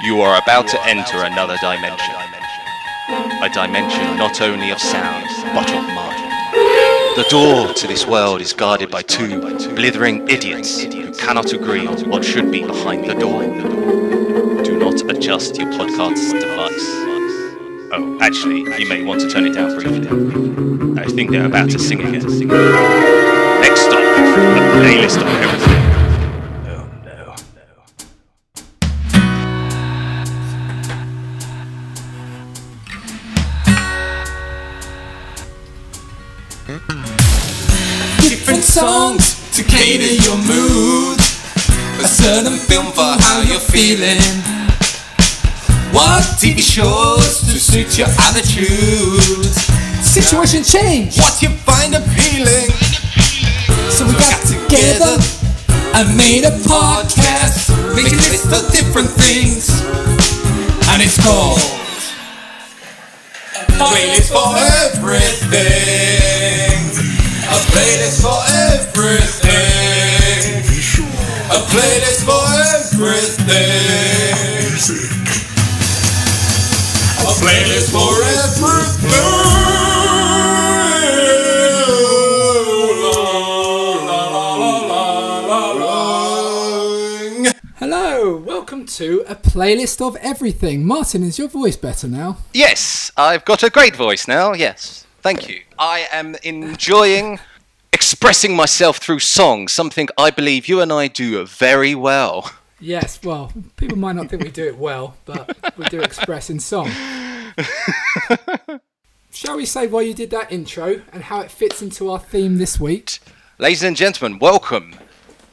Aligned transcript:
You 0.00 0.20
are 0.20 0.40
about 0.40 0.68
to 0.68 0.86
enter 0.86 1.24
another 1.24 1.56
dimension. 1.60 2.14
A 3.42 3.50
dimension 3.52 4.16
not 4.16 4.40
only 4.40 4.70
of 4.70 4.78
sound, 4.78 5.26
but 5.52 5.68
of 5.74 5.82
mind. 5.92 6.54
The 7.16 7.26
door 7.28 7.74
to 7.74 7.86
this 7.88 8.06
world 8.06 8.40
is 8.40 8.52
guarded 8.52 8.92
by 8.92 9.02
two 9.02 9.40
blithering 9.74 10.28
idiots 10.28 10.80
who 10.82 11.12
cannot 11.14 11.52
agree 11.52 11.84
on 11.84 12.08
what 12.08 12.24
should 12.24 12.52
be 12.52 12.64
behind 12.64 13.10
the 13.10 13.14
door. 13.14 13.42
Do 14.62 14.78
not 14.78 15.00
adjust 15.10 15.58
your 15.58 15.72
podcast 15.72 16.40
device. 16.40 16.86
Oh, 17.90 18.18
actually, 18.20 18.60
you 18.80 18.88
may 18.88 19.02
want 19.02 19.20
to 19.22 19.28
turn 19.28 19.46
it 19.46 19.54
down 19.54 19.74
briefly. 19.74 21.02
I 21.02 21.06
think 21.06 21.32
they're 21.32 21.46
about 21.46 21.70
to 21.70 21.78
sing 21.80 22.00
again. 22.00 22.48
Next 23.60 23.80
stop, 23.80 23.98
a 23.98 24.78
playlist 24.78 25.16
of 25.16 25.26
everything. 25.26 25.67
A 42.28 42.44
certain 42.44 42.58
film 42.58 42.92
for 42.92 43.16
how 43.24 43.40
you're 43.40 43.58
feeling. 43.58 44.20
What 45.96 46.22
TV 46.36 46.60
shows 46.60 47.40
to 47.40 47.56
suit 47.58 47.96
your 47.96 48.08
attitude. 48.28 49.48
Situation 50.04 50.62
change. 50.62 51.16
What 51.16 51.40
you 51.40 51.48
find 51.64 51.94
appealing. 51.94 52.68
So 53.88 54.04
we 54.04 54.12
got 54.12 54.44
together. 54.44 55.16
and 55.94 56.16
made 56.18 56.44
a 56.44 56.52
podcast. 56.68 57.72
Make 57.96 58.12
a 58.12 58.16
list 58.28 58.52
of 58.52 58.70
different 58.72 59.08
things. 59.08 59.70
And 60.92 61.00
it's 61.00 61.16
called 61.24 61.56
A 63.56 63.64
Playlist 63.72 64.28
for 64.28 64.52
Everything. 64.84 65.56
A 67.48 67.58
playlist 67.72 68.20
for 68.20 68.38
everything. 68.52 69.47
A 71.50 71.60
playlist 71.70 72.24
for 72.28 72.44
everything. 72.76 73.48
A 77.20 77.32
playlist 77.40 77.90
for 77.90 78.12
everything. 78.22 79.08
Hello, 87.76 88.36
welcome 88.36 88.84
to 88.84 89.24
a 89.26 89.34
playlist 89.34 90.06
of 90.06 90.16
everything. 90.16 90.84
Martin, 90.84 91.22
is 91.22 91.38
your 91.38 91.48
voice 91.48 91.76
better 91.76 92.08
now? 92.08 92.36
Yes, 92.52 93.10
I've 93.16 93.46
got 93.46 93.62
a 93.62 93.70
great 93.70 93.96
voice 93.96 94.28
now. 94.28 94.52
Yes, 94.52 95.06
thank 95.22 95.48
you. 95.48 95.62
I 95.78 96.08
am 96.12 96.36
enjoying 96.42 97.38
expressing 97.92 98.54
myself 98.56 98.98
through 98.98 99.20
song, 99.20 99.68
something 99.68 100.08
I 100.16 100.30
believe 100.30 100.68
you 100.68 100.80
and 100.80 100.92
I 100.92 101.08
do 101.08 101.44
very 101.46 101.94
well. 101.94 102.50
Yes, 102.80 103.20
well, 103.24 103.52
people 103.76 103.98
might 103.98 104.14
not 104.14 104.28
think 104.28 104.44
we 104.44 104.50
do 104.50 104.66
it 104.66 104.78
well, 104.78 105.16
but 105.24 105.56
we 105.76 105.84
do 105.86 106.00
express 106.00 106.48
in 106.48 106.60
song. 106.60 106.90
Shall 109.32 109.56
we 109.56 109.66
say 109.66 109.86
why 109.86 110.02
you 110.02 110.14
did 110.14 110.30
that 110.30 110.52
intro 110.52 111.02
and 111.12 111.24
how 111.24 111.40
it 111.40 111.50
fits 111.50 111.82
into 111.82 112.10
our 112.10 112.18
theme 112.18 112.58
this 112.58 112.78
week? 112.78 113.18
Ladies 113.58 113.82
and 113.82 113.96
gentlemen, 113.96 114.38
welcome 114.38 114.94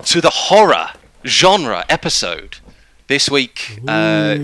to 0.05 0.21
the 0.21 0.29
horror 0.29 0.89
genre 1.25 1.83
episode. 1.89 2.57
This 3.07 3.29
week, 3.29 3.79
uh, 3.87 4.37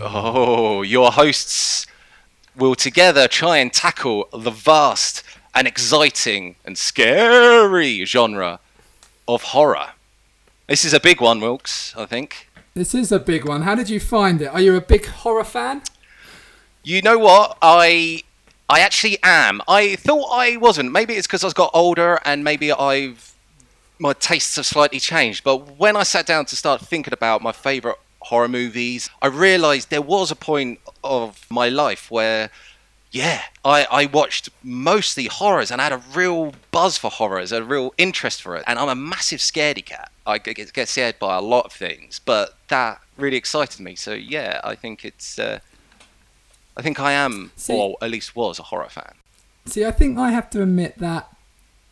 oh, 0.00 0.82
your 0.82 1.12
hosts 1.12 1.86
will 2.56 2.74
together 2.74 3.28
try 3.28 3.58
and 3.58 3.72
tackle 3.72 4.28
the 4.32 4.50
vast 4.50 5.22
and 5.54 5.66
exciting 5.66 6.56
and 6.64 6.76
scary 6.76 8.04
genre 8.04 8.60
of 9.28 9.42
horror. 9.42 9.88
This 10.68 10.84
is 10.84 10.94
a 10.94 11.00
big 11.00 11.20
one, 11.20 11.40
Wilkes, 11.40 11.94
I 11.96 12.06
think. 12.06 12.48
This 12.74 12.94
is 12.94 13.12
a 13.12 13.18
big 13.18 13.46
one. 13.46 13.62
How 13.62 13.74
did 13.74 13.90
you 13.90 14.00
find 14.00 14.40
it? 14.40 14.46
Are 14.46 14.60
you 14.60 14.74
a 14.76 14.80
big 14.80 15.06
horror 15.06 15.44
fan? 15.44 15.82
You 16.82 17.02
know 17.02 17.18
what? 17.18 17.58
I 17.60 18.22
I 18.68 18.80
actually 18.80 19.18
am. 19.22 19.60
I 19.68 19.96
thought 19.96 20.30
I 20.32 20.56
wasn't. 20.56 20.92
Maybe 20.92 21.14
it's 21.14 21.26
because 21.26 21.44
I've 21.44 21.54
got 21.54 21.70
older 21.74 22.18
and 22.24 22.42
maybe 22.42 22.72
I've 22.72 23.34
my 23.98 24.14
tastes 24.14 24.56
have 24.56 24.66
slightly 24.66 24.98
changed. 24.98 25.44
But 25.44 25.78
when 25.78 25.96
I 25.96 26.02
sat 26.02 26.26
down 26.26 26.46
to 26.46 26.56
start 26.56 26.80
thinking 26.80 27.12
about 27.12 27.42
my 27.42 27.52
favorite 27.52 27.98
horror 28.20 28.48
movies, 28.48 29.10
I 29.20 29.26
realized 29.26 29.90
there 29.90 30.02
was 30.02 30.30
a 30.30 30.36
point 30.36 30.80
of 31.04 31.46
my 31.50 31.68
life 31.68 32.10
where 32.10 32.50
yeah, 33.12 33.42
I, 33.64 33.86
I 33.90 34.06
watched 34.06 34.48
mostly 34.62 35.26
horrors 35.26 35.70
and 35.70 35.80
I 35.80 35.84
had 35.84 35.92
a 35.92 36.02
real 36.14 36.54
buzz 36.70 36.98
for 36.98 37.10
horrors, 37.10 37.52
a 37.52 37.62
real 37.62 37.94
interest 37.98 38.42
for 38.42 38.56
it. 38.56 38.64
And 38.66 38.78
I'm 38.78 38.88
a 38.88 38.94
massive 38.94 39.38
scaredy 39.38 39.84
cat. 39.84 40.10
I 40.26 40.38
get, 40.38 40.72
get 40.72 40.88
scared 40.88 41.18
by 41.18 41.36
a 41.36 41.40
lot 41.40 41.66
of 41.66 41.72
things, 41.72 42.20
but 42.24 42.56
that 42.68 43.00
really 43.16 43.36
excited 43.36 43.80
me. 43.80 43.94
So 43.94 44.14
yeah, 44.14 44.60
I 44.64 44.74
think 44.74 45.04
it's, 45.04 45.38
uh, 45.38 45.60
I 46.76 46.82
think 46.82 46.98
I 46.98 47.12
am, 47.12 47.52
See- 47.56 47.74
or 47.74 47.96
at 48.02 48.10
least 48.10 48.34
was, 48.34 48.58
a 48.58 48.64
horror 48.64 48.88
fan. 48.88 49.14
See, 49.66 49.84
I 49.84 49.92
think 49.92 50.18
I 50.18 50.30
have 50.32 50.50
to 50.50 50.62
admit 50.62 50.98
that 50.98 51.28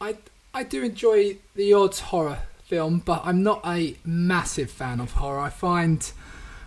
I 0.01 0.17
I 0.53 0.65
do 0.65 0.83
enjoy 0.83 1.37
the 1.55 1.73
odd 1.73 1.97
horror 1.97 2.39
film, 2.65 3.03
but 3.05 3.23
I'm 3.25 3.43
not 3.43 3.61
a 3.65 3.97
massive 4.05 4.71
fan 4.71 4.99
of 4.99 5.13
horror. 5.13 5.39
I 5.39 5.51
find, 5.51 6.11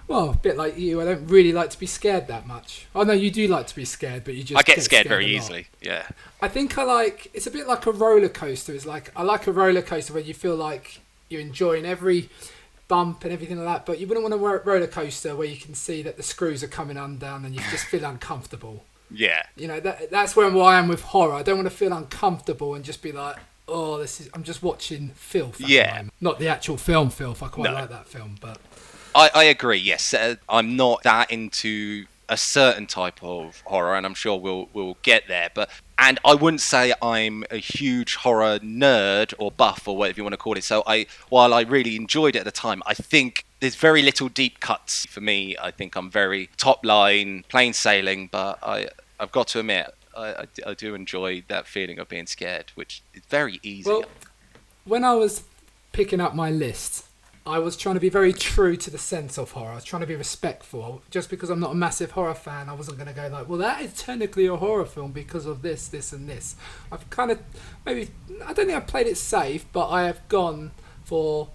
well, 0.07 0.29
a 0.31 0.35
bit 0.37 0.57
like 0.57 0.77
you, 0.77 1.01
I 1.01 1.05
don't 1.05 1.27
really 1.27 1.53
like 1.53 1.69
to 1.71 1.79
be 1.79 1.85
scared 1.85 2.27
that 2.27 2.45
much. 2.47 2.87
Oh 2.95 3.03
no, 3.03 3.13
you 3.13 3.31
do 3.31 3.47
like 3.47 3.67
to 3.67 3.75
be 3.75 3.85
scared, 3.85 4.23
but 4.23 4.35
you 4.35 4.43
just 4.43 4.59
I 4.59 4.63
get 4.63 4.81
scared 4.83 5.07
very 5.07 5.25
easily. 5.25 5.67
Yeah. 5.81 6.07
I 6.41 6.47
think 6.47 6.77
I 6.77 6.83
like 6.83 7.29
it's 7.33 7.47
a 7.47 7.51
bit 7.51 7.67
like 7.67 7.85
a 7.85 7.91
roller 7.91 8.29
coaster. 8.29 8.73
It's 8.73 8.85
like 8.85 9.11
I 9.15 9.23
like 9.23 9.47
a 9.47 9.51
roller 9.51 9.81
coaster 9.81 10.13
where 10.13 10.21
you 10.23 10.33
feel 10.33 10.55
like 10.55 10.99
you're 11.29 11.41
enjoying 11.41 11.85
every 11.85 12.29
bump 12.87 13.23
and 13.23 13.31
everything 13.33 13.57
like 13.57 13.65
that, 13.77 13.85
but 13.85 13.99
you 13.99 14.07
wouldn't 14.07 14.29
want 14.29 14.33
a 14.33 14.59
roller 14.69 14.87
coaster 14.87 15.35
where 15.35 15.47
you 15.47 15.57
can 15.57 15.73
see 15.73 16.01
that 16.03 16.17
the 16.17 16.23
screws 16.23 16.63
are 16.63 16.67
coming 16.67 16.97
undone 16.97 17.45
and 17.45 17.55
you 17.55 17.61
just 17.71 17.85
feel 17.85 18.03
uncomfortable. 18.05 18.83
Yeah. 19.15 19.43
You 19.55 19.67
know, 19.67 19.79
that 19.79 20.09
that's 20.09 20.35
where 20.35 20.47
I 20.57 20.79
am 20.79 20.87
with 20.87 21.01
horror. 21.01 21.33
I 21.35 21.43
don't 21.43 21.57
want 21.57 21.69
to 21.69 21.75
feel 21.75 21.93
uncomfortable 21.93 22.73
and 22.73 22.83
just 22.83 23.03
be 23.03 23.11
like, 23.11 23.35
oh, 23.67 23.99
this 23.99 24.19
is. 24.19 24.27
I'm 24.33 24.41
just 24.41 24.63
watching 24.63 25.09
filth. 25.09 25.61
Yeah. 25.61 26.03
not 26.19 26.39
the 26.39 26.47
actual 26.47 26.77
film 26.77 27.11
filth. 27.11 27.43
I 27.43 27.47
quite 27.49 27.65
No. 27.69 27.73
like 27.75 27.89
that 27.91 28.07
film, 28.07 28.37
but 28.41 28.57
I, 29.15 29.29
I 29.33 29.43
agree. 29.45 29.77
Yes, 29.77 30.13
uh, 30.13 30.35
I'm 30.49 30.75
not 30.75 31.03
that 31.03 31.31
into 31.31 32.05
a 32.29 32.37
certain 32.37 32.87
type 32.87 33.21
of 33.21 33.61
horror, 33.65 33.95
and 33.95 34.05
I'm 34.05 34.13
sure 34.13 34.39
we'll 34.39 34.69
we'll 34.73 34.97
get 35.01 35.27
there. 35.27 35.49
But 35.53 35.69
and 35.97 36.19
I 36.25 36.35
wouldn't 36.35 36.61
say 36.61 36.93
I'm 37.01 37.43
a 37.51 37.57
huge 37.57 38.15
horror 38.15 38.59
nerd 38.59 39.33
or 39.37 39.51
buff 39.51 39.87
or 39.87 39.95
whatever 39.95 40.17
you 40.17 40.23
want 40.23 40.33
to 40.33 40.37
call 40.37 40.57
it. 40.57 40.63
So 40.63 40.83
I, 40.87 41.05
while 41.29 41.53
I 41.53 41.61
really 41.61 41.95
enjoyed 41.95 42.35
it 42.35 42.39
at 42.39 42.45
the 42.45 42.51
time, 42.51 42.81
I 42.85 42.93
think 42.93 43.45
there's 43.59 43.75
very 43.75 44.01
little 44.01 44.29
deep 44.29 44.59
cuts 44.59 45.05
for 45.05 45.21
me. 45.21 45.55
I 45.61 45.71
think 45.71 45.95
I'm 45.95 46.09
very 46.09 46.49
top 46.57 46.85
line, 46.85 47.45
plain 47.49 47.73
sailing. 47.73 48.29
But 48.31 48.59
I 48.63 48.89
I've 49.19 49.31
got 49.31 49.47
to 49.49 49.59
admit. 49.59 49.93
I, 50.15 50.27
I, 50.27 50.47
I 50.67 50.73
do 50.75 50.93
enjoy 50.93 51.43
that 51.47 51.65
feeling 51.65 51.97
of 51.97 52.07
being 52.07 52.27
scared, 52.27 52.71
which 52.75 53.01
is 53.15 53.23
very 53.29 53.59
easy. 53.63 53.89
well, 53.89 54.05
when 54.85 55.03
I 55.03 55.15
was 55.15 55.43
picking 55.91 56.21
up 56.21 56.35
my 56.35 56.51
list, 56.51 57.07
I 57.45 57.59
was 57.59 57.75
trying 57.75 57.95
to 57.95 58.01
be 58.01 58.09
very 58.09 58.31
true 58.31 58.77
to 58.77 58.89
the 58.89 58.97
sense 58.97 59.37
of 59.37 59.51
horror. 59.51 59.71
I 59.71 59.75
was 59.75 59.83
trying 59.83 59.99
to 59.99 60.07
be 60.07 60.15
respectful. 60.15 61.01
Just 61.11 61.29
because 61.29 61.49
I'm 61.49 61.59
not 61.59 61.71
a 61.71 61.75
massive 61.75 62.11
horror 62.11 62.33
fan, 62.33 62.69
I 62.69 62.73
wasn't 62.73 62.97
going 62.97 63.09
to 63.09 63.13
go 63.13 63.27
like, 63.27 63.49
well, 63.49 63.57
that 63.59 63.81
is 63.81 63.93
technically 63.93 64.45
a 64.45 64.55
horror 64.55 64.85
film 64.85 65.11
because 65.11 65.45
of 65.45 65.61
this, 65.61 65.89
this, 65.89 66.13
and 66.13 66.29
this. 66.29 66.55
I've 66.91 67.09
kind 67.09 67.31
of 67.31 67.39
maybe 67.85 68.11
I 68.45 68.53
don't 68.53 68.67
think 68.67 68.71
I've 68.71 68.87
played 68.87 69.07
it 69.07 69.17
safe, 69.17 69.65
but 69.73 69.89
I 69.89 70.03
have 70.03 70.25
gone 70.29 70.71
for 71.03 71.49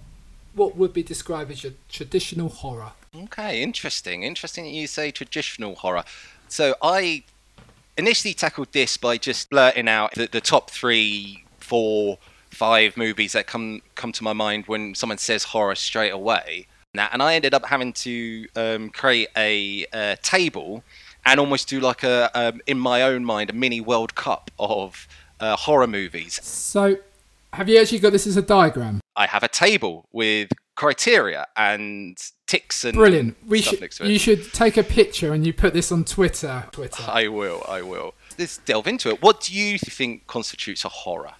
what 0.53 0.75
would 0.75 0.93
be 0.93 1.01
described 1.01 1.49
as 1.49 1.63
your 1.63 1.73
traditional 1.89 2.49
horror. 2.49 2.91
Okay, 3.15 3.63
interesting. 3.63 4.21
Interesting 4.21 4.65
that 4.65 4.71
you 4.71 4.85
say 4.85 5.09
traditional 5.09 5.75
horror. 5.75 6.03
So 6.47 6.75
I 6.83 7.23
initially 7.97 8.35
tackled 8.35 8.71
this 8.73 8.95
by 8.95 9.17
just 9.17 9.49
blurting 9.49 9.87
out 9.87 10.13
the, 10.13 10.27
the 10.27 10.41
top 10.41 10.69
three, 10.69 11.45
four, 11.57 12.19
five 12.49 12.97
movies 12.97 13.33
that 13.33 13.47
come 13.47 13.81
come 13.95 14.11
to 14.13 14.23
my 14.23 14.33
mind 14.33 14.65
when 14.67 14.95
someone 14.95 15.17
says 15.17 15.45
horror 15.45 15.75
straight 15.75 16.11
away. 16.11 16.67
Now, 16.93 17.07
and 17.11 17.21
I 17.21 17.35
ended 17.35 17.53
up 17.53 17.65
having 17.65 17.93
to 17.93 18.47
um, 18.55 18.89
create 18.89 19.29
a, 19.37 19.85
uh 19.93 20.15
table 20.23 20.83
and 21.25 21.39
almost 21.39 21.69
do 21.69 21.79
like 21.79 22.03
a 22.03 22.31
um, 22.33 22.61
in 22.65 22.79
my 22.79 23.03
own 23.03 23.23
mind 23.25 23.49
a 23.49 23.53
mini 23.53 23.81
World 23.81 24.15
Cup 24.15 24.49
of 24.57 25.07
uh, 25.39 25.55
horror 25.55 25.87
movies. 25.87 26.39
So, 26.43 26.97
have 27.53 27.69
you 27.69 27.79
actually 27.79 27.99
got 27.99 28.11
this 28.11 28.25
as 28.25 28.37
a 28.37 28.41
diagram? 28.41 29.01
I 29.15 29.27
have 29.27 29.43
a 29.43 29.47
table 29.47 30.07
with 30.11 30.49
criteria 30.75 31.45
and 31.57 32.17
ticks 32.47 32.85
and 32.85 32.95
Brilliant. 32.95 33.35
We 33.45 33.61
stuff 33.61 33.71
should 33.73 33.81
next 33.81 33.97
to 33.97 34.05
it. 34.05 34.11
you 34.11 34.17
should 34.19 34.53
take 34.53 34.77
a 34.77 34.83
picture 34.83 35.33
and 35.33 35.45
you 35.45 35.51
put 35.53 35.73
this 35.73 35.91
on 35.91 36.05
Twitter. 36.05 36.65
Twitter. 36.71 37.03
I 37.05 37.27
will, 37.27 37.65
I 37.67 37.81
will. 37.81 38.13
Let's 38.37 38.57
delve 38.59 38.87
into 38.87 39.09
it. 39.09 39.21
What 39.21 39.41
do 39.41 39.53
you 39.53 39.77
think 39.77 40.25
constitutes 40.25 40.85
a 40.85 40.89
horror? 40.89 41.33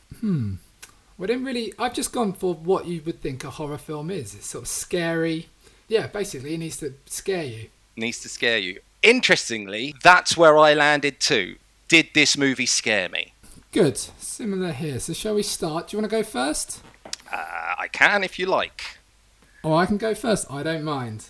We 1.19 1.27
didn't 1.27 1.43
really. 1.43 1.73
I've 1.77 1.93
just 1.93 2.13
gone 2.13 2.31
for 2.31 2.53
what 2.55 2.87
you 2.87 3.01
would 3.05 3.21
think 3.21 3.43
a 3.43 3.49
horror 3.49 3.77
film 3.77 4.09
is. 4.09 4.33
It's 4.33 4.47
sort 4.47 4.63
of 4.63 4.67
scary. 4.69 5.49
Yeah, 5.89 6.07
basically, 6.07 6.53
it 6.53 6.59
needs 6.59 6.77
to 6.77 6.93
scare 7.05 7.43
you. 7.43 7.67
needs 7.97 8.21
to 8.21 8.29
scare 8.29 8.57
you. 8.57 8.79
Interestingly, 9.03 9.93
that's 10.01 10.37
where 10.37 10.57
I 10.57 10.73
landed 10.73 11.19
too. 11.19 11.57
Did 11.89 12.07
this 12.13 12.37
movie 12.37 12.65
scare 12.65 13.09
me? 13.09 13.33
Good. 13.73 13.97
Similar 13.97 14.71
here. 14.71 14.99
So 14.99 15.11
shall 15.13 15.35
we 15.35 15.43
start? 15.43 15.89
Do 15.89 15.97
you 15.97 16.01
want 16.01 16.09
to 16.09 16.17
go 16.17 16.23
first? 16.23 16.81
Uh, 17.31 17.75
I 17.77 17.87
can 17.91 18.23
if 18.23 18.39
you 18.39 18.45
like. 18.45 18.97
Oh, 19.63 19.73
I 19.73 19.85
can 19.85 19.97
go 19.97 20.15
first. 20.15 20.47
I 20.49 20.63
don't 20.63 20.83
mind. 20.83 21.25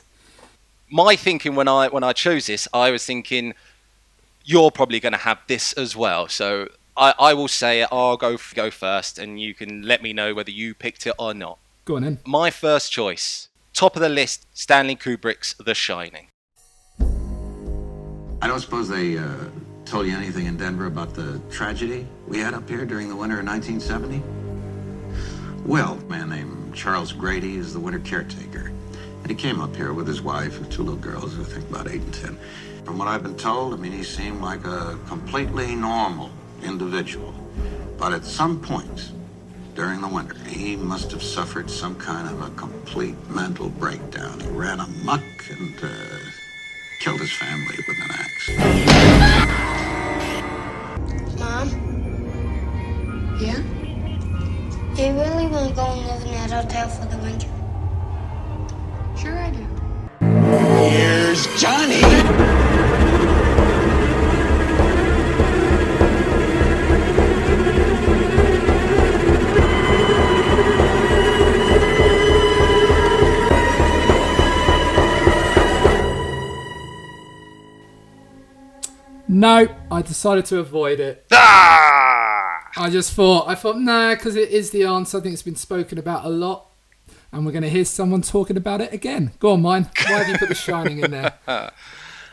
My 0.91 1.15
thinking 1.15 1.55
when 1.55 1.67
I 1.67 1.87
when 1.87 2.03
I 2.03 2.13
chose 2.13 2.45
this, 2.45 2.67
I 2.73 2.91
was 2.91 3.05
thinking 3.05 3.55
you're 4.45 4.71
probably 4.71 4.99
going 4.99 5.13
to 5.13 5.19
have 5.19 5.39
this 5.47 5.73
as 5.73 5.95
well. 5.95 6.27
So 6.27 6.69
I, 6.99 7.13
I 7.17 7.33
will 7.33 7.47
say 7.47 7.85
I'll 7.89 8.17
go 8.17 8.37
go 8.53 8.69
first, 8.69 9.17
and 9.17 9.39
you 9.39 9.53
can 9.53 9.83
let 9.83 10.03
me 10.03 10.11
know 10.11 10.33
whether 10.33 10.51
you 10.51 10.73
picked 10.73 11.07
it 11.07 11.13
or 11.17 11.33
not. 11.33 11.57
Go 11.85 11.95
on 11.95 12.03
then. 12.03 12.19
My 12.25 12.51
first 12.51 12.91
choice, 12.91 13.47
top 13.73 13.95
of 13.95 14.01
the 14.01 14.09
list, 14.09 14.45
Stanley 14.53 14.97
Kubrick's 14.97 15.55
The 15.65 15.73
Shining. 15.73 16.27
I 18.41 18.47
don't 18.47 18.59
suppose 18.59 18.89
they 18.89 19.17
uh, 19.17 19.25
told 19.85 20.07
you 20.07 20.15
anything 20.15 20.45
in 20.45 20.57
Denver 20.57 20.87
about 20.87 21.13
the 21.13 21.41
tragedy 21.49 22.05
we 22.27 22.39
had 22.39 22.53
up 22.53 22.67
here 22.69 22.85
during 22.85 23.07
the 23.07 23.15
winter 23.15 23.39
of 23.39 23.45
1970? 23.45 24.21
Well, 25.65 25.93
a 25.93 26.09
man 26.09 26.29
named 26.29 26.75
Charles 26.75 27.13
Grady 27.13 27.55
is 27.55 27.73
the 27.73 27.79
winter 27.79 27.99
caretaker. 27.99 28.71
And 29.21 29.29
he 29.29 29.35
came 29.35 29.61
up 29.61 29.75
here 29.75 29.93
with 29.93 30.07
his 30.07 30.21
wife 30.21 30.57
and 30.57 30.69
two 30.71 30.83
little 30.83 30.99
girls, 30.99 31.39
I 31.39 31.43
think 31.43 31.69
about 31.69 31.87
eight 31.87 32.01
and 32.01 32.13
ten. 32.13 32.37
From 32.83 32.97
what 32.97 33.07
I've 33.07 33.23
been 33.23 33.37
told, 33.37 33.73
I 33.73 33.77
mean, 33.77 33.91
he 33.91 34.03
seemed 34.03 34.41
like 34.41 34.65
a 34.65 34.97
completely 35.07 35.75
normal 35.75 36.31
individual. 36.63 37.33
But 37.97 38.13
at 38.13 38.23
some 38.23 38.59
point 38.59 39.11
during 39.75 40.01
the 40.01 40.07
winter, 40.07 40.35
he 40.43 40.75
must 40.75 41.11
have 41.11 41.23
suffered 41.23 41.69
some 41.69 41.95
kind 41.95 42.27
of 42.27 42.41
a 42.41 42.49
complete 42.55 43.15
mental 43.29 43.69
breakdown. 43.69 44.39
He 44.39 44.47
ran 44.47 44.79
amok 44.79 45.21
and 45.49 45.83
uh, 45.83 45.89
killed 46.99 47.19
his 47.21 47.31
family 47.31 47.77
with 47.87 47.97
an 48.03 48.11
axe. 48.11 48.49
Mom? 51.39 51.69
Yeah? 53.39 53.61
Do 54.95 55.03
you 55.03 55.13
really 55.13 55.47
want 55.47 55.69
to 55.69 55.75
go 55.75 55.85
and 55.85 56.05
live 56.07 56.21
in 56.23 56.31
that 56.31 56.51
hotel 56.51 56.89
for 56.89 57.05
the 57.05 57.17
winter? 57.23 57.47
Sure 59.17 59.37
I 59.37 59.51
do. 59.51 59.65
Here's 60.89 61.47
Johnny. 61.61 62.68
No, 79.39 79.69
I 79.89 80.01
decided 80.01 80.43
to 80.47 80.59
avoid 80.59 80.99
it. 80.99 81.25
Ah! 81.31 82.59
I 82.75 82.89
just 82.89 83.13
thought, 83.13 83.47
I 83.47 83.55
thought, 83.55 83.79
nah, 83.79 84.13
because 84.13 84.35
it 84.35 84.49
is 84.49 84.71
the 84.71 84.83
answer. 84.83 85.17
I 85.17 85.21
think 85.21 85.31
it's 85.31 85.43
been 85.43 85.55
spoken 85.55 85.97
about 85.97 86.25
a 86.25 86.29
lot. 86.29 86.65
And 87.31 87.45
we're 87.45 87.53
going 87.53 87.63
to 87.63 87.69
hear 87.69 87.85
someone 87.85 88.21
talking 88.21 88.57
about 88.57 88.81
it 88.81 88.91
again. 88.91 89.31
Go 89.39 89.53
on, 89.53 89.61
mine. 89.61 89.89
Why 90.09 90.23
have 90.23 90.27
you 90.27 90.37
put 90.37 90.49
The 90.49 90.55
Shining 90.55 90.99
in 90.99 91.11
there? 91.11 91.37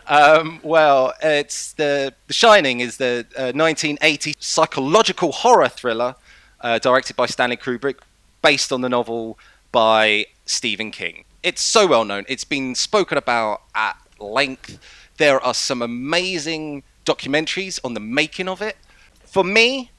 Um, 0.09 0.61
well, 0.63 1.15
it's 1.21 1.73
the 1.73 2.15
The 2.29 2.33
Shining 2.33 2.79
is 2.79 2.97
the 2.97 3.27
uh, 3.37 3.51
1980 3.51 4.37
psychological 4.39 5.33
horror 5.33 5.69
thriller 5.69 6.15
uh, 6.61 6.79
directed 6.79 7.17
by 7.17 7.27
Stanley 7.27 7.57
Kubrick, 7.57 7.97
based 8.41 8.73
on 8.73 8.83
the 8.83 8.89
novel 8.89 9.37
by 9.73 10.27
Stephen 10.45 10.93
King. 10.93 11.25
It's 11.43 11.61
so 11.61 11.89
well 11.89 12.05
known. 12.05 12.25
It's 12.29 12.45
been 12.45 12.77
spoken 12.77 13.19
about 13.19 13.63
at 13.75 13.97
length. 14.21 14.79
There 15.17 15.41
are 15.41 15.55
some 15.55 15.83
amazing 15.83 16.85
documentaries 17.07 17.79
on 17.83 17.95
the 17.95 18.01
making 18.01 18.49
of 18.49 18.61
it. 18.61 18.77
For 19.25 19.43
me, 19.43 19.91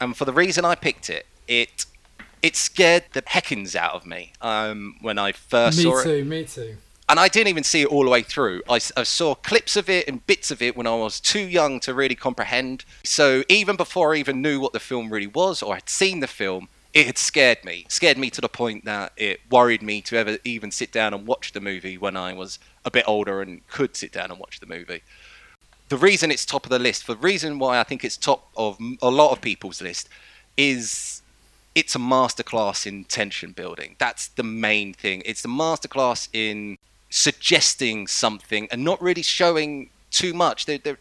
and 0.00 0.16
for 0.16 0.24
the 0.24 0.32
reason 0.32 0.64
I 0.64 0.74
picked 0.74 1.10
it, 1.10 1.26
it 1.48 1.86
it 2.42 2.56
scared 2.56 3.04
the 3.12 3.22
heckins 3.22 3.76
out 3.76 3.94
of 3.94 4.04
me 4.04 4.32
um, 4.40 4.96
when 5.00 5.18
I 5.18 5.32
first 5.32 5.78
me 5.78 5.84
saw 5.84 6.00
it 6.00 6.06
Me 6.06 6.12
too, 6.12 6.24
me 6.24 6.44
too. 6.44 6.76
and 7.08 7.20
I 7.20 7.28
didn't 7.28 7.48
even 7.48 7.62
see 7.62 7.82
it 7.82 7.86
all 7.86 8.02
the 8.02 8.10
way 8.10 8.22
through. 8.22 8.62
I, 8.68 8.80
I, 8.96 9.04
saw 9.04 9.36
clips 9.36 9.76
of 9.76 9.88
it 9.88 10.08
and 10.08 10.26
bits 10.26 10.50
of 10.50 10.60
it 10.60 10.76
when 10.76 10.88
I 10.88 10.96
was 10.96 11.20
too 11.20 11.46
young 11.46 11.78
to 11.80 11.94
really 11.94 12.16
comprehend. 12.16 12.84
So 13.04 13.44
even 13.48 13.76
before 13.76 14.14
I 14.14 14.18
even 14.18 14.42
knew 14.42 14.58
what 14.58 14.72
the 14.72 14.80
film 14.80 15.10
really 15.10 15.28
was 15.28 15.62
or 15.62 15.74
had 15.76 15.88
seen 15.88 16.18
the 16.18 16.26
film, 16.26 16.68
it 16.92 17.06
had 17.06 17.16
scared 17.16 17.64
me. 17.64 17.86
Scared 17.88 18.18
me 18.18 18.28
to 18.30 18.40
the 18.40 18.48
point 18.48 18.84
that 18.84 19.12
it 19.16 19.40
worried 19.50 19.82
me 19.82 20.00
to 20.02 20.16
ever 20.16 20.38
even 20.44 20.70
sit 20.70 20.90
down 20.90 21.14
and 21.14 21.26
watch 21.26 21.52
the 21.52 21.60
movie 21.60 21.96
when 21.96 22.16
I 22.16 22.34
was 22.34 22.58
a 22.84 22.90
bit 22.90 23.04
older 23.06 23.40
and 23.40 23.66
could 23.68 23.96
sit 23.96 24.12
down 24.12 24.30
and 24.30 24.40
watch 24.40 24.60
the 24.60 24.66
movie. 24.66 25.02
The 25.92 25.98
reason 25.98 26.30
it's 26.30 26.46
top 26.46 26.64
of 26.64 26.70
the 26.70 26.78
list, 26.78 27.06
the 27.06 27.16
reason 27.16 27.58
why 27.58 27.78
I 27.78 27.82
think 27.82 28.02
it's 28.02 28.16
top 28.16 28.48
of 28.56 28.78
a 29.02 29.10
lot 29.10 29.30
of 29.30 29.42
people's 29.42 29.82
list, 29.82 30.08
is 30.56 31.20
it's 31.74 31.94
a 31.94 31.98
masterclass 31.98 32.86
in 32.86 33.04
tension 33.04 33.52
building. 33.52 33.96
That's 33.98 34.28
the 34.28 34.42
main 34.42 34.94
thing. 34.94 35.22
It's 35.26 35.42
the 35.42 35.50
masterclass 35.50 36.30
in 36.32 36.78
suggesting 37.10 38.06
something 38.06 38.68
and 38.70 38.82
not 38.82 39.02
really 39.02 39.20
showing 39.20 39.90
too 40.10 40.32
much. 40.32 40.64
There, 40.64 40.78
there, 40.78 40.96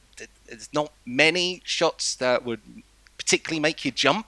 there's 0.45 0.67
not 0.73 0.91
many 1.05 1.61
shots 1.63 2.13
that 2.15 2.43
would 2.43 2.59
particularly 3.17 3.61
make 3.61 3.85
you 3.85 3.91
jump. 3.91 4.25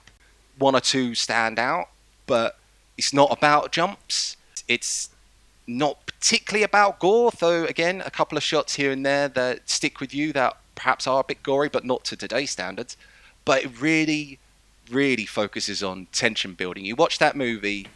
One 0.58 0.74
or 0.74 0.80
two 0.80 1.14
stand 1.14 1.58
out, 1.58 1.90
but 2.26 2.58
it's 2.96 3.12
not 3.12 3.30
about 3.30 3.70
jumps. 3.70 4.38
It's 4.66 5.10
not 5.66 6.06
particularly 6.06 6.62
about 6.62 6.98
gore, 7.00 7.30
though, 7.38 7.64
again, 7.64 8.02
a 8.04 8.10
couple 8.10 8.36
of 8.36 8.44
shots 8.44 8.74
here 8.74 8.90
and 8.90 9.04
there 9.04 9.28
that 9.28 9.68
stick 9.68 10.00
with 10.00 10.14
you 10.14 10.32
that 10.32 10.56
perhaps 10.74 11.06
are 11.06 11.20
a 11.20 11.24
bit 11.24 11.42
gory, 11.42 11.68
but 11.68 11.84
not 11.84 12.04
to 12.04 12.16
today's 12.16 12.50
standards. 12.50 12.96
But 13.44 13.64
it 13.64 13.80
really, 13.80 14.38
really 14.90 15.26
focuses 15.26 15.82
on 15.82 16.06
tension 16.12 16.54
building. 16.54 16.84
You 16.84 16.96
watch 16.96 17.18
that 17.18 17.36
movie, 17.36 17.86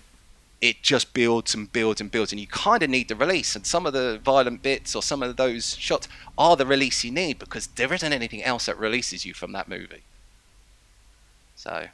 it 0.61 0.82
just 0.82 1.15
builds 1.15 1.55
and 1.55 1.73
builds 1.73 2.00
and 2.00 2.11
builds, 2.11 2.32
and 2.32 2.41
you 2.41 2.47
kind 2.47 2.82
of 2.82 2.91
need 2.91 3.09
the 3.09 3.17
release. 3.17 3.55
And 3.55 3.67
some 3.67 3.87
of 3.87 3.93
the 3.93 4.20
violent 4.23 4.62
bits 4.62 4.94
or 4.97 5.03
some 5.03 5.23
of 5.23 5.37
those 5.37 5.76
shots 5.76 6.09
are 6.37 6.56
the 6.56 6.67
release 6.67 7.05
you 7.05 7.11
need 7.12 7.38
because 7.38 7.69
there 7.69 7.93
isn't 7.93 8.12
anything 8.12 8.43
else 8.43 8.67
that 8.67 8.79
releases 8.79 9.25
you 9.25 9.35
from 9.35 9.53
that 9.53 9.69
movie. 9.69 10.03
So, 11.55 11.87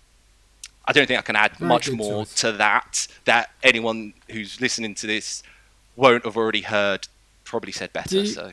I 0.86 0.92
don't 0.92 1.06
think 1.06 1.18
I 1.18 1.22
can 1.22 1.36
add 1.36 1.56
Very 1.56 1.68
much 1.68 1.90
more 1.90 2.24
choice. 2.24 2.34
to 2.36 2.52
that. 2.52 3.08
That 3.24 3.50
anyone 3.62 4.14
who's 4.30 4.60
listening 4.60 4.94
to 4.96 5.06
this 5.06 5.42
won't 5.96 6.24
have 6.24 6.36
already 6.36 6.62
heard. 6.62 7.08
Probably 7.44 7.72
said 7.72 7.92
better. 7.92 8.16
You- 8.20 8.26
so, 8.26 8.52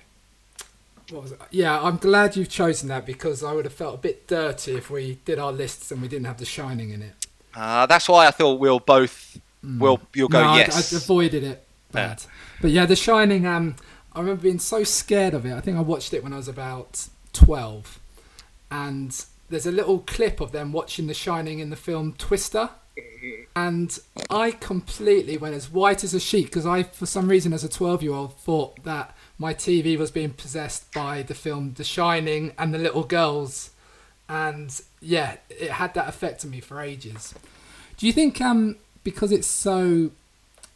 What 1.09 1.23
was 1.23 1.31
it? 1.33 1.41
Yeah, 1.51 1.81
I'm 1.81 1.97
glad 1.97 2.35
you've 2.35 2.49
chosen 2.49 2.87
that 2.89 3.05
because 3.05 3.43
I 3.43 3.51
would 3.53 3.65
have 3.65 3.73
felt 3.73 3.95
a 3.95 3.97
bit 3.97 4.27
dirty 4.27 4.75
if 4.75 4.89
we 4.89 5.19
did 5.25 5.39
our 5.39 5.51
lists 5.51 5.91
and 5.91 6.01
we 6.01 6.07
didn't 6.07 6.25
have 6.25 6.37
The 6.37 6.45
Shining 6.45 6.91
in 6.91 7.01
it. 7.01 7.13
uh, 7.55 7.85
that's 7.85 8.07
why 8.07 8.27
I 8.27 8.31
thought 8.31 8.59
we'll 8.59 8.79
both. 8.79 9.39
Will 9.63 9.99
you'll 10.13 10.29
go 10.29 10.41
no, 10.41 10.49
I- 10.49 10.57
yes? 10.59 10.93
I, 10.93 10.97
avoided 10.97 11.43
it 11.43 11.65
bad. 11.91 12.23
But 12.61 12.71
yeah, 12.71 12.85
The 12.85 12.95
Shining. 12.95 13.45
Um, 13.45 13.75
I 14.13 14.19
remember 14.19 14.41
being 14.43 14.59
so 14.59 14.83
scared 14.83 15.33
of 15.33 15.45
it. 15.45 15.53
I 15.53 15.59
think 15.61 15.77
I 15.77 15.81
watched 15.81 16.13
it 16.13 16.23
when 16.23 16.33
I 16.33 16.37
was 16.37 16.47
about 16.47 17.07
twelve, 17.33 17.99
and 18.69 19.23
there's 19.49 19.65
a 19.65 19.71
little 19.71 19.99
clip 19.99 20.39
of 20.41 20.51
them 20.51 20.71
watching 20.71 21.07
The 21.07 21.13
Shining 21.13 21.59
in 21.59 21.69
the 21.69 21.75
film 21.75 22.13
Twister, 22.17 22.69
and 23.55 23.99
I 24.29 24.51
completely 24.51 25.37
went 25.37 25.55
as 25.55 25.69
white 25.69 26.03
as 26.03 26.13
a 26.13 26.19
sheet 26.19 26.45
because 26.45 26.65
I, 26.65 26.83
for 26.83 27.05
some 27.05 27.27
reason, 27.27 27.53
as 27.53 27.63
a 27.63 27.69
twelve-year-old, 27.69 28.37
thought 28.37 28.83
that 28.83 29.15
my 29.37 29.53
TV 29.53 29.97
was 29.97 30.11
being 30.11 30.31
possessed 30.31 30.93
by 30.93 31.21
the 31.21 31.33
film 31.33 31.73
The 31.75 31.83
Shining 31.83 32.53
and 32.57 32.73
the 32.73 32.77
little 32.77 33.03
girls, 33.03 33.71
and 34.29 34.81
yeah, 35.01 35.37
it 35.49 35.71
had 35.71 35.93
that 35.93 36.07
effect 36.07 36.45
on 36.45 36.51
me 36.51 36.59
for 36.59 36.81
ages. 36.81 37.33
Do 37.97 38.07
you 38.07 38.13
think 38.13 38.41
um 38.41 38.77
because 39.03 39.31
it's 39.31 39.47
so 39.47 40.11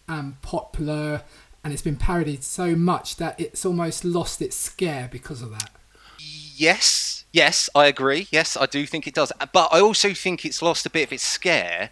um 0.07 0.37
popular 0.41 1.23
and 1.63 1.73
it's 1.73 1.81
been 1.81 1.95
parodied 1.95 2.43
so 2.43 2.75
much 2.75 3.15
that 3.15 3.39
it's 3.39 3.65
almost 3.65 4.05
lost 4.05 4.41
its 4.41 4.55
scare 4.55 5.09
because 5.11 5.41
of 5.41 5.51
that? 5.51 5.71
Yes, 6.19 7.25
yes, 7.33 7.69
I 7.73 7.87
agree. 7.87 8.27
Yes, 8.31 8.55
I 8.55 8.65
do 8.67 8.85
think 8.85 9.07
it 9.07 9.13
does. 9.15 9.31
But 9.51 9.69
I 9.71 9.79
also 9.79 10.13
think 10.13 10.45
it's 10.45 10.61
lost 10.61 10.85
a 10.85 10.89
bit 10.89 11.07
of 11.07 11.13
its 11.13 11.23
scare. 11.23 11.89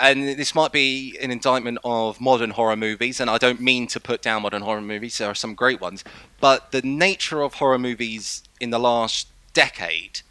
And 0.00 0.26
this 0.26 0.54
might 0.54 0.72
be 0.72 1.18
an 1.20 1.30
indictment 1.30 1.78
of 1.84 2.20
modern 2.20 2.50
horror 2.50 2.76
movies, 2.76 3.20
and 3.20 3.28
I 3.28 3.38
don't 3.38 3.60
mean 3.60 3.86
to 3.88 4.00
put 4.00 4.22
down 4.22 4.42
modern 4.42 4.62
horror 4.62 4.80
movies. 4.80 5.18
There 5.18 5.28
are 5.28 5.34
some 5.34 5.54
great 5.54 5.80
ones, 5.80 6.04
but 6.40 6.72
the 6.72 6.82
nature 6.82 7.42
of 7.42 7.54
horror 7.54 7.78
movies 7.78 8.42
in 8.60 8.70
the 8.70 8.78
last 8.78 9.28
decade, 9.52 10.22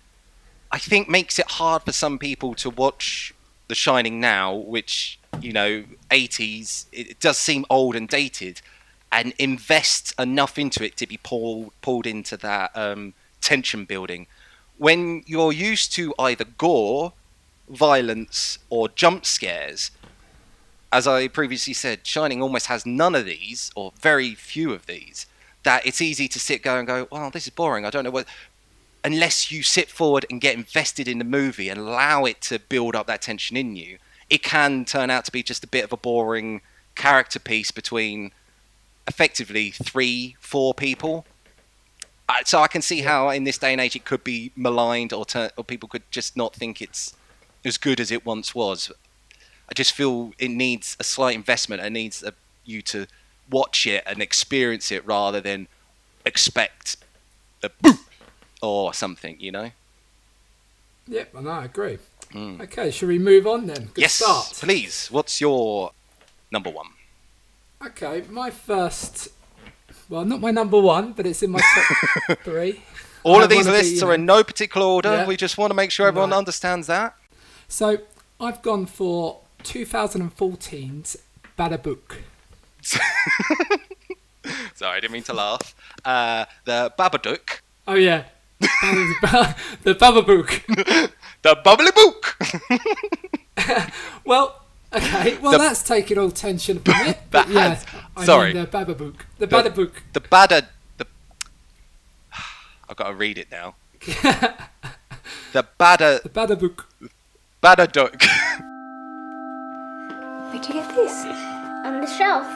I 0.71 0.79
think, 0.79 1.07
makes 1.07 1.37
it 1.37 1.51
hard 1.51 1.83
for 1.83 1.91
some 1.91 2.17
people 2.17 2.55
to 2.55 2.69
watch 2.69 3.33
The 3.67 3.75
Shining 3.75 4.19
now, 4.19 4.55
which 4.55 5.19
you 5.41 5.53
know, 5.53 5.83
80s. 6.11 6.85
It, 6.91 7.19
does 7.19 7.37
seem 7.37 7.65
old 7.69 7.95
and 7.95 8.07
dated, 8.07 8.61
and 9.11 9.33
invest 9.39 10.13
enough 10.19 10.57
into 10.57 10.83
it 10.83 10.97
to 10.97 11.07
be 11.07 11.17
pulled 11.17 11.71
pulled 11.81 12.05
into 12.05 12.37
that 12.37 12.71
um, 12.75 13.13
tension 13.41 13.85
building. 13.85 14.27
When 14.77 15.23
you're 15.25 15.51
used 15.51 15.91
to 15.93 16.13
either 16.19 16.45
gore, 16.45 17.13
violence, 17.69 18.57
or 18.69 18.89
jump 18.89 19.25
scares, 19.25 19.91
as 20.91 21.07
I 21.07 21.27
previously 21.27 21.73
said, 21.73 22.05
Shining 22.05 22.41
almost 22.41 22.65
has 22.65 22.85
none 22.85 23.15
of 23.15 23.25
these, 23.25 23.71
or 23.75 23.93
very 24.01 24.33
few 24.35 24.73
of 24.73 24.85
these. 24.87 25.25
that 25.63 25.85
it's 25.85 26.01
easy 26.01 26.27
to 26.29 26.39
sit 26.39 26.63
go 26.63 26.77
and 26.77 26.87
go, 26.87 27.07
well, 27.11 27.29
this 27.29 27.45
is 27.45 27.53
boring. 27.53 27.85
I 27.85 27.89
don't 27.89 28.03
know 28.03 28.11
what. 28.11 28.25
Unless 29.03 29.51
you 29.51 29.63
sit 29.63 29.89
forward 29.89 30.25
and 30.29 30.41
get 30.41 30.55
invested 30.55 31.07
in 31.07 31.19
the 31.19 31.25
movie 31.25 31.69
and 31.69 31.79
allow 31.79 32.25
it 32.25 32.41
to 32.41 32.59
build 32.59 32.95
up 32.95 33.07
that 33.07 33.21
tension 33.21 33.55
in 33.55 33.75
you, 33.75 33.97
it 34.29 34.43
can 34.43 34.85
turn 34.85 35.09
out 35.09 35.25
to 35.25 35.31
be 35.31 35.43
just 35.43 35.63
a 35.63 35.67
bit 35.67 35.83
of 35.83 35.93
a 35.93 35.97
boring 35.97 36.61
character 36.95 37.39
piece 37.39 37.71
between 37.71 38.31
effectively 39.07 39.71
three, 39.71 40.35
four 40.39 40.73
people. 40.73 41.25
So 42.45 42.61
I 42.61 42.67
can 42.67 42.81
see 42.81 43.01
how 43.01 43.29
in 43.29 43.43
this 43.43 43.57
day 43.57 43.71
and 43.71 43.81
age 43.81 43.95
it 43.95 44.05
could 44.05 44.23
be 44.23 44.51
maligned 44.55 45.13
or, 45.13 45.25
or 45.57 45.63
people 45.63 45.89
could 45.89 46.03
just 46.11 46.37
not 46.37 46.53
think 46.53 46.81
it's 46.81 47.15
as 47.65 47.77
good 47.77 47.99
as 47.99 48.11
it 48.11 48.25
once 48.25 48.53
was. 48.55 48.91
I 49.69 49.73
just 49.73 49.93
feel 49.93 50.33
it 50.39 50.49
needs 50.49 50.97
a 50.99 51.03
slight 51.03 51.35
investment. 51.35 51.81
It 51.83 51.91
needs 51.91 52.23
a, 52.23 52.33
you 52.65 52.81
to 52.83 53.07
watch 53.49 53.85
it 53.85 54.03
and 54.05 54.21
experience 54.21 54.91
it 54.91 55.05
rather 55.05 55.41
than 55.41 55.67
expect 56.25 56.97
a 57.63 57.69
boom 57.81 57.99
or 58.61 58.93
something, 58.93 59.37
you 59.39 59.51
know? 59.51 59.71
Yep, 61.07 61.35
and 61.35 61.49
I 61.49 61.65
agree. 61.65 61.97
Hmm. 62.31 62.61
Okay, 62.61 62.91
shall 62.91 63.07
we 63.09 63.17
move 63.17 63.47
on 63.47 63.65
then? 63.65 63.85
Good 63.93 64.01
yes, 64.01 64.13
start. 64.13 64.45
please. 64.53 65.07
What's 65.09 65.41
your 65.41 65.91
number 66.51 66.69
one? 66.69 66.87
Okay, 67.83 68.23
my 68.29 68.51
first. 68.51 69.29
Well, 70.07 70.25
not 70.25 70.39
my 70.41 70.51
number 70.51 70.79
one, 70.79 71.13
but 71.13 71.25
it's 71.25 71.41
in 71.41 71.51
my 71.51 71.59
top 71.59 72.39
three. 72.43 72.83
All 73.23 73.39
I 73.39 73.43
of 73.43 73.49
these 73.49 73.65
wanna 73.65 73.77
be, 73.79 73.83
lists 73.83 74.03
are 74.03 74.07
know- 74.07 74.11
in 74.13 74.25
no 74.25 74.43
particular 74.43 74.85
order. 74.85 75.09
Yeah. 75.09 75.27
We 75.27 75.37
just 75.37 75.57
want 75.57 75.71
to 75.71 75.75
make 75.75 75.89
sure 75.91 76.07
everyone 76.07 76.33
understands 76.33 76.87
that. 76.87 77.15
So 77.69 77.99
I've 78.39 78.61
gone 78.61 78.85
for 78.87 79.39
2014's 79.63 81.17
Badabook. 81.57 82.17
Sorry, 84.75 84.97
I 84.97 84.99
didn't 84.99 85.11
mean 85.13 85.23
to 85.23 85.33
laugh. 85.33 85.75
Uh, 86.03 86.45
the 86.65 86.91
Babadook. 86.97 87.59
Oh 87.87 87.93
yeah, 87.95 88.23
the 88.59 89.95
Bababook. 89.95 91.11
The 91.41 91.55
Bubbly 91.63 91.91
Book! 91.95 92.37
Well, 94.25 94.61
okay, 94.93 95.37
well 95.37 95.53
The- 95.53 95.57
that's 95.57 95.81
taking 95.83 96.17
all 96.17 96.31
tension 96.31 96.79
from 96.79 96.95
it. 97.07 97.17
That 97.31 97.47
yeah, 97.47 97.69
has- 97.75 97.85
I 98.17 98.25
sorry. 98.25 98.51
the 98.51 98.67
Bababook. 98.67 99.15
The 99.37 99.47
The- 99.47 99.55
Badabook. 99.55 99.91
the 100.11 100.19
Bada. 100.19 100.67
The, 100.97 101.07
I've 102.89 102.97
got 102.97 103.07
to 103.07 103.13
read 103.13 103.37
it 103.37 103.49
now. 103.49 103.75
the 104.01 105.63
Bada. 105.79 106.21
The 106.23 106.29
Badabook. 106.29 106.83
Badadook. 107.61 108.23
Where'd 110.49 110.65
you 110.65 110.73
get 110.75 110.95
this? 110.95 111.25
On 111.83 111.99
the 111.99 112.07
shelf. 112.07 112.47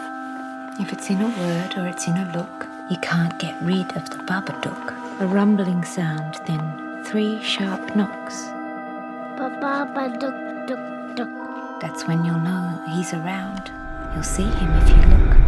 If 0.80 0.94
it's 0.94 1.10
in 1.10 1.22
a 1.22 1.28
word 1.28 1.78
or 1.78 1.90
it's 1.90 2.08
in 2.08 2.16
a 2.16 2.32
look, 2.34 2.68
you 2.90 2.96
can't 3.02 3.38
get 3.38 3.62
rid 3.62 3.92
of 3.98 4.10
the 4.10 4.20
Babadook. 4.24 4.96
A 5.20 5.28
rumbling 5.28 5.84
sound, 5.84 6.40
then 6.48 7.04
three 7.04 7.44
sharp 7.44 7.98
knocks. 7.98 8.46
Ba-ba-ba, 9.38 10.18
duk, 10.18 10.68
duk, 10.68 10.80
duk. 11.18 11.82
That's 11.82 12.08
when 12.08 12.24
you'll 12.24 12.40
know 12.40 12.82
he's 12.88 13.14
around. 13.14 13.72
You'll 14.14 14.24
see 14.24 14.44
him 14.44 14.72
if 14.72 14.88
you 14.88 14.96
look. 15.18 15.43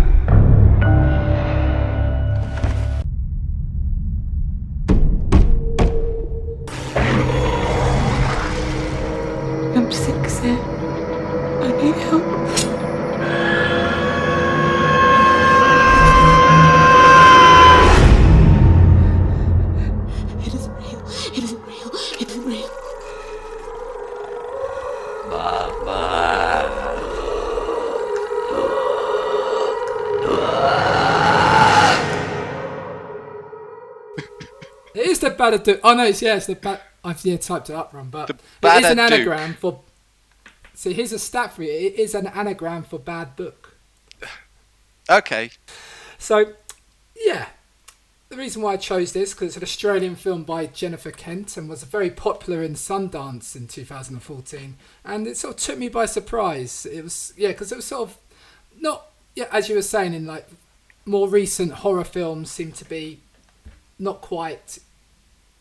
Sick, 10.45 10.59
I 10.59 11.71
need 11.81 11.95
help. 12.05 12.23
It 20.45 20.53
isn't 20.53 20.75
real. 20.77 21.01
It 21.33 21.43
isn't 21.43 21.63
real. 21.65 21.91
It 22.21 22.29
isn't 22.29 22.45
real. 22.45 22.69
It 34.93 35.07
is 35.07 35.19
the 35.19 35.31
Badadook. 35.31 35.79
Oh 35.83 35.95
no, 35.95 36.05
it's 36.05 36.21
yeah, 36.21 36.35
it's 36.35 36.45
the 36.45 36.55
Bad. 36.55 36.81
I've 37.03 37.23
yeah 37.25 37.37
typed 37.37 37.69
it 37.69 37.75
up 37.75 37.93
wrong, 37.93 38.09
but 38.09 38.27
The 38.27 38.67
it 38.77 38.83
is 38.83 38.91
an 38.91 38.99
anagram 38.99 39.55
for. 39.55 39.81
So 40.75 40.91
here's 40.91 41.11
a 41.11 41.19
stat 41.19 41.53
for 41.53 41.63
you. 41.63 41.71
It 41.71 41.95
is 41.95 42.13
an 42.13 42.27
anagram 42.27 42.83
for 42.83 42.99
bad 42.99 43.35
book. 43.35 43.75
okay. 45.09 45.49
So, 46.17 46.53
yeah, 47.25 47.47
the 48.29 48.37
reason 48.37 48.61
why 48.61 48.73
I 48.73 48.77
chose 48.77 49.13
this 49.13 49.33
because 49.33 49.49
it's 49.49 49.57
an 49.57 49.63
Australian 49.63 50.15
film 50.15 50.43
by 50.43 50.65
Jennifer 50.65 51.11
Kent 51.11 51.57
and 51.57 51.69
was 51.69 51.83
very 51.83 52.09
popular 52.09 52.63
in 52.63 52.73
Sundance 52.73 53.55
in 53.55 53.67
2014, 53.67 54.75
and 55.03 55.27
it 55.27 55.37
sort 55.37 55.55
of 55.55 55.59
took 55.59 55.77
me 55.77 55.89
by 55.89 56.05
surprise. 56.05 56.85
It 56.85 57.03
was 57.03 57.33
yeah, 57.37 57.49
because 57.49 57.71
it 57.71 57.77
was 57.77 57.85
sort 57.85 58.09
of 58.09 58.17
not 58.79 59.07
yeah, 59.35 59.45
as 59.51 59.69
you 59.69 59.75
were 59.75 59.81
saying 59.81 60.13
in 60.13 60.25
like 60.25 60.47
more 61.05 61.29
recent 61.29 61.71
horror 61.71 62.03
films 62.03 62.51
seem 62.51 62.71
to 62.73 62.85
be 62.85 63.19
not 63.99 64.21
quite. 64.21 64.79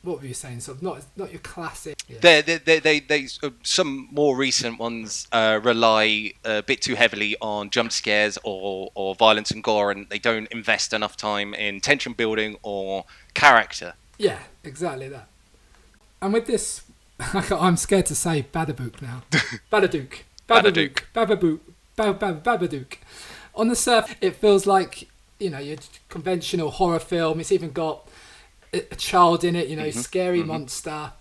What 0.05 0.21
were 0.21 0.27
you 0.27 0.35
saying? 0.35 0.61
Sort 0.61 0.77
of 0.77 0.83
not 0.83 1.03
not 1.17 1.33
your 1.33 1.41
classic. 1.41 1.97
Yeah. 2.07 2.19
They, 2.21 2.43
they, 2.43 2.59
they, 2.59 2.79
they, 2.79 3.01
they, 3.01 3.29
uh, 3.43 3.51
some 3.63 4.09
more 4.13 4.37
recent 4.37 4.79
ones 4.79 5.27
uh, 5.33 5.59
rely 5.63 6.33
a 6.45 6.63
bit 6.63 6.83
too 6.83 6.95
heavily 6.95 7.37
on 7.41 7.71
jump 7.71 7.91
scares 7.91 8.39
or, 8.45 8.91
or 8.95 9.15
violence 9.15 9.51
and 9.51 9.65
gore, 9.65 9.91
and 9.91 10.07
they 10.11 10.19
don't 10.19 10.47
invest 10.53 10.93
enough 10.93 11.17
time 11.17 11.55
in 11.55 11.81
tension 11.81 12.13
building 12.13 12.57
or 12.63 13.07
character. 13.33 13.95
Yeah, 14.19 14.41
exactly 14.63 15.09
that. 15.09 15.27
And 16.21 16.35
with 16.35 16.47
this, 16.47 16.83
I'm 17.51 17.77
scared 17.79 18.07
to 18.07 18.15
say 18.15 18.47
Badabook 18.53 19.01
now. 19.01 19.23
Badadook. 19.73 20.21
Badadook. 20.49 21.01
Bababook. 21.15 21.61
Bab- 21.97 22.19
Bab- 22.19 22.45
Babadook. 22.45 22.99
On 23.55 23.69
the 23.69 23.77
surface, 23.77 24.17
it 24.21 24.37
feels 24.37 24.67
like, 24.67 25.09
you 25.39 25.49
know, 25.49 25.59
your 25.59 25.79
conventional 26.09 26.71
horror 26.71 26.99
film. 26.99 27.41
It's 27.41 27.53
even 27.53 27.71
got 27.71 28.09
a, 28.75 28.97
child 28.97 29.45
in 29.45 29.57
it, 29.57 29.69
you 29.69 29.77
know, 29.77 29.91
scary 29.91 30.43
monster. 30.43 31.13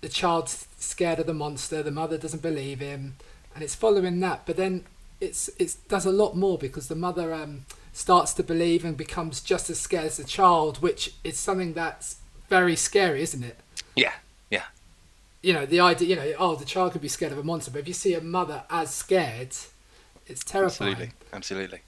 The 0.00 0.08
child's 0.08 0.66
scared 0.78 1.18
of 1.18 1.26
the 1.26 1.34
monster. 1.34 1.82
The 1.82 1.90
mother 1.90 2.18
doesn't 2.18 2.42
believe 2.42 2.80
him. 2.80 3.16
And 3.54 3.62
it's 3.62 3.74
following 3.74 4.20
that. 4.20 4.46
But 4.46 4.56
then 4.56 4.84
it's 5.20 5.48
it 5.58 5.76
does 5.88 6.04
a 6.04 6.10
lot 6.10 6.36
more 6.36 6.58
because 6.58 6.88
the 6.88 6.96
mother 6.96 7.32
um, 7.32 7.64
starts 7.92 8.34
to 8.34 8.42
believe 8.42 8.84
and 8.84 8.96
becomes 8.96 9.40
just 9.40 9.70
as 9.70 9.78
scared 9.78 10.06
as 10.06 10.16
the 10.16 10.24
child, 10.24 10.82
which 10.82 11.14
is 11.22 11.38
something 11.38 11.74
that's 11.74 12.16
very 12.48 12.76
scary, 12.76 13.22
isn't 13.22 13.44
it? 13.44 13.56
Yeah, 13.94 14.12
yeah. 14.50 14.64
You 15.42 15.52
know, 15.52 15.66
the 15.66 15.80
idea, 15.80 16.08
you 16.08 16.16
know, 16.16 16.32
oh, 16.38 16.56
the 16.56 16.64
child 16.64 16.92
could 16.92 17.02
be 17.02 17.08
scared 17.08 17.32
of 17.32 17.38
a 17.38 17.42
monster, 17.42 17.70
but 17.70 17.80
if 17.80 17.88
you 17.88 17.94
see 17.94 18.14
a 18.14 18.20
mother 18.20 18.64
as 18.68 18.92
scared, 18.92 19.54
it's 20.26 20.44
terrifying. 20.44 20.92
Absolutely, 20.92 21.14
absolutely. 21.32 21.80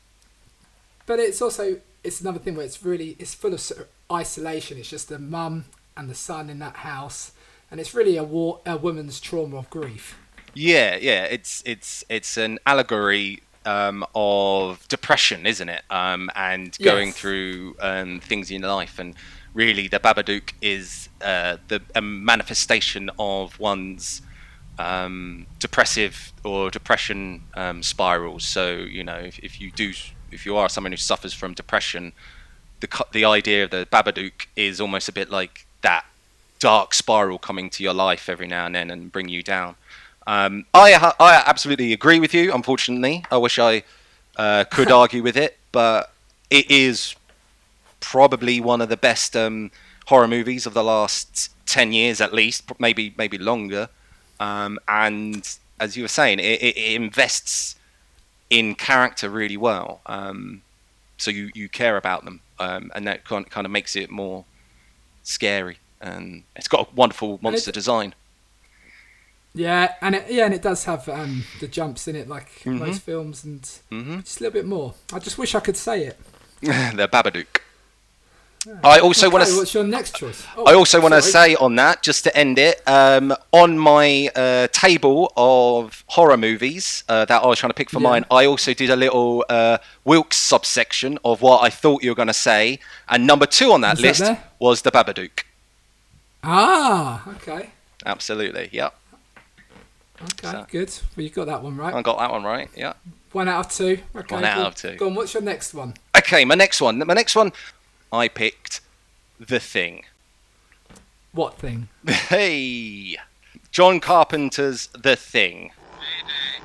But 1.06 1.18
it's 1.18 1.42
also 1.42 1.80
it's 2.04 2.20
another 2.20 2.38
thing 2.38 2.54
where 2.54 2.66
it's 2.66 2.84
really 2.84 3.16
it's 3.18 3.34
full 3.34 3.54
of 3.54 3.60
sort 3.60 3.80
of 3.82 3.86
isolation. 4.12 4.78
It's 4.78 4.90
just 4.90 5.08
the 5.08 5.18
mum 5.18 5.64
and 5.96 6.08
the 6.08 6.14
son 6.14 6.50
in 6.50 6.58
that 6.60 6.76
house, 6.76 7.32
and 7.70 7.80
it's 7.80 7.94
really 7.94 8.16
a 8.16 8.24
war 8.24 8.60
a 8.66 8.76
woman's 8.76 9.20
trauma 9.20 9.56
of 9.56 9.70
grief. 9.70 10.18
Yeah, 10.54 10.96
yeah. 10.96 11.24
It's 11.24 11.62
it's 11.66 12.04
it's 12.08 12.36
an 12.36 12.58
allegory 12.66 13.42
um, 13.66 14.04
of 14.14 14.86
depression, 14.88 15.46
isn't 15.46 15.68
it? 15.68 15.82
Um, 15.90 16.30
and 16.36 16.76
going 16.82 17.08
Yes. 17.08 17.16
through 17.18 17.76
um, 17.80 18.20
things 18.20 18.50
in 18.50 18.62
life, 18.62 18.98
and 18.98 19.14
really, 19.54 19.88
the 19.88 19.98
Babadook 19.98 20.52
is 20.60 21.08
uh, 21.22 21.56
the 21.68 21.80
a 21.94 22.00
manifestation 22.02 23.10
of 23.18 23.58
one's 23.58 24.22
um, 24.78 25.46
depressive 25.58 26.32
or 26.44 26.70
depression 26.70 27.42
um, 27.54 27.82
spirals. 27.82 28.44
So 28.44 28.76
you 28.76 29.02
know, 29.04 29.16
if, 29.16 29.38
if 29.40 29.60
you 29.60 29.70
do, 29.70 29.92
if 30.34 30.44
you 30.44 30.56
are 30.56 30.68
someone 30.68 30.92
who 30.92 30.96
suffers 30.96 31.32
from 31.32 31.54
depression, 31.54 32.12
the 32.80 33.04
the 33.12 33.24
idea 33.24 33.64
of 33.64 33.70
the 33.70 33.86
Babadook 33.90 34.46
is 34.56 34.80
almost 34.80 35.08
a 35.08 35.12
bit 35.12 35.30
like 35.30 35.66
that 35.82 36.04
dark 36.58 36.94
spiral 36.94 37.38
coming 37.38 37.70
to 37.70 37.82
your 37.82 37.94
life 37.94 38.28
every 38.28 38.46
now 38.46 38.66
and 38.66 38.74
then 38.74 38.90
and 38.90 39.12
bring 39.12 39.28
you 39.28 39.42
down. 39.42 39.76
Um, 40.26 40.66
I 40.74 41.12
I 41.20 41.42
absolutely 41.46 41.92
agree 41.92 42.20
with 42.20 42.34
you. 42.34 42.52
Unfortunately, 42.52 43.24
I 43.30 43.36
wish 43.38 43.58
I 43.58 43.84
uh, 44.36 44.64
could 44.64 44.90
argue 45.02 45.22
with 45.22 45.36
it, 45.36 45.56
but 45.72 46.12
it 46.50 46.70
is 46.70 47.14
probably 48.00 48.60
one 48.60 48.80
of 48.80 48.88
the 48.88 48.96
best 48.96 49.36
um, 49.36 49.70
horror 50.06 50.28
movies 50.28 50.66
of 50.66 50.74
the 50.74 50.84
last 50.84 51.50
ten 51.66 51.92
years, 51.92 52.20
at 52.20 52.32
least, 52.34 52.78
maybe 52.78 53.14
maybe 53.16 53.38
longer. 53.38 53.88
Um, 54.40 54.80
and 54.88 55.56
as 55.78 55.96
you 55.96 56.02
were 56.02 56.08
saying, 56.08 56.40
it, 56.40 56.60
it, 56.62 56.76
it 56.76 56.94
invests 56.94 57.76
in 58.58 58.74
character 58.74 59.28
really 59.28 59.56
well. 59.56 60.00
Um, 60.06 60.62
so 61.18 61.30
you, 61.30 61.50
you 61.54 61.68
care 61.68 61.96
about 61.96 62.24
them, 62.24 62.40
um, 62.58 62.90
and 62.94 63.06
that 63.06 63.24
kind 63.24 63.48
kind 63.50 63.64
of 63.66 63.70
makes 63.70 63.96
it 63.96 64.10
more 64.10 64.44
scary. 65.22 65.78
And 66.00 66.44
it's 66.56 66.68
got 66.68 66.88
a 66.88 66.94
wonderful 66.94 67.38
monster 67.42 67.72
design. 67.72 68.14
Yeah, 69.54 69.94
and 70.00 70.14
it, 70.16 70.30
yeah, 70.30 70.46
and 70.46 70.54
it 70.54 70.62
does 70.62 70.84
have 70.84 71.08
um, 71.08 71.44
the 71.60 71.68
jumps 71.68 72.08
in 72.08 72.16
it 72.16 72.28
like 72.28 72.48
Mm-hmm. 72.64 72.78
most 72.78 73.02
films, 73.02 73.44
and 73.44 73.62
just 74.24 74.40
a 74.40 74.44
little 74.44 74.52
bit 74.52 74.66
more. 74.66 74.94
I 75.12 75.18
just 75.18 75.38
wish 75.38 75.54
I 75.54 75.60
could 75.60 75.76
say 75.76 76.06
it. 76.06 76.18
the 76.60 77.08
Babadook. 77.12 77.60
I 78.82 78.98
also 78.98 79.28
want 79.30 79.46
to. 79.46 79.56
what's 79.56 79.74
your 79.74 79.84
next 79.84 80.16
choice? 80.16 80.46
Oh, 80.56 80.64
I 80.64 80.74
also 80.74 81.00
want 81.00 81.12
to 81.14 81.20
say 81.22 81.54
on 81.56 81.76
that, 81.76 82.02
just 82.02 82.24
to 82.24 82.34
end 82.36 82.58
it, 82.58 82.80
um, 82.88 83.34
on 83.52 83.78
my 83.78 84.30
uh, 84.34 84.68
table 84.72 85.32
of 85.36 86.02
horror 86.06 86.36
movies 86.38 87.04
uh, 87.08 87.26
that 87.26 87.42
I 87.42 87.46
was 87.46 87.58
trying 87.58 87.70
to 87.70 87.74
pick 87.74 87.90
for 87.90 88.00
Yeah. 88.00 88.08
mine, 88.08 88.24
I 88.30 88.46
also 88.46 88.72
did 88.72 88.88
a 88.90 88.96
little 88.96 89.44
uh, 89.50 89.78
Wilkes 90.04 90.38
subsection 90.38 91.18
of 91.24 91.42
what 91.42 91.62
I 91.62 91.68
thought 91.70 92.02
you 92.02 92.10
were 92.10 92.14
going 92.16 92.28
to 92.28 92.32
say, 92.34 92.78
and 93.08 93.26
number 93.26 93.44
two 93.46 93.70
on 93.72 93.82
that 93.82 93.92
Was 93.96 94.00
that 94.00 94.06
list 94.08 94.20
there? 94.20 94.44
was 94.58 94.82
the 94.82 94.90
Babadook. 94.90 95.42
Ah, 96.42 97.22
okay. 97.36 97.70
Absolutely, 98.06 98.68
yeah, 98.72 98.90
Okay, 100.22 100.50
So- 100.52 100.66
good. 100.70 100.92
Well, 101.16 101.24
you 101.24 101.30
got 101.30 101.46
that 101.46 101.62
one 101.62 101.76
right. 101.76 101.92
I 101.92 102.00
got 102.02 102.18
that 102.18 102.30
one 102.30 102.44
right. 102.44 102.70
Yeah. 102.76 102.94
One 103.32 103.48
out 103.48 103.66
of 103.66 103.72
two. 103.72 103.98
Okay, 104.14 104.34
One 104.36 104.44
out 104.44 104.56
well, 104.58 104.66
of 104.68 104.74
two. 104.76 104.94
Go 104.96 105.06
on, 105.08 105.14
what's 105.16 105.34
your 105.34 105.42
next 105.42 105.74
one? 105.74 105.94
Okay, 106.16 106.44
my 106.44 106.54
next 106.54 106.80
one. 106.80 106.98
My 106.98 107.14
next 107.14 107.34
one, 107.34 107.52
I 108.14 108.28
picked 108.28 108.80
The 109.40 109.58
Thing. 109.58 110.04
What 111.32 111.58
thing? 111.58 111.88
Hey, 112.06 113.16
John 113.72 113.98
Carpenter's 113.98 114.86
The 114.88 115.16
Thing. 115.16 115.72
Mayday. 115.98 116.62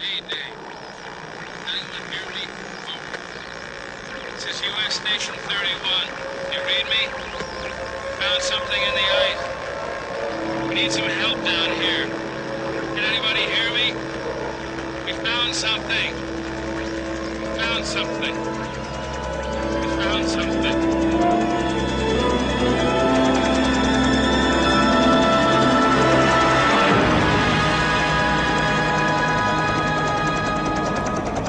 Mayday. 0.00 0.48
Anyone 1.68 2.04
hear 2.08 2.26
me? 2.32 2.42
Over. 2.88 3.20
This 4.32 4.46
is 4.48 4.62
U.S. 4.62 4.94
Station 4.94 5.34
31. 5.34 6.08
You 6.50 6.60
read 6.64 6.86
me? 6.88 7.12
Found 8.24 8.42
something 8.42 8.80
in 8.80 8.94
the 8.94 9.06
ice. 9.28 9.44
We 10.68 10.74
need 10.76 10.92
some 10.92 11.04
help 11.04 11.44
down 11.44 11.76
here. 11.76 12.06
Can 12.96 13.04
anybody 13.04 13.42
hear 13.52 13.70
me? 13.70 13.92
We 15.04 15.12
found 15.12 15.54
something. 15.54 16.14
We 17.38 17.46
found 17.60 17.84
something. 17.84 18.73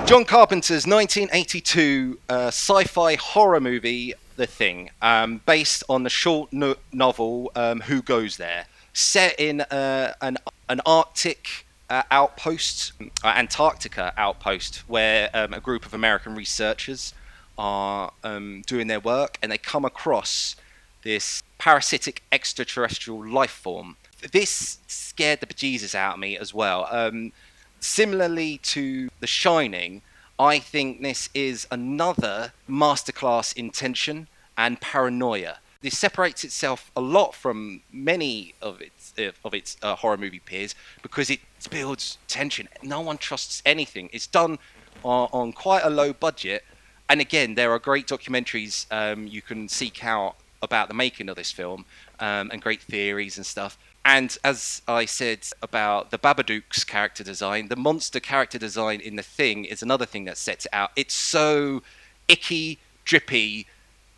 John 0.06 0.24
Carpenter's 0.24 0.86
1982 0.86 2.20
uh, 2.30 2.48
sci-fi 2.48 3.16
horror 3.16 3.60
movie, 3.60 4.14
The 4.36 4.46
Thing, 4.46 4.92
um, 5.02 5.42
based 5.48 5.84
on 5.90 6.04
the 6.04 6.12
short 6.12 6.54
no- 6.54 6.76
novel 6.94 7.52
um, 7.56 7.82
Who 7.82 8.04
Goes 8.04 8.38
There, 8.38 8.68
set 8.94 9.40
in 9.40 9.62
uh, 9.62 10.14
an 10.22 10.38
an 10.70 10.82
Arctic 10.86 11.66
uh, 11.90 12.04
outpost, 12.12 12.94
uh, 13.24 13.28
Antarctica 13.28 14.14
outpost, 14.16 14.84
where 14.88 15.32
um, 15.34 15.54
a 15.54 15.60
group 15.60 15.88
of 15.88 15.94
American 15.96 16.36
researchers 16.36 17.16
are 17.58 18.12
um, 18.24 18.64
doing 18.66 18.88
their 18.88 19.00
work, 19.00 19.38
and 19.42 19.52
they 19.52 19.58
come 19.58 19.86
across 19.86 20.56
this 21.04 21.44
parasitic 21.58 22.24
extraterrestrial 22.32 23.26
life 23.26 23.52
form. 23.52 23.96
This 24.32 24.80
scared 24.88 25.40
the 25.40 25.46
bejesus 25.46 25.94
out 25.94 26.16
of 26.16 26.20
me 26.20 26.38
as 26.38 26.54
well. 26.54 26.88
Um, 26.90 27.32
similarly 27.80 28.58
to 28.64 29.10
The 29.20 29.28
Shining, 29.28 30.02
I 30.40 30.60
think 30.60 31.02
this 31.02 31.30
is 31.34 31.68
another 31.72 32.52
masterclass 32.70 33.56
in 33.56 33.70
tension 33.70 34.28
and 34.58 34.82
paranoia. 34.82 35.60
This 35.82 35.98
separates 35.98 36.44
itself 36.44 36.92
a 36.96 37.02
lot 37.02 37.36
from 37.36 37.82
many 37.92 38.56
of 38.62 38.82
its 38.82 39.14
of 39.44 39.54
its 39.54 39.78
uh, 39.84 39.96
horror 39.96 40.18
movie 40.18 40.40
peers 40.40 40.74
because 41.04 41.30
it 41.30 41.40
builds 41.70 42.18
tension. 42.28 42.68
No 42.82 43.02
one 43.02 43.18
trusts 43.18 43.62
anything. 43.66 44.10
It's 44.12 44.28
done 44.28 44.58
on, 45.04 45.30
on 45.32 45.54
quite 45.54 45.84
a 45.84 45.90
low 45.90 46.12
budget, 46.12 46.66
and 47.10 47.22
again, 47.22 47.56
there 47.56 47.72
are 47.72 47.80
great 47.80 48.08
documentaries 48.08 48.86
um, 48.92 49.28
you 49.28 49.42
can 49.42 49.68
seek 49.70 50.04
out 50.04 50.36
about 50.62 50.88
the 50.88 50.94
making 50.94 51.30
of 51.30 51.36
this 51.36 51.52
film 51.52 51.86
um, 52.20 52.50
and 52.52 52.62
great 52.62 52.82
theories 52.82 53.38
and 53.38 53.46
stuff. 53.46 53.78
And 54.04 54.38
as 54.44 54.82
I 54.88 55.06
said 55.06 55.48
about 55.62 56.12
the 56.12 56.20
Babadook's 56.20 56.84
character 56.84 57.24
design, 57.24 57.70
the 57.70 57.76
monster 57.76 58.20
character 58.20 58.60
design 58.60 59.02
in 59.02 59.16
The 59.16 59.24
Thing 59.24 59.66
is 59.66 59.82
another 59.82 60.06
thing 60.06 60.26
that 60.26 60.38
sets 60.38 60.66
it 60.66 60.74
out. 60.74 60.92
It's 60.96 61.14
so 61.14 61.82
icky, 62.28 62.78
drippy, 63.04 63.66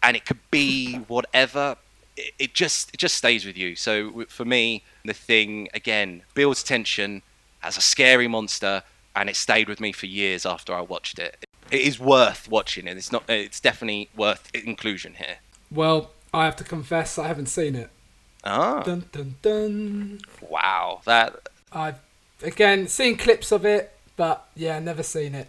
and 0.03 0.17
it 0.17 0.25
could 0.25 0.39
be 0.51 0.95
whatever. 1.07 1.77
It, 2.17 2.33
it 2.37 2.53
just 2.53 2.93
it 2.93 2.97
just 2.97 3.15
stays 3.15 3.45
with 3.45 3.57
you. 3.57 3.77
So 3.77 4.25
for 4.27 4.43
me, 4.43 4.83
The 5.05 5.13
Thing 5.13 5.69
again 5.73 6.23
builds 6.33 6.63
tension 6.63 7.21
as 7.63 7.77
a 7.77 7.81
scary 7.81 8.27
monster, 8.27 8.83
and 9.15 9.29
it 9.29 9.37
stayed 9.37 9.69
with 9.69 9.79
me 9.79 9.93
for 9.93 10.05
years 10.05 10.45
after 10.45 10.73
I 10.73 10.81
watched 10.81 11.17
it. 11.17 11.46
It 11.71 11.81
is 11.81 11.99
worth 11.99 12.49
watching, 12.49 12.87
and 12.87 12.97
it's 12.97 13.11
not. 13.11 13.23
It's 13.29 13.59
definitely 13.59 14.09
worth 14.15 14.49
inclusion 14.53 15.15
here. 15.15 15.37
Well, 15.71 16.11
I 16.33 16.45
have 16.45 16.55
to 16.57 16.63
confess, 16.63 17.17
I 17.17 17.27
haven't 17.27 17.47
seen 17.47 17.75
it. 17.75 17.89
Ah, 18.43 18.83
Dun 18.83 19.05
dun 19.11 19.35
dun. 19.41 20.19
wow, 20.41 21.01
that 21.05 21.49
I've 21.71 21.99
again 22.41 22.87
seen 22.87 23.17
clips 23.17 23.51
of 23.51 23.65
it, 23.65 23.91
but 24.15 24.47
yeah, 24.55 24.79
never 24.79 25.03
seen 25.03 25.35
it. 25.35 25.47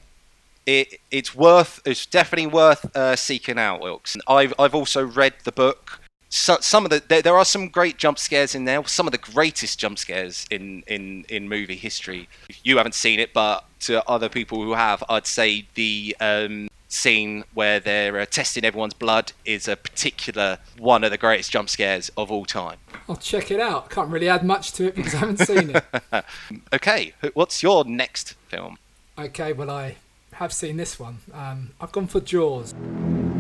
it 0.67 1.01
it's 1.11 1.35
worth 1.35 1.81
it's 1.85 2.07
definitely 2.07 2.47
worth 2.49 2.95
uh, 2.97 3.15
seeking 3.17 3.59
out 3.59 3.81
wilkes 3.81 4.17
i've 4.29 4.53
i've 4.59 4.75
also 4.75 5.03
read 5.07 5.33
the 5.45 5.53
book 5.53 6.01
so, 6.31 6.59
some 6.61 6.85
of 6.85 6.91
the 6.91 7.03
there, 7.09 7.23
there 7.23 7.37
are 7.37 7.45
some 7.45 7.69
great 7.69 7.97
jump 7.97 8.19
scares 8.19 8.55
in 8.55 8.65
there 8.65 8.85
some 8.87 9.07
of 9.07 9.13
the 9.13 9.19
greatest 9.19 9.79
jump 9.79 9.99
scares 9.99 10.47
in 10.51 10.83
in 10.87 11.25
in 11.29 11.49
movie 11.49 11.77
history 11.77 12.29
you 12.63 12.77
haven't 12.77 12.95
seen 12.95 13.19
it 13.19 13.33
but 13.33 13.65
to 13.81 14.07
other 14.09 14.29
people 14.29 14.63
who 14.63 14.75
have 14.75 15.03
i'd 15.09 15.27
say 15.27 15.67
the 15.75 16.17
um 16.21 16.69
scene 16.91 17.45
where 17.53 17.79
they're 17.81 18.19
uh, 18.19 18.25
testing 18.27 18.65
everyone's 18.65 18.95
blood 18.95 19.33
is 19.45 19.69
a 19.69 19.77
particular 19.77 20.59
one 20.79 21.05
of 21.05 21.11
the 21.11 21.19
greatest 21.19 21.51
jump 21.51 21.69
scares 21.69 22.11
of 22.17 22.31
all 22.31 22.45
time 22.45 22.79
I'll 23.11 23.17
check 23.17 23.51
it 23.51 23.59
out. 23.59 23.89
Can't 23.89 24.11
really 24.11 24.29
add 24.29 24.45
much 24.45 24.73
to 24.73 24.87
it 24.87 24.95
because 24.95 25.15
I 25.15 25.19
haven't 25.19 25.39
seen 25.39 25.77
it. 25.77 26.25
okay 26.73 27.13
what's 27.35 27.63
your 27.63 27.85
next 27.85 28.35
film 28.49 28.79
Okay, 29.19 29.53
well 29.53 29.69
I 29.69 29.97
have 30.35 30.53
seen 30.53 30.77
this 30.77 31.01
one. 31.01 31.19
Um, 31.35 31.71
I've 31.81 31.91
gone 31.91 32.07
for 32.07 32.21
Jaws. 32.21 32.73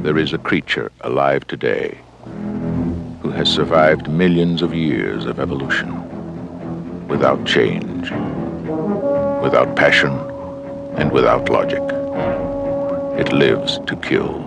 There 0.02 0.18
is 0.18 0.32
a 0.32 0.38
creature 0.38 0.90
alive 1.02 1.46
today 1.46 1.98
who 3.20 3.30
has 3.30 3.48
survived 3.48 4.08
millions 4.08 4.62
of 4.62 4.72
years 4.72 5.26
of 5.26 5.40
evolution 5.40 5.92
without 7.08 7.44
change, 7.44 8.10
without 9.42 9.74
passion, 9.74 10.12
and 10.96 11.10
without 11.10 11.48
logic. 11.48 11.82
It 13.18 13.32
lives 13.32 13.80
to 13.86 13.96
kill. 13.96 14.44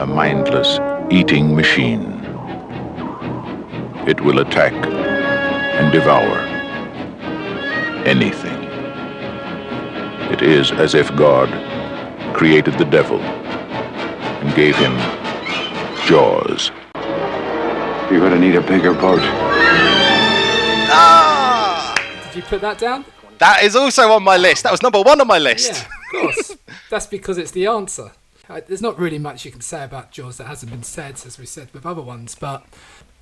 A 0.00 0.06
mindless 0.06 0.78
eating 1.10 1.54
machine. 1.54 2.06
It 4.06 4.20
will 4.22 4.38
attack 4.38 4.72
and 4.72 5.92
devour 5.92 6.38
anything. 8.06 8.58
It 10.32 10.40
is 10.40 10.72
as 10.72 10.94
if 10.94 11.14
God 11.16 11.48
created 12.34 12.78
the 12.78 12.86
devil 12.86 13.20
and 13.20 14.54
gave 14.54 14.76
him 14.76 15.19
jaws. 16.10 16.72
You're 18.10 18.18
gonna 18.18 18.40
need 18.40 18.56
a 18.56 18.60
bigger 18.60 18.92
boat. 18.92 19.20
Did 22.24 22.34
you 22.34 22.42
put 22.42 22.60
that 22.62 22.78
down? 22.78 23.04
that 23.38 23.62
is 23.62 23.76
also 23.76 24.10
on 24.10 24.22
my 24.22 24.36
list 24.36 24.64
that 24.64 24.72
was 24.72 24.82
number 24.82 25.00
one 25.00 25.18
on 25.20 25.26
my 25.26 25.38
list 25.38 25.72
Yeah, 26.12 26.20
of 26.20 26.34
course. 26.34 26.56
That's 26.90 27.06
because 27.06 27.38
it's 27.38 27.52
the 27.52 27.66
answer. 27.66 28.10
There's 28.66 28.82
not 28.82 28.98
really 28.98 29.20
much 29.20 29.44
you 29.44 29.52
can 29.52 29.60
say 29.60 29.84
about 29.84 30.10
Jaws 30.10 30.36
that 30.38 30.46
hasn't 30.48 30.72
been 30.72 30.82
said, 30.82 31.14
as 31.24 31.38
we 31.38 31.46
said 31.46 31.72
with 31.72 31.86
other 31.86 32.02
ones, 32.02 32.34
but 32.34 32.66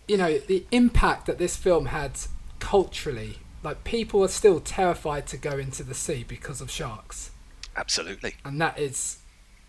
you 0.09 0.17
know 0.17 0.39
the 0.39 0.65
impact 0.73 1.27
that 1.27 1.37
this 1.37 1.57
film 1.57 1.87
had 1.87 2.13
culturally. 2.59 3.37
Like 3.63 3.85
people 3.85 4.25
are 4.25 4.29
still 4.29 4.61
terrified 4.61 5.27
to 5.27 5.37
go 5.37 5.59
into 5.59 5.83
the 5.83 5.95
sea 5.95 6.25
because 6.27 6.63
of 6.63 6.71
sharks, 6.71 7.33
absolutely 7.77 8.37
and 8.47 8.59
that 8.63 8.79
is, 8.79 9.19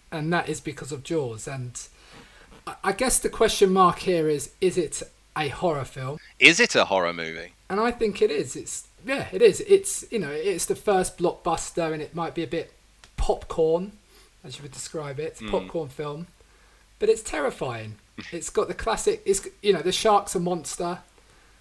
and 0.09 0.31
that 0.31 0.47
is 0.47 0.61
because 0.61 0.93
of 0.93 1.03
Jaws. 1.03 1.49
And 1.49 1.77
I- 2.83 2.91
guess 2.91 3.19
the 3.19 3.29
question 3.29 3.71
mark 3.71 3.99
here 3.99 4.27
is: 4.29 4.51
Is 4.61 4.77
it 4.77 5.03
a 5.37 5.49
horror 5.49 5.85
film? 5.85 6.19
Is 6.39 6.59
it 6.59 6.75
a 6.75 6.85
horror 6.85 7.13
movie? 7.13 7.53
And 7.69 7.79
I 7.79 7.91
think 7.91 8.21
it 8.21 8.31
is. 8.31 8.55
It's 8.55 8.87
yeah, 9.05 9.27
it 9.31 9.41
is. 9.41 9.61
It's 9.61 10.05
you 10.11 10.19
know, 10.19 10.31
it's 10.31 10.65
the 10.65 10.75
first 10.75 11.17
blockbuster, 11.17 11.93
and 11.93 12.01
it 12.01 12.15
might 12.15 12.35
be 12.35 12.43
a 12.43 12.47
bit 12.47 12.73
popcorn, 13.17 13.93
as 14.43 14.57
you 14.57 14.63
would 14.63 14.71
describe 14.71 15.19
it. 15.19 15.23
It's 15.23 15.41
a 15.41 15.45
hmm. 15.45 15.51
popcorn 15.51 15.89
film, 15.89 16.27
but 16.99 17.09
it's 17.09 17.23
terrifying. 17.23 17.95
it's 18.31 18.49
got 18.49 18.67
the 18.67 18.73
classic. 18.73 19.21
It's 19.25 19.47
you 19.61 19.73
know, 19.73 19.81
the 19.81 19.91
shark's 19.91 20.35
a 20.35 20.39
monster. 20.39 20.99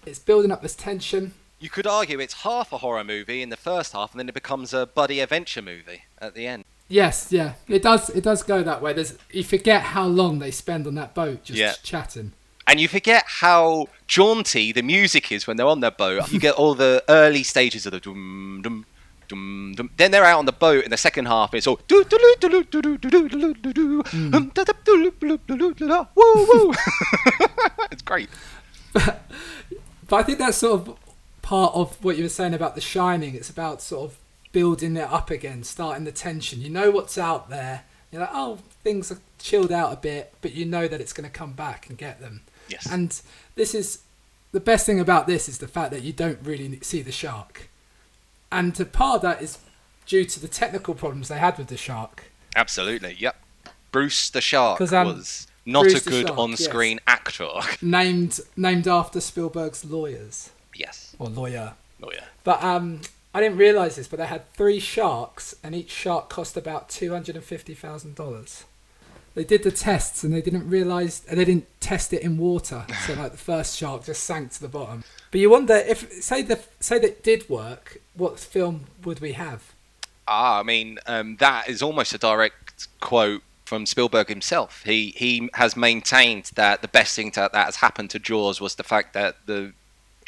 It's 0.05 0.19
building 0.19 0.51
up 0.51 0.61
this 0.61 0.75
tension. 0.75 1.33
You 1.59 1.69
could 1.69 1.85
argue 1.85 2.19
it's 2.19 2.43
half 2.43 2.71
a 2.71 2.77
horror 2.77 3.03
movie 3.03 3.41
in 3.41 3.49
the 3.49 3.57
first 3.57 3.91
half, 3.91 4.11
and 4.11 4.19
then 4.19 4.29
it 4.29 4.33
becomes 4.33 4.73
a 4.73 4.85
buddy 4.85 5.19
adventure 5.19 5.61
movie 5.61 6.03
at 6.19 6.33
the 6.33 6.47
end. 6.47 6.63
Yes, 6.89 7.27
yeah, 7.31 7.53
it 7.67 7.83
does. 7.83 8.09
It 8.09 8.23
does 8.23 8.41
go 8.43 8.63
that 8.63 8.81
way. 8.81 8.93
There's 8.93 9.15
you 9.31 9.43
forget 9.43 9.81
how 9.83 10.05
long 10.07 10.39
they 10.39 10.49
spend 10.51 10.87
on 10.87 10.95
that 10.95 11.13
boat 11.13 11.43
just 11.43 11.59
Yeah. 11.59 11.73
chatting. 11.83 12.33
And 12.65 12.79
you 12.79 12.87
forget 12.87 13.23
how 13.27 13.87
jaunty 14.07 14.71
the 14.71 14.81
music 14.83 15.31
is 15.31 15.47
when 15.47 15.57
they're 15.57 15.67
on 15.67 15.79
their 15.79 15.91
boat. 15.91 16.31
You 16.31 16.39
get 16.39 16.55
all 16.55 16.75
the 16.75 17.03
early 17.07 17.43
stages 17.43 17.85
of 17.85 17.91
the 17.93 17.99
dum 17.99 18.61
dum 18.63 18.85
dum, 19.27 19.73
dum. 19.75 19.89
Then 19.97 20.09
they're 20.11 20.25
out 20.25 20.39
on 20.39 20.45
the 20.45 20.51
boat 20.51 20.83
in 20.83 20.89
the 20.91 20.97
second 20.97 21.25
half. 21.27 21.51
and 21.53 21.59
It's 21.59 21.67
all 21.67 21.79
do 21.87 22.03
do 22.03 22.17
do 22.39 22.49
do 22.49 22.63
do 22.63 22.97
do 22.97 22.97
do 22.97 23.29
do 23.29 23.29
do 23.29 23.53
do 23.53 23.73
do 23.73 24.03
um, 24.35 24.51
da, 24.55 24.63
da, 24.63 24.73
do, 24.83 25.11
do, 25.19 25.37
do, 25.73 26.05
woo 26.15 26.47
woo. 26.47 26.73
it's 27.91 28.01
great. 28.01 28.29
But 28.93 30.15
I 30.15 30.23
think 30.23 30.39
that's 30.39 30.57
sort 30.57 30.81
of 30.87 30.97
part 31.41 31.73
of 31.75 32.03
what 32.03 32.17
you 32.17 32.23
were 32.23 32.29
saying 32.29 32.53
about 32.55 32.73
The 32.75 32.81
Shining. 32.81 33.35
It's 33.35 33.49
about 33.49 33.81
sort 33.81 34.11
of 34.11 34.17
building 34.51 34.97
it 34.97 35.09
up 35.09 35.29
again, 35.29 35.63
starting 35.63 36.05
the 36.05 36.11
tension. 36.11 36.61
You 36.61 36.69
know 36.69 36.91
what's 36.91 37.17
out 37.17 37.49
there. 37.49 37.83
You're 38.11 38.21
like, 38.21 38.31
oh, 38.33 38.59
things 38.83 39.11
are 39.11 39.19
chilled 39.37 39.71
out 39.71 39.93
a 39.93 39.97
bit, 39.97 40.33
but 40.41 40.53
you 40.53 40.65
know 40.65 40.87
that 40.87 40.99
it's 40.99 41.13
going 41.13 41.29
to 41.29 41.35
come 41.35 41.53
back 41.53 41.87
and 41.89 41.97
get 41.97 42.19
them. 42.19 42.41
Yes. 42.67 42.87
And 42.91 43.19
this 43.55 43.75
is 43.75 43.99
the 44.51 44.59
best 44.59 44.85
thing 44.85 44.99
about 44.99 45.27
this 45.27 45.47
is 45.47 45.59
the 45.59 45.67
fact 45.67 45.91
that 45.91 46.01
you 46.01 46.13
don't 46.13 46.39
really 46.43 46.79
see 46.81 47.01
the 47.01 47.11
shark, 47.11 47.69
and 48.51 48.79
a 48.79 48.85
part 48.85 49.17
of 49.17 49.21
that 49.21 49.41
is 49.41 49.59
due 50.05 50.25
to 50.25 50.39
the 50.39 50.47
technical 50.47 50.95
problems 50.95 51.27
they 51.27 51.37
had 51.37 51.57
with 51.57 51.67
the 51.67 51.77
shark. 51.77 52.31
Absolutely. 52.55 53.15
Yep. 53.19 53.35
Bruce 53.91 54.29
the 54.29 54.41
shark 54.41 54.81
um, 54.81 55.07
was 55.07 55.47
not 55.65 55.83
Bruce 55.83 56.05
a 56.05 56.09
good 56.09 56.27
Shark, 56.27 56.39
on-screen 56.39 56.99
actor. 57.07 57.49
Named 57.81 58.39
named 58.55 58.87
after 58.87 59.21
Spielberg's 59.21 59.85
lawyers 59.85 60.49
yes. 60.75 61.15
or 61.19 61.27
lawyer. 61.27 61.73
Lawyer. 61.99 62.23
But 62.43 62.63
um, 62.63 63.01
I 63.33 63.41
didn't 63.41 63.57
realize 63.57 63.95
this, 63.95 64.07
but 64.07 64.17
they 64.17 64.25
had 64.25 64.51
three 64.53 64.79
sharks, 64.79 65.55
and 65.63 65.75
each 65.75 65.91
shark 65.91 66.29
cost 66.29 66.57
about 66.57 66.89
two 66.89 67.11
hundred 67.11 67.35
and 67.35 67.43
fifty 67.43 67.73
thousand 67.73 68.15
dollars. 68.15 68.65
They 69.35 69.43
did 69.43 69.63
the 69.63 69.71
tests, 69.71 70.23
and 70.23 70.33
they 70.33 70.41
didn't 70.41 70.67
realize, 70.67 71.23
and 71.29 71.39
they 71.39 71.45
didn't 71.45 71.67
test 71.79 72.11
it 72.13 72.21
in 72.23 72.37
water. 72.37 72.85
So 73.05 73.13
like 73.13 73.31
the 73.31 73.37
first 73.37 73.77
shark 73.77 74.05
just 74.05 74.23
sank 74.23 74.51
to 74.53 74.61
the 74.61 74.67
bottom. 74.67 75.03
But 75.31 75.41
you 75.41 75.49
wonder 75.49 75.75
if 75.75 76.11
say 76.23 76.41
the 76.41 76.59
say 76.79 76.99
that 76.99 77.23
did 77.23 77.49
work, 77.49 78.01
what 78.15 78.39
film 78.39 78.85
would 79.03 79.19
we 79.19 79.33
have? 79.33 79.73
Ah, 80.27 80.59
I 80.59 80.63
mean, 80.63 80.99
um, 81.05 81.37
that 81.37 81.69
is 81.69 81.81
almost 81.81 82.13
a 82.13 82.17
direct 82.17 82.87
quote 82.99 83.41
from 83.65 83.85
Spielberg 83.85 84.27
himself. 84.27 84.83
He 84.83 85.13
he 85.15 85.49
has 85.53 85.77
maintained 85.77 86.51
that 86.55 86.81
the 86.81 86.87
best 86.87 87.15
thing 87.15 87.31
to, 87.31 87.49
that 87.53 87.65
has 87.65 87.77
happened 87.77 88.09
to 88.11 88.19
Jaws 88.19 88.59
was 88.59 88.75
the 88.75 88.83
fact 88.83 89.13
that 89.13 89.37
the 89.45 89.73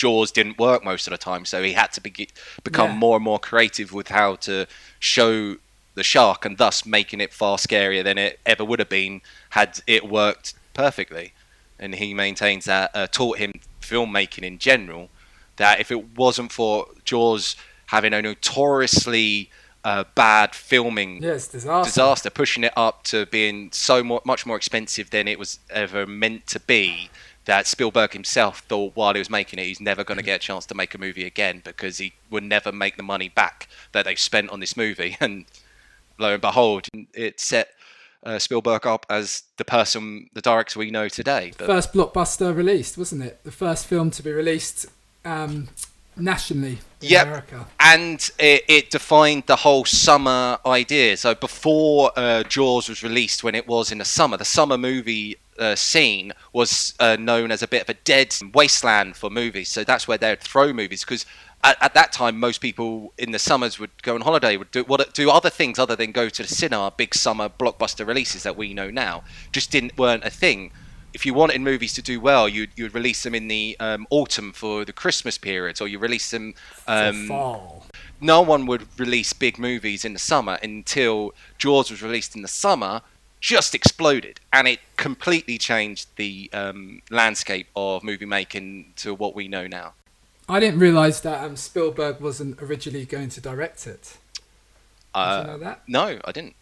Jaws 0.01 0.31
didn't 0.31 0.57
work 0.57 0.83
most 0.83 1.05
of 1.05 1.11
the 1.11 1.17
time, 1.19 1.45
so 1.45 1.61
he 1.61 1.73
had 1.73 1.91
to 1.93 2.01
be, 2.01 2.27
become 2.63 2.91
Yeah. 2.91 2.95
more 2.97 3.15
and 3.17 3.23
more 3.23 3.37
creative 3.37 3.93
with 3.93 4.07
how 4.07 4.35
to 4.47 4.65
show 4.97 5.57
the 5.93 6.03
shark, 6.03 6.43
and 6.43 6.57
thus 6.57 6.87
making 6.87 7.21
it 7.21 7.31
far 7.31 7.57
scarier 7.57 8.03
than 8.03 8.17
it 8.17 8.39
ever 8.43 8.63
would 8.65 8.79
have 8.79 8.89
been 8.89 9.21
had 9.51 9.79
it 9.85 10.07
worked 10.07 10.55
perfectly. 10.73 11.33
And 11.77 11.93
he 11.95 12.15
maintains 12.15 12.65
that 12.65 12.89
uh, 12.95 13.05
taught 13.19 13.37
him 13.37 13.51
filmmaking 13.79 14.43
in 14.43 14.57
general 14.57 15.09
that 15.57 15.79
if 15.79 15.91
it 15.91 16.17
wasn't 16.17 16.51
for 16.51 16.87
Jaws 17.05 17.55
having 17.87 18.13
a 18.13 18.21
notoriously 18.23 19.51
uh, 19.83 20.03
bad 20.15 20.55
filming 20.55 21.23
it's 21.23 21.47
disaster. 21.47 21.89
disaster, 21.89 22.29
pushing 22.31 22.63
it 22.63 22.73
up 22.75 23.03
to 23.03 23.27
being 23.27 23.69
so 23.71 24.03
mo- 24.03 24.21
much 24.25 24.45
more 24.47 24.55
expensive 24.57 25.11
than 25.11 25.27
it 25.27 25.37
was 25.37 25.59
ever 25.69 26.07
meant 26.07 26.47
to 26.47 26.59
be. 26.59 27.09
That 27.45 27.65
Spielberg 27.65 28.13
himself 28.13 28.59
thought 28.59 28.95
while 28.95 29.13
he 29.13 29.19
was 29.19 29.29
making 29.29 29.57
it, 29.59 29.65
he's 29.65 29.81
never 29.81 30.03
going 30.03 30.17
to 30.19 30.23
get 30.23 30.35
a 30.35 30.39
chance 30.39 30.65
to 30.67 30.75
make 30.75 30.93
a 30.93 30.97
movie 30.99 31.25
again 31.25 31.61
because 31.65 31.97
he 31.97 32.13
would 32.29 32.43
never 32.43 32.71
make 32.71 32.97
the 32.97 33.03
money 33.03 33.29
back 33.29 33.67
that 33.93 34.05
they 34.05 34.15
spent 34.15 34.49
on 34.51 34.59
this 34.59 34.77
movie. 34.77 35.17
And 35.21 35.45
lo 36.19 36.33
and 36.33 36.41
behold, 36.41 36.87
it 37.15 37.39
set 37.39 37.69
uh, 38.23 38.37
Spielberg 38.37 38.85
up 38.85 39.07
as 39.09 39.43
the 39.57 39.65
person, 39.65 40.29
the 40.33 40.41
director 40.41 40.77
we 40.77 40.91
know 40.91 41.07
today. 41.09 41.51
But 41.57 41.65
First 41.65 41.93
blockbuster 41.93 42.55
released, 42.55 42.95
wasn't 42.97 43.23
it? 43.23 43.43
The 43.43 43.51
first 43.51 43.87
film 43.87 44.11
to 44.11 44.21
be 44.21 44.31
released 44.31 44.85
um, 45.25 45.69
nationally 46.15 46.73
in 47.01 47.09
Yep. 47.09 47.25
America. 47.27 47.65
and 47.79 48.29
it, 48.37 48.63
it 48.67 48.91
defined 48.91 49.43
the 49.47 49.55
whole 49.55 49.85
summer 49.85 50.59
idea. 50.65 51.17
So 51.17 51.33
before 51.33 52.11
uh, 52.15 52.43
Jaws 52.43 52.87
was 52.87 53.01
released, 53.01 53.43
when 53.43 53.55
it 53.55 53.67
was 53.67 53.91
in 53.91 53.97
the 53.97 54.05
summer, 54.05 54.37
the 54.37 54.45
summer 54.45 54.77
movie 54.77 55.37
uh, 55.59 55.75
scene 55.75 56.33
was 56.53 56.93
uh, 56.99 57.17
known 57.19 57.51
as 57.51 57.61
a 57.61 57.67
bit 57.67 57.83
of 57.83 57.89
a 57.89 57.93
dead 57.93 58.35
wasteland 58.53 59.15
for 59.15 59.29
movies. 59.29 59.69
So 59.69 59.83
that's 59.83 60.07
where 60.07 60.17
they'd 60.17 60.39
throw 60.39 60.73
movies 60.73 61.03
because. 61.03 61.25
At, 61.63 61.77
at 61.79 61.93
that 61.93 62.11
time, 62.11 62.39
most 62.39 62.59
people 62.59 63.13
in 63.19 63.33
the 63.33 63.37
summers 63.37 63.77
would 63.77 63.91
go 64.01 64.15
on 64.15 64.21
holiday, 64.21 64.57
would 64.57 64.71
do 64.71 64.83
what 64.83 65.13
do 65.13 65.29
other 65.29 65.51
things 65.51 65.77
other 65.77 65.95
than 65.95 66.11
go 66.11 66.27
to 66.27 66.41
the 66.41 66.49
cinema. 66.49 66.91
Big 66.97 67.13
summer 67.13 67.49
blockbuster 67.49 68.07
releases 68.07 68.41
that 68.41 68.57
we 68.57 68.73
know 68.73 68.89
now 68.89 69.23
just 69.51 69.69
didn't 69.69 69.95
weren't 69.95 70.25
a 70.25 70.31
thing 70.31 70.71
if 71.13 71.25
you 71.25 71.33
wanted 71.33 71.61
movies 71.61 71.93
to 71.93 72.01
do 72.01 72.19
well, 72.19 72.47
you'd, 72.47 72.69
you'd 72.75 72.93
release 72.93 73.23
them 73.23 73.35
in 73.35 73.47
the 73.47 73.75
um, 73.79 74.07
autumn 74.09 74.53
for 74.53 74.85
the 74.85 74.93
Christmas 74.93 75.37
periods, 75.37 75.81
or 75.81 75.87
you 75.87 75.99
release 75.99 76.31
them. 76.31 76.53
Um, 76.87 77.27
fall. 77.27 77.85
No 78.19 78.41
one 78.41 78.65
would 78.67 78.87
release 78.99 79.33
big 79.33 79.57
movies 79.57 80.05
in 80.05 80.13
the 80.13 80.19
summer 80.19 80.57
until 80.63 81.33
Jaws 81.57 81.89
was 81.91 82.01
released 82.01 82.35
in 82.35 82.41
the 82.41 82.47
summer. 82.47 83.01
Just 83.41 83.73
exploded, 83.75 84.39
and 84.53 84.67
it 84.67 84.79
completely 84.97 85.57
changed 85.57 86.07
the 86.15 86.49
um, 86.53 87.01
landscape 87.09 87.67
of 87.75 88.03
movie 88.03 88.25
making 88.27 88.93
to 88.97 89.13
what 89.15 89.35
we 89.35 89.47
know 89.47 89.65
now. 89.67 89.93
I 90.47 90.59
didn't 90.59 90.79
realise 90.79 91.19
that 91.21 91.43
um, 91.43 91.55
Spielberg 91.55 92.21
wasn't 92.21 92.61
originally 92.61 93.05
going 93.05 93.29
to 93.29 93.41
direct 93.41 93.87
it. 93.87 94.17
Uh, 95.15 95.43
you 95.43 95.51
know 95.53 95.57
that? 95.57 95.81
No, 95.87 96.19
I 96.23 96.31
didn't. 96.31 96.55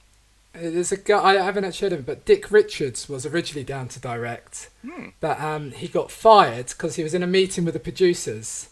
There's 0.53 0.91
a 0.91 0.97
guy 0.97 1.31
I 1.37 1.43
haven't 1.43 1.65
actually 1.65 1.87
heard 1.87 1.93
of 1.93 1.99
him, 1.99 2.05
but 2.05 2.25
Dick 2.25 2.49
Richards 2.49 3.07
was 3.09 3.25
originally 3.25 3.63
down 3.65 3.87
to 3.89 3.99
direct, 3.99 4.69
Hmm. 4.83 5.09
but 5.19 5.39
um, 5.39 5.71
he 5.71 5.87
got 5.87 6.09
fired 6.11 6.67
because 6.69 6.95
he 6.95 7.03
was 7.03 7.13
in 7.13 7.21
a 7.23 7.27
meeting 7.27 7.65
with 7.65 7.73
the 7.73 7.79
producers, 7.79 8.69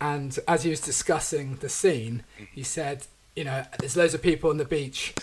and 0.00 0.38
as 0.46 0.62
he 0.64 0.70
was 0.70 0.80
discussing 0.80 1.56
the 1.56 1.68
scene, 1.70 2.22
he 2.52 2.62
said, 2.62 3.06
"You 3.34 3.44
know, 3.44 3.64
there's 3.78 3.96
loads 3.96 4.14
of 4.14 4.22
people 4.22 4.50
on 4.50 4.58
the 4.58 4.64
beach, 4.64 5.14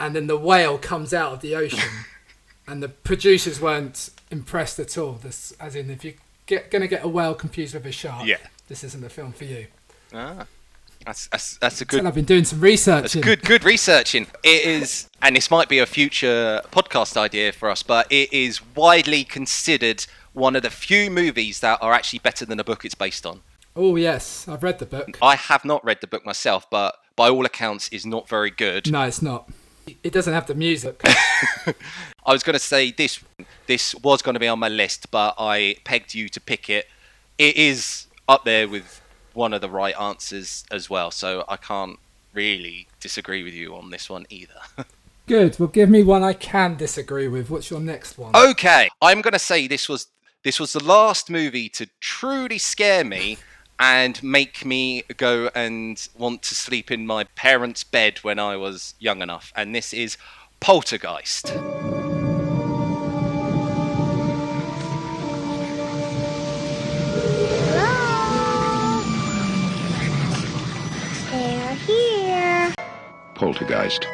and 0.00 0.14
then 0.14 0.26
the 0.26 0.36
whale 0.36 0.78
comes 0.78 1.12
out 1.12 1.32
of 1.32 1.40
the 1.40 1.54
ocean, 1.54 1.90
and 2.66 2.82
the 2.82 2.88
producers 2.88 3.60
weren't 3.60 4.10
impressed 4.30 4.78
at 4.78 4.96
all. 4.98 5.12
This, 5.14 5.52
as 5.60 5.74
in, 5.74 5.90
if 5.90 6.04
you're 6.04 6.14
get, 6.46 6.70
gonna 6.70 6.88
get 6.88 7.04
a 7.04 7.08
whale 7.08 7.34
confused 7.34 7.74
with 7.74 7.86
a 7.86 7.92
shark, 7.92 8.26
Yeah. 8.26 8.36
this 8.68 8.84
isn't 8.84 9.00
the 9.00 9.08
film 9.10 9.32
for 9.32 9.44
you." 9.44 9.66
Ah, 10.12 10.46
that's 11.04 11.26
that's, 11.28 11.56
that's 11.58 11.80
a 11.80 11.84
Good. 11.84 12.04
I've 12.06 12.14
been 12.14 12.24
doing 12.24 12.44
some 12.44 12.60
research. 12.60 13.20
Good, 13.20 13.42
good 13.42 13.64
researching. 13.64 14.26
It 14.42 14.64
is, 14.64 15.08
and 15.22 15.36
this 15.36 15.50
might 15.50 15.68
be 15.68 15.78
a 15.78 15.86
future 15.86 16.60
podcast 16.70 17.16
idea 17.16 17.52
for 17.52 17.70
us, 17.70 17.82
but 17.82 18.10
it 18.10 18.32
is 18.32 18.60
widely 18.74 19.24
considered 19.24 20.06
one 20.32 20.54
of 20.56 20.62
the 20.62 20.70
few 20.70 21.10
movies 21.10 21.60
that 21.60 21.78
are 21.82 21.92
actually 21.92 22.20
better 22.20 22.44
than 22.44 22.58
the 22.58 22.64
book 22.64 22.84
it's 22.84 22.94
based 22.94 23.26
on. 23.26 23.40
Oh 23.76 23.96
yes, 23.96 24.46
I've 24.48 24.62
read 24.62 24.78
the 24.78 24.86
book. 24.86 25.18
I 25.22 25.36
have 25.36 25.64
not 25.64 25.84
read 25.84 26.00
the 26.00 26.06
book 26.06 26.24
myself, 26.26 26.68
but 26.70 26.96
by 27.16 27.28
all 27.28 27.44
accounts, 27.44 27.88
is 27.88 28.06
not 28.06 28.28
very 28.28 28.50
good. 28.50 28.90
No, 28.90 29.02
it's 29.02 29.20
not. 29.22 29.48
It 30.02 30.12
doesn't 30.12 30.32
have 30.32 30.46
the 30.46 30.54
music. 30.54 31.00
I 32.26 32.32
was 32.32 32.42
going 32.42 32.54
to 32.54 32.58
say 32.58 32.90
this. 32.90 33.20
This 33.66 33.94
was 33.96 34.22
going 34.22 34.34
to 34.34 34.40
be 34.40 34.48
on 34.48 34.58
my 34.58 34.68
list, 34.68 35.10
but 35.10 35.34
I 35.38 35.76
pegged 35.84 36.14
you 36.14 36.28
to 36.30 36.40
pick 36.40 36.68
it. 36.68 36.86
It 37.38 37.56
is 37.56 38.06
up 38.28 38.44
there 38.44 38.68
with 38.68 39.00
one 39.34 39.52
of 39.52 39.60
the 39.60 39.70
right 39.70 39.98
answers 39.98 40.64
as 40.70 40.90
well, 40.90 41.10
so 41.10 41.44
I 41.48 41.56
can't 41.56 41.98
really 42.32 42.88
disagree 43.00 43.42
with 43.42 43.54
you 43.54 43.74
on 43.74 43.90
this 43.90 44.10
one 44.10 44.26
either. 44.28 44.60
Good. 45.26 45.58
Well, 45.58 45.68
give 45.68 45.90
me 45.90 46.02
one 46.02 46.24
I 46.24 46.32
can 46.32 46.76
disagree 46.76 47.28
with. 47.28 47.50
What's 47.50 47.70
your 47.70 47.80
next 47.80 48.16
one? 48.16 48.34
Okay, 48.34 48.88
I'm 49.02 49.20
gonna 49.20 49.38
say 49.38 49.66
this 49.66 49.88
was 49.88 50.06
this 50.42 50.58
was 50.58 50.72
the 50.72 50.82
last 50.82 51.28
movie 51.28 51.68
to 51.70 51.86
truly 52.00 52.56
scare 52.56 53.04
me 53.04 53.36
and 53.78 54.22
make 54.22 54.64
me 54.64 55.02
go 55.16 55.50
and 55.54 56.08
want 56.16 56.42
to 56.42 56.54
sleep 56.54 56.90
in 56.90 57.06
my 57.06 57.24
parents' 57.24 57.84
bed 57.84 58.18
when 58.18 58.38
I 58.38 58.56
was 58.56 58.94
young 58.98 59.22
enough, 59.22 59.52
and 59.54 59.74
this 59.74 59.92
is 59.92 60.16
Poltergeist. 60.60 61.46
They're 71.30 71.74
here. 71.74 72.74
Poltergeist. 73.34 74.06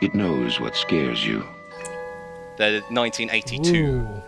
It 0.00 0.14
knows 0.14 0.60
what 0.60 0.76
scares 0.76 1.26
you. 1.26 1.44
The 2.56 2.82
1982 2.88 3.74
Ooh, 3.74 4.22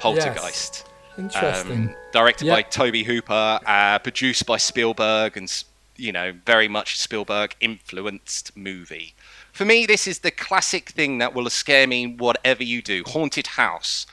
Poltergeist. 0.00 0.88
Interesting. 1.16 1.72
Um, 1.72 1.94
directed 2.12 2.48
by 2.48 2.62
Tobe 2.62 2.96
Hooper, 2.96 3.60
uh, 3.66 3.98
produced 4.00 4.46
by 4.46 4.56
Spielberg, 4.56 5.36
and 5.36 5.64
you 5.96 6.12
know, 6.12 6.32
very 6.44 6.68
much 6.68 6.98
Spielberg 6.98 7.54
influenced 7.60 8.56
movie. 8.56 9.14
For 9.52 9.64
me, 9.64 9.86
this 9.86 10.06
is 10.06 10.20
the 10.20 10.30
classic 10.30 10.90
thing 10.90 11.18
that 11.18 11.34
will 11.34 11.48
scare 11.50 11.86
me 11.86 12.06
whatever 12.06 12.64
you 12.64 12.82
do. 12.82 13.04
Haunted 13.06 13.48
house. 13.48 14.06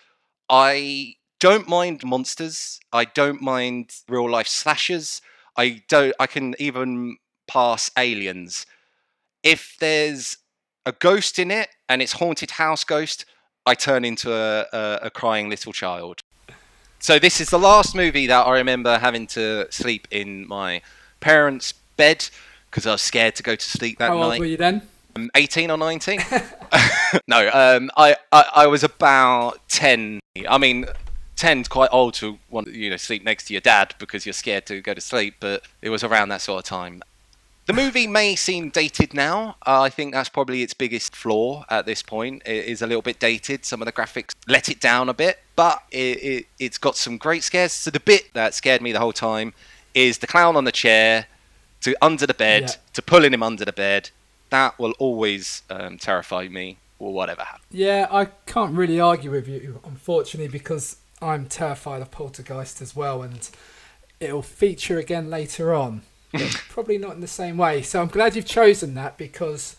I 0.49 1.15
don't 1.39 1.67
mind 1.67 2.03
monsters. 2.03 2.79
I 2.93 3.05
don't 3.05 3.41
mind 3.41 3.95
real 4.07 4.29
life 4.29 4.47
slashers. 4.47 5.21
I 5.57 5.81
don't. 5.89 6.13
I 6.19 6.27
can 6.27 6.55
even 6.59 7.17
pass 7.47 7.89
aliens. 7.97 8.65
If 9.43 9.75
there's 9.79 10.37
a 10.85 10.91
ghost 10.91 11.39
in 11.39 11.49
it 11.49 11.69
and 11.89 12.01
it's 12.01 12.13
haunted 12.13 12.51
house 12.51 12.83
ghost, 12.83 13.25
I 13.65 13.73
turn 13.75 14.05
into 14.05 14.33
a, 14.33 14.67
a, 14.71 14.99
a 15.03 15.09
crying 15.09 15.49
little 15.49 15.73
child. 15.73 16.21
So 17.01 17.17
this 17.17 17.41
is 17.41 17.49
the 17.49 17.57
last 17.57 17.95
movie 17.95 18.27
that 18.27 18.45
I 18.45 18.51
remember 18.59 18.99
having 18.99 19.25
to 19.27 19.65
sleep 19.71 20.07
in 20.11 20.47
my 20.47 20.83
parents' 21.19 21.73
bed 21.97 22.29
because 22.69 22.85
I 22.85 22.91
was 22.91 23.01
scared 23.01 23.35
to 23.37 23.43
go 23.43 23.55
to 23.55 23.69
sleep 23.69 23.97
that 23.97 24.09
How 24.09 24.17
night. 24.19 24.33
old 24.33 24.39
were 24.39 24.45
you 24.45 24.55
then? 24.55 24.83
Um, 25.15 25.31
18 25.33 25.71
or 25.71 25.79
19? 25.79 26.19
no, 27.27 27.49
um, 27.51 27.89
I, 27.97 28.15
I, 28.31 28.45
I 28.55 28.67
was 28.67 28.83
about 28.83 29.67
10. 29.69 30.19
I 30.47 30.59
mean, 30.59 30.85
10's 31.37 31.67
quite 31.67 31.89
old 31.91 32.13
to 32.15 32.37
want 32.51 32.67
you 32.67 32.91
know 32.91 32.97
sleep 32.97 33.23
next 33.23 33.45
to 33.45 33.53
your 33.55 33.61
dad 33.61 33.95
because 33.97 34.27
you're 34.27 34.33
scared 34.33 34.67
to 34.67 34.79
go 34.79 34.93
to 34.93 35.01
sleep, 35.01 35.35
but 35.39 35.63
it 35.81 35.89
was 35.89 36.03
around 36.03 36.29
that 36.29 36.41
sort 36.41 36.59
of 36.59 36.65
time. 36.65 37.01
The 37.67 37.73
movie 37.73 38.07
may 38.07 38.35
seem 38.35 38.69
dated 38.69 39.13
now. 39.13 39.55
Uh, 39.65 39.81
I 39.81 39.89
think 39.89 40.13
that's 40.13 40.29
probably 40.29 40.61
its 40.63 40.73
biggest 40.73 41.15
flaw 41.15 41.63
at 41.69 41.85
this 41.85 42.01
point. 42.01 42.41
It 42.45 42.65
is 42.65 42.81
a 42.81 42.87
little 42.87 43.01
bit 43.03 43.19
dated. 43.19 43.65
Some 43.65 43.81
of 43.81 43.85
the 43.85 43.91
graphics 43.91 44.33
let 44.47 44.67
it 44.67 44.79
down 44.81 45.09
a 45.09 45.13
bit, 45.13 45.39
but 45.55 45.83
it, 45.91 46.23
it, 46.23 46.45
it's 46.59 46.77
got 46.77 46.97
some 46.97 47.17
great 47.17 47.43
scares. 47.43 47.71
So 47.71 47.91
the 47.91 47.99
bit 47.99 48.33
that 48.33 48.53
scared 48.55 48.81
me 48.81 48.91
the 48.91 48.99
whole 48.99 49.13
time 49.13 49.53
is 49.93 50.17
the 50.17 50.27
clown 50.27 50.55
on 50.57 50.63
the 50.65 50.71
chair 50.71 51.27
to 51.81 51.95
under 52.01 52.25
the 52.27 52.33
bed 52.33 52.61
Yeah. 52.63 52.75
to 52.93 53.01
pulling 53.01 53.33
him 53.33 53.43
under 53.43 53.63
the 53.63 53.73
bed. 53.73 54.09
That 54.49 54.77
will 54.79 54.93
always 54.99 55.61
um, 55.69 55.97
terrify 55.97 56.47
me 56.47 56.77
or 56.99 57.13
whatever 57.13 57.43
happens. 57.43 57.65
Yeah, 57.71 58.07
I 58.11 58.25
can't 58.25 58.75
really 58.75 58.99
argue 58.99 59.31
with 59.31 59.47
you, 59.47 59.79
unfortunately, 59.85 60.49
because 60.51 60.97
I'm 61.21 61.45
terrified 61.47 62.01
of 62.01 62.11
Poltergeist 62.11 62.81
as 62.81 62.95
well, 62.95 63.21
and 63.21 63.49
it'll 64.19 64.41
feature 64.41 64.97
again 64.97 65.29
later 65.29 65.73
on. 65.73 66.01
Probably 66.69 66.97
not 66.97 67.13
in 67.13 67.21
the 67.21 67.27
same 67.27 67.57
way. 67.57 67.81
So 67.81 68.01
I'm 68.01 68.07
glad 68.07 68.35
you've 68.35 68.45
chosen 68.45 68.93
that 68.95 69.17
because 69.17 69.75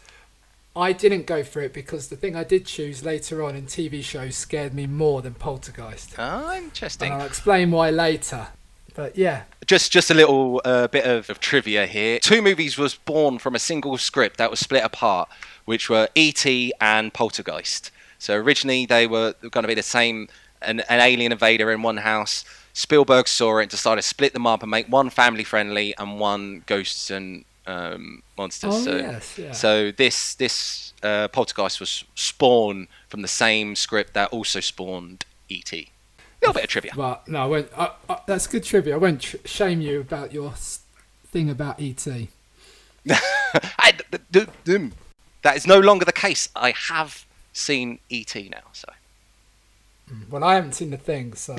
I 0.74 0.92
didn't 0.92 1.26
go 1.26 1.42
for 1.42 1.60
it 1.60 1.72
because 1.72 2.08
the 2.08 2.16
thing 2.16 2.34
I 2.34 2.44
did 2.44 2.66
choose 2.66 3.04
later 3.04 3.42
on 3.42 3.54
in 3.56 3.66
TV 3.66 4.02
shows 4.02 4.36
scared 4.36 4.72
me 4.74 4.86
more 4.86 5.20
than 5.20 5.34
Poltergeist. 5.34 6.14
Ah, 6.18 6.56
interesting. 6.56 7.12
And 7.12 7.20
I'll 7.20 7.26
explain 7.26 7.70
why 7.70 7.90
later. 7.90 8.48
But 8.94 9.16
yeah, 9.16 9.44
Just 9.66 9.90
just 9.90 10.10
a 10.10 10.14
little 10.14 10.60
uh, 10.66 10.86
bit 10.88 11.06
of, 11.06 11.30
of 11.30 11.40
trivia 11.40 11.86
here. 11.86 12.18
Two 12.18 12.42
movies 12.42 12.76
was 12.76 12.94
born 12.94 13.38
from 13.38 13.54
a 13.54 13.58
single 13.58 13.96
script 13.96 14.36
that 14.36 14.50
was 14.50 14.60
split 14.60 14.84
apart, 14.84 15.30
which 15.64 15.88
were 15.88 16.08
E.T. 16.14 16.72
and 16.78 17.12
Poltergeist. 17.14 17.90
So 18.18 18.34
originally 18.34 18.84
they 18.84 19.06
were 19.06 19.34
going 19.40 19.62
to 19.62 19.68
be 19.68 19.74
the 19.74 19.82
same, 19.82 20.28
an, 20.60 20.80
an 20.80 21.00
alien 21.00 21.32
invader 21.32 21.72
in 21.72 21.82
one 21.82 21.98
house. 21.98 22.44
Spielberg 22.72 23.28
saw 23.28 23.58
it 23.58 23.62
and 23.62 23.70
decided 23.70 24.02
to 24.02 24.08
split 24.08 24.32
them 24.32 24.46
up 24.46 24.62
and 24.62 24.70
make 24.70 24.86
one 24.86 25.10
family 25.10 25.44
friendly 25.44 25.94
and 25.98 26.18
one 26.18 26.62
ghosts 26.66 27.10
and 27.10 27.44
um, 27.66 28.22
monsters. 28.36 28.74
Oh, 28.74 28.80
so, 28.84 28.96
yes, 28.96 29.38
yeah. 29.38 29.52
so 29.52 29.90
this 29.92 30.34
this 30.34 30.92
uh, 31.02 31.28
Poltergeist 31.28 31.80
was 31.80 32.04
spawned 32.14 32.88
from 33.08 33.22
the 33.22 33.28
same 33.28 33.76
script 33.76 34.14
that 34.14 34.30
also 34.30 34.60
spawned 34.60 35.24
E.T. 35.48 35.88
A 36.18 36.22
little 36.46 36.54
bit 36.54 36.64
of 36.64 36.70
trivia. 36.70 36.92
but 36.96 37.28
no, 37.28 37.42
I 37.42 37.46
won't. 37.46 37.68
I, 37.76 37.90
I, 38.08 38.20
that's 38.26 38.46
good 38.46 38.64
trivia. 38.64 38.94
I 38.94 38.98
won't 38.98 39.20
tr- 39.20 39.36
shame 39.44 39.80
you 39.80 40.00
about 40.00 40.32
your 40.32 40.52
thing 41.30 41.48
about 41.50 41.80
ET. 41.80 42.06
I- 43.78 43.92
d- 44.10 44.18
d- 44.30 44.46
d- 44.64 44.90
that 45.42 45.56
is 45.56 45.66
no 45.66 45.78
longer 45.78 46.04
the 46.04 46.12
case. 46.12 46.48
I 46.56 46.72
have 46.88 47.26
seen 47.52 47.98
ET 48.10 48.34
now, 48.34 48.62
so 48.72 48.88
Well, 50.30 50.44
I 50.44 50.54
haven't 50.54 50.72
seen 50.74 50.90
the 50.90 50.96
thing, 50.96 51.34
so 51.34 51.56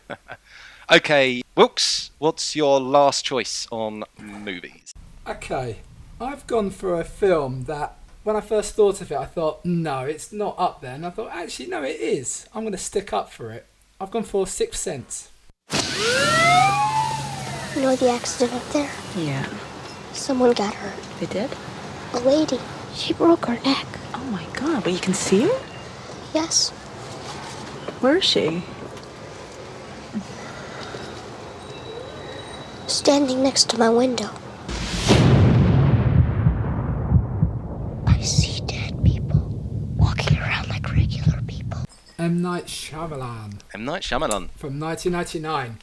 okay. 0.92 1.42
Wilkes, 1.56 2.10
what's 2.18 2.54
your 2.56 2.80
last 2.80 3.24
choice 3.24 3.66
on 3.70 4.04
movies? 4.18 4.92
okay. 5.26 5.78
I've 6.20 6.46
gone 6.48 6.70
for 6.70 7.00
a 7.00 7.04
film 7.04 7.64
that 7.64 7.96
when 8.24 8.34
I 8.34 8.40
first 8.40 8.74
thought 8.74 9.00
of 9.00 9.12
it, 9.12 9.16
I 9.16 9.24
thought 9.24 9.64
no, 9.64 10.00
it's 10.00 10.32
not 10.32 10.56
up 10.58 10.80
there, 10.80 10.94
and 10.94 11.06
I 11.06 11.10
thought 11.10 11.30
actually 11.32 11.68
no, 11.68 11.82
it 11.82 12.00
is. 12.00 12.48
I'm 12.54 12.62
going 12.62 12.72
to 12.72 12.78
stick 12.78 13.12
up 13.12 13.30
for 13.30 13.50
it. 13.52 13.66
I've 14.00 14.10
gone 14.10 14.24
for 14.24 14.46
Sixth 14.46 14.80
Sense. 14.80 15.30
You 17.74 17.82
know 17.82 17.94
the 17.94 18.10
accident 18.10 18.52
up 18.54 18.68
there? 18.70 18.90
Yeah. 19.16 19.46
Someone 20.12 20.52
got 20.52 20.74
hurt. 20.74 21.00
They 21.20 21.26
did? 21.26 21.50
A 22.14 22.20
lady. 22.20 22.58
She 22.94 23.12
broke 23.12 23.46
her 23.46 23.54
neck. 23.64 23.86
Oh 24.14 24.24
my 24.32 24.44
god, 24.58 24.82
but 24.82 24.92
you 24.92 24.98
can 24.98 25.14
see 25.14 25.42
her? 25.42 25.60
Yes. 26.34 26.72
Where 28.00 28.16
is 28.18 28.24
she? 28.24 28.62
Standing 32.86 33.42
next 33.42 33.68
to 33.70 33.78
my 33.78 33.88
window. 33.90 34.30
I 38.06 38.20
see 38.22 38.60
dead 38.66 39.04
people 39.04 39.48
walking 39.96 40.38
around 40.38 40.68
like 40.68 40.90
regular 40.92 41.40
people. 41.46 41.80
M 42.18 42.40
Night 42.40 42.66
Shyamalan 42.66 43.60
M 43.74 43.84
Night 43.84 44.02
Shyamalan. 44.02 44.50
from 44.56 44.78
1999, 44.80 45.78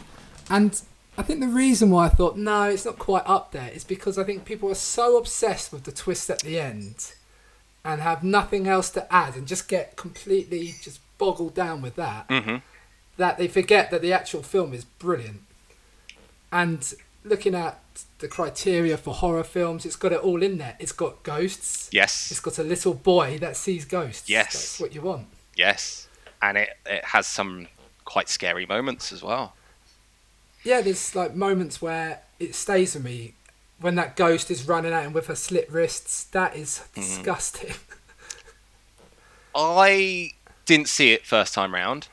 and 0.49 0.81
I 1.17 1.21
think 1.21 1.39
the 1.39 1.47
reason 1.47 1.91
why 1.91 2.05
I 2.05 2.09
thought 2.09 2.37
no, 2.37 2.63
it's 2.63 2.85
not 2.85 2.97
quite 2.99 3.23
up 3.25 3.51
there 3.51 3.69
is 3.73 3.83
because 3.83 4.17
I 4.17 4.23
think 4.23 4.45
people 4.45 4.69
are 4.69 4.75
so 4.75 5.17
obsessed 5.17 5.71
with 5.71 5.83
the 5.83 5.91
twist 5.91 6.29
at 6.29 6.39
the 6.39 6.59
end, 6.59 7.13
and 7.83 8.01
have 8.01 8.23
nothing 8.23 8.67
else 8.67 8.89
to 8.91 9.13
add, 9.13 9.35
and 9.35 9.47
just 9.47 9.67
get 9.67 9.95
completely 9.95 10.75
just 10.81 10.99
boggled 11.17 11.53
down 11.55 11.81
with 11.81 11.95
that. 11.95 12.27
Mhm. 12.29 12.61
that 13.17 13.37
they 13.37 13.47
forget 13.47 13.91
that 13.91 14.01
the 14.01 14.11
actual 14.11 14.43
film 14.43 14.73
is 14.73 14.83
brilliant. 14.83 15.41
And 16.51 16.93
looking 17.23 17.55
at 17.55 17.79
the 18.19 18.27
criteria 18.27 18.97
for 18.97 19.13
horror 19.13 19.45
films, 19.45 19.85
it's 19.85 19.95
got 19.95 20.11
it 20.11 20.19
all 20.19 20.43
in 20.43 20.57
there. 20.57 20.75
It's 20.79 20.91
got 20.91 21.23
ghosts. 21.23 21.87
Yes. 21.93 22.29
It's 22.29 22.41
got 22.41 22.57
a 22.59 22.63
little 22.63 22.93
boy 22.93 23.37
that 23.39 23.55
sees 23.55 23.85
ghosts. 23.85 24.29
Yes. 24.29 24.51
That's 24.53 24.79
what 24.81 24.93
you 24.93 25.01
want. 25.01 25.27
Yes, 25.55 26.09
and 26.41 26.57
it 26.57 26.77
it 26.85 27.05
has 27.05 27.25
some 27.25 27.69
quite 28.03 28.27
scary 28.27 28.65
moments 28.65 29.13
as 29.13 29.23
well. 29.23 29.55
Yeah, 30.63 30.81
there's 30.81 31.15
like 31.15 31.33
moments 31.35 31.81
where 31.81 32.21
it 32.37 32.53
stays 32.53 32.95
with 32.95 33.03
me 33.05 33.33
when 33.79 33.95
that 33.95 34.17
ghost 34.17 34.51
is 34.51 34.67
running 34.67 34.91
out 34.91 35.05
and 35.05 35.13
with 35.13 35.27
her 35.27 35.35
slit 35.35 35.71
wrists. 35.71 36.25
That 36.25 36.55
is 36.57 36.81
Mm. 36.93 36.95
disgusting. 36.95 37.75
I 39.55 40.31
didn't 40.65 40.89
see 40.89 41.11
it 41.13 41.25
first 41.25 41.53
time 41.53 41.73
round, 41.73 42.07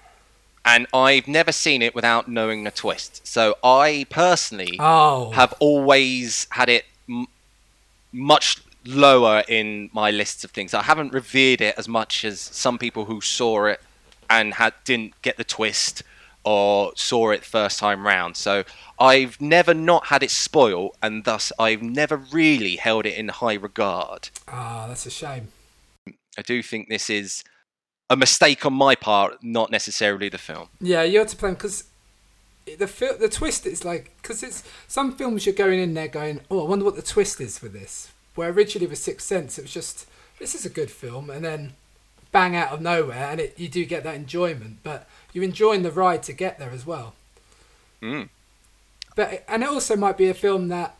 and 0.64 0.86
I've 0.94 1.26
never 1.26 1.52
seen 1.52 1.82
it 1.82 1.94
without 1.94 2.28
knowing 2.28 2.66
a 2.66 2.70
twist. 2.70 3.26
So 3.26 3.56
I 3.64 4.06
personally 4.10 4.76
Oh. 4.78 5.30
have 5.32 5.54
always 5.58 6.46
had 6.50 6.68
it 6.68 6.84
m- 7.08 7.26
much 8.12 8.58
lower 8.84 9.42
in 9.48 9.90
my 9.92 10.10
lists 10.10 10.44
of 10.44 10.50
things. 10.50 10.74
I 10.74 10.82
haven't 10.82 11.12
revered 11.12 11.60
it 11.60 11.74
as 11.78 11.88
much 11.88 12.24
as 12.24 12.40
some 12.40 12.78
people 12.78 13.04
who 13.06 13.20
saw 13.20 13.66
it 13.66 13.80
and 14.28 14.54
had 14.54 14.74
didn't 14.84 15.20
get 15.22 15.36
the 15.36 15.44
twist 15.44 16.02
or 16.44 16.92
saw 16.96 17.30
it 17.30 17.44
first 17.44 17.78
time 17.78 18.04
round. 18.06 18.36
So 18.36 18.64
I've 18.98 19.40
never 19.40 19.72
not 19.74 20.06
had 20.06 20.22
it 20.24 20.30
spoil, 20.30 20.94
and 21.00 21.24
thus 21.24 21.52
I've 21.58 21.82
never 21.82 22.16
really 22.16 22.76
held 22.76 23.06
it 23.06 23.14
in 23.16 23.28
high 23.28 23.54
regard. 23.54 24.30
Ah, 24.48 24.86
that's 24.88 25.06
a 25.06 25.10
shame. 25.10 25.48
I 26.36 26.42
do 26.44 26.62
think 26.62 26.88
this 26.88 27.08
is 27.08 27.44
a 28.12 28.16
mistake 28.16 28.66
on 28.66 28.74
my 28.74 28.94
part, 28.94 29.42
not 29.42 29.70
necessarily 29.70 30.28
the 30.28 30.36
film. 30.36 30.68
Yeah, 30.82 31.02
you 31.02 31.18
have 31.18 31.28
to 31.28 31.36
plan 31.36 31.54
because 31.54 31.84
the 32.78 32.86
fil- 32.86 33.16
the 33.16 33.28
twist 33.28 33.66
is 33.66 33.86
like 33.86 34.12
because 34.20 34.42
it's 34.42 34.62
some 34.86 35.16
films 35.16 35.46
you're 35.46 35.54
going 35.54 35.80
in 35.80 35.94
there 35.94 36.08
going, 36.08 36.42
oh, 36.50 36.66
I 36.66 36.68
wonder 36.68 36.84
what 36.84 36.94
the 36.94 37.02
twist 37.02 37.40
is 37.40 37.58
for 37.58 37.68
this. 37.68 38.12
Where 38.34 38.50
originally 38.50 38.86
with 38.86 38.98
Sixth 38.98 39.26
Sense, 39.26 39.58
it 39.58 39.62
was 39.62 39.72
just 39.72 40.06
this 40.38 40.54
is 40.54 40.66
a 40.66 40.70
good 40.70 40.90
film, 40.90 41.30
and 41.30 41.42
then 41.42 41.72
bang 42.32 42.54
out 42.54 42.70
of 42.70 42.82
nowhere, 42.82 43.30
and 43.30 43.40
it, 43.40 43.58
you 43.58 43.68
do 43.68 43.86
get 43.86 44.04
that 44.04 44.14
enjoyment, 44.14 44.78
but 44.82 45.08
you're 45.32 45.44
enjoying 45.44 45.82
the 45.82 45.90
ride 45.90 46.22
to 46.24 46.34
get 46.34 46.58
there 46.58 46.70
as 46.70 46.84
well. 46.84 47.14
Mm. 48.02 48.28
But 49.16 49.42
and 49.48 49.62
it 49.62 49.70
also 49.70 49.96
might 49.96 50.18
be 50.18 50.28
a 50.28 50.34
film 50.34 50.68
that 50.68 50.96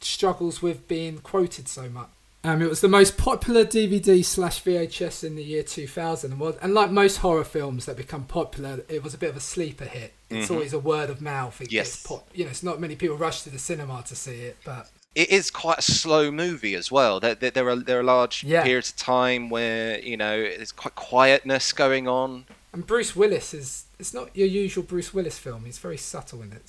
struggles 0.00 0.62
with 0.62 0.88
being 0.88 1.18
quoted 1.18 1.68
so 1.68 1.90
much. 1.90 2.08
Um, 2.46 2.62
it 2.62 2.68
was 2.68 2.80
the 2.80 2.88
most 2.88 3.16
popular 3.16 3.64
DVD 3.64 4.24
slash 4.24 4.62
VHS 4.62 5.24
in 5.24 5.34
the 5.34 5.42
year 5.42 5.64
2000, 5.64 6.30
and, 6.32 6.56
and 6.62 6.74
like 6.74 6.92
most 6.92 7.16
horror 7.16 7.42
films 7.42 7.86
that 7.86 7.96
become 7.96 8.22
popular, 8.24 8.84
it 8.88 9.02
was 9.02 9.14
a 9.14 9.18
bit 9.18 9.30
of 9.30 9.36
a 9.36 9.40
sleeper 9.40 9.84
hit. 9.84 10.12
It's 10.30 10.46
Mhm. 10.48 10.52
always 10.54 10.72
a 10.72 10.78
word 10.78 11.10
of 11.10 11.20
mouth. 11.20 11.60
It 11.60 11.72
Yes. 11.72 12.04
pop. 12.04 12.28
You 12.32 12.44
know, 12.44 12.50
it's 12.50 12.62
not 12.62 12.80
many 12.80 12.94
people 12.94 13.16
rush 13.16 13.42
to 13.42 13.50
the 13.50 13.58
cinema 13.58 14.04
to 14.06 14.14
see 14.14 14.42
it, 14.42 14.58
but 14.64 14.88
It 15.16 15.30
is 15.30 15.50
quite 15.50 15.78
a 15.78 15.82
slow 15.82 16.30
movie 16.30 16.74
as 16.74 16.92
well. 16.92 17.18
There, 17.18 17.34
there, 17.34 17.50
there 17.50 17.68
are 17.68 17.76
there 17.76 17.98
are 17.98 18.04
large 18.04 18.44
Yeah. 18.44 18.62
periods 18.62 18.90
of 18.90 18.96
time 18.96 19.48
where 19.48 19.98
you 20.00 20.16
know 20.16 20.42
there's 20.42 20.72
quite 20.72 20.94
quietness 20.94 21.72
going 21.72 22.06
on. 22.06 22.44
and 22.72 22.86
Bruce 22.86 23.16
Willis 23.16 23.54
is 23.54 23.84
it's 23.98 24.12
not 24.14 24.28
your 24.36 24.46
usual 24.46 24.84
Bruce 24.84 25.12
Willis 25.14 25.38
film. 25.38 25.64
He's 25.64 25.78
very 25.78 25.96
subtle 25.96 26.42
in 26.42 26.52
it. 26.52 26.64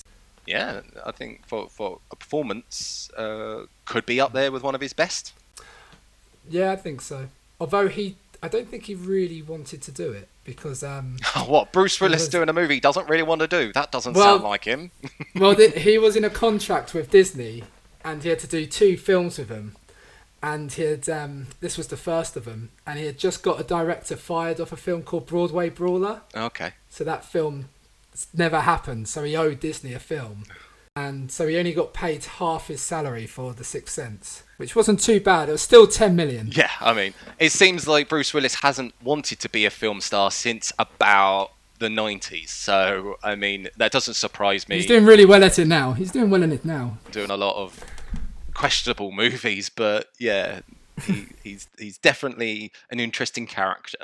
Yeah, 0.46 0.80
I 1.04 1.12
think 1.12 1.46
for 1.46 1.68
for 1.68 2.00
a 2.10 2.16
performance 2.16 3.10
uh, 3.16 3.66
could 3.84 4.06
be 4.06 4.18
up 4.20 4.32
there 4.32 4.50
with 4.50 4.62
one 4.62 4.74
of 4.74 4.80
his 4.80 4.94
best. 4.94 5.34
Yeah, 6.50 6.72
I 6.72 6.76
think 6.76 7.00
so. 7.00 7.28
Although 7.60 7.88
he, 7.88 8.16
I 8.42 8.48
don't 8.48 8.68
think 8.68 8.84
he 8.84 8.94
really 8.94 9.42
wanted 9.42 9.82
to 9.82 9.92
do 9.92 10.12
it 10.12 10.28
because 10.44 10.82
um, 10.82 11.16
what 11.46 11.72
Bruce 11.72 12.00
Willis 12.00 12.22
was- 12.22 12.28
doing 12.28 12.48
a 12.48 12.52
movie 12.52 12.74
he 12.74 12.80
doesn't 12.80 13.08
really 13.08 13.22
want 13.22 13.40
to 13.40 13.46
do? 13.48 13.72
That 13.72 13.92
doesn't 13.92 14.14
Well- 14.14 14.36
sound 14.38 14.44
like 14.44 14.64
him. 14.64 14.90
well, 15.34 15.54
he 15.54 15.98
was 15.98 16.16
in 16.16 16.24
a 16.24 16.30
contract 16.30 16.94
with 16.94 17.10
Disney, 17.10 17.64
and 18.04 18.22
he 18.22 18.28
had 18.28 18.38
to 18.40 18.46
do 18.46 18.64
two 18.66 18.96
films 18.96 19.38
with 19.38 19.48
them. 19.48 19.76
And 20.40 20.70
he 20.72 20.82
had 20.82 21.08
um, 21.08 21.48
this 21.60 21.76
was 21.76 21.88
the 21.88 21.96
first 21.96 22.36
of 22.36 22.44
them, 22.44 22.70
and 22.86 22.96
he 22.98 23.06
had 23.06 23.18
just 23.18 23.42
got 23.42 23.58
a 23.60 23.64
director 23.64 24.14
fired 24.14 24.60
off 24.60 24.70
a 24.70 24.76
film 24.76 25.02
called 25.02 25.26
Broadway 25.26 25.68
Brawler. 25.68 26.20
okay. 26.34 26.74
So 26.88 27.02
that 27.04 27.24
film 27.24 27.68
never 28.32 28.60
happened. 28.60 29.08
So 29.08 29.24
he 29.24 29.34
owed 29.36 29.58
Disney 29.58 29.94
a 29.94 29.98
film, 29.98 30.44
and 31.06 31.30
so 31.30 31.46
he 31.46 31.56
only 31.58 31.72
got 31.72 31.92
paid 31.92 32.24
half 32.24 32.68
his 32.68 32.80
salary 32.80 33.26
for 33.26 33.52
The 33.52 33.64
Sixth 33.64 33.94
Sense, 33.94 34.42
which 34.56 34.74
wasn't 34.74 35.00
too 35.00 35.20
bad. 35.20 35.48
It 35.48 35.52
was 35.52 35.62
still 35.62 35.86
10 35.86 36.16
million. 36.16 36.50
Yeah, 36.52 36.70
I 36.80 36.92
mean, 36.92 37.14
it 37.38 37.52
seems 37.52 37.86
like 37.86 38.08
Bruce 38.08 38.34
Willis 38.34 38.56
hasn't 38.56 38.94
wanted 39.02 39.38
to 39.40 39.48
be 39.48 39.64
a 39.64 39.70
film 39.70 40.00
star 40.00 40.30
since 40.30 40.72
about 40.78 41.52
the 41.78 41.88
90s. 41.88 42.48
So, 42.48 43.16
I 43.22 43.34
mean, 43.36 43.68
that 43.76 43.92
doesn't 43.92 44.14
surprise 44.14 44.68
me. 44.68 44.76
He's 44.76 44.86
doing 44.86 45.04
really 45.04 45.24
well 45.24 45.44
at 45.44 45.58
it 45.58 45.68
now. 45.68 45.92
He's 45.92 46.10
doing 46.10 46.30
well 46.30 46.42
in 46.42 46.52
it 46.52 46.64
now. 46.64 46.98
doing 47.12 47.30
a 47.30 47.36
lot 47.36 47.56
of 47.56 47.84
questionable 48.54 49.12
movies, 49.24 49.70
but 49.70 50.08
yeah, 50.18 50.60
he, 51.02 51.26
he's 51.44 51.68
he's 51.78 51.96
definitely 51.98 52.72
an 52.90 52.98
interesting 52.98 53.46
character. 53.46 53.98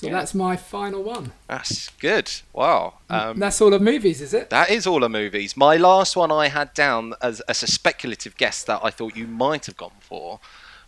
So 0.00 0.08
that's 0.08 0.34
my 0.34 0.56
final 0.56 1.02
one. 1.02 1.32
That's 1.46 1.90
good. 2.00 2.32
Wow. 2.54 2.94
Um, 3.10 3.38
that's 3.38 3.60
all 3.60 3.74
of 3.74 3.82
movies, 3.82 4.22
is 4.22 4.32
it? 4.32 4.48
That 4.48 4.70
is 4.70 4.86
all 4.86 5.04
of 5.04 5.10
movies. 5.10 5.58
My 5.58 5.76
last 5.76 6.16
one 6.16 6.32
I 6.32 6.48
had 6.48 6.72
down 6.72 7.12
as, 7.20 7.40
as 7.42 7.62
a 7.62 7.66
speculative 7.66 8.34
guess 8.38 8.64
that 8.64 8.80
I 8.82 8.88
thought 8.90 9.14
you 9.14 9.26
might 9.26 9.66
have 9.66 9.76
gone 9.76 9.92
for 10.00 10.40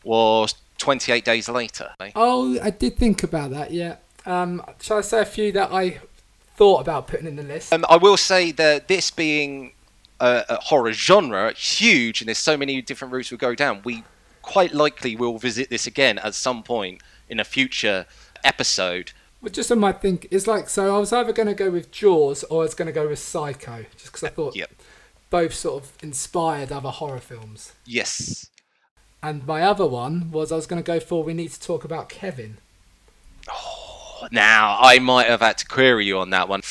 was 0.03 0.55
28 0.79 1.27
Days 1.27 1.49
Later. 1.51 1.91
Oh, 2.17 2.59
I 2.63 2.71
did 2.71 2.97
think 2.97 3.23
about 3.23 3.51
that, 3.51 3.71
yeah. 3.71 3.97
Um, 4.25 4.63
shall 4.81 4.97
I 4.97 5.03
say 5.03 5.21
a 5.21 5.27
few 5.27 5.53
that 5.53 5.71
I 5.71 6.01
thought 6.57 6.81
about 6.81 7.07
putting 7.07 7.27
in 7.27 7.37
the 7.37 7.43
list? 7.43 7.71
Um, 7.71 7.85
I 7.91 7.99
will 7.99 8.17
say 8.17 8.51
that 8.53 8.89
this 8.89 9.11
being 9.11 9.73
a, 10.21 10.45
a 10.49 10.57
horror 10.57 10.93
genre, 10.95 11.53
huge, 11.53 12.23
and 12.23 12.29
there's 12.29 12.39
so 12.39 12.57
many 12.57 12.81
different 12.81 13.13
routes 13.13 13.31
we 13.31 13.37
go 13.37 13.55
down, 13.55 13.83
we 13.85 14.05
quite 14.41 14.73
likely 14.73 15.17
will 15.17 15.37
visit 15.37 15.69
this 15.69 15.87
again 15.87 16.19
at 16.19 16.35
some 16.35 16.63
point 16.63 17.03
in 17.29 17.39
a 17.39 17.45
future 17.45 18.07
episode. 18.45 19.13
Well, 19.41 19.51
just 19.51 19.73
on 19.73 19.79
my 19.81 19.93
think, 19.93 20.29
it's 20.31 20.47
like 20.47 20.69
so. 20.69 20.95
I 20.95 20.99
was 20.99 21.13
either 21.13 21.33
going 21.33 21.49
to 21.49 21.55
go 21.55 21.71
with 21.71 21.91
Jaws 21.91 22.45
or 22.45 22.63
I 22.63 22.65
was 22.65 22.75
going 22.75 22.87
to 22.87 22.93
go 22.93 23.09
with 23.09 23.19
Psycho, 23.19 23.85
just 23.97 24.07
because 24.07 24.23
I 24.25 24.29
uh, 24.29 24.31
thought 24.31 24.57
Yep. 24.57 24.71
both 25.31 25.55
sort 25.55 25.83
of 25.83 25.93
inspired 26.03 26.71
other 26.71 26.91
horror 26.91 27.19
films. 27.21 27.73
Yes. 27.85 28.49
And 29.23 29.47
my 29.47 29.63
other 29.63 29.87
one 29.87 30.31
was 30.31 30.53
I 30.53 30.57
was 30.57 30.67
going 30.67 30.83
to 30.83 30.87
go 30.87 31.01
for 31.01 31.23
We 31.25 31.35
Need 31.35 31.51
to 31.53 31.61
Talk 31.61 31.85
About 31.85 32.09
Kevin. 32.09 32.59
Oh, 33.49 34.27
Now, 34.31 34.79
I 34.81 34.99
might 34.99 35.27
have 35.27 35.41
had 35.41 35.59
to 35.59 35.67
query 35.67 36.07
you 36.07 36.19
on 36.19 36.31
that 36.31 36.49
one. 36.49 36.63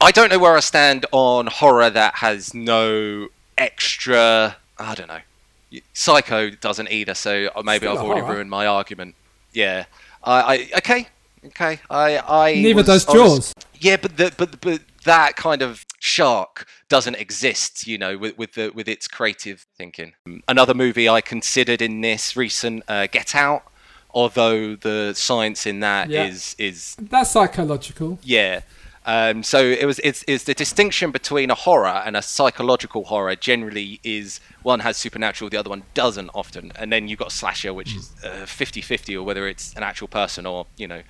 I 0.00 0.10
don't 0.10 0.30
know 0.30 0.38
where 0.38 0.56
I 0.56 0.60
stand 0.60 1.06
on 1.12 1.46
horror 1.46 1.90
that 1.90 2.16
has 2.16 2.52
no 2.54 3.28
extra. 3.56 4.56
I 4.78 4.94
don't 4.94 5.08
know. 5.08 5.80
Psycho 5.92 6.50
doesn't 6.50 6.90
either, 6.90 7.14
so 7.14 7.50
maybe 7.64 7.86
Still 7.86 7.98
I've 7.98 8.04
already 8.04 8.20
horror. 8.20 8.34
ruined 8.34 8.50
my 8.50 8.66
argument. 8.66 9.14
Yeah. 9.52 9.86
I, 10.26 10.40
I 10.54 10.68
okay, 10.78 11.06
okay. 11.46 11.78
I, 11.88 12.18
I 12.18 12.54
Neither 12.54 12.74
was- 12.76 12.86
does 12.86 13.04
Jaws. 13.06 13.54
yeah, 13.80 13.96
but 13.96 14.16
the, 14.16 14.32
but 14.36 14.60
but 14.60 14.80
that 15.04 15.36
kind 15.36 15.62
of 15.62 15.84
shark 16.00 16.66
doesn't 16.88 17.14
exist, 17.16 17.86
you 17.86 17.96
know, 17.98 18.18
with 18.18 18.36
with 18.36 18.54
the 18.54 18.70
with 18.74 18.88
its 18.88 19.06
creative 19.08 19.66
thinking. 19.76 20.12
Another 20.48 20.74
movie 20.74 21.08
I 21.08 21.20
considered 21.20 21.80
in 21.80 22.00
this 22.00 22.36
recent 22.36 22.82
uh, 22.88 23.06
Get 23.06 23.34
Out, 23.34 23.62
although 24.10 24.74
the 24.76 25.12
science 25.14 25.66
in 25.66 25.80
that 25.80 26.10
is 26.10 26.54
Yeah. 26.58 26.66
is 26.66 26.96
That's 26.98 27.30
psychological. 27.30 28.18
yeah. 28.22 28.62
Um, 29.06 29.44
so 29.44 29.60
it 29.60 29.86
was 29.86 30.00
it's, 30.02 30.24
it's 30.26 30.44
the 30.44 30.54
distinction 30.54 31.12
between 31.12 31.48
a 31.50 31.54
horror 31.54 32.02
and 32.04 32.16
a 32.16 32.22
psychological 32.22 33.04
horror 33.04 33.36
generally 33.36 34.00
is 34.02 34.40
one 34.64 34.80
has 34.80 34.96
supernatural 34.96 35.48
the 35.48 35.56
other 35.56 35.70
one 35.70 35.84
doesn't 35.94 36.28
often. 36.34 36.72
And 36.74 36.92
then 36.92 37.06
you've 37.06 37.20
got 37.20 37.30
slasher 37.30 37.72
which 37.72 37.94
is 37.94 38.12
uh, 38.24 38.44
50-50 38.44 39.16
or 39.16 39.22
whether 39.22 39.46
it's 39.46 39.72
an 39.74 39.84
actual 39.84 40.08
person 40.08 40.44
or 40.44 40.66
you 40.76 40.88
know 40.88 41.02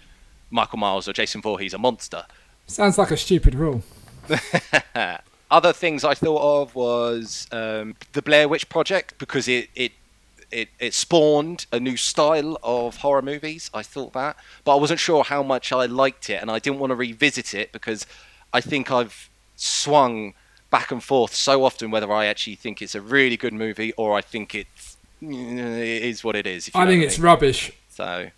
Michael 0.51 0.79
Myers 0.79 1.09
or 1.09 1.15
Jason 1.15 1.41
Voorhees 1.41 1.73
a 1.73 1.79
monster. 1.79 2.27
Sounds 2.67 2.99
like 2.99 3.11
a 3.11 3.17
stupid 3.17 3.55
rule. 3.55 3.83
other 5.51 5.73
things 5.73 6.05
I 6.05 6.15
thought 6.15 6.63
of 6.63 6.75
was 6.75 7.47
um, 7.51 7.95
the 8.13 8.21
Blair 8.21 8.49
Witch 8.49 8.69
Project 8.69 9.17
because 9.19 9.49
it, 9.49 9.71
it 9.75 9.93
it 10.57 10.69
it 10.79 10.95
spawned 10.95 11.67
a 11.71 11.79
new 11.79 11.97
style 11.97 12.59
of 12.63 12.97
horror 12.99 13.23
movies. 13.23 13.71
I 13.75 13.83
thought 13.83 14.13
that, 14.15 14.37
but 14.65 14.77
I 14.77 14.81
wasn't 14.81 15.01
sure 15.01 15.23
how 15.25 15.43
much 15.43 15.73
I 15.73 15.87
liked 15.87 16.31
it, 16.31 16.41
and 16.41 16.51
I 16.51 16.59
didn't 16.59 16.79
want 16.79 16.91
to 16.91 16.95
revisit 16.95 17.55
it 17.55 17.73
because 17.73 18.07
I 18.53 18.61
think 18.61 18.91
I've 18.91 19.29
swung 19.57 20.35
back 20.71 20.91
and 20.91 21.03
forth 21.03 21.35
so 21.35 21.65
often 21.65 21.91
whether 21.91 22.11
I 22.13 22.27
actually 22.27 22.57
think 22.57 22.83
it's 22.83 22.95
a 22.95 23.01
really 23.01 23.37
good 23.37 23.53
movie 23.53 23.93
or 23.93 24.17
I 24.17 24.21
think 24.21 24.55
it's 24.55 24.97
it 25.23 26.03
is 26.03 26.25
what 26.25 26.37
it 26.37 26.47
is. 26.47 26.69
if 26.69 26.75
you 26.75 26.81
I 26.81 26.87
think 26.87 27.03
it's 27.03 27.19
mean. 27.19 27.25
rubbish. 27.25 27.73
So, 27.91 28.31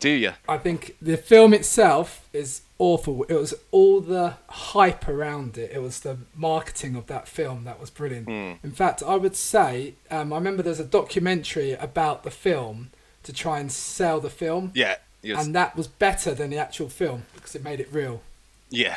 do 0.00 0.10
you? 0.10 0.32
I 0.48 0.58
think 0.58 0.96
the 1.00 1.16
film 1.16 1.54
itself 1.54 2.26
is 2.32 2.62
awful. 2.78 3.24
It 3.24 3.34
was 3.34 3.54
all 3.70 4.00
the 4.00 4.34
hype 4.48 5.08
around 5.08 5.56
it. 5.58 5.70
It 5.72 5.82
was 5.82 6.00
the 6.00 6.18
marketing 6.34 6.96
of 6.96 7.06
that 7.06 7.28
film 7.28 7.64
that 7.64 7.80
was 7.80 7.90
brilliant. 7.90 8.28
In 8.28 8.72
fact, 8.72 9.02
I 9.02 9.16
would 9.16 9.36
say 9.36 9.94
um, 10.10 10.32
I 10.32 10.36
remember 10.36 10.62
there's 10.62 10.80
a 10.80 10.84
documentary 10.84 11.72
about 11.72 12.24
the 12.24 12.30
film 12.30 12.90
to 13.22 13.32
try 13.32 13.58
and 13.58 13.70
sell 13.72 14.20
the 14.20 14.30
film. 14.30 14.72
Yeah. 14.74 14.96
yes. 15.22 15.44
And 15.44 15.54
that 15.54 15.76
was 15.76 15.88
better 15.88 16.34
than 16.34 16.50
the 16.50 16.58
actual 16.58 16.88
film 16.88 17.24
because 17.34 17.54
it 17.54 17.64
made 17.64 17.80
it 17.80 17.88
real. 17.92 18.22
Yeah. 18.70 18.96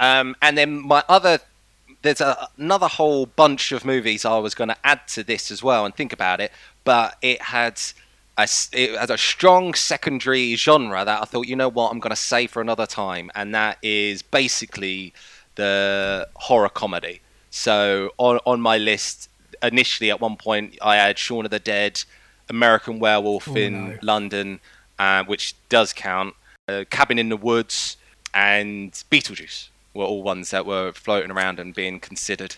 Um, 0.00 0.36
and 0.40 0.56
then 0.56 0.86
my 0.86 1.02
other, 1.08 1.40
there's 2.02 2.20
a, 2.20 2.48
another 2.56 2.86
whole 2.86 3.26
bunch 3.26 3.72
of 3.72 3.84
movies 3.84 4.24
I 4.24 4.38
was 4.38 4.54
going 4.54 4.68
to 4.68 4.76
add 4.84 5.06
to 5.08 5.22
this 5.22 5.50
as 5.50 5.62
well 5.62 5.84
and 5.84 5.94
think 5.94 6.12
about 6.12 6.40
it, 6.40 6.52
but 6.84 7.16
it 7.20 7.42
had 7.42 7.80
a, 8.38 8.42
s- 8.42 8.70
it 8.72 8.96
had 8.98 9.10
a 9.10 9.18
strong 9.18 9.74
secondary 9.74 10.54
genre 10.54 11.04
that 11.04 11.20
I 11.22 11.24
thought, 11.24 11.46
you 11.48 11.56
know 11.56 11.68
what, 11.68 11.90
I'm 11.92 11.98
going 11.98 12.10
to 12.10 12.16
save 12.16 12.50
for 12.52 12.62
another 12.62 12.86
time, 12.86 13.30
and 13.34 13.54
that 13.54 13.78
is 13.82 14.22
basically 14.22 15.12
the 15.56 16.28
horror 16.36 16.68
comedy. 16.68 17.20
So 17.50 18.12
on 18.18 18.38
on 18.46 18.60
my 18.60 18.78
list 18.78 19.28
initially 19.62 20.10
at 20.10 20.20
one 20.20 20.36
point 20.36 20.78
I 20.80 20.96
had 20.96 21.18
Shaun 21.18 21.44
of 21.44 21.50
the 21.50 21.58
Dead, 21.58 22.04
American 22.48 23.00
Werewolf 23.00 23.48
Oh, 23.48 23.56
in 23.56 23.72
no. 23.90 23.98
London, 24.02 24.60
uh, 24.98 25.24
which 25.24 25.54
does 25.68 25.92
count, 25.92 26.34
uh, 26.68 26.84
Cabin 26.90 27.18
in 27.18 27.28
the 27.28 27.36
Woods, 27.36 27.96
and 28.34 28.92
Beetlejuice 29.10 29.68
were 29.94 30.04
all 30.04 30.22
ones 30.22 30.50
that 30.50 30.64
were 30.66 30.92
floating 30.92 31.30
around 31.32 31.58
and 31.58 31.74
being 31.74 31.98
considered. 31.98 32.56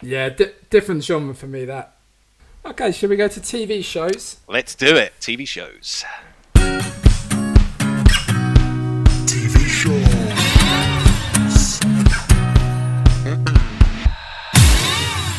Yeah, 0.00 0.28
di- 0.30 0.52
different 0.70 1.04
genre 1.04 1.34
for 1.34 1.46
me 1.46 1.64
that. 1.66 1.93
Okay, 2.66 2.92
should 2.92 3.10
we 3.10 3.16
go 3.16 3.28
to 3.28 3.40
TV 3.40 3.84
shows? 3.84 4.38
Let's 4.48 4.74
do 4.74 4.96
it. 4.96 5.12
TV 5.20 5.46
shows. 5.46 6.02
TV 9.26 9.66
show. 9.66 9.90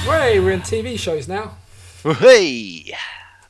Way, 0.07 0.39
we're 0.39 0.51
in 0.51 0.61
TV 0.61 0.99
shows 0.99 1.27
now. 1.27 1.57
Hey. 2.03 2.93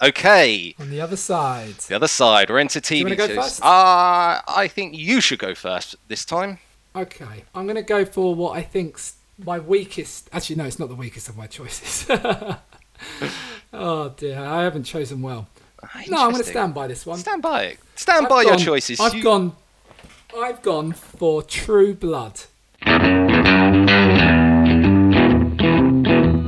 Okay. 0.02 0.74
On 0.80 0.90
the 0.90 1.02
other 1.02 1.18
side. 1.18 1.76
The 1.80 1.98
other 1.98 2.08
side. 2.08 2.50
We're 2.50 2.60
into 2.60 2.80
TV 2.80 3.04
wanna 3.04 3.18
go 3.18 3.28
shows. 3.28 3.36
first? 3.36 3.62
Uh, 3.62 4.40
I 4.48 4.70
think 4.74 4.96
you 4.98 5.20
should 5.20 5.40
go 5.40 5.54
first 5.54 5.98
this 6.08 6.24
time. 6.24 6.60
Okay, 6.96 7.44
I'm 7.54 7.66
going 7.66 7.76
to 7.76 7.82
go 7.82 8.06
for 8.06 8.34
what 8.34 8.56
I 8.58 8.62
think's 8.62 9.16
my 9.38 9.60
weakest. 9.60 10.30
Actually, 10.32 10.56
no, 10.56 10.64
it's 10.64 10.80
not 10.80 10.88
the 10.88 10.96
weakest 10.96 11.28
of 11.28 11.36
my 11.36 11.48
choices. 11.48 12.10
oh 13.74 14.10
dear, 14.10 14.40
I 14.40 14.64
haven't 14.64 14.84
chosen 14.84 15.22
well. 15.22 15.48
Ah, 15.84 16.02
no, 16.08 16.18
I'm 16.24 16.32
going 16.32 16.44
to 16.44 16.50
stand 16.50 16.74
by 16.74 16.88
this 16.88 17.06
one. 17.06 17.20
Stand 17.20 17.42
by 17.42 17.64
it. 17.66 17.80
Stand 17.96 18.26
I've 18.26 18.30
by 18.30 18.42
your 18.44 18.58
choices. 18.58 19.00
I've 19.00 19.14
You- 19.16 19.24
gone. 19.24 19.56
I've 20.38 20.62
gone 20.62 20.92
for 20.94 21.42
True 21.44 21.94
Blood. 21.94 22.42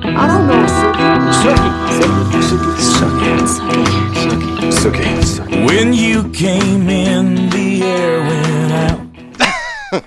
I 0.10 0.28
don't 0.28 0.48
know, 0.48 0.66
Sookie. 0.66 1.32
Sookie. 2.02 2.42
Sookie. 2.90 4.72
Sookie. 4.72 5.22
Sookie. 5.22 5.66
When 5.66 5.94
you 5.94 6.30
came 6.32 6.90
in, 6.90 7.50
the 7.50 7.84
air 7.84 8.20
went 8.20 8.72
out. 9.94 10.04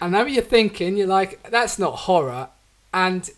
I 0.00 0.08
know 0.08 0.22
what 0.24 0.32
you're 0.32 0.42
thinking. 0.42 0.96
You're 0.96 1.06
like, 1.06 1.42
that's 1.50 1.78
not 1.78 1.92
horror, 1.92 2.48
and 2.92 3.28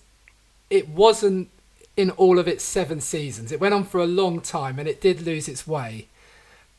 it 0.71 0.89
wasn't 0.89 1.49
in 1.97 2.11
all 2.11 2.39
of 2.39 2.49
its 2.49 2.65
seven 2.65 3.01
seasons. 3.01 3.53
It 3.53 3.61
went 3.61 3.75
on 3.75 3.85
for 3.85 4.01
a 4.01 4.07
long 4.07 4.41
time, 4.41 4.79
and 4.79 4.89
it 4.89 5.01
did 5.01 5.23
lose 5.23 5.49
its 5.49 5.67
way. 5.67 6.09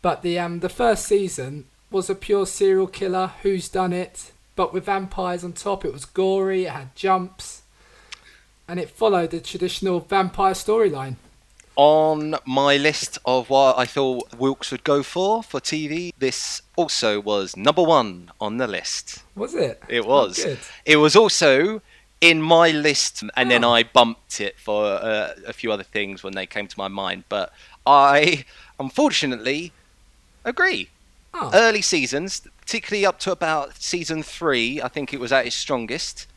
But 0.02 0.22
the 0.22 0.38
um 0.40 0.60
the 0.60 0.70
first 0.70 1.06
season 1.06 1.66
was 1.92 2.10
a 2.10 2.16
pure 2.16 2.46
serial 2.46 2.88
killer. 2.88 3.32
Who's 3.44 3.70
done 3.70 3.94
it? 3.94 4.32
But 4.56 4.74
with 4.74 4.86
vampires 4.86 5.44
on 5.44 5.54
top. 5.54 5.84
It 5.86 5.94
was 5.94 6.06
gory. 6.06 6.66
It 6.66 6.72
had 6.72 6.96
jumps, 6.96 7.64
and 8.68 8.80
it 8.80 8.90
followed 8.90 9.32
the 9.32 9.40
traditional 9.42 10.00
vampire 10.00 10.54
storyline. 10.54 11.16
on 11.78 12.36
my 12.46 12.78
list 12.78 13.18
of 13.26 13.50
what 13.50 13.78
I 13.78 13.86
thought 13.86 14.34
Wilkes 14.38 14.72
would 14.72 14.86
go 14.86 15.04
for 15.04 15.44
for 15.44 15.60
TV, 15.60 16.14
this 16.18 16.62
also 16.78 17.20
was 17.20 17.58
number 17.58 17.84
one 17.84 18.32
on 18.40 18.56
the 18.58 18.68
list. 18.68 19.24
Was 19.36 19.54
it? 19.56 19.82
It 19.90 20.06
was. 20.06 20.40
Oh, 20.46 20.56
it 20.86 20.96
was 20.98 21.16
also 21.18 21.82
in 22.22 22.42
my 22.42 22.72
list, 22.72 23.24
and 23.36 23.52
then 23.52 23.64
Oh. 23.64 23.72
I 23.74 23.84
bumped 23.84 24.40
it 24.42 24.58
for 24.60 24.86
uh, 24.86 25.34
a 25.46 25.54
few 25.54 25.72
other 25.72 25.84
things 25.84 26.24
when 26.24 26.34
they 26.34 26.46
came 26.46 26.68
to 26.68 26.78
my 26.78 26.88
mind. 26.88 27.24
But 27.30 27.52
I, 27.86 28.46
unfortunately, 28.80 29.72
agree. 30.44 30.90
Oh. 31.34 31.52
Early 31.54 31.82
seasons, 31.82 32.42
particularly 32.62 33.06
up 33.06 33.20
to 33.20 33.32
about 33.32 33.76
season 33.82 34.24
three, 34.24 34.82
I 34.82 34.88
think 34.88 35.14
it 35.14 35.20
was 35.20 35.32
at 35.32 35.46
its 35.46 35.56
strongest. 35.56 36.28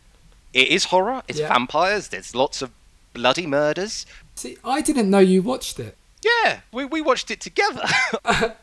It 0.52 0.68
is 0.68 0.84
horror. 0.84 1.22
It's 1.28 1.38
Yeah. 1.38 1.48
vampires. 1.48 2.08
There's 2.08 2.34
lots 2.34 2.62
of 2.62 2.70
bloody 3.14 3.46
murders. 3.46 4.06
See, 4.34 4.56
I 4.64 4.80
didn't 4.80 5.08
know 5.10 5.18
you 5.20 5.40
watched 5.42 5.78
it. 5.78 5.96
Yeah, 6.22 6.60
we, 6.72 6.84
we 6.84 7.00
watched 7.00 7.30
it 7.30 7.40
together. 7.40 7.84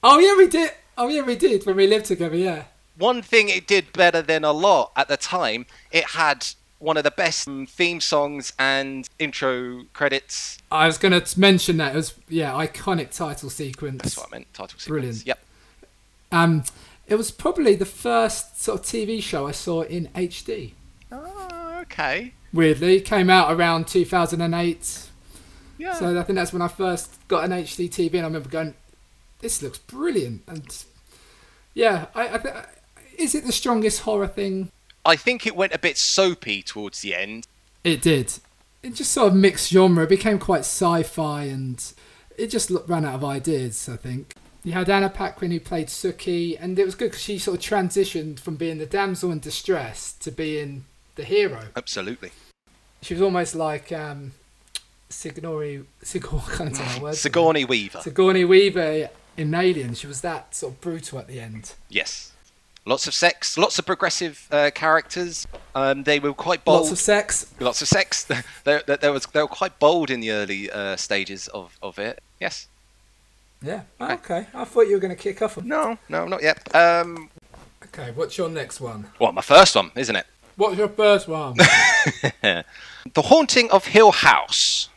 Oh 0.00 0.18
yeah, 0.20 0.36
we 0.36 0.46
did. 0.46 0.70
Oh 0.96 1.08
yeah, 1.08 1.22
we 1.22 1.34
did 1.34 1.66
when 1.66 1.74
we 1.74 1.88
lived 1.88 2.06
together. 2.06 2.36
Yeah. 2.36 2.64
One 2.98 3.22
thing 3.22 3.48
it 3.48 3.66
did 3.66 3.92
better 3.92 4.20
than 4.20 4.44
a 4.44 4.52
lot 4.52 4.92
at 4.96 5.08
the 5.08 5.16
time, 5.16 5.66
it 5.92 6.04
had 6.10 6.46
one 6.80 6.96
of 6.96 7.04
the 7.04 7.10
best 7.10 7.48
theme 7.68 8.00
songs 8.00 8.52
and 8.58 9.08
intro 9.18 9.84
credits. 9.92 10.58
I 10.70 10.86
was 10.86 10.98
going 10.98 11.18
to 11.20 11.40
mention 11.40 11.76
that 11.78 11.94
as 11.94 12.14
yeah 12.28 12.52
iconic 12.52 13.14
title 13.16 13.50
sequence. 13.50 14.02
That's 14.02 14.16
what 14.16 14.28
I 14.28 14.30
meant. 14.36 14.54
Title 14.54 14.78
sequence. 14.78 14.86
Brilliant. 14.86 15.26
Yep. 15.26 15.38
Um, 16.30 16.64
it 17.06 17.14
was 17.14 17.30
probably 17.30 17.74
the 17.74 17.86
first 17.86 18.62
sort 18.62 18.80
of 18.80 18.86
TV 18.86 19.22
show 19.22 19.46
I 19.46 19.52
saw 19.52 19.82
in 19.82 20.08
HD. 20.08 20.72
Oh, 21.10 21.78
okay. 21.82 22.34
Weirdly, 22.52 22.96
it 22.96 23.04
came 23.04 23.30
out 23.30 23.52
around 23.52 23.88
2008. 23.88 25.08
Yeah. 25.78 25.94
So 25.94 26.18
I 26.18 26.22
think 26.22 26.36
that's 26.36 26.52
when 26.52 26.62
I 26.62 26.68
first 26.68 27.26
got 27.28 27.44
an 27.44 27.52
HD 27.52 27.88
TV, 27.88 28.14
and 28.14 28.22
I 28.22 28.24
remember 28.24 28.48
going, 28.48 28.74
"This 29.40 29.62
looks 29.62 29.78
brilliant." 29.78 30.42
And 30.46 30.84
yeah, 31.74 32.06
I, 32.14 32.28
I 32.28 32.64
is 33.18 33.34
it 33.34 33.44
the 33.44 33.52
strongest 33.52 34.00
horror 34.00 34.28
thing? 34.28 34.70
I 35.04 35.16
think 35.16 35.46
it 35.46 35.56
went 35.56 35.74
a 35.74 35.78
bit 35.78 35.98
soapy 35.98 36.62
towards 36.62 37.02
the 37.02 37.14
end. 37.14 37.46
It 37.84 38.00
did. 38.00 38.32
It 38.82 38.94
just 38.94 39.12
sort 39.12 39.28
of 39.28 39.34
mixed 39.34 39.70
genre. 39.70 40.04
It 40.04 40.08
became 40.08 40.38
quite 40.38 40.60
sci-fi, 40.60 41.44
and 41.44 41.82
it 42.36 42.48
just 42.48 42.70
ran 42.86 43.04
out 43.04 43.16
of 43.16 43.24
ideas. 43.24 43.88
I 43.88 43.96
think 43.96 44.34
you 44.62 44.72
had 44.72 44.88
Anna 44.88 45.10
Paquin 45.10 45.50
who 45.50 45.60
played 45.60 45.88
Sookie, 45.88 46.56
and 46.60 46.78
it 46.78 46.84
was 46.84 46.94
good 46.94 47.10
because 47.10 47.22
she 47.22 47.38
sort 47.38 47.58
of 47.58 47.64
transitioned 47.64 48.38
from 48.38 48.56
being 48.56 48.78
the 48.78 48.86
damsel 48.86 49.32
in 49.32 49.40
distress 49.40 50.12
to 50.20 50.30
being 50.30 50.84
the 51.16 51.24
hero. 51.24 51.64
Absolutely. 51.76 52.30
She 53.02 53.14
was 53.14 53.22
almost 53.22 53.54
like 53.54 53.92
um, 53.92 54.32
Sigourney. 55.08 55.84
Sigourney. 56.02 56.42
I 56.52 56.56
can't 56.56 56.76
say 56.76 57.00
that. 57.00 57.16
Sigourney 57.16 57.64
Weaver. 57.64 58.00
Sigourney 58.00 58.44
Weaver 58.44 59.08
in 59.36 59.54
Alien. 59.54 59.94
She 59.94 60.06
was 60.06 60.20
that 60.20 60.54
sort 60.54 60.74
of 60.74 60.80
brutal 60.80 61.18
at 61.18 61.28
the 61.28 61.40
end. 61.40 61.74
Yes. 61.88 62.27
Lots 62.88 63.06
of 63.06 63.12
sex, 63.12 63.58
lots 63.58 63.78
of 63.78 63.84
progressive 63.84 64.48
uh, 64.50 64.70
characters. 64.74 65.46
Um, 65.74 66.04
they 66.04 66.18
were 66.18 66.32
quite 66.32 66.64
bold. 66.64 66.80
Lots 66.80 66.92
of 66.92 66.98
sex. 66.98 67.52
Lots 67.60 67.82
of 67.82 67.88
sex. 67.88 68.24
they, 68.64 68.80
they, 68.86 68.96
they 68.96 69.10
was, 69.10 69.26
they 69.26 69.42
were 69.42 69.46
quite 69.46 69.78
bold 69.78 70.10
in 70.10 70.20
the 70.20 70.30
early 70.30 70.70
uh, 70.70 70.96
stages 70.96 71.48
of, 71.48 71.76
of 71.82 71.98
it. 71.98 72.22
Yes. 72.40 72.66
Yeah. 73.60 73.82
Oh, 74.00 74.14
okay. 74.14 74.46
I 74.54 74.64
thought 74.64 74.86
you 74.88 74.94
were 74.94 75.00
going 75.00 75.14
to 75.14 75.22
kick 75.22 75.42
off. 75.42 75.58
on- 75.58 75.68
No, 75.68 75.98
no, 76.08 76.26
not 76.26 76.42
yet. 76.42 76.74
Um, 76.74 77.28
Okay. 77.84 78.10
What's 78.14 78.36
your 78.38 78.48
next 78.48 78.80
one? 78.80 79.06
well, 79.18 79.32
my 79.32 79.40
first 79.42 79.74
one, 79.76 79.90
isn't 79.94 80.14
it? 80.16 80.26
What's 80.56 80.76
your 80.78 80.88
first 80.88 81.28
one? 81.28 81.54
the 82.42 82.64
Haunting 83.16 83.70
of 83.70 83.86
Hill 83.86 84.12
House. 84.12 84.88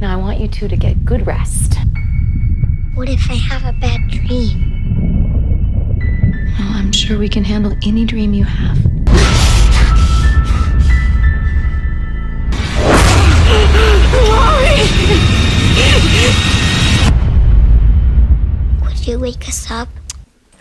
Now 0.00 0.12
I 0.12 0.16
want 0.16 0.40
you 0.40 0.48
two 0.48 0.68
to 0.68 0.76
get 0.76 1.04
good 1.04 1.26
rest. 1.26 1.74
What 2.94 3.08
if 3.08 3.30
I 3.30 3.34
have 3.34 3.64
a 3.64 3.72
bad 3.78 4.08
dream? 4.08 4.70
Well, 6.58 6.68
I'm 6.72 6.92
sure 6.92 7.18
we 7.18 7.28
can 7.28 7.44
handle 7.44 7.76
any 7.84 8.04
dream 8.04 8.34
you 8.34 8.44
have. 8.44 8.78
Would 18.82 19.06
you 19.06 19.18
wake 19.18 19.48
us 19.48 19.70
up? 19.70 19.88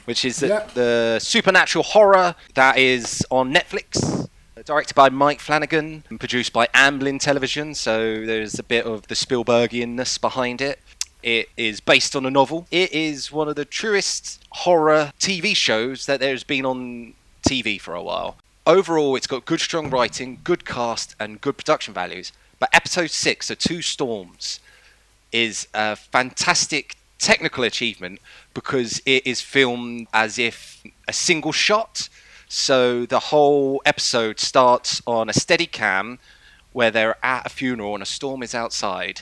which 0.06 0.26
is 0.26 0.42
the, 0.42 0.48
Yeah. 0.48 0.68
the 0.74 1.20
supernatural 1.22 1.82
horror 1.86 2.36
that 2.56 2.78
is 2.78 3.26
on 3.32 3.54
Netflix. 3.54 4.28
Directed 4.66 4.96
by 4.96 5.10
Mike 5.10 5.42
Flanagan 5.42 6.06
and 6.10 6.20
produced 6.20 6.54
by 6.54 6.68
Amblin 6.68 7.20
Television, 7.20 7.76
so 7.76 8.26
there's 8.26 8.58
a 8.58 8.64
bit 8.64 8.86
of 8.86 9.08
the 9.08 9.16
Spielbergianness 9.16 10.22
behind 10.22 10.62
it. 10.62 10.80
It 11.22 11.50
is 11.58 11.82
based 11.82 12.16
on 12.16 12.26
a 12.26 12.32
novel. 12.32 12.66
It 12.72 12.94
is 12.94 13.30
one 13.30 13.50
of 13.50 13.58
the 13.58 13.66
truest 13.66 14.42
horror 14.52 15.12
TV 15.20 15.54
shows 15.54 16.06
that 16.06 16.22
there's 16.22 16.46
been 16.46 16.66
on 16.66 17.14
TV 17.46 17.80
for 17.80 17.94
a 17.94 18.02
while. 18.02 18.38
Overall, 18.66 19.18
it's 19.18 19.28
got 19.28 19.44
good, 19.44 19.60
strong 19.60 19.90
writing, 19.90 20.40
good 20.46 20.64
cast, 20.64 21.14
and 21.20 21.42
good 21.42 21.58
production 21.58 21.94
values. 21.94 22.32
But 22.58 22.70
episode 22.72 23.12
six, 23.12 23.48
so 23.48 23.56
Two 23.56 23.82
Storms, 23.82 24.62
is 25.34 25.68
a 25.74 25.98
fantastic 25.98 26.96
technical 27.20 27.66
achievement 27.66 28.22
because 28.54 29.02
it 29.06 29.28
is 29.28 29.42
filmed 29.42 30.08
as 30.14 30.40
if 30.40 30.82
a 31.06 31.14
single 31.14 31.52
shot. 31.52 32.08
So 32.56 33.08
the 33.08 33.20
whole 33.20 33.82
episode 33.84 34.40
starts 34.40 35.02
on 35.08 35.28
a 35.28 35.34
steady 35.34 35.66
cam 35.66 36.20
where 36.72 36.92
they're 36.92 37.18
at 37.26 37.48
a 37.48 37.50
funeral 37.50 37.96
and 37.96 38.04
a 38.04 38.06
storm 38.06 38.44
is 38.44 38.54
outside, 38.54 39.22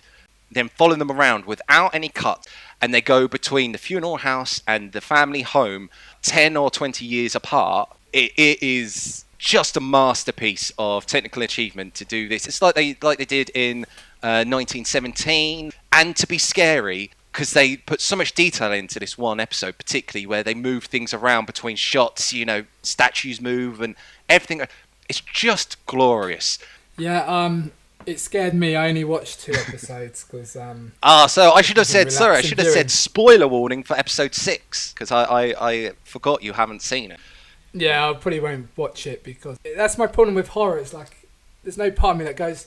then 0.51 0.67
follow 0.67 0.95
them 0.95 1.09
around 1.09 1.45
without 1.45 1.95
any 1.95 2.09
cut. 2.09 2.45
And 2.81 2.93
they 2.93 2.99
go 2.99 3.29
between 3.29 3.71
the 3.71 3.77
funeral 3.77 4.17
house 4.17 4.61
and 4.67 4.91
the 4.91 4.99
family 4.99 5.43
home 5.43 5.89
10 6.23 6.57
or 6.57 6.69
20 6.69 7.05
years 7.05 7.33
apart. 7.33 7.95
It, 8.11 8.33
it 8.35 8.61
is 8.61 9.23
just 9.37 9.77
a 9.77 9.81
masterpiece 9.81 10.73
of 10.77 11.05
technical 11.05 11.41
achievement 11.41 11.95
to 11.95 12.05
do 12.05 12.27
this. 12.27 12.45
It's 12.45 12.61
like 12.61 12.75
they 12.75 12.97
like 13.01 13.17
they 13.17 13.23
did 13.23 13.49
in 13.55 13.85
uh, 14.21 14.43
1917, 14.43 15.71
and 15.93 16.15
to 16.17 16.27
be 16.27 16.37
scary 16.37 17.11
because 17.31 17.51
they 17.51 17.77
put 17.77 18.01
so 18.01 18.15
much 18.15 18.33
detail 18.33 18.71
into 18.71 18.99
this 18.99 19.17
one 19.17 19.39
episode, 19.39 19.77
particularly 19.77 20.25
where 20.25 20.43
they 20.43 20.53
move 20.53 20.85
things 20.85 21.13
around 21.13 21.45
between 21.45 21.75
shots. 21.75 22.33
You 22.33 22.45
know, 22.45 22.65
statues 22.83 23.39
move 23.41 23.81
and 23.81 23.95
everything. 24.29 24.61
It's 25.09 25.21
just 25.21 25.83
glorious. 25.85 26.59
yeah. 26.97 27.23
Um, 27.25 27.71
it 28.07 28.19
scared 28.19 28.55
me. 28.55 28.75
I 28.75 28.89
only 28.89 29.03
watched 29.03 29.41
two 29.41 29.53
episodes 29.53 30.23
because 30.23 30.55
um, 30.55 30.93
Ah, 31.03 31.27
so 31.27 31.51
I 31.51 31.61
should 31.61 31.77
have 31.77 31.85
said, 31.85 32.11
sorry, 32.11 32.37
I 32.37 32.41
should 32.41 32.57
have 32.57 32.65
viewing. 32.65 32.73
said 32.77 32.89
spoiler 32.91 33.47
warning 33.47 33.83
for 33.83 33.95
episode 33.95 34.33
six 34.33 34.91
because 34.91 35.11
I, 35.11 35.23
I, 35.25 35.69
I 35.71 35.91
forgot 36.03 36.41
you 36.41 36.53
haven't 36.53 36.81
seen 36.81 37.11
it. 37.11 37.19
yeah, 37.73 38.09
I 38.09 38.13
probably 38.13 38.39
won't 38.39 38.69
watch 38.75 39.05
it 39.05 39.23
because 39.23 39.59
that's 39.75 39.99
my 39.99 40.07
problem 40.07 40.33
with 40.33 40.47
horror. 40.49 40.79
It's 40.79 40.95
like 40.95 41.27
there's 41.63 41.77
no 41.77 41.91
part 41.91 42.13
of 42.15 42.19
me 42.19 42.25
that 42.25 42.35
goes, 42.35 42.65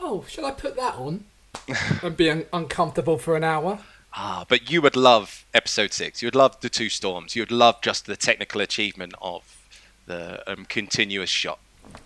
"Oh, 0.00 0.24
shall 0.28 0.46
I 0.46 0.52
put 0.52 0.76
that 0.76 0.94
on?" 0.94 1.24
and 2.02 2.16
be 2.16 2.30
un- 2.30 2.46
uncomfortable 2.52 3.18
for 3.18 3.36
an 3.36 3.44
hour. 3.44 3.80
Ah, 4.14 4.44
but 4.48 4.70
you 4.70 4.80
would 4.82 4.96
love 4.96 5.44
episode 5.54 5.92
six. 5.92 6.22
You 6.22 6.26
would 6.26 6.34
love 6.34 6.60
the 6.60 6.68
two 6.68 6.88
storms. 6.88 7.36
You 7.36 7.42
would 7.42 7.52
love 7.52 7.80
just 7.82 8.06
the 8.06 8.16
technical 8.16 8.60
achievement 8.60 9.14
of 9.20 9.68
the 10.06 10.42
um, 10.50 10.64
continuous 10.64 11.30
shot. 11.30 11.58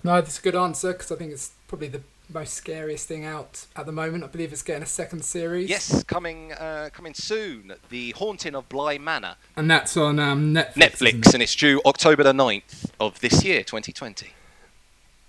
No, 0.04 0.20
that's 0.20 0.38
a 0.38 0.42
good 0.42 0.56
answer 0.56 0.92
because 0.92 1.10
I 1.10 1.16
think 1.16 1.32
it's 1.32 1.52
probably 1.68 1.88
the 1.88 2.02
most 2.32 2.54
scariest 2.54 3.06
thing 3.08 3.24
out 3.24 3.66
at 3.76 3.86
the 3.86 3.92
moment. 3.92 4.24
I 4.24 4.26
believe 4.26 4.52
it's 4.52 4.62
getting 4.62 4.82
a 4.82 4.86
second 4.86 5.24
series. 5.24 5.68
Yes, 5.68 6.02
coming 6.04 6.52
uh, 6.52 6.90
coming 6.92 7.14
soon. 7.14 7.72
The 7.88 8.12
Haunting 8.12 8.54
of 8.54 8.68
Bly 8.68 8.98
Manor. 8.98 9.36
and 9.56 9.70
that's 9.70 9.96
on 9.96 10.18
um, 10.18 10.54
Netflix. 10.54 10.74
Netflix, 10.74 11.28
it? 11.28 11.34
and 11.34 11.42
it's 11.42 11.54
due 11.54 11.80
October 11.84 12.22
the 12.22 12.32
9th 12.32 12.90
of 13.00 13.20
this 13.20 13.44
year, 13.44 13.62
2020. 13.62 14.28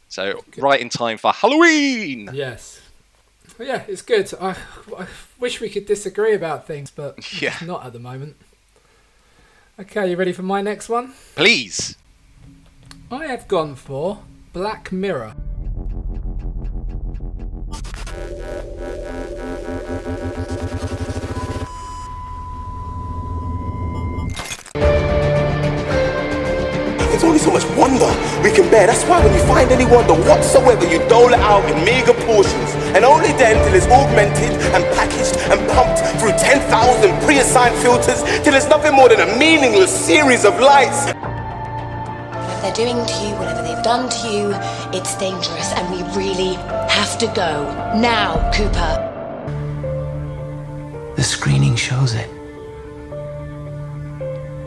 So 0.08 0.44
right 0.58 0.80
in 0.80 0.90
time 0.90 1.18
for 1.18 1.32
Halloween. 1.32 2.30
Yes. 2.34 2.80
Well, 3.58 3.68
yeah, 3.68 3.84
it's 3.88 4.02
good. 4.02 4.32
I, 4.40 4.56
I 4.98 5.08
wish 5.40 5.62
we 5.62 5.70
could 5.70 5.86
disagree 5.86 6.34
about 6.34 6.66
things, 6.68 6.92
but 6.92 7.20
Yeah. 7.42 7.56
not 7.64 7.86
at 7.86 7.94
the 7.94 8.00
moment. 8.00 8.36
Okay, 9.80 10.10
you 10.12 10.16
ready 10.18 10.34
for 10.34 10.44
my 10.44 10.62
next 10.62 10.90
one? 10.90 11.14
Please. 11.36 11.96
I 13.12 13.26
have 13.28 13.48
gone 13.48 13.76
for 13.76 14.20
Black 14.54 14.92
Mirror. 14.92 15.36
There's 25.94 27.24
only 27.24 27.38
so 27.40 27.52
much 27.52 27.66
wonder 27.78 28.06
we 28.44 28.52
can 28.52 28.70
bear. 28.70 28.88
That's 28.88 29.04
why 29.06 29.24
when 29.24 29.34
you 29.34 29.42
find 29.48 29.72
any 29.72 29.86
wonder 29.86 30.14
whatsoever, 30.14 30.86
you 30.86 31.00
dole 31.08 31.32
it 31.32 31.40
out 31.40 31.64
in 31.72 31.80
meager 31.86 32.14
portions. 32.28 32.70
And 32.94 33.06
only 33.06 33.32
then 33.40 33.56
till 33.64 33.74
it's 33.74 33.88
augmented 33.88 34.52
and 34.76 34.84
packaged 34.94 35.40
and 35.50 35.60
pumped 35.72 36.04
through 36.20 36.36
10,000 36.38 36.68
pre-assigned 37.24 37.76
filters 37.82 38.22
till 38.44 38.54
it's 38.54 38.68
nothing 38.68 38.94
more 38.94 39.08
than 39.08 39.22
a 39.22 39.38
meaningless 39.40 39.92
series 39.92 40.44
of 40.44 40.60
lights. 40.60 41.08
If 41.08 42.62
they're 42.62 42.74
doing 42.76 43.00
to 43.06 43.16
you 43.24 43.34
whatever 43.40 43.64
they've 43.64 43.84
done 43.84 44.10
to 44.10 44.28
you, 44.28 44.54
it's 44.92 45.16
dangerous 45.18 45.72
and 45.74 45.90
we 45.90 46.04
really 46.16 46.56
have 46.92 47.18
to 47.20 47.28
go. 47.28 47.64
Now, 47.96 48.52
Cooper. 48.54 49.10
The 51.16 51.24
screening 51.24 51.78
shows 51.78 52.14
it. 52.14 52.30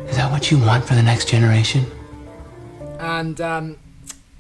Is 0.09 0.17
that 0.17 0.31
what 0.31 0.51
you 0.51 0.59
want 0.59 0.87
for 0.87 0.95
the 0.95 1.03
next 1.03 1.29
generation? 1.29 1.85
And 2.99 3.41
um, 3.41 3.79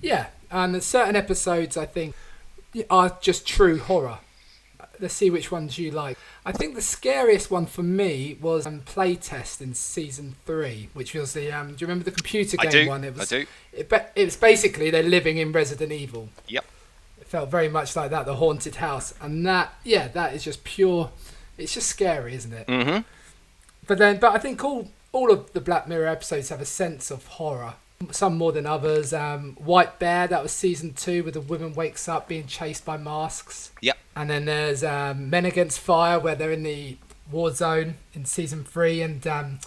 yeah, 0.00 0.26
and 0.50 0.82
certain 0.82 1.16
episodes 1.16 1.76
I 1.76 1.86
think 1.86 2.14
are 2.90 3.16
just 3.20 3.46
true 3.46 3.78
horror. 3.78 4.18
let's 5.00 5.14
see 5.14 5.30
which 5.30 5.50
ones 5.50 5.78
you 5.78 5.90
like. 5.90 6.18
I 6.44 6.52
think 6.52 6.74
the 6.74 6.82
scariest 6.82 7.50
one 7.50 7.66
for 7.66 7.82
me 7.82 8.38
was 8.40 8.66
um, 8.66 8.80
Playtest 8.80 9.60
in 9.60 9.74
season 9.74 10.36
three, 10.44 10.88
which 10.94 11.14
was 11.14 11.32
the. 11.32 11.50
Um, 11.52 11.68
do 11.68 11.76
you 11.80 11.86
remember 11.86 12.04
the 12.04 12.12
computer 12.12 12.56
I 12.60 12.66
game 12.66 12.84
do, 12.84 12.88
one? 12.88 13.04
It 13.04 13.16
was. 13.16 13.32
I 13.32 13.38
do. 13.40 13.46
It, 13.72 13.92
it 14.14 14.24
was 14.24 14.36
basically 14.36 14.90
they're 14.90 15.02
living 15.02 15.38
in 15.38 15.52
Resident 15.52 15.92
Evil. 15.92 16.28
Yep. 16.48 16.64
It 17.20 17.26
felt 17.26 17.50
very 17.50 17.68
much 17.68 17.96
like 17.96 18.10
that, 18.10 18.26
the 18.26 18.36
haunted 18.36 18.76
house, 18.76 19.14
and 19.20 19.44
that 19.46 19.74
yeah, 19.84 20.08
that 20.08 20.34
is 20.34 20.44
just 20.44 20.64
pure. 20.64 21.10
It's 21.58 21.74
just 21.74 21.88
scary, 21.88 22.34
isn't 22.34 22.52
it? 22.52 22.66
Mm-hmm. 22.66 23.00
But 23.86 23.98
then, 23.98 24.18
but 24.18 24.34
I 24.34 24.38
think 24.38 24.62
all 24.62 24.90
all 25.12 25.32
of 25.32 25.52
the 25.52 25.60
Black 25.60 25.88
Mirror 25.88 26.06
episodes 26.08 26.50
have 26.50 26.60
a 26.60 26.66
sense 26.66 27.10
of 27.10 27.26
horror. 27.26 27.74
Some 28.10 28.36
more 28.36 28.52
than 28.52 28.66
others. 28.66 29.14
Um, 29.14 29.56
White 29.58 29.98
Bear, 29.98 30.26
that 30.26 30.42
was 30.42 30.52
season 30.52 30.92
two, 30.92 31.22
where 31.22 31.32
the 31.32 31.40
woman 31.40 31.72
wakes 31.72 32.08
up 32.08 32.28
being 32.28 32.46
chased 32.46 32.84
by 32.84 32.96
masks. 32.96 33.72
Yep. 33.80 33.96
And 34.14 34.30
then 34.30 34.44
there's 34.44 34.84
um, 34.84 35.30
Men 35.30 35.46
Against 35.46 35.80
Fire, 35.80 36.18
where 36.18 36.34
they're 36.34 36.52
in 36.52 36.62
the 36.62 36.98
war 37.30 37.50
zone 37.52 37.94
in 38.12 38.24
season 38.24 38.64
three, 38.64 39.00
and 39.00 39.26
um, 39.26 39.60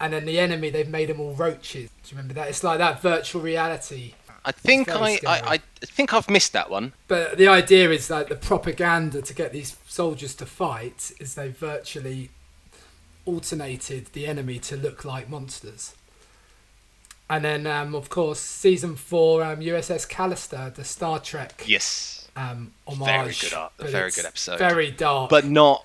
and 0.00 0.12
then 0.12 0.26
the 0.26 0.38
enemy 0.38 0.70
they've 0.70 0.88
made 0.88 1.08
them 1.08 1.20
all 1.20 1.32
roaches. 1.32 1.90
Do 2.02 2.10
you 2.10 2.16
remember 2.16 2.34
that? 2.34 2.48
It's 2.48 2.62
like 2.62 2.78
that 2.78 3.00
virtual 3.00 3.42
reality. 3.42 4.14
I 4.44 4.52
think 4.52 4.88
I, 4.88 5.18
I, 5.26 5.54
I 5.54 5.60
think 5.84 6.14
I've 6.14 6.30
missed 6.30 6.52
that 6.52 6.70
one. 6.70 6.92
But 7.06 7.36
the 7.36 7.48
idea 7.48 7.90
is 7.90 8.08
that 8.08 8.28
the 8.28 8.36
propaganda 8.36 9.20
to 9.20 9.34
get 9.34 9.52
these 9.52 9.76
soldiers 9.86 10.34
to 10.36 10.46
fight 10.46 11.12
is 11.20 11.34
they 11.34 11.48
virtually 11.48 12.30
alternated 13.26 14.06
the 14.12 14.26
enemy 14.26 14.58
to 14.60 14.76
look 14.76 15.04
like 15.04 15.28
monsters. 15.28 15.94
And 17.30 17.44
then, 17.44 17.66
um, 17.66 17.94
of 17.94 18.08
course, 18.08 18.40
season 18.40 18.96
four, 18.96 19.42
um, 19.44 19.60
USS 19.60 20.08
Callister, 20.08 20.74
the 20.74 20.84
Star 20.84 21.18
Trek 21.20 21.62
Yes. 21.66 22.28
um, 22.36 22.72
homage. 22.86 23.06
Very 23.06 23.34
good 23.50 23.52
art. 23.54 23.72
But 23.76 23.90
very 23.90 24.10
good 24.10 24.24
episode. 24.24 24.58
Very 24.58 24.90
dark. 24.90 25.28
But 25.28 25.44
not 25.44 25.84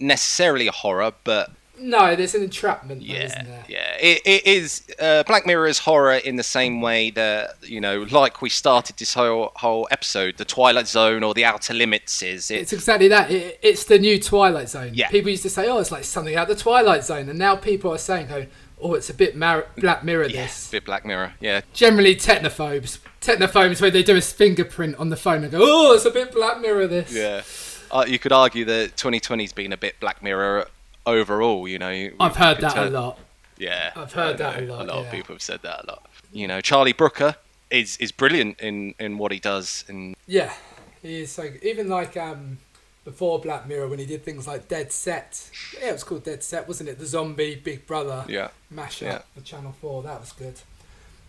necessarily 0.00 0.66
a 0.66 0.72
horror, 0.72 1.12
but 1.24 1.50
no, 1.80 2.16
there's 2.16 2.34
an 2.34 2.42
entrapment, 2.42 3.00
though, 3.02 3.14
yeah, 3.14 3.24
isn't 3.26 3.46
there? 3.46 3.64
yeah. 3.68 3.96
It, 4.00 4.22
it 4.24 4.46
is 4.46 4.82
uh, 4.98 5.22
Black 5.24 5.46
Mirror 5.46 5.68
is 5.68 5.78
horror 5.78 6.14
in 6.14 6.34
the 6.36 6.42
same 6.42 6.80
way 6.80 7.10
that 7.10 7.56
you 7.62 7.80
know, 7.80 8.02
like 8.10 8.42
we 8.42 8.48
started 8.48 8.96
this 8.96 9.14
whole 9.14 9.52
whole 9.56 9.86
episode, 9.92 10.38
the 10.38 10.44
Twilight 10.44 10.88
Zone 10.88 11.22
or 11.22 11.34
the 11.34 11.44
Outer 11.44 11.74
Limits 11.74 12.20
is. 12.22 12.50
It, 12.50 12.62
It's 12.62 12.72
exactly 12.72 13.06
that. 13.08 13.30
It, 13.30 13.60
it's 13.62 13.84
the 13.84 13.98
new 13.98 14.18
Twilight 14.18 14.68
Zone. 14.70 14.90
Yeah. 14.92 15.08
People 15.08 15.30
used 15.30 15.44
to 15.44 15.50
say, 15.50 15.68
"Oh, 15.68 15.78
it's 15.78 15.92
like 15.92 16.02
something 16.04 16.34
out 16.34 16.50
of 16.50 16.56
the 16.56 16.60
Twilight 16.62 17.04
Zone," 17.04 17.28
and 17.28 17.38
now 17.38 17.54
people 17.54 17.92
are 17.92 17.98
saying, 17.98 18.26
"Oh, 18.32 18.46
oh 18.80 18.94
it's 18.94 19.10
a 19.10 19.14
bit 19.14 19.36
Mar- 19.36 19.66
Black 19.76 20.04
Mirror." 20.04 20.28
This 20.28 20.70
bit 20.70 20.84
Black 20.84 21.04
Mirror, 21.04 21.34
yeah. 21.40 21.60
generally 21.72 22.14
technophobes. 22.16 22.98
Technophobes 23.20 23.80
where 23.80 23.90
they 23.90 24.02
do 24.02 24.16
a 24.16 24.20
fingerprint 24.20 24.96
on 24.96 25.08
the 25.10 25.16
phone 25.16 25.42
and 25.42 25.50
go, 25.52 25.58
"Oh, 25.62 25.94
it's 25.94 26.04
a 26.04 26.10
bit 26.10 26.32
Black 26.32 26.60
Mirror." 26.60 26.86
This. 26.86 27.12
Yeah. 27.12 27.42
Uh, 27.90 28.04
you 28.06 28.18
could 28.18 28.32
argue 28.32 28.64
that 28.66 28.96
2020's 28.96 29.52
been 29.52 29.72
a 29.72 29.76
bit 29.76 29.98
Black 29.98 30.22
Mirror 30.22 30.66
overall. 31.06 31.66
You 31.66 31.78
know, 31.78 31.90
you- 31.90 32.14
I've 32.20 32.36
heard 32.36 32.58
that 32.60 32.76
a 32.76 32.90
lot. 32.90 33.18
Yeah, 33.56 33.90
I've 33.96 34.12
heard 34.12 34.38
that 34.38 34.62
a 34.62 34.66
lot, 34.66 34.82
A 34.82 34.84
lot 34.84 35.00
yeah. 35.00 35.06
of 35.06 35.10
people 35.10 35.34
have 35.34 35.42
said 35.42 35.60
that 35.62 35.84
a 35.84 35.86
lot. 35.88 36.06
You 36.32 36.46
know, 36.46 36.60
Charlie 36.60 36.92
Brooker 36.92 37.36
is 37.70 37.96
is 37.98 38.12
brilliant 38.12 38.60
in 38.60 38.94
in 39.00 39.18
what 39.18 39.32
he 39.32 39.38
does. 39.40 39.84
And 39.88 40.14
Yeah, 40.26 40.52
he 41.02 41.22
is 41.22 41.32
so 41.32 41.50
even 41.62 41.88
like 41.88 42.16
um 42.16 42.58
before 43.08 43.38
Black 43.40 43.66
Mirror 43.66 43.88
when 43.88 43.98
he 43.98 44.04
did 44.04 44.22
things 44.22 44.46
like 44.46 44.68
Dead 44.68 44.92
Set. 44.92 45.50
Yeah, 45.80 45.88
it 45.88 45.92
was 45.92 46.04
called 46.04 46.24
Dead 46.24 46.44
Set, 46.44 46.68
wasn't 46.68 46.90
it? 46.90 46.98
The 46.98 47.06
zombie 47.06 47.54
Big 47.56 47.86
Brother 47.86 48.26
Yeah. 48.28 48.48
mashup 48.72 49.00
Yeah. 49.00 49.22
for 49.34 49.40
Channel 49.40 49.74
Four. 49.80 50.02
That 50.02 50.20
was 50.20 50.32
good. 50.32 50.60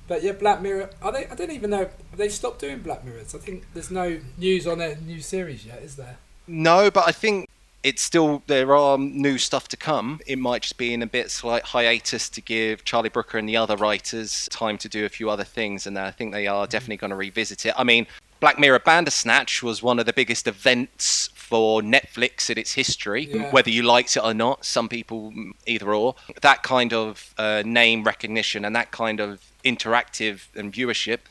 But 0.05 0.21
yeah, 0.21 0.33
Black 0.33 0.61
Mirror. 0.61 0.89
Are 1.01 1.13
they? 1.13 1.25
I 1.27 1.35
don't 1.35 1.51
even 1.51 1.69
know. 1.69 1.89
They 2.13 2.27
stopped 2.27 2.59
doing 2.59 2.79
Black 2.79 3.05
Mirrors? 3.05 3.33
I 3.33 3.37
think 3.37 3.63
there's 3.73 3.91
no 3.91 4.19
news 4.37 4.67
on 4.67 4.79
their 4.79 4.97
new 4.97 5.21
series 5.21 5.65
yet, 5.65 5.81
is 5.81 5.95
there? 5.95 6.17
no, 6.47 6.89
but 6.89 7.07
I 7.07 7.11
think 7.11 7.47
it's 7.83 8.01
still 8.01 8.43
there 8.47 8.75
are 8.75 8.97
new 8.97 9.37
stuff 9.37 9.69
to 9.69 9.77
come. 9.77 10.19
It 10.27 10.37
might 10.37 10.63
just 10.63 10.77
be 10.77 10.93
in 10.93 11.01
a 11.01 11.07
bit 11.07 11.31
slight 11.31 11.63
hiatus 11.63 12.27
to 12.29 12.41
give 12.41 12.83
Charlie 12.83 13.09
Brooker 13.09 13.37
and 13.37 13.47
the 13.47 13.55
other 13.55 13.77
writers 13.77 14.49
time 14.51 14.77
to 14.79 14.89
do 14.89 15.05
a 15.05 15.09
few 15.09 15.29
other 15.29 15.45
things, 15.45 15.87
and 15.87 15.97
I 15.97 16.11
think 16.11 16.33
they 16.33 16.47
are 16.47 16.65
mm-hmm. 16.65 16.71
definitely 16.71 16.97
going 16.97 17.11
to 17.11 17.15
revisit 17.15 17.65
it. 17.65 17.73
I 17.77 17.85
mean, 17.85 18.05
Black 18.39 18.57
Mirror 18.57 18.79
Bandersnatch 18.79 19.61
was 19.61 19.83
one 19.83 19.99
of 19.99 20.05
the 20.05 20.13
biggest 20.13 20.47
events 20.47 21.29
for 21.49 21.81
Netflix 21.81 22.49
in 22.51 22.57
its 22.59 22.73
history, 22.73 23.23
Yeah. 23.25 23.49
whether 23.51 23.71
you 23.71 23.81
liked 23.81 24.15
it 24.15 24.23
or 24.23 24.35
not. 24.35 24.63
Some 24.63 24.87
people 24.87 25.31
mm, 25.31 25.51
either 25.65 25.93
or. 25.93 26.15
That 26.41 26.61
kind 26.61 26.93
of 26.93 27.33
uh, 27.39 27.63
name 27.65 28.03
recognition 28.03 28.63
and 28.65 28.75
that 28.75 28.91
kind 28.91 29.19
of 29.19 29.41
interactive 29.65 30.35
and 30.55 30.71
viewership 30.71 31.21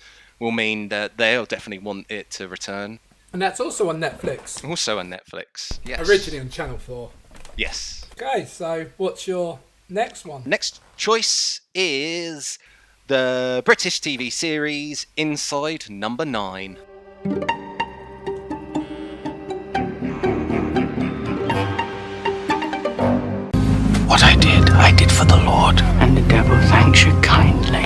will 0.41 0.51
mean 0.51 0.89
that 0.89 1.17
they'll 1.19 1.47
definitely 1.47 1.85
want 1.85 2.11
it 2.11 2.31
to 2.33 2.49
return. 2.49 2.99
And 3.33 3.41
that's 3.41 3.61
also 3.61 3.89
on 3.91 4.01
Netflix. 4.01 4.69
Also 4.69 4.99
on 4.99 5.09
Netflix. 5.09 5.79
Yes. 5.85 6.09
Originally 6.09 6.41
on 6.41 6.49
Channel 6.51 6.79
Four. 6.79 7.11
Yes. 7.57 8.05
Okay, 8.21 8.45
so 8.45 8.87
what's 8.97 9.29
your 9.29 9.61
next 9.89 10.25
one? 10.27 10.43
Next 10.47 10.81
choice 10.97 11.61
is 11.75 12.59
the 13.07 13.63
British 13.65 14.01
TV 14.01 14.33
series 14.33 15.07
Inside 15.17 15.89
Number 15.89 16.25
Nine. 16.25 16.77
What 24.09 24.25
I 24.25 24.35
did, 24.37 24.71
I 24.71 24.91
did 24.97 25.13
for 25.13 25.27
the 25.27 25.37
Lord. 25.37 25.81
And 26.01 26.17
the 26.17 26.23
devil 26.23 26.57
thanks 26.69 27.05
you 27.05 27.13
kindly. 27.21 27.85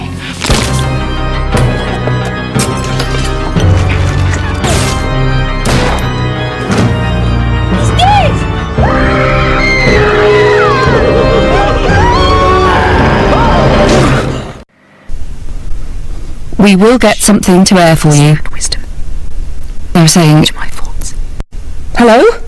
We 16.63 16.77
will 16.77 16.99
get 16.99 17.17
something 17.17 17.65
to 17.65 17.75
air 17.75 17.97
for 17.97 18.15
you. 18.15 18.37
They're 19.93 20.09
saying. 20.09 20.47
my 20.55 20.69
thoughts. 20.69 21.15
Hello? 21.97 22.42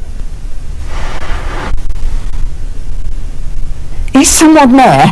Is 4.24 4.38
someone 4.38 4.72
there? 4.72 5.06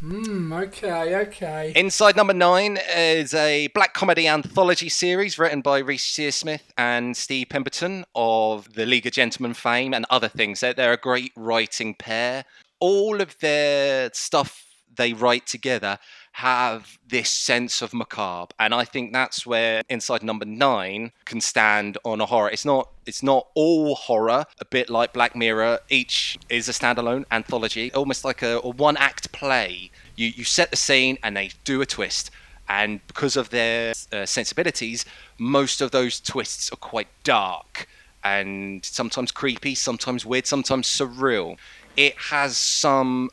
Hmm. 0.00 0.52
Okay. 0.52 1.14
Okay. 1.14 1.72
Inside 1.76 2.16
Number 2.16 2.34
Nine 2.34 2.80
is 2.96 3.32
a 3.32 3.68
black 3.68 3.94
comedy 3.94 4.26
anthology 4.26 4.88
series 4.88 5.38
written 5.38 5.60
by 5.60 5.78
Reece 5.78 6.04
Shearsmith 6.04 6.62
and 6.76 7.16
Steve 7.16 7.48
Pemberton 7.48 8.06
of 8.16 8.72
the 8.72 8.86
League 8.86 9.06
of 9.06 9.12
Gentlemen 9.12 9.54
fame 9.54 9.94
and 9.94 10.04
other 10.10 10.26
things. 10.26 10.58
They're, 10.58 10.74
they're 10.74 10.94
a 10.94 10.96
great 10.96 11.30
writing 11.36 11.94
pair. 11.94 12.44
All 12.80 13.20
of 13.20 13.38
their 13.38 14.10
stuff 14.14 14.66
they 14.92 15.12
write 15.12 15.46
together 15.46 16.00
have 16.32 16.98
this 17.08 17.28
sense 17.28 17.82
of 17.82 17.92
macabre 17.92 18.54
and 18.58 18.72
i 18.72 18.84
think 18.84 19.12
that's 19.12 19.44
where 19.44 19.82
inside 19.88 20.22
number 20.22 20.44
nine 20.44 21.10
can 21.24 21.40
stand 21.40 21.96
on 22.04 22.20
a 22.20 22.26
horror. 22.26 22.50
It's 22.50 22.64
not 22.64 22.88
it's 23.06 23.22
not 23.22 23.46
all 23.54 23.94
horror 23.94 24.44
a 24.60 24.64
bit 24.64 24.90
like 24.90 25.12
black 25.12 25.34
mirror. 25.34 25.78
Each 25.88 26.38
is 26.48 26.68
a 26.68 26.72
standalone 26.72 27.24
anthology 27.30 27.92
almost 27.92 28.24
like 28.24 28.42
a, 28.42 28.60
a 28.62 28.68
one 28.68 28.96
act 28.96 29.32
play. 29.32 29.90
You 30.16 30.28
you 30.28 30.44
set 30.44 30.70
the 30.70 30.76
scene 30.76 31.18
and 31.22 31.36
they 31.36 31.50
do 31.64 31.80
a 31.80 31.86
twist 31.86 32.30
and 32.68 33.04
because 33.06 33.36
of 33.36 33.50
their 33.50 33.92
uh, 34.12 34.26
sensibilities 34.26 35.04
most 35.38 35.80
of 35.80 35.90
those 35.90 36.20
twists 36.20 36.72
are 36.72 36.76
quite 36.76 37.08
dark 37.24 37.88
and 38.22 38.84
sometimes 38.84 39.30
creepy 39.32 39.74
sometimes 39.74 40.26
weird 40.26 40.46
sometimes 40.46 40.86
surreal. 40.86 41.56
It 41.96 42.14
has 42.16 42.56
some 42.56 43.30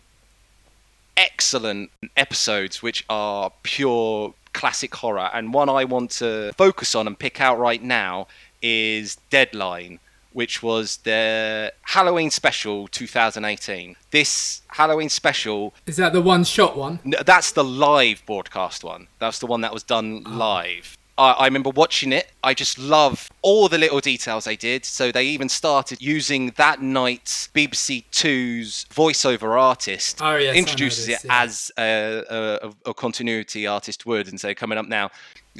excellent 1.17 1.89
episodes 2.15 2.81
which 2.81 3.03
are 3.09 3.51
pure 3.63 4.33
classic 4.53 4.95
horror 4.95 5.29
and 5.33 5.53
one 5.53 5.69
i 5.69 5.83
want 5.83 6.09
to 6.09 6.51
focus 6.57 6.95
on 6.95 7.05
and 7.07 7.19
pick 7.19 7.41
out 7.41 7.59
right 7.59 7.83
now 7.83 8.27
is 8.61 9.17
deadline 9.29 9.99
which 10.33 10.63
was 10.63 10.97
the 10.97 11.71
halloween 11.83 12.29
special 12.31 12.87
2018 12.87 13.95
this 14.11 14.61
halloween 14.69 15.09
special 15.09 15.73
Is 15.85 15.97
that 15.97 16.13
the 16.13 16.21
one 16.21 16.43
shot 16.43 16.77
one? 16.77 16.99
no, 17.03 17.17
that's 17.25 17.51
the 17.51 17.63
live 17.63 18.23
broadcast 18.25 18.83
one. 18.83 19.07
That's 19.19 19.39
the 19.39 19.47
one 19.47 19.61
that 19.61 19.73
was 19.73 19.83
done 19.83 20.23
ah. 20.25 20.29
live. 20.35 20.96
I, 21.17 21.31
I 21.31 21.45
remember 21.45 21.69
watching 21.69 22.13
it. 22.13 22.31
I 22.43 22.53
just 22.53 22.77
love 22.77 23.29
all 23.41 23.67
the 23.67 23.77
little 23.77 23.99
details 23.99 24.45
they 24.45 24.55
did. 24.55 24.85
So 24.85 25.11
they 25.11 25.23
even 25.25 25.49
started 25.49 26.01
using 26.01 26.51
that 26.57 26.81
night's 26.81 27.49
BBC 27.49 28.05
Two's 28.11 28.85
voiceover 28.93 29.59
artist. 29.59 30.19
Oh, 30.21 30.35
yes, 30.35 30.55
introduces 30.55 31.07
this, 31.07 31.23
it 31.23 31.27
yeah. 31.27 31.43
as 31.43 31.71
a, 31.77 32.23
a, 32.29 32.89
a 32.89 32.93
continuity 32.93 33.67
artist 33.67 34.05
would, 34.05 34.27
and 34.27 34.39
say 34.39 34.53
coming 34.53 34.77
up 34.77 34.87
now. 34.87 35.11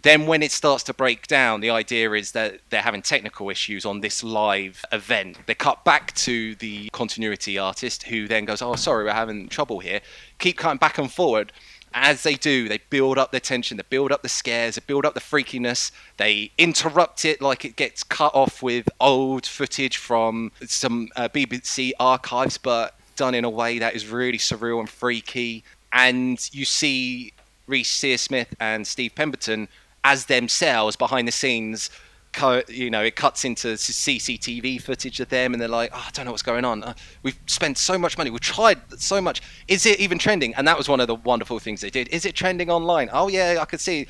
Then 0.04 0.28
when 0.28 0.44
it 0.44 0.52
starts 0.52 0.84
to 0.84 0.94
break 0.94 1.26
down, 1.26 1.60
the 1.62 1.72
idea 1.72 2.12
is 2.12 2.32
that 2.34 2.60
they're 2.70 2.84
having 2.84 3.02
technical 3.02 3.50
issues 3.50 3.84
on 3.84 4.02
this 4.02 4.24
live 4.24 4.86
event. 4.92 5.40
They 5.48 5.56
cut 5.56 5.84
back 5.84 6.14
to 6.16 6.54
the 6.56 6.90
continuity 6.94 7.58
artist, 7.58 8.04
who 8.04 8.28
then 8.28 8.46
goes, 8.46 8.62
"Oh, 8.62 8.76
sorry, 8.76 9.06
we're 9.06 9.14
having 9.14 9.48
trouble 9.50 9.80
here." 9.80 10.02
Keep 10.38 10.58
cutting 10.58 10.78
back 10.78 11.00
and 11.00 11.12
forward 11.12 11.52
as 12.00 12.24
they 12.24 12.36
do, 12.36 12.70
they 12.70 12.80
build 12.90 13.18
up 13.18 13.32
the 13.32 13.40
tension, 13.40 13.78
they 13.78 13.84
build 13.90 14.12
up 14.12 14.22
the 14.22 14.30
scares, 14.30 14.76
they 14.76 14.84
build 14.86 15.06
up 15.06 15.14
the 15.14 15.20
freakiness. 15.20 15.92
They 16.18 16.52
interrupt 16.58 17.26
it 17.26 17.42
like 17.42 17.66
it 17.66 17.76
gets 17.76 18.04
cut 18.04 18.34
off 18.36 18.62
with 18.62 18.88
old 19.00 19.46
footage 19.46 19.98
from 19.98 20.52
some 20.66 21.10
uh, 21.16 21.30
BBC 21.30 21.92
archives, 22.00 22.58
but 22.58 22.96
done 23.16 23.34
in 23.34 23.44
a 23.44 23.50
way 23.50 23.80
that 23.80 23.96
is 23.96 24.08
really 24.08 24.38
surreal 24.38 24.80
and 24.80 24.90
freaky. 24.90 25.64
And 25.92 26.38
you 26.54 26.66
see 26.66 27.34
Reece 27.66 28.00
Shearsmith 28.00 28.54
and 28.60 28.86
Steve 28.86 29.14
Pemberton 29.16 29.68
as 30.04 30.26
themselves 30.26 30.96
behind 30.96 31.28
the 31.28 31.32
scenes. 31.32 31.90
Co- 32.38 32.62
you 32.68 32.92
know, 32.92 33.02
it 33.02 33.16
cuts 33.16 33.46
into 33.46 33.70
CCTV 33.70 34.80
footage 34.80 35.20
of 35.20 35.30
them, 35.30 35.54
and 35.54 35.60
they're 35.60 35.68
like, 35.68 35.90
oh, 35.92 36.06
"I 36.08 36.12
don't 36.12 36.26
know 36.26 36.32
what's 36.32 36.44
going 36.44 36.66
on. 36.66 36.84
Uh, 36.84 36.94
we've 37.24 37.38
spent 37.48 37.80
so 37.80 37.98
much 37.98 38.16
money. 38.16 38.30
We've 38.30 38.40
tried 38.40 38.80
so 39.02 39.20
much. 39.20 39.42
Is 39.68 39.88
it 39.88 40.00
even 40.00 40.20
trending?" 40.20 40.54
And 40.54 40.68
that 40.68 40.78
was 40.78 40.88
one 40.88 41.00
of 41.00 41.08
the 41.08 41.16
wonderful 41.16 41.58
things 41.58 41.82
they 41.82 41.90
did. 41.90 42.08
Is 42.10 42.26
it 42.26 42.36
trending 42.36 42.70
online? 42.70 43.10
Oh 43.12 43.28
yeah, 43.28 43.58
I 43.60 43.66
could 43.66 43.80
see 43.80 44.06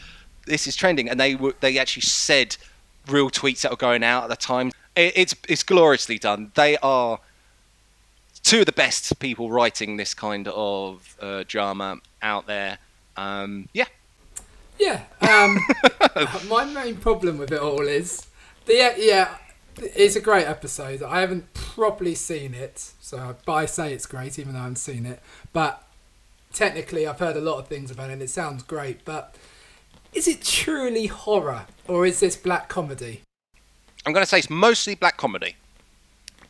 this 0.46 0.68
is 0.68 0.76
trending, 0.76 1.10
and 1.10 1.18
they 1.18 1.36
they 1.62 1.78
actually 1.78 2.02
said 2.02 2.58
real 3.08 3.30
tweets 3.30 3.62
that 3.62 3.72
were 3.72 3.78
going 3.78 4.04
out 4.04 4.24
at 4.24 4.30
the 4.30 4.36
time. 4.36 4.74
It, 4.98 5.14
it's 5.16 5.36
it's 5.48 5.64
gloriously 5.64 6.20
done. 6.20 6.52
They 6.56 6.76
are 6.80 7.22
two 8.44 8.60
of 8.60 8.66
the 8.66 8.74
best 8.74 9.18
people 9.20 9.50
writing 9.52 9.96
this 9.96 10.14
kind 10.14 10.50
of 10.50 11.16
uh, 11.22 11.46
drama 11.48 12.00
out 12.22 12.46
there. 12.46 12.78
Um, 13.16 13.70
yeah, 13.74 13.86
Yeah. 14.80 15.04
Um, 15.22 15.60
my 16.48 16.66
main 16.66 16.98
problem 16.98 17.38
with 17.38 17.52
it 17.52 17.60
all 17.60 17.82
is 17.82 18.28
the 18.66 18.74
yeah, 18.98 19.38
it's 19.78 20.16
a 20.16 20.22
great 20.22 20.46
episode. 20.46 21.04
I 21.04 21.22
haven't 21.22 21.54
properly 21.54 22.16
seen 22.16 22.54
it, 22.54 22.92
so 23.00 23.36
I 23.48 23.66
say 23.66 23.94
it's 23.94 24.06
great 24.06 24.40
even 24.40 24.54
though 24.54 24.60
I 24.60 24.64
haven't 24.64 24.78
seen 24.78 25.06
it. 25.06 25.22
But 25.54 25.84
technically, 26.54 27.08
I've 27.08 27.20
heard 27.20 27.36
a 27.38 27.42
lot 27.42 27.60
of 27.60 27.68
things 27.68 27.92
about 27.92 28.10
it. 28.10 28.14
and 28.14 28.22
It 28.22 28.30
sounds 28.30 28.64
great, 28.64 29.06
but 29.06 29.36
is 30.14 30.28
it 30.28 30.42
truly 30.42 31.08
horror 31.08 31.68
or 31.88 32.06
is 32.06 32.20
this 32.20 32.36
black 32.36 32.70
comedy? 32.70 33.22
I'm 34.06 34.14
going 34.14 34.24
to 34.24 34.30
say 34.30 34.40
it's 34.40 34.50
mostly 34.50 34.96
black 34.96 35.18
comedy, 35.18 35.58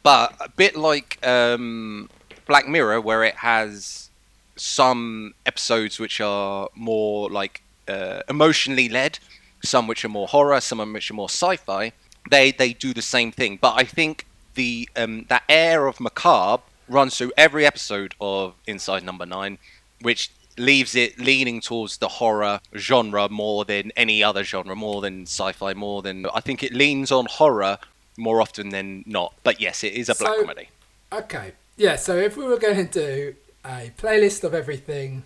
but 0.03 0.33
a 0.39 0.49
bit 0.49 0.75
like 0.75 1.17
um, 1.25 2.09
Black 2.45 2.67
Mirror, 2.67 3.01
where 3.01 3.23
it 3.23 3.35
has 3.35 4.09
some 4.55 5.33
episodes 5.45 5.99
which 5.99 6.21
are 6.21 6.69
more 6.75 7.29
like 7.29 7.61
uh, 7.87 8.21
emotionally 8.29 8.89
led, 8.89 9.19
some 9.63 9.87
which 9.87 10.03
are 10.05 10.09
more 10.09 10.27
horror, 10.27 10.59
some 10.61 10.79
of 10.79 10.91
which 10.91 11.09
are 11.11 11.15
more 11.15 11.29
sci-fi. 11.29 11.91
They 12.29 12.51
they 12.51 12.73
do 12.73 12.93
the 12.93 13.01
same 13.01 13.31
thing, 13.31 13.57
but 13.61 13.73
I 13.77 13.83
think 13.83 14.25
the 14.55 14.89
um, 14.95 15.25
that 15.29 15.43
air 15.49 15.87
of 15.87 15.99
macabre 15.99 16.63
runs 16.89 17.17
through 17.17 17.31
every 17.37 17.65
episode 17.65 18.15
of 18.19 18.53
Inside 18.65 19.03
Number 19.03 19.25
Nine, 19.25 19.57
which 20.01 20.31
leaves 20.57 20.95
it 20.95 21.19
leaning 21.19 21.61
towards 21.61 21.97
the 21.97 22.07
horror 22.07 22.59
genre 22.75 23.29
more 23.29 23.63
than 23.65 23.91
any 23.95 24.23
other 24.23 24.43
genre, 24.43 24.75
more 24.75 25.01
than 25.01 25.23
sci-fi, 25.23 25.73
more 25.73 26.01
than 26.01 26.25
I 26.33 26.39
think 26.39 26.63
it 26.63 26.73
leans 26.73 27.11
on 27.11 27.25
horror 27.25 27.77
more 28.17 28.41
often 28.41 28.69
than 28.69 29.03
not. 29.05 29.33
But 29.43 29.61
yes, 29.61 29.83
it 29.83 29.93
is 29.93 30.09
a 30.09 30.15
black 30.15 30.33
So- 30.33 30.41
comedy. 30.41 30.69
Okay. 31.13 31.51
Yeah, 31.77 31.95
so 31.95 32.15
if 32.17 32.35
we 32.35 32.43
were 32.43 32.57
going 32.57 32.87
to 32.87 32.91
do 32.91 33.35
a 33.63 33.91
playlist 33.99 34.43
of 34.43 34.55
everything 34.55 35.23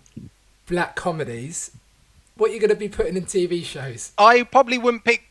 black 0.66 0.94
comedies, 0.94 1.70
what 2.42 2.50
you're 2.50 2.56
you 2.56 2.60
going 2.60 2.70
to 2.70 2.76
be 2.76 2.88
putting 2.88 3.16
in 3.16 3.24
TV 3.24 3.64
shows? 3.64 4.10
I 4.18 4.42
probably 4.42 4.76
wouldn't 4.76 5.04
pick. 5.04 5.22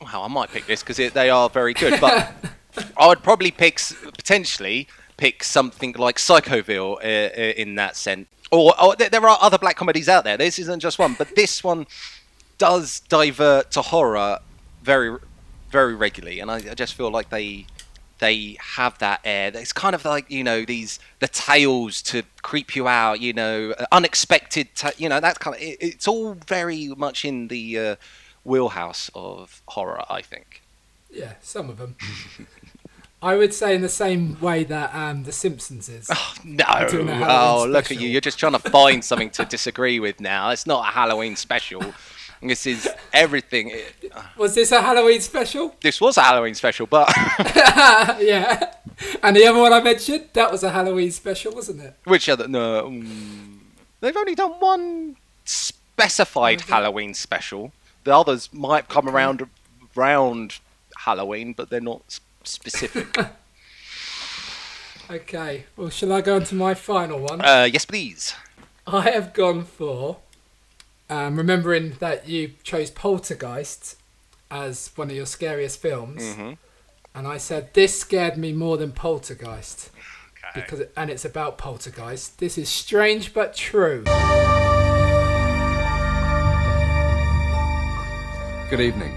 Well, 0.00 0.22
I 0.22 0.28
might 0.28 0.50
pick 0.50 0.66
this 0.66 0.80
because 0.82 0.96
they 1.12 1.30
are 1.30 1.50
very 1.50 1.74
good, 1.74 2.00
but 2.00 2.32
I 2.96 3.08
would 3.08 3.24
probably 3.24 3.50
pick 3.50 3.80
potentially 4.14 4.86
pick 5.16 5.42
something 5.42 5.94
like 5.98 6.18
Psychoville 6.18 6.94
uh, 6.98 6.98
uh, 6.98 7.52
in 7.56 7.74
that 7.74 7.96
sense. 7.96 8.28
Or, 8.52 8.80
or 8.80 8.94
there 8.94 9.10
there 9.10 9.28
are 9.28 9.36
other 9.40 9.58
black 9.58 9.76
comedies 9.76 10.08
out 10.08 10.22
there. 10.22 10.36
This 10.36 10.60
isn't 10.60 10.78
just 10.78 10.96
one, 10.96 11.16
but 11.18 11.34
this 11.34 11.64
one 11.64 11.86
does 12.56 13.00
divert 13.08 13.72
to 13.72 13.82
horror 13.82 14.38
very, 14.82 15.18
very 15.70 15.96
regularly, 15.96 16.38
and 16.38 16.52
I, 16.52 16.56
I 16.56 16.74
just 16.74 16.94
feel 16.94 17.10
like 17.10 17.30
they 17.30 17.66
they 18.22 18.56
have 18.76 18.96
that 18.98 19.20
air. 19.24 19.50
It's 19.52 19.72
kind 19.72 19.96
of 19.96 20.04
like 20.04 20.30
you 20.30 20.44
know 20.44 20.64
these 20.64 21.00
the 21.18 21.26
tales 21.26 22.00
to 22.02 22.22
creep 22.42 22.76
you 22.76 22.86
out. 22.86 23.20
You 23.20 23.32
know, 23.32 23.74
uh, 23.76 23.84
unexpected. 23.90 24.68
Ta- 24.76 24.92
you 24.96 25.08
know 25.08 25.18
that 25.18 25.40
kind 25.40 25.56
of. 25.56 25.60
It, 25.60 25.78
it's 25.80 26.06
all 26.06 26.34
very 26.34 26.86
much 26.96 27.24
in 27.24 27.48
the 27.48 27.78
uh, 27.78 27.96
wheelhouse 28.44 29.10
of 29.16 29.60
horror. 29.66 30.04
I 30.08 30.22
think. 30.22 30.62
Yeah, 31.10 31.34
some 31.42 31.68
of 31.68 31.78
them. 31.78 31.96
I 33.22 33.36
would 33.36 33.52
say 33.54 33.74
in 33.74 33.82
the 33.82 33.88
same 33.88 34.40
way 34.40 34.64
that 34.64 34.94
um, 34.94 35.24
The 35.24 35.32
Simpsons 35.32 35.88
is. 35.88 36.10
No. 36.44 36.88
Doing 36.90 37.08
a 37.08 37.24
Oh, 37.28 37.66
look 37.68 37.92
at 37.92 38.00
you. 38.00 38.08
You're 38.08 38.20
just 38.20 38.38
trying 38.38 38.52
to 38.52 38.58
find 38.58 39.04
something 39.04 39.30
to 39.30 39.44
disagree 39.44 40.00
with 40.00 40.18
now. 40.20 40.50
It's 40.50 40.66
not 40.66 40.88
a 40.88 40.90
Halloween 40.90 41.36
special. 41.36 41.94
This 42.42 42.66
is 42.66 42.88
everything. 43.12 43.72
Was 44.36 44.54
this 44.54 44.72
a 44.72 44.80
Halloween 44.82 45.20
special? 45.20 45.74
This 45.80 46.00
was 46.00 46.16
a 46.16 46.22
Halloween 46.22 46.54
special, 46.54 46.86
but 46.86 47.12
yeah. 48.20 48.74
And 49.22 49.36
the 49.36 49.46
other 49.46 49.58
one 49.60 49.72
I 49.72 49.80
mentioned, 49.80 50.28
that 50.32 50.50
was 50.50 50.62
a 50.62 50.70
Halloween 50.70 51.10
special, 51.10 51.52
wasn't 51.52 51.80
it? 51.82 51.94
which 52.04 52.28
other? 52.28 52.46
No, 52.48 52.84
mm, 52.84 53.58
they've 54.00 54.16
only 54.16 54.34
done 54.34 54.52
one 54.58 55.16
specified 55.44 56.62
Halloween 56.62 57.14
special. 57.14 57.72
The 58.04 58.14
others 58.16 58.52
might 58.52 58.88
come 58.88 59.08
around 59.08 59.48
around 59.96 60.58
Halloween, 60.96 61.52
but 61.52 61.70
they're 61.70 61.80
not 61.80 62.18
specific. 62.44 63.16
Okay. 65.10 65.64
Well, 65.76 65.90
shall 65.90 66.12
I 66.12 66.20
go 66.20 66.36
on 66.36 66.44
to 66.44 66.54
my 66.54 66.74
final 66.74 67.20
one? 67.20 67.40
uh, 67.40 67.68
yes, 67.72 67.84
please. 67.84 68.34
I 68.86 69.10
have 69.10 69.32
gone 69.32 69.64
for, 69.64 70.18
um, 71.12 71.36
remembering 71.36 71.92
that 71.98 72.26
you 72.26 72.52
chose 72.62 72.90
Poltergeist 72.90 73.96
as 74.50 74.90
one 74.96 75.10
of 75.10 75.16
your 75.16 75.26
scariest 75.26 75.78
films, 75.80 76.22
Mhm. 76.22 76.56
and 77.14 77.28
I 77.28 77.36
said 77.36 77.74
this 77.74 78.00
scared 78.00 78.38
me 78.38 78.52
more 78.54 78.78
than 78.78 78.92
Poltergeist. 78.92 79.90
Okay. 80.50 80.60
Because 80.60 80.80
and 80.96 81.10
it's 81.10 81.24
about 81.26 81.58
Poltergeist. 81.58 82.38
This 82.38 82.56
is 82.56 82.68
strange 82.70 83.34
but 83.34 83.54
true. 83.54 84.04
Good 88.70 88.80
evening. 88.80 89.14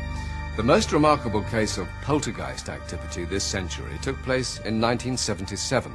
The 0.58 0.64
most 0.64 0.92
remarkable 0.92 1.44
case 1.44 1.78
of 1.78 1.88
poltergeist 2.02 2.68
activity 2.68 3.24
this 3.24 3.44
century 3.46 3.98
took 4.02 4.22
place 4.24 4.58
in 4.60 4.82
1977. 4.82 5.94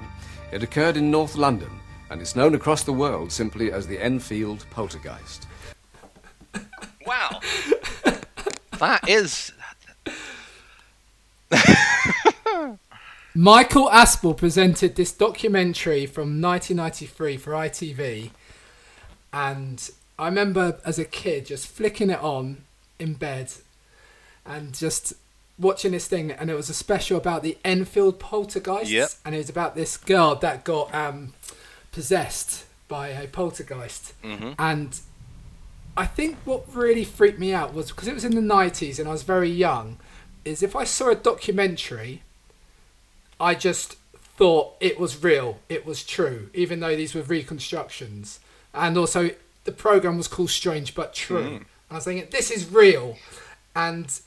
It 0.50 0.62
occurred 0.62 0.96
in 0.96 1.10
North 1.10 1.34
London 1.34 1.70
and 2.08 2.22
is 2.22 2.34
known 2.36 2.54
across 2.54 2.82
the 2.84 2.92
world 2.92 3.30
simply 3.32 3.70
as 3.70 3.86
the 3.86 3.98
Enfield 4.02 4.64
poltergeist. 4.70 5.46
Wow. 7.10 7.40
that 8.78 9.08
is. 9.08 9.52
Michael 13.34 13.88
Aspel 13.88 14.36
presented 14.36 14.96
this 14.96 15.12
documentary 15.12 16.06
from 16.06 16.40
1993 16.40 17.36
for 17.36 17.52
ITV, 17.52 18.30
and 19.32 19.90
I 20.18 20.26
remember 20.26 20.78
as 20.84 20.98
a 20.98 21.04
kid 21.04 21.46
just 21.46 21.66
flicking 21.68 22.10
it 22.10 22.20
on 22.20 22.58
in 22.98 23.14
bed 23.14 23.52
and 24.44 24.74
just 24.74 25.12
watching 25.58 25.92
this 25.92 26.08
thing, 26.08 26.30
and 26.32 26.50
it 26.50 26.54
was 26.54 26.68
a 26.70 26.74
special 26.74 27.18
about 27.18 27.42
the 27.42 27.56
Enfield 27.64 28.18
poltergeist 28.18 28.90
Yep. 28.90 29.10
and 29.24 29.34
it 29.34 29.38
was 29.38 29.48
about 29.50 29.74
this 29.76 29.96
girl 29.96 30.34
that 30.36 30.64
got 30.64 30.92
um, 30.94 31.32
possessed 31.92 32.64
by 32.88 33.08
a 33.08 33.26
poltergeist, 33.28 34.12
Mhm. 34.24 34.54
and 34.58 35.00
I 35.96 36.06
think 36.06 36.36
what 36.44 36.74
really 36.74 37.04
freaked 37.04 37.38
me 37.38 37.52
out 37.52 37.74
was 37.74 37.90
because 37.90 38.08
it 38.08 38.14
was 38.14 38.24
in 38.24 38.34
the 38.34 38.40
90s 38.40 38.98
and 38.98 39.08
I 39.08 39.12
was 39.12 39.22
very 39.22 39.50
young, 39.50 39.98
is 40.44 40.62
if 40.62 40.74
I 40.74 40.84
saw 40.84 41.10
a 41.10 41.14
documentary, 41.14 42.22
I 43.38 43.54
just 43.54 43.96
thought 44.14 44.74
it 44.80 44.98
was 44.98 45.22
real, 45.22 45.58
it 45.68 45.84
was 45.84 46.04
true, 46.04 46.48
even 46.54 46.80
though 46.80 46.96
these 46.96 47.14
were 47.14 47.22
reconstructions. 47.22 48.40
And 48.72 48.96
also, 48.96 49.30
the 49.64 49.72
program 49.72 50.16
was 50.16 50.28
called 50.28 50.50
Strange 50.50 50.94
But 50.94 51.12
True. 51.12 51.42
Mm. 51.42 51.56
And 51.56 51.66
I 51.90 51.94
was 51.96 52.04
thinking, 52.04 52.28
this 52.30 52.50
is 52.50 52.70
real. 52.70 53.18
And 53.74 54.20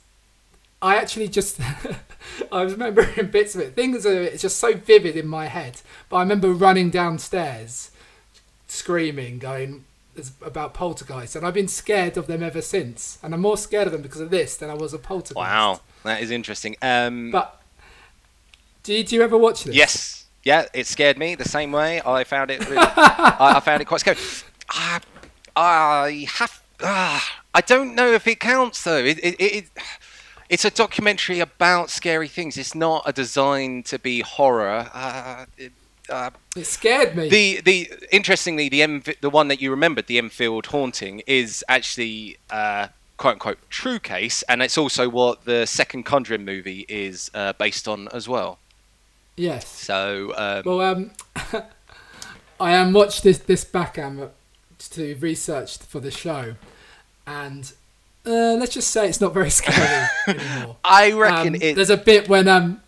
I 0.82 0.97
actually 0.97 1.30
just, 1.30 1.59
I 2.51 2.64
was 2.64 2.74
remembering 2.74 3.28
bits 3.32 3.55
of 3.55 3.61
it. 3.61 3.74
Things 3.74 4.05
are 4.05 4.22
it's 4.22 4.41
just 4.41 4.57
so 4.57 4.74
vivid 4.74 5.16
in 5.16 5.28
my 5.28 5.45
head. 5.45 5.82
But 6.09 6.18
I 6.18 6.20
remember 6.22 6.51
running 6.51 6.89
downstairs, 6.89 7.91
screaming, 8.68 9.39
going 9.39 9.86
"It's 9.91 9.93
about 10.41 10.74
poltergeists. 10.74 11.36
And 11.36 11.45
I've 11.45 11.53
been 11.53 11.68
scared 11.68 12.18
of 12.18 12.28
them 12.28 12.43
ever 12.43 12.61
since. 12.61 13.18
And 13.24 13.34
I'm 13.34 13.41
more 13.41 13.57
scared 13.57 13.88
of 13.88 13.93
them 13.93 14.01
because 14.01 14.22
of 14.22 14.30
this 14.30 14.57
than 14.57 14.70
I 14.70 14.74
was 14.74 14.93
of 14.93 15.03
poltergeist. 15.03 15.36
Wow, 15.36 15.82
that 16.03 16.22
is 16.22 16.32
interesting. 16.32 16.76
Um, 16.82 17.32
But 17.32 17.61
do 18.84 18.93
you, 18.93 19.03
do 19.03 19.16
you 19.16 19.22
ever 19.22 19.38
watch 19.38 19.64
this? 19.64 19.76
Yes. 19.76 20.26
Yeah, 20.43 20.66
it 20.74 20.88
scared 20.88 21.18
me 21.18 21.36
the 21.36 21.47
same 21.47 21.72
way. 21.72 22.01
I 22.05 22.26
found 22.26 22.51
it. 22.51 22.59
Really, 22.68 22.78
I, 22.78 23.53
I 23.55 23.59
found 23.61 23.82
it 23.82 23.86
quite 23.86 24.01
scary. 24.01 24.18
I, 24.70 24.99
I 25.55 26.28
have. 26.34 26.61
ah, 26.82 27.41
I 27.53 27.61
don't 27.61 27.95
know 27.95 28.11
if 28.11 28.28
it 28.28 28.41
counts 28.41 28.84
though. 28.84 28.97
It, 28.97 29.20
it, 29.24 29.36
it, 29.39 29.66
it's 30.49 30.66
a 30.66 30.70
documentary 30.70 31.39
about 31.39 31.89
scary 31.89 32.28
things. 32.28 32.57
It's 32.57 32.76
not 32.76 33.03
a 33.05 33.14
design 33.14 33.84
to 33.84 33.97
be 33.97 34.20
horror. 34.20 34.89
Uh, 34.93 35.45
it, 35.57 35.72
uh, 36.10 36.30
It 36.56 36.66
scared 36.66 37.16
me. 37.16 37.30
the 37.30 37.62
the 37.62 37.91
interestingly 38.12 38.70
the 38.70 38.82
M 38.82 39.04
the 39.22 39.30
one 39.30 39.47
that 39.47 39.62
you 39.62 39.72
remembered 39.72 40.08
the 40.08 40.18
Enfield 40.18 40.68
haunting 40.68 41.22
is 41.28 41.64
actually 41.70 42.38
uh, 42.49 42.88
quote 43.18 43.34
unquote 43.34 43.60
true 43.70 43.99
case, 43.99 44.43
and 44.49 44.62
it's 44.62 44.78
also 44.78 45.10
what 45.10 45.45
the 45.45 45.66
second 45.66 46.04
Conjuring 46.04 46.45
movie 46.45 46.86
is 46.89 47.32
uh, 47.34 47.54
based 47.54 47.88
on 47.88 48.08
as 48.14 48.28
well. 48.28 48.60
yes. 49.38 49.68
So 49.68 50.34
um, 50.38 50.64
Well, 50.66 50.82
um, 50.82 51.12
I 52.60 52.76
um 52.76 52.93
watched 52.93 53.24
this 53.24 53.38
this 53.39 53.64
back 53.64 53.97
um 53.97 54.30
to 54.91 55.16
research 55.16 55.78
for 55.78 55.99
the 55.99 56.12
show, 56.12 56.56
and 57.26 57.72
uh, 58.26 58.56
let's 58.60 58.74
just 58.74 58.89
say 58.91 59.08
it's 59.10 59.22
not 59.22 59.34
very 59.34 59.49
scary 59.49 60.08
anymore. 60.28 60.78
I 60.84 61.12
reckon 61.14 61.56
Um, 61.56 61.62
it. 61.62 61.76
There's 61.76 61.89
a 61.89 61.97
bit 61.97 62.28
when 62.30 62.47
um. 62.47 62.82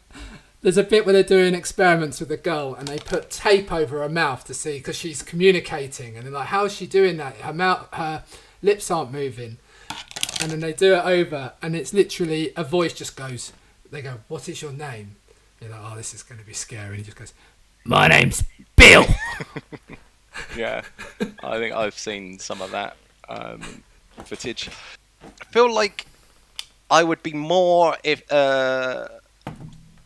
There's 0.66 0.78
a 0.78 0.84
bit 0.84 1.06
where 1.06 1.14
they're 1.14 1.22
doing 1.22 1.54
experiments 1.54 2.20
with 2.20 2.32
a 2.32 2.38
girl, 2.38 2.74
and 2.74 2.88
they 2.88 2.98
put 2.98 3.30
tape 3.30 3.72
over 3.72 4.02
her 4.02 4.10
mouth 4.10 4.46
to 4.46 4.56
see 4.56 4.80
because 4.80 4.96
she's 4.96 5.22
communicating, 5.22 6.18
and 6.18 6.26
they're 6.26 6.34
like, 6.34 6.48
"How 6.48 6.66
is 6.66 6.74
she 6.74 6.88
doing 6.88 7.18
that? 7.18 7.36
Her 7.36 7.54
mouth, 7.54 7.88
her 7.94 8.24
lips 8.64 8.90
aren't 8.90 9.12
moving." 9.12 9.60
And 10.42 10.50
then 10.50 10.62
they 10.62 10.74
do 10.74 10.96
it 10.96 11.06
over, 11.06 11.54
and 11.62 11.76
it's 11.76 11.94
literally 11.94 12.52
a 12.56 12.64
voice 12.64 12.94
just 12.94 13.16
goes. 13.16 13.54
They 13.92 14.02
go, 14.02 14.22
"What 14.28 14.50
is 14.50 14.64
your 14.64 14.72
name?" 14.72 15.18
You're 15.62 15.70
like, 15.70 15.82
"Oh, 15.84 15.96
this 15.96 16.16
is 16.16 16.24
going 16.24 16.40
to 16.42 16.48
be 16.48 16.54
scary." 16.54 16.88
And 16.88 16.98
he 16.98 17.04
just 17.04 17.18
goes, 17.18 17.36
"My 17.84 18.08
name's 18.08 18.44
Bill." 18.76 19.06
yeah, 20.58 20.82
I 21.44 21.60
think 21.60 21.76
I've 21.76 21.94
seen 21.94 22.40
some 22.40 22.64
of 22.64 22.72
that 22.72 22.98
um, 23.30 23.62
footage. 24.24 24.72
I 25.24 25.46
feel 25.52 25.72
like 25.72 26.08
I 26.90 27.04
would 27.04 27.22
be 27.22 27.34
more 27.34 27.98
if 28.04 28.24
uh, 28.32 29.10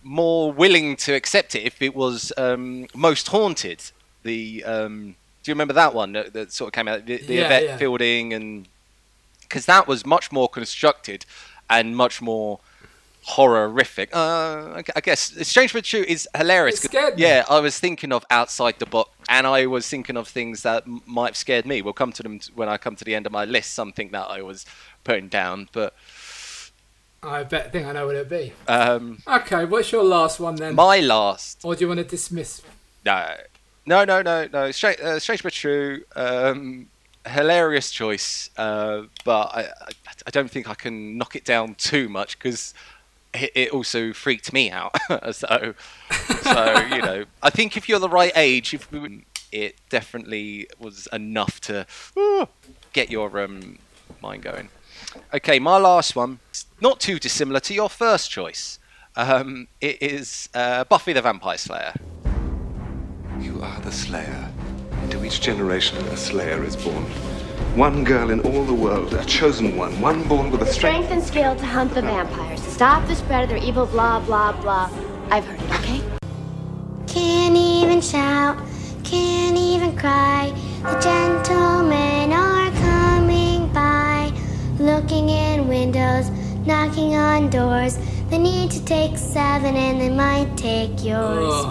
more 0.04 0.52
willing 0.52 0.95
to 0.97 1.14
accept 1.14 1.56
it 1.56 1.64
if 1.64 1.82
it 1.82 1.95
was 1.95 2.32
um, 2.38 2.88
most 2.95 3.28
haunted. 3.30 3.84
The 4.24 4.64
um, 4.66 5.16
do 5.43 5.52
you 5.52 5.54
remember 5.54 5.74
that 5.74 5.93
one 5.93 6.12
that, 6.14 6.34
that 6.34 6.52
sort 6.52 6.70
of 6.70 6.74
came 6.74 6.88
out? 6.88 7.06
The, 7.06 7.18
the 7.18 7.36
Yeah, 7.36 7.45
Yvette 7.45 7.64
yeah. 7.64 7.78
Fielding 7.78 8.34
and 8.34 8.68
because 9.41 9.66
that 9.66 9.88
was 9.88 10.06
much 10.06 10.32
more 10.32 10.47
constructed 10.47 11.26
and 11.70 11.95
much 11.97 12.22
more 12.22 12.60
horrific. 13.24 14.10
Uh, 14.16 14.74
I 14.76 14.82
gu- 14.82 14.93
I 14.95 15.02
guess 15.02 15.34
Strange 15.47 15.74
but 15.74 15.84
True 15.84 16.04
is 16.08 16.28
hilarious. 16.36 16.84
It 16.84 16.91
'cause- 16.91 17.00
scared 17.00 17.16
me. 17.16 17.24
Yeah, 17.24 17.45
I 17.50 17.60
was 17.60 17.80
thinking 17.80 18.12
of 18.12 18.26
outside 18.30 18.76
the 18.80 18.86
box, 18.86 19.10
and 19.28 19.45
I 19.45 19.66
was 19.66 19.88
thinking 19.88 20.18
of 20.18 20.28
things 20.28 20.64
that 20.64 20.84
m- 20.86 21.02
might 21.06 21.30
have 21.30 21.38
scared 21.38 21.66
me. 21.66 21.82
We'll 21.82 21.93
come 21.93 22.12
to 22.14 22.24
them 22.24 22.39
when 22.56 22.70
I 22.70 22.78
come 22.78 22.95
to 22.95 23.04
the 23.06 23.16
end 23.16 23.26
of 23.26 23.32
my 23.32 23.45
list. 23.45 23.74
Something 23.74 24.10
that 24.10 24.28
I 24.30 24.41
was 24.41 24.66
putting 25.04 25.28
down, 25.28 25.70
but 25.72 25.93
I 27.22 27.43
bet 27.43 27.72
think 27.72 27.86
I 27.86 27.91
know 27.91 28.05
what 28.05 28.15
it'd 28.15 28.30
be. 28.30 28.53
um, 28.67 29.22
Okay, 29.28 29.65
what's 29.65 29.91
your 29.91 30.03
last 30.03 30.39
one 30.39 30.55
then? 30.55 30.76
my 30.76 30.99
last. 30.99 31.59
or 31.63 31.76
do 31.76 31.82
you 31.82 31.88
want 31.88 31.99
to 31.99 32.03
dismiss? 32.05 32.61
No, 33.05 33.34
no, 33.86 34.05
no, 34.05 34.22
no, 34.22 34.47
no. 34.51 34.72
Strange, 34.72 34.99
uh, 34.99 35.20
Strange 35.20 35.43
but 35.43 35.53
True. 35.53 36.03
Um, 36.15 36.88
hilarious 37.28 37.91
choice, 37.91 38.49
uh, 38.57 39.03
but 39.26 39.47
I, 39.53 39.70
I, 40.28 40.32
don't 40.32 40.49
think 40.49 40.70
I 40.70 40.74
can 40.74 41.17
knock 41.17 41.36
it 41.36 41.43
down 41.43 41.76
too 41.76 42.09
much 42.09 42.38
because 42.39 42.74
it, 43.34 43.51
it 43.55 43.72
also 43.72 44.13
freaked 44.13 44.53
me 44.53 44.72
out. 44.72 44.95
so, 45.32 45.74
so 46.41 46.88
you 46.91 47.01
know, 47.01 47.26
I 47.43 47.49
think 47.49 47.78
if 47.78 47.89
you're 47.89 47.99
the 47.99 48.09
right 48.09 48.32
age, 48.36 48.74
if 48.74 48.91
we, 48.91 49.26
it 49.51 49.76
definitely 49.89 50.67
was 50.80 51.07
enough 51.11 51.59
to 51.61 51.86
uh, 52.17 52.45
get 52.93 53.09
your 53.09 53.39
um, 53.41 53.80
mind 54.22 54.43
going. 54.43 54.70
Okay, 55.34 55.59
my 55.59 55.78
last 55.78 56.15
one, 56.15 56.39
not 56.82 56.99
too 56.99 57.19
dissimilar 57.19 57.59
to 57.61 57.73
your 57.73 57.89
first 57.89 58.32
choice. 58.32 58.80
Um, 59.15 59.67
it 59.82 60.01
is 60.01 60.49
uh, 60.53 60.84
Buffy 60.86 61.13
the 61.13 61.21
Vampire 61.21 61.57
Slayer. 61.57 61.93
You 63.39 63.61
are 63.61 63.80
the 63.82 63.91
Slayer. 63.91 64.51
Into 65.03 65.23
each 65.23 65.41
generation, 65.41 65.97
a 66.07 66.17
Slayer 66.17 66.63
is 66.63 66.75
born. 66.75 67.03
One 67.75 68.03
girl 68.03 68.32
in 68.32 68.39
all 68.41 68.63
the 68.63 68.73
world, 68.73 69.13
a 69.13 69.23
chosen 69.25 69.77
one, 69.77 69.99
one 70.01 70.27
born 70.27 70.51
with 70.51 70.61
a 70.61 70.65
strength. 70.65 71.05
Strength 71.05 71.11
and 71.11 71.23
skill 71.23 71.55
to 71.55 71.65
hunt 71.65 71.93
the 71.93 72.01
vampires, 72.01 72.61
to 72.61 72.69
stop 72.71 73.07
the 73.07 73.15
spread 73.15 73.43
of 73.43 73.49
their 73.49 73.57
evil 73.57 73.86
blah 73.86 74.19
blah 74.19 74.51
blah. 74.61 74.89
I've 75.30 75.45
heard 75.45 75.61
it, 75.61 75.71
okay? 75.80 76.01
Can't 77.07 77.55
even 77.55 78.01
shout, 78.01 78.57
can't 79.03 79.57
even 79.57 79.95
cry. 79.95 80.53
The 80.84 80.99
gentlemen 80.99 82.32
are 82.32 82.71
coming 82.71 83.71
by, 83.71 84.34
looking 84.80 85.30
in 85.30 85.67
windows, 85.67 86.30
knocking 86.70 87.15
on 87.15 87.49
doors. 87.49 87.97
They 88.30 88.38
need 88.38 88.70
to 88.70 88.86
take 88.86 89.17
seven 89.17 89.76
and 89.76 89.99
they 89.99 90.11
might 90.11 90.55
take 90.55 91.03
yours. 91.03 91.65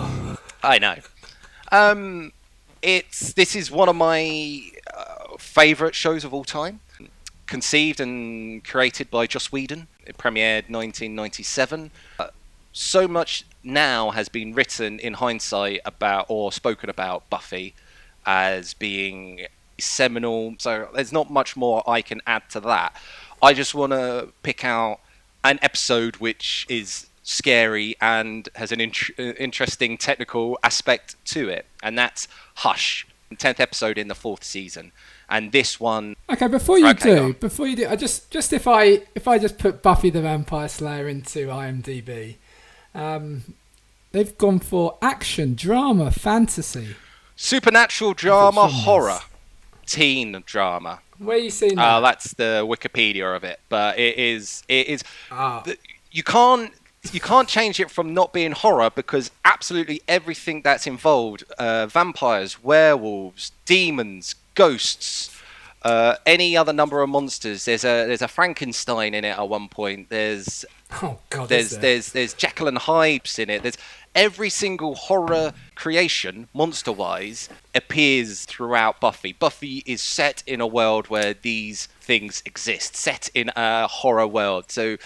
I 0.61 0.80
know. 0.80 0.96
Um, 1.70 2.32
it's 2.82 3.32
this 3.34 3.55
is 3.55 3.70
one 3.70 3.88
of 3.88 3.94
my 3.94 4.61
uh, 4.92 5.36
favorite 5.38 5.94
shows 5.94 6.24
of 6.24 6.34
all 6.34 6.42
time. 6.42 6.80
Conceived 7.46 8.01
and 8.01 8.64
created 8.64 9.09
by 9.09 9.28
Joss 9.28 9.53
Whedon. 9.53 9.86
It 10.05 10.18
premiered 10.18 10.68
1997. 10.68 11.92
Uh, 12.18 12.26
so 12.72 13.07
much 13.07 13.46
now 13.62 14.11
has 14.11 14.28
been 14.28 14.53
written 14.53 14.99
in 14.99 15.14
hindsight 15.14 15.80
about 15.84 16.26
or 16.28 16.51
spoken 16.51 16.90
about 16.90 17.30
Buffy 17.30 17.72
as 18.26 18.74
being 18.74 19.46
seminal. 19.78 20.57
So 20.59 20.88
there's 20.92 21.12
not 21.12 21.30
much 21.30 21.57
more 21.57 21.88
I 21.88 22.03
can 22.03 22.20
add 22.26 22.51
to 22.51 22.61
that. 22.61 22.96
I 23.43 23.55
just 23.55 23.74
want 23.74 23.93
to 23.93 24.28
pick 24.43 24.64
out 24.64 25.01
an 25.45 25.59
episode 25.62 26.16
which 26.16 26.66
is 26.68 27.07
scary 27.22 27.95
and 28.01 28.49
has 28.57 28.72
an 28.72 28.80
int- 28.80 29.11
uh, 29.18 29.22
interesting 29.39 29.97
technical 29.99 30.59
aspect 30.62 31.14
to 31.26 31.49
it, 31.49 31.66
and 31.82 31.97
that's 31.99 32.26
Hush, 32.57 33.07
tenth 33.39 33.61
episode 33.61 33.99
in 33.99 34.09
the 34.09 34.14
fourth 34.14 34.43
season. 34.43 34.93
And 35.30 35.53
this 35.53 35.78
one, 35.78 36.16
Okay, 36.30 36.47
before 36.49 36.78
you 36.78 36.89
Okay, 36.89 37.14
do, 37.16 37.34
before 37.34 37.66
you 37.66 37.76
do, 37.76 37.86
I 37.89 37.97
just 37.97 38.30
just 38.30 38.53
if 38.53 38.66
I 38.66 39.03
if 39.14 39.28
I 39.28 39.39
just 39.39 39.59
put 39.59 39.82
Buffy 39.82 40.09
the 40.11 40.22
Vampire 40.22 40.68
Slayer 40.68 41.07
into 41.07 41.49
IMDb, 41.49 42.36
um, 42.95 43.55
they've 44.12 44.36
gone 44.39 44.59
for 44.59 44.97
action, 45.03 45.55
drama, 45.55 46.11
fantasy. 46.11 46.97
supernatural 47.36 48.14
drama, 48.14 48.68
horror, 48.68 49.18
teen 49.89 50.43
drama. 50.47 51.01
Where 51.18 51.36
are 51.36 51.41
you 51.41 51.51
seeing 51.51 51.78
Uh, 51.78 52.01
that? 52.01 52.07
that's 52.09 52.34
the 52.34 52.64
Wikipedia 52.68 53.34
of 53.36 53.43
it, 53.45 53.59
but 53.68 53.99
it 53.99 54.16
is 54.18 54.62
it 54.68 54.86
is. 54.86 55.03
Ah. 55.32 55.64
You 56.12 56.22
can't 56.22 56.72
you 57.12 57.20
can't 57.20 57.49
change 57.49 57.80
it 57.80 57.91
from 57.91 58.12
not 58.12 58.32
being 58.32 58.53
horror 58.53 58.91
because 58.91 59.30
absolutely 59.45 60.01
everything 60.09 60.62
that's 60.62 60.86
involved 60.86 61.45
uh, 61.59 61.86
vampires, 61.86 62.62
werewolves, 62.62 63.53
demons, 63.64 64.34
ghosts. 64.55 65.38
Uh, 65.83 66.16
any 66.26 66.57
other 66.57 66.72
number 66.72 67.03
of 67.03 67.09
monsters. 67.09 67.64
There's 67.64 67.85
a 67.85 68.07
there's 68.07 68.22
a 68.22 68.29
Frankenstein 68.29 69.14
in 69.14 69.24
it 69.24 69.39
at 69.39 69.49
one 69.49 69.68
point. 69.68 70.09
There's 70.09 70.64
Oh 71.03 71.18
God, 71.31 71.49
there's 71.49 71.70
there? 71.70 71.81
there's 71.81 72.12
there's 72.12 72.35
Jekyll 72.35 72.66
and 72.66 72.79
Hyde's 72.79 73.39
in 73.39 73.49
it. 73.49 73.62
There's 73.62 73.79
every 74.14 74.51
single 74.51 74.95
horror 74.95 75.53
creation, 75.74 76.49
monster 76.53 76.91
wise, 76.91 77.49
appears 77.74 78.45
throughout 78.45 79.01
Buffy. 79.01 79.33
Buffy 79.33 79.83
is 79.87 80.03
set 80.03 80.43
in 80.47 80.61
a 80.61 80.66
world 80.66 81.09
where 81.09 81.35
these 81.35 81.87
things 82.01 82.43
exist, 82.45 82.97
set 82.97 83.31
in 83.35 83.51
a 83.55 83.87
horror 83.87 84.26
world, 84.26 84.70
so 84.72 84.97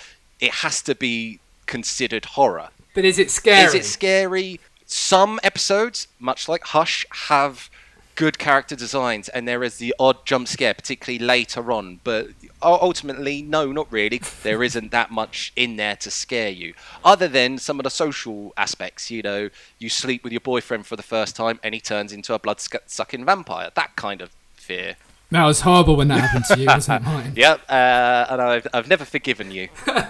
it 0.40 0.52
has 0.52 0.80
to 0.82 0.94
be 0.94 1.40
considered 1.66 2.24
horror. 2.24 2.68
But 2.94 3.04
is 3.04 3.18
it 3.18 3.30
scary? 3.30 3.64
Is 3.64 3.74
it 3.74 3.84
scary? 3.84 4.60
Some 4.86 5.40
episodes, 5.42 6.08
much 6.18 6.48
like 6.48 6.64
Hush, 6.64 7.04
have 7.28 7.70
good 8.14 8.38
character 8.38 8.76
designs, 8.76 9.28
and 9.28 9.46
there 9.46 9.62
is 9.64 9.78
the 9.78 9.94
odd 9.98 10.24
jump 10.24 10.48
scare, 10.48 10.74
particularly 10.74 11.18
later 11.18 11.72
on. 11.72 12.00
But 12.04 12.28
ultimately, 12.62 13.42
no, 13.42 13.72
not 13.72 13.90
really. 13.90 14.20
There 14.42 14.62
isn't 14.68 14.90
that 14.90 15.10
much 15.10 15.52
in 15.56 15.76
there 15.76 15.96
to 15.96 16.10
scare 16.10 16.50
you, 16.50 16.74
other 17.04 17.28
than 17.28 17.58
some 17.58 17.78
of 17.78 17.84
the 17.84 17.90
social 17.90 18.52
aspects. 18.56 19.10
You 19.10 19.22
know, 19.22 19.50
you 19.78 19.88
sleep 19.88 20.24
with 20.24 20.32
your 20.32 20.40
boyfriend 20.40 20.86
for 20.86 20.96
the 20.96 21.02
first 21.02 21.36
time, 21.36 21.60
and 21.62 21.74
he 21.74 21.80
turns 21.80 22.12
into 22.12 22.34
a 22.34 22.38
blood-sucking 22.38 23.24
vampire. 23.24 23.70
That 23.74 23.96
kind 23.96 24.20
of 24.20 24.30
fear. 24.54 24.96
That 25.30 25.46
was 25.46 25.62
horrible 25.62 25.96
when 25.96 26.08
that 26.08 26.20
happened 26.20 26.44
to 26.46 26.58
you, 26.58 26.66
wasn't 26.66 27.02
it, 27.02 27.06
mine? 27.06 27.32
Yep, 27.34 27.62
uh, 27.68 28.26
and 28.28 28.42
I've, 28.42 28.66
I've 28.74 28.88
never 28.88 29.04
forgiven 29.04 29.50
you. 29.50 29.68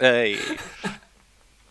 Hey. 0.00 0.38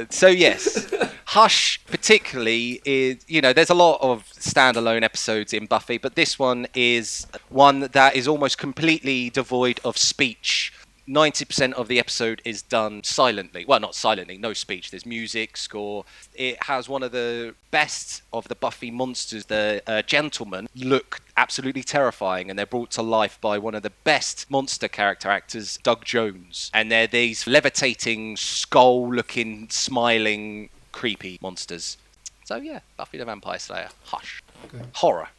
So 0.09 0.27
yes, 0.27 0.93
Hush 1.25 1.79
particularly 1.85 2.81
is 2.85 3.23
you 3.27 3.41
know 3.41 3.53
there's 3.53 3.69
a 3.69 3.75
lot 3.75 3.99
of 4.01 4.25
standalone 4.33 5.03
episodes 5.03 5.53
in 5.53 5.65
Buffy, 5.65 5.97
but 5.97 6.15
this 6.15 6.37
one 6.37 6.67
is 6.73 7.27
one 7.49 7.81
that 7.91 8.15
is 8.15 8.27
almost 8.27 8.57
completely 8.57 9.29
devoid 9.29 9.79
of 9.85 9.97
speech. 9.97 10.73
90% 11.07 11.73
of 11.73 11.87
the 11.87 11.99
episode 11.99 12.41
is 12.45 12.61
done 12.61 13.03
silently. 13.03 13.65
Well, 13.65 13.79
not 13.79 13.95
silently, 13.95 14.37
no 14.37 14.53
speech. 14.53 14.91
There's 14.91 15.05
music, 15.05 15.57
score. 15.57 16.05
It 16.33 16.63
has 16.63 16.87
one 16.87 17.03
of 17.03 17.11
the 17.11 17.55
best 17.71 18.21
of 18.31 18.47
the 18.47 18.55
Buffy 18.55 18.91
monsters. 18.91 19.45
The 19.45 19.81
uh, 19.87 20.01
gentlemen 20.03 20.67
look 20.75 21.21
absolutely 21.35 21.83
terrifying, 21.83 22.49
and 22.49 22.57
they're 22.57 22.65
brought 22.65 22.91
to 22.91 23.01
life 23.01 23.39
by 23.41 23.57
one 23.57 23.75
of 23.75 23.83
the 23.83 23.91
best 24.03 24.49
monster 24.49 24.87
character 24.87 25.29
actors, 25.29 25.79
Doug 25.83 26.05
Jones. 26.05 26.71
And 26.73 26.91
they're 26.91 27.07
these 27.07 27.47
levitating, 27.47 28.37
skull 28.37 29.11
looking, 29.13 29.69
smiling, 29.69 30.69
creepy 30.91 31.39
monsters. 31.41 31.97
So 32.45 32.57
yeah, 32.57 32.79
Buffy 32.97 33.17
the 33.17 33.25
Vampire 33.25 33.59
Slayer. 33.59 33.89
Hush. 34.05 34.43
Okay. 34.65 34.83
Horror. 34.95 35.29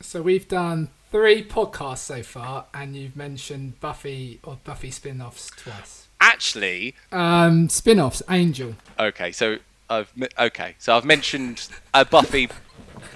So 0.00 0.20
we've 0.22 0.48
done 0.48 0.88
three 1.12 1.44
podcasts 1.44 1.98
so 1.98 2.22
far, 2.24 2.66
and 2.74 2.96
you've 2.96 3.14
mentioned 3.16 3.78
Buffy 3.80 4.40
or 4.42 4.58
Buffy 4.64 4.90
spin-offs 4.90 5.50
twice. 5.56 6.08
Actually, 6.20 6.94
Um, 7.12 7.68
spin-offs, 7.68 8.22
Angel. 8.28 8.74
okay, 8.98 9.30
so 9.30 9.58
I've 9.88 10.12
okay, 10.38 10.74
so 10.78 10.96
I've 10.96 11.04
mentioned 11.04 11.68
uh, 11.94 12.02
Buffy 12.04 12.48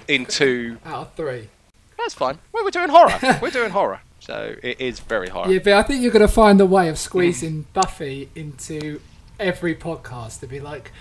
in 0.07 0.25
two. 0.25 0.77
Out 0.85 1.01
of 1.07 1.13
three. 1.15 1.49
That's 1.97 2.13
fine. 2.13 2.37
Well, 2.53 2.63
we're 2.63 2.69
doing 2.71 2.89
horror. 2.89 3.17
we're 3.41 3.49
doing 3.49 3.71
horror, 3.71 4.01
so 4.19 4.55
it 4.63 4.79
is 4.79 4.99
very 4.99 5.29
horror. 5.29 5.51
Yeah, 5.51 5.59
but 5.59 5.73
I 5.73 5.83
think 5.83 6.01
you're 6.03 6.11
going 6.11 6.25
to 6.25 6.33
find 6.33 6.61
a 6.61 6.65
way 6.65 6.87
of 6.89 6.97
squeezing 6.99 7.65
Buffy 7.73 8.29
into 8.35 9.01
every 9.39 9.75
podcast 9.75 10.39
to 10.41 10.47
be 10.47 10.59
like, 10.59 10.91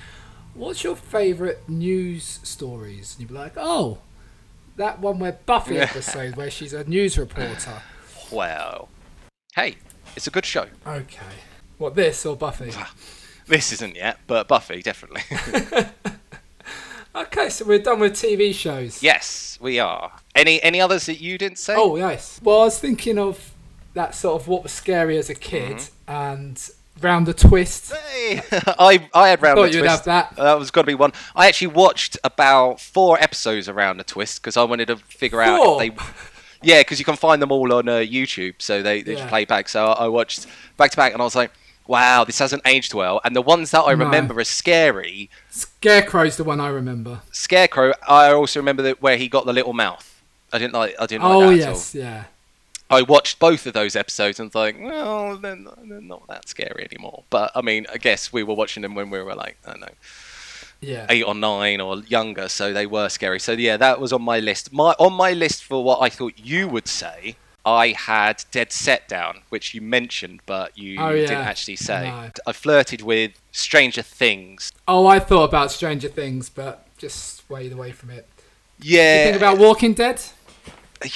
what's 0.55 0.83
your 0.85 0.97
favourite 0.97 1.69
news 1.69 2.41
stories? 2.43 3.15
And 3.15 3.21
you'd 3.23 3.29
be 3.29 3.35
like, 3.35 3.53
oh, 3.57 3.99
that 4.77 5.01
one 5.01 5.19
where 5.19 5.33
Buffy 5.47 5.79
episode 5.79 6.37
where 6.37 6.51
she's 6.51 6.73
a 6.73 6.85
news 6.85 7.19
reporter. 7.19 7.83
Well, 8.31 8.89
hey, 9.55 9.77
it's 10.17 10.27
a 10.27 10.31
good 10.31 10.45
show. 10.47 10.67
Okay. 10.87 11.19
What, 11.79 11.95
this 11.95 12.25
or 12.27 12.37
Buffy? 12.37 12.73
This 13.47 13.73
isn't 13.73 13.95
yet, 13.97 14.19
but 14.27 14.49
Buffy 14.49 14.83
definitely. 14.83 15.23
Okay, 17.15 17.49
so 17.49 17.65
we're 17.65 17.79
done 17.79 18.01
with 18.01 18.13
TV 18.13 18.53
shows. 18.53 19.03
yes, 19.03 19.57
we 19.59 19.79
are. 19.79 20.13
Any 20.35 20.63
any 20.63 20.83
others 20.83 21.07
that 21.07 21.19
you 21.19 21.39
didn't 21.39 21.57
say? 21.59 21.75
Oh, 21.75 21.97
yes. 21.97 22.39
Well, 22.43 22.61
I 22.61 22.65
was 22.65 22.79
thinking 22.79 23.19
of 23.19 23.55
that 23.95 24.15
sort 24.15 24.39
of 24.43 24.49
what 24.49 24.63
was 24.63 24.73
scary 24.73 25.17
as 25.17 25.31
a 25.31 25.35
kid 25.35 25.77
Mm-hmm. 25.79 26.11
and 26.13 26.71
Round 27.01 27.27
the 27.27 27.35
Twist. 27.35 27.93
Hey, 27.95 28.41
I 28.53 29.09
I 29.13 29.29
had 29.29 29.43
round 29.43 29.57
Thought 29.59 29.67
the 29.71 29.73
you'd 29.73 29.81
twist. 29.81 30.05
have 30.05 30.05
that. 30.07 30.37
That 30.37 30.59
was 30.59 30.71
got 30.71 30.83
to 30.83 30.87
be 30.87 30.95
one. 30.95 31.13
I 31.35 31.47
actually 31.49 31.69
watched 31.69 32.17
about 32.25 32.81
four 32.81 33.19
episodes 33.21 33.69
around 33.69 33.99
the 33.99 34.05
twist 34.05 34.41
because 34.43 34.57
I 34.57 34.65
wanted 34.65 34.87
to 34.87 34.97
figure 34.97 35.41
out 35.43 35.61
if 35.63 35.79
they. 35.97 36.03
Yeah, 36.63 36.81
because 36.81 36.99
you 36.99 37.05
can 37.05 37.17
find 37.17 37.41
them 37.41 37.53
all 37.53 37.71
on 37.75 37.87
uh, 37.87 37.97
YouTube, 37.97 38.55
so 38.59 38.83
they, 38.83 39.03
they 39.03 39.15
just 39.15 39.29
play 39.29 39.45
back. 39.45 39.69
So 39.69 39.87
I 39.87 40.07
I 40.07 40.09
watched 40.09 40.47
back 40.79 40.91
to 40.93 40.97
back, 40.97 41.13
and 41.13 41.21
I 41.21 41.25
was 41.25 41.37
like, 41.37 41.53
"Wow, 41.87 42.25
this 42.25 42.39
hasn't 42.39 42.63
aged 42.67 42.95
well." 42.95 43.21
And 43.25 43.37
the 43.37 43.43
ones 43.43 43.71
that 43.73 43.83
I 43.83 43.95
No. 43.95 44.07
remember 44.07 44.39
are 44.41 44.43
scary. 44.45 45.29
Scarecrow's 45.51 46.39
the 46.39 46.45
one 46.45 46.59
I 46.59 46.69
remember. 46.69 47.21
Scarecrow. 47.31 47.93
I 48.09 48.33
also 48.33 48.59
remember 48.59 48.83
that 48.85 49.03
where 49.03 49.19
he 49.19 49.29
got 49.29 49.45
the 49.45 49.53
little 49.53 49.75
mouth. 49.75 50.23
I 50.53 50.59
didn't 50.59 50.73
like. 50.73 50.95
I 50.99 51.07
didn't 51.07 51.25
Oh, 51.25 51.39
like 51.41 51.51
that 51.51 51.57
yes, 51.59 51.95
at 51.95 51.99
all. 52.01 52.05
yeah. 52.07 52.25
I 52.91 53.03
watched 53.03 53.39
both 53.39 53.67
of 53.67 53.73
those 53.75 53.97
episodes 53.97 54.39
and 54.39 54.51
thought, 54.53 54.75
well, 54.81 55.37
they're 55.37 55.57
not, 55.57 55.79
they're 55.89 56.01
not 56.01 56.27
that 56.29 56.49
scary 56.49 56.87
anymore. 56.91 57.25
But 57.31 57.51
I 57.55 57.61
mean, 57.63 57.87
I 57.93 57.97
guess 57.99 58.33
we 58.33 58.43
were 58.43 58.55
watching 58.55 58.83
them 58.83 58.95
when 58.95 59.11
we 59.11 59.21
were 59.21 59.35
like, 59.35 59.57
I 59.67 59.71
don't 59.73 59.81
know, 59.81 59.89
Yeah. 60.81 61.07
eight 61.09 61.25
or 61.25 61.35
nine 61.35 61.81
or 61.81 61.99
younger, 62.01 62.49
so 62.49 62.73
they 62.73 62.87
were 62.87 63.09
scary. 63.09 63.41
So 63.41 63.53
yeah, 63.53 63.77
that 63.77 64.01
was 64.01 64.13
on 64.13 64.23
my 64.23 64.39
list. 64.39 64.73
My 64.73 64.95
on 64.99 65.15
my 65.15 65.33
list 65.33 65.65
for 65.65 65.83
what 65.83 66.01
I 66.01 66.09
thought 66.11 66.35
you 66.39 66.69
would 66.69 66.87
say, 66.87 67.37
I 67.65 67.89
had 67.89 68.45
Dead 68.53 68.71
Set 68.71 69.09
down, 69.09 69.41
which 69.49 69.75
you 69.75 69.81
mentioned, 69.81 70.41
but 70.47 70.79
you 70.79 71.01
Oh, 71.01 71.11
didn't 71.13 71.33
actually 71.39 71.75
say. 71.77 72.05
No. 72.09 72.31
I 72.47 72.53
flirted 72.53 73.03
with 73.03 73.33
Stranger 73.51 74.03
Things. 74.03 74.71
Oh, 74.87 75.09
I 75.09 75.19
thought 75.19 75.45
about 75.49 75.73
Stranger 75.73 76.09
Things, 76.09 76.49
but 76.49 76.87
just 76.99 77.39
swayed 77.45 77.73
away 77.73 77.91
from 77.91 78.11
it. 78.11 78.29
Yeah. 78.81 79.19
You 79.19 79.25
think 79.33 79.37
about 79.39 79.59
Walking 79.59 79.95
Dead? 79.95 80.23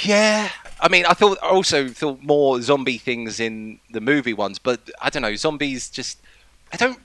Yeah, 0.04 0.50
I 0.82 0.88
mean, 0.88 1.04
I 1.06 1.12
thought 1.14 1.38
I 1.42 1.48
also 1.48 1.88
thought 1.88 2.22
more 2.22 2.60
zombie 2.62 2.98
things 2.98 3.38
in 3.40 3.80
the 3.90 4.00
movie 4.00 4.32
ones, 4.34 4.58
but 4.58 4.90
I 5.00 5.10
don't 5.10 5.22
know, 5.22 5.34
zombies 5.36 5.90
just 5.90 6.18
I 6.72 6.76
don't 6.76 6.98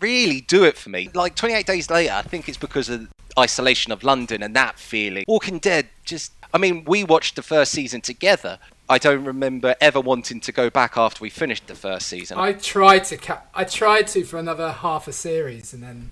really 0.00 0.40
do 0.40 0.64
it 0.64 0.76
for 0.76 0.90
me. 0.90 1.08
Like 1.14 1.34
28 1.36 1.66
Days 1.66 1.90
Later, 1.90 2.12
I 2.12 2.22
think 2.22 2.48
it's 2.48 2.58
because 2.58 2.88
of 2.88 3.08
isolation 3.38 3.92
of 3.92 4.02
London 4.04 4.42
and 4.42 4.54
that 4.56 4.78
feeling. 4.78 5.24
Walking 5.28 5.58
Dead, 5.58 5.88
just 6.04 6.32
I 6.52 6.58
mean, 6.58 6.84
we 6.84 7.04
watched 7.04 7.36
the 7.36 7.42
first 7.42 7.72
season 7.72 8.00
together. 8.00 8.58
I 8.88 8.98
don't 8.98 9.24
remember 9.24 9.74
ever 9.80 10.00
wanting 10.00 10.40
to 10.40 10.52
go 10.52 10.68
back 10.68 10.96
after 10.98 11.22
we 11.22 11.30
finished 11.30 11.66
the 11.68 11.74
first 11.74 12.06
season. 12.06 12.36
I 12.38 12.52
tried 12.52 13.04
to 13.04 13.16
ca- 13.16 13.42
I 13.54 13.64
tried 13.64 14.08
to 14.08 14.24
for 14.24 14.38
another 14.38 14.70
half 14.72 15.08
a 15.08 15.12
series 15.12 15.72
and 15.72 15.82
then 15.82 16.10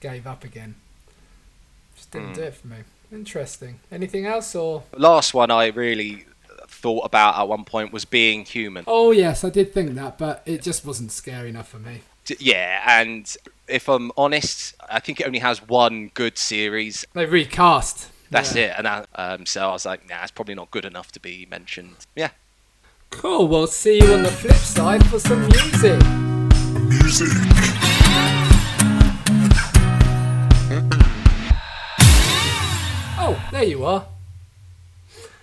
gave 0.00 0.26
up 0.26 0.42
again. 0.42 0.74
Just 1.96 2.10
didn't 2.10 2.28
Hmm. 2.30 2.34
do 2.34 2.42
it 2.42 2.54
for 2.54 2.66
me. 2.66 2.76
Interesting. 3.14 3.78
Anything 3.92 4.26
else 4.26 4.54
or? 4.54 4.82
Last 4.96 5.32
one 5.34 5.50
I 5.50 5.66
really 5.68 6.26
thought 6.66 7.04
about 7.06 7.38
at 7.38 7.48
one 7.48 7.64
point 7.64 7.92
was 7.92 8.04
Being 8.04 8.44
Human. 8.44 8.84
Oh 8.86 9.12
yes, 9.12 9.44
I 9.44 9.50
did 9.50 9.72
think 9.72 9.94
that, 9.94 10.18
but 10.18 10.42
it 10.44 10.62
just 10.62 10.84
wasn't 10.84 11.12
scary 11.12 11.48
enough 11.50 11.68
for 11.68 11.78
me. 11.78 12.02
Yeah, 12.38 12.82
and 13.00 13.34
if 13.68 13.88
I'm 13.88 14.10
honest, 14.16 14.74
I 14.90 14.98
think 15.00 15.20
it 15.20 15.26
only 15.26 15.38
has 15.38 15.66
one 15.66 16.10
good 16.14 16.36
series. 16.38 17.06
They 17.12 17.26
recast. 17.26 18.10
That's 18.30 18.54
Yeah. 18.56 18.62
it, 18.64 18.74
and 18.78 18.86
that, 18.86 19.08
um, 19.14 19.46
so 19.46 19.68
I 19.68 19.72
was 19.72 19.86
like, 19.86 20.08
nah, 20.08 20.22
it's 20.22 20.30
probably 20.32 20.54
not 20.54 20.70
good 20.70 20.84
enough 20.84 21.12
to 21.12 21.20
be 21.20 21.46
mentioned. 21.50 21.96
Yeah. 22.16 22.30
Cool. 23.10 23.46
We'll 23.46 23.66
see 23.68 24.02
you 24.02 24.12
on 24.12 24.22
the 24.24 24.30
flip 24.30 24.56
side 24.56 25.06
for 25.06 25.20
some 25.20 25.46
music. 25.48 26.02
Music. 26.88 27.73
There 33.50 33.64
you 33.64 33.84
are. 33.84 34.06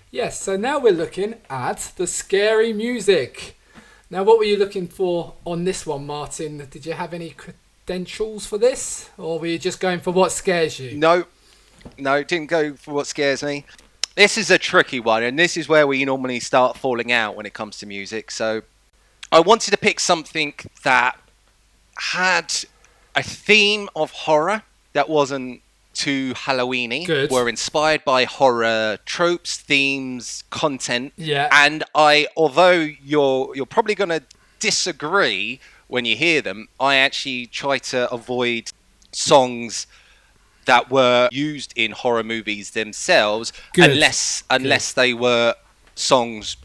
Yes, 0.10 0.42
so 0.42 0.58
now 0.58 0.80
we're 0.80 0.92
looking 0.92 1.36
at 1.50 1.94
the 1.96 2.08
scary 2.08 2.74
music. 2.74 3.58
Now, 4.10 4.24
what 4.24 4.38
were 4.38 4.44
you 4.44 4.58
looking 4.58 4.88
for 4.88 5.34
on 5.46 5.64
this 5.64 5.86
one, 5.86 6.06
Martin? 6.06 6.68
Did 6.70 6.86
you 6.86 6.94
have 6.94 7.14
any 7.14 7.30
credentials 7.30 8.46
for 8.46 8.58
this? 8.58 9.10
Or 9.18 9.40
were 9.40 9.48
you 9.48 9.58
just 9.58 9.80
going 9.80 10.02
for 10.02 10.12
what 10.12 10.32
scares 10.32 10.80
you? 10.80 10.98
No, 10.98 11.26
no, 11.98 12.24
didn't 12.24 12.48
go 12.48 12.74
for 12.74 12.94
what 12.94 13.08
scares 13.08 13.42
me. 13.42 13.66
This 14.16 14.38
is 14.38 14.52
a 14.52 14.58
tricky 14.58 15.00
one, 15.00 15.24
and 15.24 15.40
this 15.40 15.56
is 15.56 15.70
where 15.70 15.88
we 15.88 16.04
normally 16.04 16.42
start 16.42 16.78
falling 16.78 17.12
out 17.12 17.36
when 17.36 17.46
it 17.46 17.54
comes 17.54 17.78
to 17.80 17.86
music. 17.86 18.32
So 18.32 18.64
I 19.32 19.40
wanted 19.40 19.72
to 19.72 19.78
pick 19.78 20.02
something 20.02 20.54
that 20.84 21.18
had 21.96 22.54
a 23.16 23.24
theme 23.24 23.88
of 23.96 24.12
horror 24.12 24.64
that 24.92 25.08
wasn't 25.08 25.62
too 26.02 26.34
Halloweeny. 26.34 27.06
Good. 27.06 27.30
Were 27.32 27.48
inspired 27.50 28.04
by 28.04 28.24
horror 28.26 28.98
tropes, 29.06 29.58
themes, 29.58 30.44
content. 30.50 31.14
Yeah. 31.18 31.48
And 31.52 31.84
I, 31.96 32.28
although 32.36 32.80
you're 33.12 33.56
you're 33.56 33.66
probably 33.78 33.96
going 33.96 34.10
to 34.20 34.24
disagree 34.60 35.60
when 35.88 36.06
you 36.06 36.16
hear 36.16 36.42
them, 36.42 36.68
I 36.80 36.96
actually 36.96 37.46
try 37.48 37.78
to 37.94 38.00
avoid 38.12 38.72
songs 39.12 39.88
that 40.66 40.90
were 40.90 41.28
used 41.32 41.74
in 41.76 41.92
horror 41.92 42.24
movies 42.24 42.72
themselves, 42.72 43.52
Good. 43.74 43.92
unless 43.92 44.44
unless 44.50 44.94
they 44.94 45.14
were 45.14 45.56
songs 45.96 46.58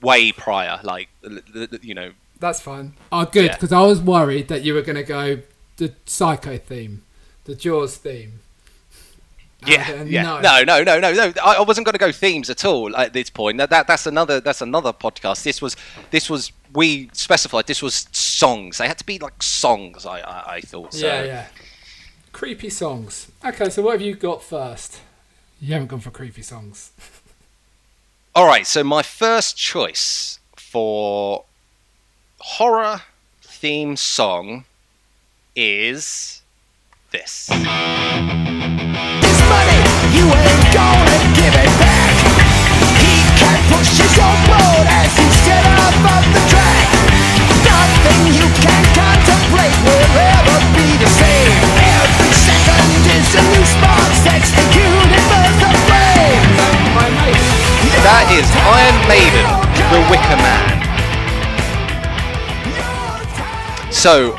way 0.00 0.32
prior, 0.32 0.80
like 0.82 1.08
you 1.82 1.94
know. 1.94 2.10
That's 2.40 2.60
fine. 2.60 2.94
Oh, 3.12 3.24
good, 3.24 3.44
Yeah. 3.46 3.54
because 3.56 3.72
I 3.72 3.82
was 3.82 4.00
worried 4.00 4.48
that 4.48 4.62
you 4.62 4.74
were 4.74 4.82
going 4.82 4.96
to 4.96 5.04
go 5.04 5.40
the 5.76 5.92
Psycho 6.06 6.58
theme, 6.58 7.02
the 7.44 7.54
Jaws 7.54 7.96
theme. 7.96 8.40
Yeah, 9.66 10.02
yeah. 10.02 10.22
no. 10.22 10.40
No, 10.40 10.64
no, 10.64 10.82
no, 10.82 10.98
no, 11.00 11.12
no. 11.12 11.32
I, 11.42 11.56
I 11.56 11.60
wasn't 11.62 11.86
going 11.86 11.92
to 11.92 11.98
go 11.98 12.12
themes 12.12 12.50
at 12.50 12.64
all 12.64 12.96
at 12.96 13.12
this 13.12 13.30
point. 13.30 13.58
That, 13.58 13.70
that 13.70 13.86
that's 13.86 14.06
another 14.06 14.40
that's 14.40 14.60
another 14.60 14.92
podcast. 14.92 15.42
This 15.42 15.62
was 15.62 15.76
this 16.10 16.28
was 16.28 16.52
we 16.74 17.10
specified 17.12 17.66
this 17.66 17.82
was 17.82 18.06
songs. 18.12 18.78
They 18.78 18.88
had 18.88 18.98
to 18.98 19.06
be 19.06 19.18
like 19.18 19.42
songs. 19.42 20.06
I 20.06 20.20
I, 20.20 20.54
I 20.54 20.60
thought. 20.60 20.94
So. 20.94 21.06
Yeah, 21.06 21.22
yeah. 21.24 21.46
Creepy 22.32 22.70
songs. 22.70 23.30
Okay, 23.44 23.68
so 23.68 23.82
what 23.82 23.92
have 23.92 24.00
you 24.00 24.14
got 24.14 24.42
first? 24.42 25.00
You 25.60 25.74
haven't 25.74 25.88
gone 25.88 26.00
for 26.00 26.10
creepy 26.10 26.42
songs. 26.42 26.92
All 28.34 28.46
right, 28.46 28.66
so 28.66 28.82
my 28.82 29.02
first 29.02 29.56
choice 29.56 30.40
for 30.56 31.44
horror 32.38 33.02
theme 33.42 33.94
song 33.96 34.64
is 35.54 36.42
this. 37.10 37.50
That 58.02 58.28
is 58.34 58.44
Iron 58.66 58.98
Maiden, 59.08 59.46
The 59.94 60.00
Wicker 60.10 60.36
Man. 60.42 60.82
So, 63.92 64.32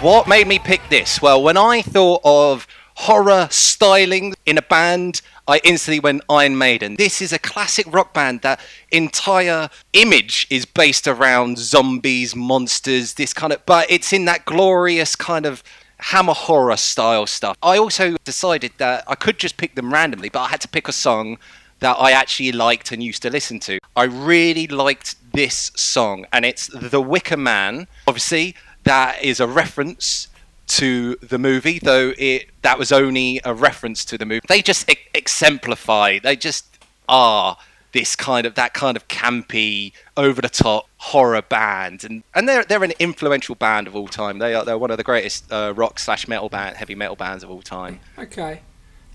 what 0.00 0.26
made 0.26 0.48
me 0.48 0.58
pick 0.58 0.80
this? 0.88 1.20
Well, 1.20 1.42
when 1.42 1.56
I 1.56 1.82
thought 1.82 2.22
of 2.24 2.66
horror 3.02 3.48
styling 3.50 4.32
in 4.46 4.56
a 4.56 4.62
band, 4.62 5.22
I 5.48 5.60
instantly 5.64 5.98
went 5.98 6.22
Iron 6.30 6.56
Maiden. 6.56 6.94
This 6.94 7.20
is 7.20 7.32
a 7.32 7.38
classic 7.38 7.84
rock 7.92 8.14
band 8.14 8.42
that 8.42 8.60
entire 8.92 9.70
image 9.92 10.46
is 10.50 10.64
based 10.64 11.08
around 11.08 11.58
zombies, 11.58 12.36
monsters, 12.36 13.14
this 13.14 13.34
kind 13.34 13.52
of, 13.52 13.66
but 13.66 13.90
it's 13.90 14.12
in 14.12 14.24
that 14.26 14.44
glorious 14.44 15.16
kind 15.16 15.46
of 15.46 15.64
Hammer 15.98 16.32
horror 16.32 16.76
style 16.76 17.26
stuff. 17.26 17.56
I 17.60 17.76
also 17.76 18.16
decided 18.24 18.72
that 18.78 19.02
I 19.08 19.16
could 19.16 19.38
just 19.38 19.56
pick 19.56 19.74
them 19.74 19.92
randomly, 19.92 20.28
but 20.28 20.40
I 20.42 20.48
had 20.48 20.60
to 20.60 20.68
pick 20.68 20.86
a 20.86 20.92
song 20.92 21.38
that 21.80 21.96
I 21.98 22.12
actually 22.12 22.52
liked 22.52 22.92
and 22.92 23.02
used 23.02 23.22
to 23.22 23.30
listen 23.30 23.58
to. 23.60 23.78
I 23.96 24.04
really 24.04 24.68
liked 24.68 25.16
this 25.32 25.72
song, 25.74 26.26
and 26.32 26.44
it's 26.44 26.68
The 26.68 27.00
Wicker 27.00 27.36
Man. 27.36 27.88
Obviously, 28.06 28.54
that 28.84 29.22
is 29.22 29.40
a 29.40 29.46
reference 29.48 30.28
to 30.66 31.16
the 31.16 31.38
movie, 31.38 31.78
though 31.78 32.12
it 32.18 32.46
that 32.62 32.78
was 32.78 32.92
only 32.92 33.40
a 33.44 33.54
reference 33.54 34.04
to 34.06 34.18
the 34.18 34.26
movie. 34.26 34.40
They 34.48 34.62
just 34.62 34.90
e- 34.90 34.96
exemplify. 35.14 36.18
They 36.18 36.36
just 36.36 36.78
are 37.08 37.56
this 37.92 38.16
kind 38.16 38.46
of 38.46 38.54
that 38.54 38.72
kind 38.72 38.96
of 38.96 39.06
campy, 39.08 39.92
over 40.16 40.40
the 40.40 40.48
top 40.48 40.88
horror 40.96 41.42
band, 41.42 42.04
and 42.04 42.22
and 42.34 42.48
they're 42.48 42.64
they're 42.64 42.84
an 42.84 42.92
influential 42.98 43.54
band 43.54 43.86
of 43.86 43.94
all 43.94 44.08
time. 44.08 44.38
They 44.38 44.54
are 44.54 44.64
they're 44.64 44.78
one 44.78 44.90
of 44.90 44.96
the 44.96 45.04
greatest 45.04 45.50
uh, 45.52 45.72
rock 45.76 45.98
slash 45.98 46.26
metal 46.26 46.48
band, 46.48 46.76
heavy 46.76 46.94
metal 46.94 47.16
bands 47.16 47.44
of 47.44 47.50
all 47.50 47.62
time. 47.62 48.00
Okay, 48.18 48.62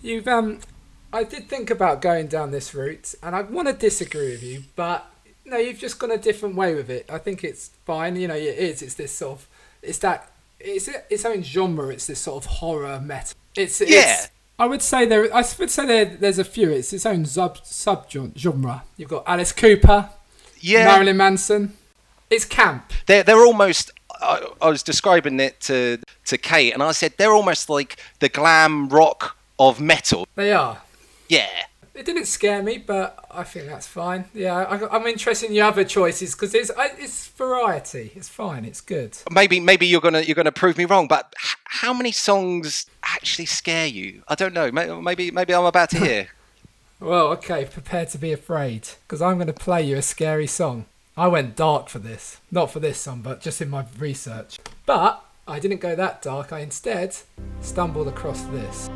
you've 0.02 0.28
um, 0.28 0.60
I 1.12 1.24
did 1.24 1.50
think 1.50 1.70
about 1.70 2.02
going 2.02 2.28
down 2.28 2.52
this 2.52 2.76
route, 2.76 3.16
and 3.24 3.36
I 3.36 3.42
want 3.42 3.68
to 3.68 3.74
disagree 3.74 4.32
with 4.32 4.44
you, 4.44 4.64
but 4.76 5.10
no, 5.46 5.58
you've 5.58 5.80
just 5.80 5.98
gone 5.98 6.12
a 6.12 6.18
different 6.18 6.56
way 6.56 6.76
with 6.76 6.90
it. 6.90 7.10
I 7.10 7.18
think 7.18 7.44
it's 7.44 7.70
fine. 7.86 8.16
You 8.18 8.28
know, 8.28 8.36
it 8.36 8.58
is. 8.58 8.82
It's 8.82 8.96
this 8.96 9.14
sort 9.14 9.40
of, 9.40 9.48
it's 9.82 10.00
that, 10.00 10.30
it's 10.60 10.88
its 11.10 11.26
own 11.26 11.44
genre. 11.44 11.90
It's 11.90 12.08
this 12.08 12.20
sort 12.20 12.44
of 12.44 12.52
horror 12.52 13.00
metal. 13.00 13.36
It's 13.56 13.82
Yeah. 13.82 13.88
It's, 14.24 14.32
I 14.60 14.66
would 14.66 14.82
say 14.82 15.06
there. 15.06 15.34
I 15.34 15.44
would 15.60 15.70
say 15.70 15.86
there. 15.86 16.06
There's 16.06 16.40
a 16.40 16.44
few. 16.44 16.72
It's 16.72 16.92
its 16.94 17.06
own 17.06 17.26
sub 17.26 17.60
sub 17.64 18.10
genre. 18.36 18.84
You've 18.98 19.10
got 19.10 19.24
Alice 19.28 19.52
Cooper, 19.52 20.10
Yeah. 20.60 20.86
Marilyn 20.86 21.18
Manson. 21.18 21.74
It's 22.30 22.46
camp. 22.46 22.92
They're 23.06 23.24
they're 23.24 23.46
almost. 23.46 23.92
I, 24.20 24.48
I 24.62 24.70
was 24.70 24.82
describing 24.82 25.40
it 25.40 25.60
to 25.62 26.00
to 26.26 26.38
Kate, 26.38 26.74
and 26.74 26.82
I 26.82 26.92
said 26.92 27.14
they're 27.18 27.34
almost 27.34 27.70
like 27.70 27.98
the 28.20 28.30
glam 28.30 28.90
rock 28.90 29.38
of 29.60 29.80
metal. 29.80 30.28
They 30.36 30.52
are. 30.52 30.82
Yeah. 31.30 31.48
It 31.98 32.06
didn't 32.06 32.26
scare 32.26 32.62
me, 32.62 32.78
but 32.78 33.26
I 33.32 33.44
think 33.44 33.66
that's 33.66 33.88
fine. 33.88 34.26
Yeah, 34.34 34.56
I, 34.56 34.96
I'm 34.96 35.08
interested 35.08 35.50
in 35.50 35.56
your 35.56 35.66
other 35.66 35.84
choices 35.84 36.36
because 36.36 36.54
it's 36.54 36.70
I, 36.78 36.92
it's 36.98 37.28
variety. 37.30 38.12
It's 38.16 38.30
fine. 38.30 38.66
It's 38.66 38.82
good. 38.82 39.18
Maybe 39.32 39.60
maybe 39.60 39.88
you're 39.88 40.02
gonna 40.02 40.22
you're 40.22 40.36
gonna 40.36 40.52
prove 40.52 40.78
me 40.78 40.86
wrong, 40.86 41.08
but 41.08 41.34
h- 41.44 41.56
how 41.66 41.94
many 41.94 42.12
songs 42.12 42.86
actually 43.04 43.48
scare 43.48 43.88
you? 43.88 44.22
I 44.28 44.36
don't 44.36 44.54
know. 44.54 44.72
Maybe 44.72 45.32
maybe 45.32 45.56
I'm 45.56 45.66
about 45.66 45.90
to 45.92 46.00
hear. 46.00 46.28
Well, 47.00 47.28
okay, 47.28 47.64
prepare 47.66 48.08
to 48.08 48.18
be 48.18 48.32
afraid 48.32 48.88
because 49.04 49.22
I'm 49.22 49.36
going 49.36 49.46
to 49.46 49.54
play 49.54 49.84
you 49.84 49.98
a 49.98 50.02
scary 50.02 50.48
song. 50.48 50.86
I 51.16 51.28
went 51.28 51.56
dark 51.56 51.90
for 51.90 52.00
this, 52.00 52.42
not 52.50 52.72
for 52.72 52.80
this 52.80 52.98
song, 53.00 53.22
but 53.22 53.40
just 53.40 53.62
in 53.62 53.70
my 53.70 53.86
research. 54.00 54.58
But 54.88 55.24
I 55.48 55.60
didn't 55.60 55.80
go 55.80 55.96
that 55.96 56.24
dark. 56.24 56.52
I 56.52 56.62
instead 56.62 57.16
stumbled 57.62 58.08
across 58.08 58.42
this. 58.46 58.90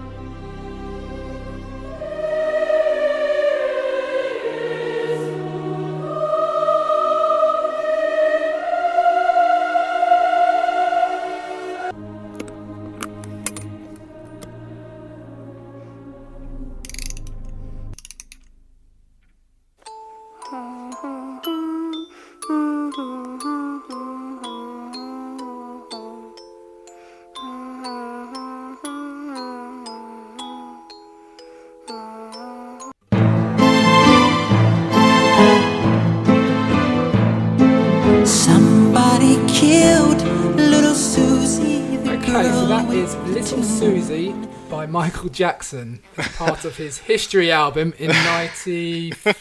Michael 45.21 45.33
Jackson 45.35 45.99
as 46.17 46.27
part 46.29 46.65
of 46.65 46.77
his 46.77 46.97
History 46.97 47.51
album 47.51 47.93
in 47.99 48.07
'95, 48.07 49.37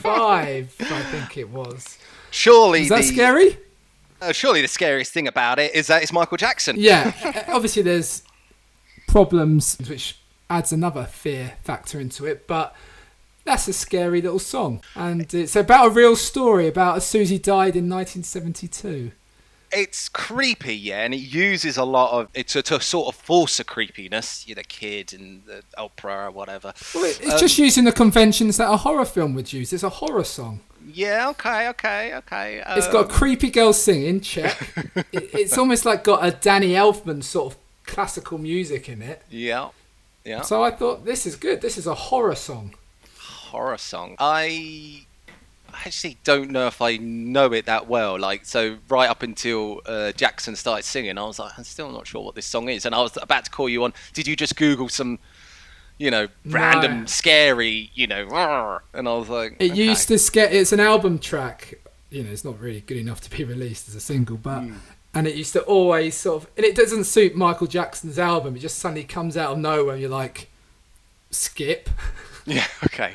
I 0.78 1.03
think 1.11 1.39
it 1.39 1.49
was. 1.49 1.97
Surely 2.31 2.83
Is 2.83 2.91
that 2.91 2.99
the, 2.99 3.03
scary? 3.05 3.59
Uh, 4.20 4.31
surely 4.33 4.61
the 4.61 4.68
scariest 4.68 5.11
thing 5.11 5.26
about 5.26 5.59
it 5.59 5.74
is 5.74 5.87
that 5.87 6.03
it's 6.03 6.12
Michael 6.12 6.37
Jackson. 6.37 6.76
Yeah, 6.78 7.14
uh, 7.24 7.55
obviously 7.55 7.81
there's 7.81 8.22
problems 9.09 9.78
which 9.89 10.18
adds 10.51 10.70
another 10.70 11.05
fear 11.05 11.55
factor 11.64 11.99
into 11.99 12.26
it, 12.26 12.47
but 12.47 12.76
that's 13.47 13.66
a 13.66 13.72
scary 13.72 14.20
little 14.20 14.39
song, 14.39 14.83
and 14.95 15.33
it's 15.33 15.57
about 15.57 15.87
a 15.87 15.91
real 15.91 16.14
story 16.14 16.68
about 16.68 16.99
a 16.99 17.01
Susie 17.01 17.39
died 17.39 17.74
in 17.74 17.89
1972. 17.89 19.12
It's 19.73 20.09
creepy, 20.09 20.75
yeah, 20.77 21.05
and 21.05 21.14
it 21.14 21.18
uses 21.18 21.77
a 21.77 21.85
lot 21.85 22.12
of 22.21 22.29
it 22.35 22.49
to, 22.49 22.62
to 22.62 22.81
sort 22.81 23.14
of 23.14 23.21
force 23.21 23.61
a 23.61 23.64
creepiness. 23.64 24.47
You're 24.49 24.57
the 24.57 24.64
kid 24.64 25.12
and 25.12 25.45
the 25.47 25.62
opera 25.79 26.27
or 26.27 26.31
whatever. 26.33 26.73
Well, 26.95 27.05
it- 27.05 27.21
it's 27.21 27.33
Um, 27.35 27.39
just 27.39 27.57
using 27.59 27.85
the 27.85 27.93
conventions 27.93 28.57
that 28.57 28.71
a 28.71 28.77
horror 28.79 29.05
film 29.05 29.35
would 29.35 29.53
use. 29.53 29.73
It's 29.73 29.83
a 29.85 29.89
horror 29.89 30.25
song. 30.25 30.61
Yeah, 30.93 31.29
okay, 31.31 31.68
okay, 31.68 32.14
okay. 32.14 32.62
It's 32.71 32.89
got 32.89 33.01
a 33.07 33.09
um, 33.09 33.09
creepy 33.11 33.51
girl 33.51 33.73
singing. 33.73 34.21
Check. 34.23 34.57
it, 35.12 35.31
it's 35.35 35.57
almost 35.59 35.85
like 35.85 36.03
got 36.03 36.25
a 36.25 36.31
Danny 36.33 36.71
Elfman 36.71 37.23
sort 37.23 37.53
of 37.53 37.59
classical 37.87 38.39
music 38.39 38.89
in 38.89 39.03
it. 39.03 39.23
Yeah, 39.31 39.68
yeah. 40.25 40.41
So 40.43 40.64
I 40.64 40.71
thought 40.73 41.05
this 41.05 41.27
is 41.27 41.37
good. 41.37 41.61
This 41.61 41.77
is 41.79 41.87
a 41.87 41.95
horror 41.95 42.35
song. 42.35 42.75
horror 43.18 43.79
song. 43.79 44.16
I 44.18 45.05
actually 45.87 46.18
don't 46.24 46.51
know 46.51 46.66
if 46.66 46.81
I 46.83 46.97
know 46.99 47.53
it 47.53 47.66
that 47.66 47.89
well. 47.89 48.18
Like, 48.18 48.45
so 48.45 48.78
right 48.89 49.09
up 49.09 49.22
until 49.22 49.81
uh, 49.87 50.12
Jackson 50.12 50.57
started 50.57 50.85
singing, 50.85 51.18
I 51.18 51.22
was 51.24 51.39
like, 51.39 51.53
I'm 51.59 51.64
still 51.64 51.91
not 51.91 52.07
sure 52.07 52.22
what 52.24 52.35
this 52.35 52.47
song 52.47 52.68
is. 52.68 52.85
And 52.87 52.95
I 52.95 53.01
was 53.01 53.16
about 53.20 53.45
to 53.47 53.51
call 53.51 53.68
you 53.68 53.85
on. 53.85 53.93
Did 54.12 54.26
you 54.26 54.37
just 54.37 54.57
Google 54.57 54.89
some, 54.89 55.18
you 55.99 56.11
know, 56.11 56.28
random 56.47 57.01
No. 57.01 57.07
scary, 57.07 57.91
you 57.95 58.07
know, 58.07 58.81
and 58.95 59.09
I 59.09 59.12
was 59.14 59.28
like, 59.28 59.57
It 59.59 59.72
okay. 59.72 59.85
used 59.85 60.09
to 60.09 60.18
scare. 60.18 60.49
It's 60.51 60.72
an 60.72 60.81
album 60.81 61.18
track. 61.18 61.74
You 62.11 62.24
know, 62.24 62.31
it's 62.31 62.45
not 62.45 62.59
really 62.61 62.81
good 62.81 62.97
enough 62.97 63.20
to 63.22 63.31
be 63.31 63.45
released 63.45 63.89
as 63.89 63.95
a 63.95 64.01
single, 64.01 64.37
but 64.37 64.61
Hmm. 64.61 64.74
and 65.14 65.26
it 65.28 65.35
used 65.37 65.53
to 65.53 65.62
always 65.62 66.16
sort 66.16 66.43
of. 66.45 66.51
And 66.57 66.66
it 66.66 66.74
doesn't 66.74 67.05
suit 67.05 67.35
Michael 67.37 67.66
Jackson's 67.68 68.18
album. 68.18 68.57
It 68.57 68.61
just 68.61 68.78
suddenly 68.78 69.05
comes 69.05 69.37
out 69.37 69.53
of 69.53 69.59
nowhere. 69.59 69.93
and 69.95 70.01
You're 70.01 70.11
like, 70.11 70.49
skip, 71.31 71.89
Yeah, 72.47 72.66
okay. 72.85 73.14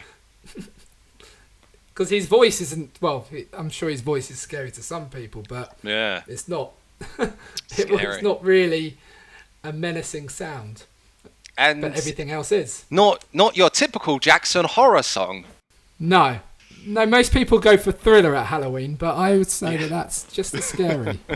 Because 1.95 2.09
his 2.11 2.27
voice 2.27 2.59
isn't. 2.61 2.97
Well, 3.01 3.25
I'm 3.53 3.69
sure 3.71 3.89
his 3.89 4.01
voice 4.01 4.29
is 4.29 4.37
scary 4.37 4.69
to 4.71 4.83
some 4.83 5.09
people, 5.09 5.43
but 5.49 5.75
Yeah. 5.81 6.21
it's 6.27 6.47
not. 6.47 6.73
it, 7.19 7.33
it's 7.77 8.21
not 8.23 8.43
really 8.43 8.97
a 9.63 9.73
menacing 9.73 10.29
sound, 10.29 10.83
And 11.57 11.81
but 11.81 11.97
everything 11.97 12.29
else 12.31 12.51
is. 12.51 12.85
not 12.89 13.25
not 13.33 13.57
your 13.57 13.69
typical 13.69 14.19
Jackson 14.19 14.65
horror 14.65 15.01
song. 15.03 15.45
No. 15.99 16.39
No, 16.85 17.05
most 17.07 17.33
people 17.33 17.57
go 17.57 17.77
for 17.77 17.91
thriller 17.91 18.35
at 18.35 18.45
Halloween, 18.47 18.93
but 18.95 19.15
I 19.15 19.35
would 19.37 19.49
say 19.49 19.75
that 19.77 19.89
that's 19.89 20.31
just 20.31 20.53
as 20.53 20.65
scary. 20.65 21.19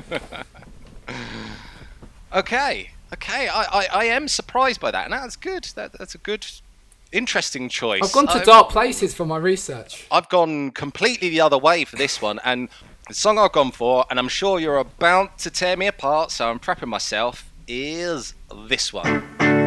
Okay, 2.34 2.92
okay. 3.14 3.48
I, 3.48 3.64
I, 3.64 3.88
I 3.92 4.06
am 4.06 4.28
surprised 4.28 4.80
by 4.80 4.92
that, 4.92 5.06
and 5.06 5.14
that's 5.14 5.36
good. 5.36 5.64
That, 5.76 5.94
that's 5.94 6.14
a 6.14 6.20
good, 6.20 6.46
interesting 7.12 7.70
choice. 7.70 8.02
I've 8.04 8.12
gone 8.12 8.28
to 8.28 8.34
I've- 8.34 8.46
dark 8.46 8.70
places 8.70 9.14
for 9.14 9.26
my 9.26 9.38
research. 9.38 10.06
I've 10.12 10.30
gone 10.30 10.72
completely 10.72 11.30
the 11.30 11.42
other 11.42 11.58
way 11.58 11.86
for 11.86 11.96
this 11.96 12.22
one, 12.22 12.40
and 12.44 12.70
the 13.08 13.14
song 13.14 13.40
I've 13.40 13.52
gone 13.52 13.72
for, 13.72 14.06
and 14.10 14.20
I'm 14.20 14.28
sure 14.30 14.60
you're 14.60 14.78
about 14.78 15.40
to 15.40 15.50
tear 15.50 15.76
me 15.76 15.88
apart, 15.88 16.32
so 16.32 16.50
I'm 16.50 16.60
prepping 16.60 16.88
myself, 16.88 17.52
is 17.68 18.36
this 18.68 18.94
one. 18.94 19.59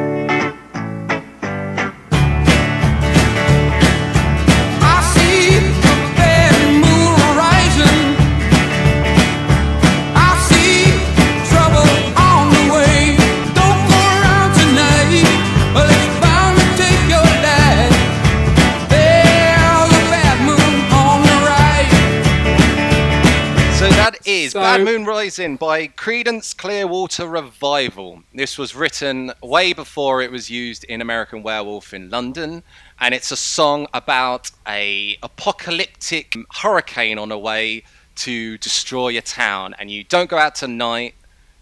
Is 24.53 24.55
So- 24.55 24.61
Bad 24.61 24.85
Moon 24.85 25.07
Rising 25.07 25.57
by 25.57 25.87
Creedence 25.89 26.55
Clearwater 26.55 27.27
Revival. 27.27 28.23
This 28.35 28.59
was 28.59 28.75
written 28.75 29.33
way 29.43 29.73
before 29.73 30.21
it 30.21 30.31
was 30.31 30.51
used 30.51 30.85
in 30.85 31.01
American 31.01 31.43
Werewolf 31.43 31.95
in 31.95 32.11
London, 32.11 32.63
and 33.01 33.15
it's 33.15 33.31
a 33.33 33.37
song 33.39 33.87
about 33.95 34.51
a 34.69 35.17
apocalyptic 35.23 36.37
hurricane 36.57 37.17
on 37.17 37.31
the 37.31 37.39
way 37.39 37.83
to 38.17 38.59
destroy 38.59 39.17
a 39.17 39.23
town, 39.23 39.75
and 39.79 39.91
you 39.91 40.05
don't 40.05 40.29
go 40.29 40.37
out 40.37 40.55
tonight 40.55 41.15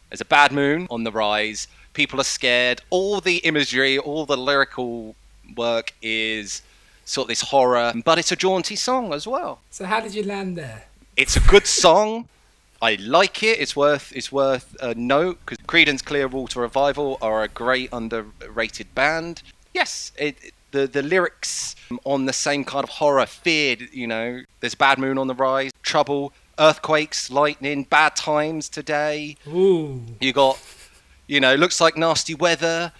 There's 0.08 0.20
a 0.20 0.24
bad 0.24 0.50
moon 0.50 0.88
on 0.90 1.04
the 1.04 1.12
rise. 1.12 1.68
People 1.92 2.20
are 2.20 2.24
scared. 2.24 2.82
All 2.90 3.20
the 3.20 3.36
imagery, 3.36 3.98
all 3.98 4.26
the 4.26 4.36
lyrical 4.36 5.14
work 5.56 5.92
is 6.02 6.62
sort 7.04 7.26
of 7.26 7.28
this 7.28 7.42
horror, 7.42 7.92
but 8.04 8.18
it's 8.18 8.32
a 8.32 8.36
jaunty 8.36 8.74
song 8.74 9.12
as 9.12 9.28
well. 9.28 9.60
So 9.70 9.84
how 9.84 10.00
did 10.00 10.12
you 10.16 10.24
land 10.24 10.58
there? 10.58 10.86
It's 11.16 11.36
a 11.36 11.40
good 11.40 11.68
song. 11.68 12.26
I 12.82 12.94
like 12.96 13.42
it. 13.42 13.58
It's 13.60 13.76
worth 13.76 14.12
it's 14.14 14.32
worth 14.32 14.74
a 14.80 14.94
note 14.94 15.38
because 15.44 15.58
Creedence 15.66 16.02
Clearwater 16.04 16.60
Revival 16.60 17.18
are 17.20 17.42
a 17.42 17.48
great 17.48 17.90
underrated 17.92 18.94
band. 18.94 19.42
Yes, 19.74 20.12
it, 20.18 20.36
it- 20.42 20.54
the 20.72 20.86
the 20.86 21.02
lyrics 21.02 21.74
on 22.04 22.26
the 22.26 22.32
same 22.32 22.64
kind 22.64 22.84
of 22.84 22.90
horror, 22.90 23.26
feared. 23.26 23.88
You 23.92 24.06
know, 24.06 24.42
there's 24.60 24.76
bad 24.76 24.98
moon 24.98 25.18
on 25.18 25.26
the 25.26 25.34
rise, 25.34 25.72
trouble, 25.82 26.32
earthquakes, 26.60 27.28
lightning, 27.28 27.82
bad 27.82 28.14
times 28.14 28.68
today. 28.68 29.36
Ooh. 29.48 30.00
You 30.20 30.32
got, 30.32 30.60
you 31.26 31.40
know, 31.40 31.56
looks 31.56 31.80
like 31.80 31.96
nasty 31.96 32.34
weather. 32.36 32.92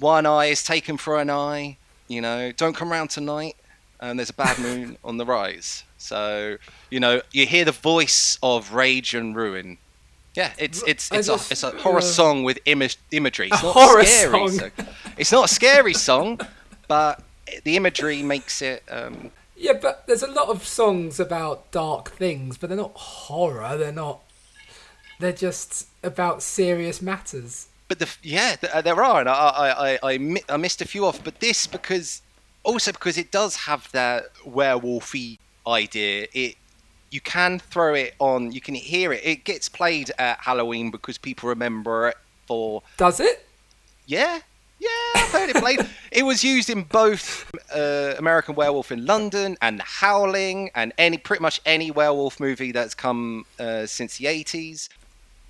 One 0.00 0.24
eye 0.24 0.46
is 0.46 0.64
taken 0.64 0.96
for 0.96 1.18
an 1.20 1.28
eye. 1.28 1.76
You 2.08 2.22
know, 2.22 2.50
don't 2.52 2.74
come 2.74 2.90
round 2.90 3.10
tonight. 3.10 3.56
And 4.00 4.18
there's 4.18 4.30
a 4.30 4.34
bad 4.34 4.58
moon 4.58 4.96
on 5.04 5.18
the 5.18 5.26
rise. 5.26 5.84
So, 5.98 6.56
you 6.90 7.00
know, 7.00 7.20
you 7.32 7.46
hear 7.46 7.64
the 7.64 7.72
voice 7.72 8.38
of 8.42 8.72
rage 8.72 9.14
and 9.14 9.34
ruin. 9.36 9.78
Yeah, 10.34 10.52
it's 10.58 10.82
it's 10.86 11.10
it's 11.10 11.26
just, 11.26 11.50
a 11.50 11.52
it's 11.52 11.62
a 11.64 11.70
horror 11.82 11.98
uh, 11.98 12.00
song 12.00 12.44
with 12.44 12.60
image 12.64 12.96
imagery. 13.10 13.48
It's 13.48 13.60
A 13.60 13.64
not 13.66 13.72
horror 13.74 14.04
scary. 14.04 14.48
song. 14.48 14.50
so- 14.50 14.70
it's 15.16 15.32
not 15.32 15.44
a 15.50 15.54
scary 15.54 15.94
song, 15.94 16.40
but 16.86 17.22
the 17.64 17.76
imagery 17.76 18.22
makes 18.22 18.62
it. 18.62 18.84
Um, 18.88 19.32
Yeah, 19.56 19.72
but 19.82 20.06
there's 20.06 20.22
a 20.22 20.30
lot 20.30 20.48
of 20.48 20.64
songs 20.64 21.18
about 21.18 21.68
dark 21.72 22.10
things, 22.12 22.56
but 22.56 22.68
they're 22.68 22.76
not 22.76 22.92
horror. 22.94 23.76
They're 23.76 23.90
not. 23.90 24.20
They're 25.18 25.32
just 25.32 25.88
about 26.04 26.42
serious 26.44 27.02
matters. 27.02 27.66
but 27.88 27.98
the 27.98 28.08
yeah, 28.22 28.54
uh, 28.72 28.80
there 28.82 29.02
are, 29.02 29.18
and 29.20 29.28
I 29.28 29.32
I, 29.34 29.68
I, 29.94 29.98
I, 30.12 30.36
I 30.50 30.56
missed 30.56 30.80
a 30.80 30.86
few 30.86 31.04
off. 31.04 31.24
But 31.24 31.40
this 31.40 31.66
because 31.66 32.22
also 32.62 32.92
because 32.92 33.18
it 33.18 33.32
does 33.32 33.56
have 33.66 33.90
that 33.90 34.32
werewolfy 34.46 35.38
idea. 35.68 36.26
It 36.32 36.56
you 37.10 37.20
can 37.20 37.58
throw 37.58 37.94
it 37.94 38.14
on, 38.18 38.52
you 38.52 38.60
can 38.60 38.74
hear 38.74 39.12
it. 39.12 39.22
It 39.24 39.44
gets 39.44 39.68
played 39.68 40.10
at 40.18 40.38
Halloween 40.40 40.90
because 40.90 41.16
people 41.16 41.48
remember 41.48 42.08
it 42.08 42.16
for 42.46 42.82
Does 42.96 43.20
it? 43.20 43.46
yeah. 44.06 44.40
Yeah, 44.80 44.88
I've 45.16 45.30
heard 45.32 45.50
it 45.50 45.56
played. 45.56 45.80
it 46.12 46.22
was 46.22 46.44
used 46.44 46.70
in 46.70 46.84
both 46.84 47.50
uh, 47.74 48.14
American 48.16 48.54
Werewolf 48.54 48.92
in 48.92 49.04
London 49.06 49.56
and 49.60 49.80
The 49.80 49.84
Howling, 49.84 50.70
and 50.72 50.92
any 50.96 51.18
pretty 51.18 51.42
much 51.42 51.60
any 51.66 51.90
werewolf 51.90 52.38
movie 52.38 52.70
that's 52.70 52.94
come 52.94 53.44
uh, 53.58 53.86
since 53.86 54.18
the 54.18 54.28
eighties. 54.28 54.88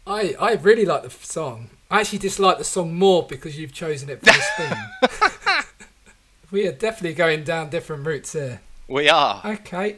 I 0.06 0.34
I 0.40 0.52
really 0.54 0.86
like 0.86 1.02
the 1.02 1.10
song. 1.10 1.68
I 1.90 2.00
actually 2.00 2.20
dislike 2.20 2.56
the 2.56 2.64
song 2.64 2.94
more 2.96 3.26
because 3.26 3.58
you've 3.58 3.74
chosen 3.74 4.08
it 4.08 4.20
for 4.20 4.24
this 4.26 4.48
theme. 4.56 4.78
we 6.50 6.66
are 6.66 6.72
definitely 6.72 7.12
going 7.14 7.44
down 7.44 7.68
different 7.68 8.06
routes 8.06 8.32
here. 8.32 8.62
We 8.88 9.10
are. 9.10 9.42
Okay, 9.44 9.96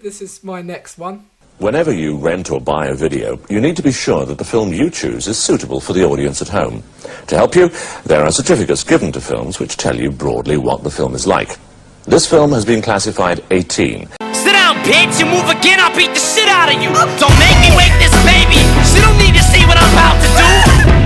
this 0.00 0.22
is 0.22 0.42
my 0.42 0.62
next 0.62 0.98
one. 0.98 1.26
Whenever 1.58 1.92
you 1.92 2.16
rent 2.16 2.50
or 2.50 2.60
buy 2.60 2.86
a 2.86 2.94
video, 2.94 3.38
you 3.50 3.60
need 3.60 3.76
to 3.76 3.82
be 3.82 3.92
sure 3.92 4.24
that 4.24 4.38
the 4.38 4.44
film 4.44 4.72
you 4.72 4.88
choose 4.88 5.28
is 5.28 5.36
suitable 5.36 5.80
for 5.80 5.92
the 5.92 6.04
audience 6.04 6.40
at 6.40 6.48
home. 6.48 6.82
To 7.26 7.36
help 7.36 7.54
you, 7.54 7.68
there 8.06 8.24
are 8.24 8.32
certificates 8.32 8.82
given 8.82 9.12
to 9.12 9.20
films 9.20 9.60
which 9.60 9.76
tell 9.76 9.94
you 9.94 10.10
broadly 10.10 10.56
what 10.56 10.82
the 10.82 10.90
film 10.90 11.14
is 11.14 11.26
like. 11.26 11.58
This 12.04 12.26
film 12.26 12.52
has 12.52 12.64
been 12.64 12.80
classified 12.80 13.44
18. 13.50 14.08
Sit 14.32 14.52
down, 14.56 14.76
bitch. 14.88 15.20
You 15.20 15.26
move 15.26 15.52
again, 15.52 15.80
I'll 15.80 15.94
beat 15.94 16.16
the 16.16 16.24
shit 16.24 16.48
out 16.48 16.72
of 16.72 16.80
you. 16.80 16.88
Don't 17.20 17.36
make 17.36 17.60
me 17.60 17.76
wake 17.76 17.92
this 18.00 18.14
baby. 18.24 18.64
She 18.88 19.04
don't 19.04 19.20
need 19.20 19.36
to 19.36 19.44
see 19.52 19.60
what 19.68 19.76
I'm 19.76 19.92
about 19.92 20.16
to 20.16 20.28
do. 20.32 20.48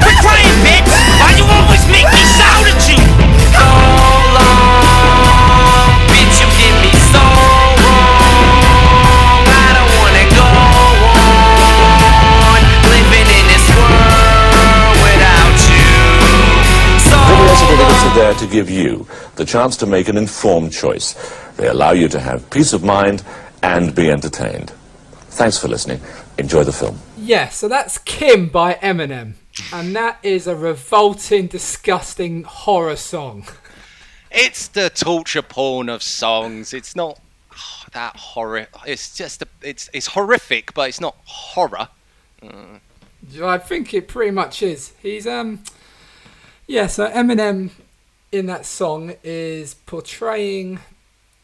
Quit 0.07 0.17
crying, 0.23 0.55
bitch. 0.63 0.87
Why 1.19 1.35
you 1.35 1.43
always 1.51 1.83
make 1.91 2.07
me 2.15 2.23
shout 2.39 2.63
at 2.63 2.79
you? 2.87 3.03
So 3.59 3.94
there 18.15 18.35
to 18.35 18.47
give 18.47 18.71
you 18.71 19.09
the 19.35 19.45
chance 19.45 19.77
to 19.77 19.87
make 19.87 20.07
an 20.09 20.17
informed 20.17 20.73
choice. 20.73 21.15
They 21.57 21.67
allow 21.67 21.91
you 21.91 22.07
to 22.09 22.21
have 22.21 22.49
peace 22.49 22.73
of 22.73 22.85
mind 22.85 23.25
and 23.61 23.93
be 23.93 24.09
entertained. 24.09 24.71
Thanks 25.31 25.59
for 25.59 25.67
listening. 25.67 26.01
Enjoy 26.39 26.63
the 26.63 26.73
film. 26.73 27.01
Yeah, 27.19 27.49
so 27.49 27.67
that's 27.67 27.99
Kim 27.99 28.49
by 28.49 28.75
Eminem, 28.75 29.35
and 29.73 29.97
that 29.97 30.21
is 30.23 30.47
a 30.47 30.55
revolting, 30.55 31.49
disgusting 31.49 32.45
horror 32.45 32.95
song. 32.95 33.49
It's 34.31 34.69
the 34.69 34.91
torture 34.91 35.43
porn 35.43 35.89
of 35.89 36.01
songs. 36.01 36.73
It's 36.73 36.95
not 36.95 37.19
oh, 37.51 37.85
that 37.95 38.15
horror. 38.15 38.69
It's 38.87 39.17
just 39.17 39.43
a, 39.43 39.49
it's 39.61 39.91
it's 39.93 40.07
horrific, 40.07 40.73
but 40.73 40.89
it's 40.89 41.01
not 41.01 41.17
horror. 41.25 41.89
Mm. 42.41 42.81
I 43.43 43.59
think 43.59 43.93
it 43.93 44.07
pretty 44.07 44.31
much 44.31 44.63
is. 44.63 44.93
He's 45.03 45.27
um, 45.27 45.65
yeah. 46.69 46.87
So 46.87 47.09
Eminem 47.09 47.71
in 48.35 48.47
that 48.47 48.67
song 48.67 49.15
is 49.23 49.75
portraying 49.75 50.81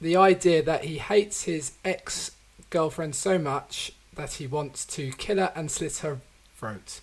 the 0.00 0.16
idea 0.16 0.60
that 0.62 0.84
he 0.84 0.98
hates 0.98 1.44
his 1.44 1.72
ex 1.84 2.32
girlfriend 2.70 3.14
so 3.14 3.38
much 3.38 3.92
that 4.16 4.34
he 4.34 4.46
wants 4.46 4.84
to 4.84 5.12
kill 5.12 5.36
her 5.38 5.52
and 5.54 5.70
slit 5.70 5.98
her 5.98 6.18
throat. 6.56 7.00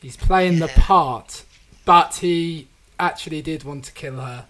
He's 0.00 0.16
playing 0.16 0.60
the 0.60 0.68
part, 0.68 1.44
but 1.84 2.14
he 2.16 2.68
actually 3.00 3.42
did 3.42 3.64
want 3.64 3.84
to 3.86 3.92
kill 3.92 4.16
her. 4.20 4.46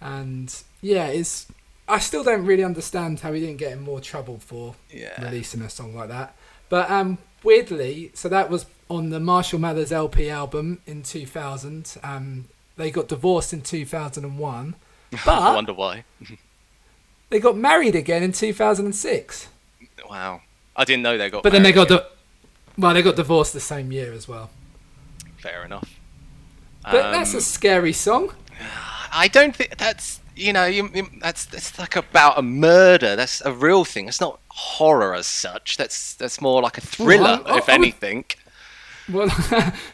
And 0.00 0.54
yeah, 0.80 1.06
it's. 1.08 1.46
I 1.88 1.98
still 1.98 2.24
don't 2.24 2.44
really 2.46 2.64
understand 2.64 3.20
how 3.20 3.32
he 3.32 3.40
didn't 3.40 3.58
get 3.58 3.72
in 3.72 3.80
more 3.82 4.00
trouble 4.00 4.38
for 4.38 4.74
Yeah. 4.90 5.22
releasing 5.22 5.60
a 5.62 5.70
song 5.70 5.94
like 5.94 6.08
that. 6.08 6.34
But 6.68 6.90
um, 6.90 7.18
weirdly, 7.44 8.10
so 8.14 8.28
that 8.30 8.50
was 8.50 8.66
on 8.88 9.10
the 9.10 9.20
Marshall 9.20 9.58
Mathers 9.60 9.92
LP 9.92 10.28
album 10.30 10.80
in 10.86 11.02
2000. 11.02 11.96
Um, 12.02 12.46
they 12.76 12.90
got 12.90 13.08
divorced 13.08 13.52
in 13.52 13.62
2001, 13.62 14.74
But 15.10 15.28
I 15.28 15.54
wonder 15.54 15.72
why. 15.72 16.04
they 17.30 17.40
got 17.40 17.56
married 17.56 17.94
again 17.94 18.22
in 18.22 18.32
2006. 18.32 19.48
wow, 20.08 20.40
I 20.76 20.84
didn't 20.84 21.02
know 21.02 21.16
they 21.18 21.30
got. 21.30 21.42
But 21.42 21.52
then 21.52 21.62
they 21.62 21.72
got 21.72 21.88
the, 21.88 22.06
well, 22.78 22.94
they 22.94 23.02
got 23.02 23.16
divorced 23.16 23.52
the 23.52 23.60
same 23.60 23.90
year 23.92 24.12
as 24.12 24.28
well. 24.28 24.50
fair 25.38 25.64
enough. 25.64 25.88
But 26.84 27.10
that's 27.12 27.32
Um, 27.32 27.38
a 27.38 27.40
scary 27.40 27.92
song. 27.92 28.32
I 29.12 29.28
don't 29.28 29.54
think 29.56 29.76
that's 29.78 30.20
you 30.36 30.52
know 30.52 30.66
you, 30.66 30.90
you- 30.94 31.10
that's 31.20 31.46
that's 31.46 31.78
like 31.78 31.96
about 31.96 32.38
a 32.38 32.42
murder. 32.42 33.16
That's 33.16 33.40
a 33.44 33.52
real 33.52 33.84
thing. 33.84 34.06
It's 34.08 34.20
not 34.20 34.38
horror 34.48 35.14
as 35.14 35.26
such. 35.26 35.76
That's 35.76 36.14
that's 36.14 36.40
more 36.40 36.60
like 36.62 36.78
a 36.78 36.80
thriller, 36.82 37.40
I- 37.46 37.58
if 37.58 37.68
I 37.68 37.72
would- 37.78 37.80
anything. 37.86 38.24
Well, 39.08 39.28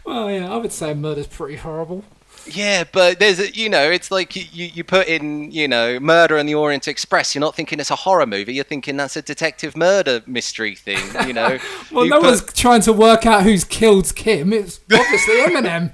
well, 0.07 0.31
yeah, 0.31 0.51
I 0.51 0.57
would 0.57 0.73
say 0.73 0.95
murder's 0.95 1.27
pretty 1.27 1.57
horrible. 1.57 2.03
Yeah, 2.47 2.85
but 2.91 3.19
there's 3.19 3.39
a, 3.39 3.51
you 3.55 3.69
know 3.69 3.91
it's 3.91 4.11
like 4.11 4.35
you, 4.35 4.67
you, 4.67 4.83
put 4.85 5.07
in 5.07 5.51
you 5.53 5.69
know 5.69 6.01
Murder 6.01 6.39
on 6.39 6.47
the 6.47 6.55
Orient 6.55 6.89
Express. 6.89 7.35
You're 7.35 7.41
not 7.41 7.55
thinking 7.55 7.79
it's 7.79 7.91
a 7.91 7.97
horror 7.97 8.27
movie. 8.27 8.55
You're 8.55 8.65
thinking 8.65 8.97
that's 8.97 9.17
a 9.17 9.23
detective 9.23 9.77
murder 9.77 10.23
mystery 10.27 10.75
thing. 10.75 11.01
You 11.27 11.33
know. 11.33 11.59
Well, 11.93 12.05
You 12.05 12.11
no 12.11 12.21
put- 12.21 12.27
one's 12.27 12.53
trying 12.55 12.81
to 12.83 12.93
work 12.93 13.27
out 13.27 13.43
who's 13.43 13.65
killed 13.65 14.15
Kim. 14.15 14.53
It's 14.53 14.81
obviously 14.93 15.35
Eminem. 15.47 15.93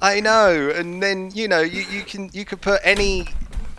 I 0.00 0.20
know, 0.20 0.70
and 0.74 1.02
then 1.02 1.30
you 1.34 1.48
know 1.48 1.60
you, 1.60 1.82
you 1.90 2.02
can 2.02 2.30
you 2.32 2.44
could 2.44 2.60
put 2.60 2.80
any 2.84 3.28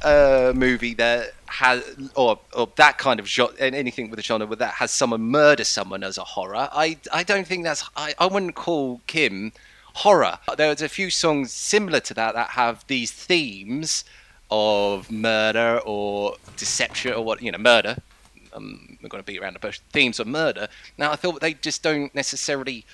uh, 0.04 0.54
movie 0.56 0.94
that 0.96 1.32
has 1.48 1.84
or 2.16 2.40
or 2.54 2.70
that 2.76 2.98
kind 2.98 3.20
of 3.20 3.28
genre, 3.28 3.56
anything 3.60 4.10
with 4.10 4.20
a 4.20 4.22
genre 4.22 4.46
with 4.48 4.60
that 4.60 4.74
has 4.76 4.92
someone 4.92 5.22
murder 5.22 5.64
someone 5.64 6.04
as 6.04 6.18
a 6.18 6.24
horror. 6.24 6.70
I 6.72 6.98
I 7.12 7.24
don't 7.24 7.48
think 7.48 7.64
that's 7.64 7.90
I, 7.96 8.14
I 8.20 8.26
wouldn't 8.28 8.56
call 8.56 9.02
Kim 9.08 9.54
horror. 9.94 10.40
There's 10.58 10.82
a 10.82 10.90
few 10.90 11.10
songs 11.10 11.52
similar 11.52 12.00
to 12.02 12.14
that 12.16 12.34
that 12.36 12.52
have 12.52 12.86
these 12.88 13.12
themes 13.12 14.04
of 14.52 15.12
murder 15.12 15.80
or 15.86 16.36
deception 16.58 17.14
or 17.14 17.24
what 17.24 17.42
you 17.42 17.52
know 17.52 17.58
murder. 17.58 17.98
Um, 18.54 18.98
we're 19.02 19.10
going 19.10 19.24
to 19.24 19.26
beat 19.26 19.42
around 19.42 19.54
the 19.54 19.60
bush. 19.60 19.80
Themes 19.92 20.20
of 20.20 20.28
murder. 20.28 20.68
Now 20.98 21.12
I 21.12 21.16
thought 21.16 21.42
they 21.42 21.54
just 21.54 21.82
don't 21.82 22.14
necessarily 22.14 22.86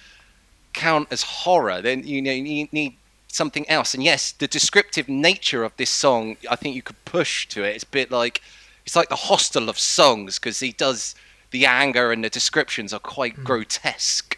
count 0.74 1.08
as 1.12 1.24
horror, 1.24 1.82
then 1.82 2.06
you 2.06 2.22
know 2.22 2.32
you 2.32 2.68
need 2.72 2.96
something 3.28 3.68
else. 3.70 3.94
And 3.94 4.04
yes, 4.04 4.32
the 4.32 4.48
descriptive 4.48 5.10
nature 5.10 5.64
of 5.64 5.76
this 5.78 5.90
song, 5.90 6.38
I 6.50 6.56
think 6.56 6.76
you 6.76 6.82
could 6.82 7.04
push 7.06 7.48
to 7.50 7.64
it. 7.64 7.76
It's 7.76 7.84
a 7.84 7.88
bit 7.88 8.12
like 8.12 8.42
it's 8.86 8.96
like 8.96 9.10
the 9.10 9.16
hostel 9.16 9.70
of 9.70 9.78
songs 9.78 10.40
because 10.40 10.60
he 10.60 10.72
does 10.72 11.16
the 11.52 11.66
anger 11.66 12.12
and 12.12 12.24
the 12.24 12.30
descriptions 12.30 12.94
are 12.94 13.00
quite 13.00 13.44
grotesque. 13.44 14.29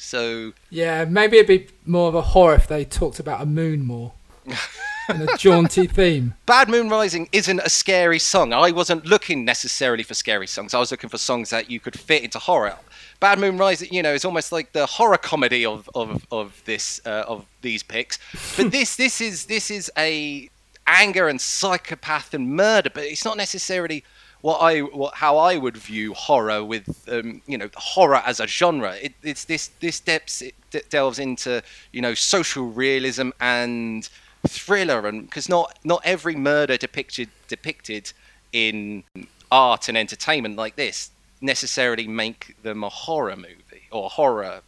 So 0.00 0.54
Yeah, 0.70 1.04
maybe 1.04 1.36
it'd 1.36 1.46
be 1.46 1.68
more 1.84 2.08
of 2.08 2.14
a 2.14 2.22
horror 2.22 2.54
if 2.54 2.66
they 2.66 2.86
talked 2.86 3.20
about 3.20 3.42
a 3.42 3.46
moon 3.46 3.84
more 3.84 4.12
and 5.08 5.28
a 5.28 5.36
jaunty 5.36 5.86
theme. 5.86 6.34
Bad 6.46 6.70
Moon 6.70 6.88
Rising 6.88 7.28
isn't 7.32 7.60
a 7.60 7.68
scary 7.68 8.18
song. 8.18 8.54
I 8.54 8.70
wasn't 8.70 9.04
looking 9.04 9.44
necessarily 9.44 10.02
for 10.02 10.14
scary 10.14 10.46
songs. 10.46 10.72
I 10.72 10.78
was 10.78 10.90
looking 10.90 11.10
for 11.10 11.18
songs 11.18 11.50
that 11.50 11.70
you 11.70 11.80
could 11.80 12.00
fit 12.00 12.24
into 12.24 12.38
horror. 12.38 12.76
Bad 13.20 13.38
Moon 13.38 13.58
Rising, 13.58 13.92
you 13.92 14.02
know, 14.02 14.14
is 14.14 14.24
almost 14.24 14.52
like 14.52 14.72
the 14.72 14.86
horror 14.86 15.18
comedy 15.18 15.66
of 15.66 15.88
of, 15.94 16.26
of 16.32 16.62
this 16.64 17.02
uh, 17.04 17.24
of 17.28 17.44
these 17.60 17.82
picks. 17.82 18.18
But 18.56 18.70
this 18.72 18.96
this 18.96 19.20
is 19.20 19.44
this 19.44 19.70
is 19.70 19.92
a 19.98 20.48
anger 20.86 21.28
and 21.28 21.38
psychopath 21.38 22.32
and 22.32 22.56
murder, 22.56 22.90
but 22.92 23.04
it's 23.04 23.24
not 23.26 23.36
necessarily 23.36 24.02
what 24.42 24.58
I 24.58 24.80
what 24.80 25.14
how 25.14 25.36
I 25.38 25.56
would 25.56 25.76
view 25.76 26.14
horror 26.14 26.64
with 26.64 27.08
um, 27.10 27.42
you 27.46 27.58
know 27.58 27.68
horror 27.74 28.22
as 28.24 28.40
a 28.40 28.46
genre. 28.46 28.94
It, 28.94 29.14
it's 29.22 29.44
this 29.44 29.68
this 29.80 30.00
depths 30.00 30.42
it 30.42 30.54
delves 30.88 31.18
into 31.18 31.62
you 31.92 32.00
know 32.00 32.14
social 32.14 32.66
realism 32.68 33.30
and 33.40 34.08
thriller, 34.46 35.06
and 35.06 35.26
because 35.26 35.48
not 35.48 35.78
not 35.84 36.00
every 36.04 36.36
murder 36.36 36.76
depicted 36.76 37.28
depicted 37.48 38.12
in 38.52 39.04
art 39.52 39.88
and 39.88 39.98
entertainment 39.98 40.56
like 40.56 40.76
this 40.76 41.10
necessarily 41.42 42.06
make 42.06 42.54
them 42.62 42.84
a 42.84 42.88
horror 42.88 43.36
movie 43.36 43.88
or 43.90 44.06
a 44.06 44.08
horror 44.08 44.60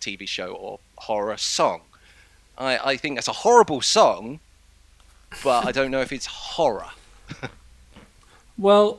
TV 0.00 0.26
show 0.28 0.52
or 0.52 0.80
horror 0.96 1.36
song. 1.36 1.82
I, 2.56 2.78
I 2.78 2.96
think 2.96 3.16
that's 3.16 3.28
a 3.28 3.32
horrible 3.32 3.80
song, 3.80 4.40
but 5.44 5.64
I 5.64 5.70
don't 5.70 5.92
know 5.92 6.00
if 6.00 6.12
it's 6.12 6.26
horror. 6.26 6.90
Well, 8.58 8.98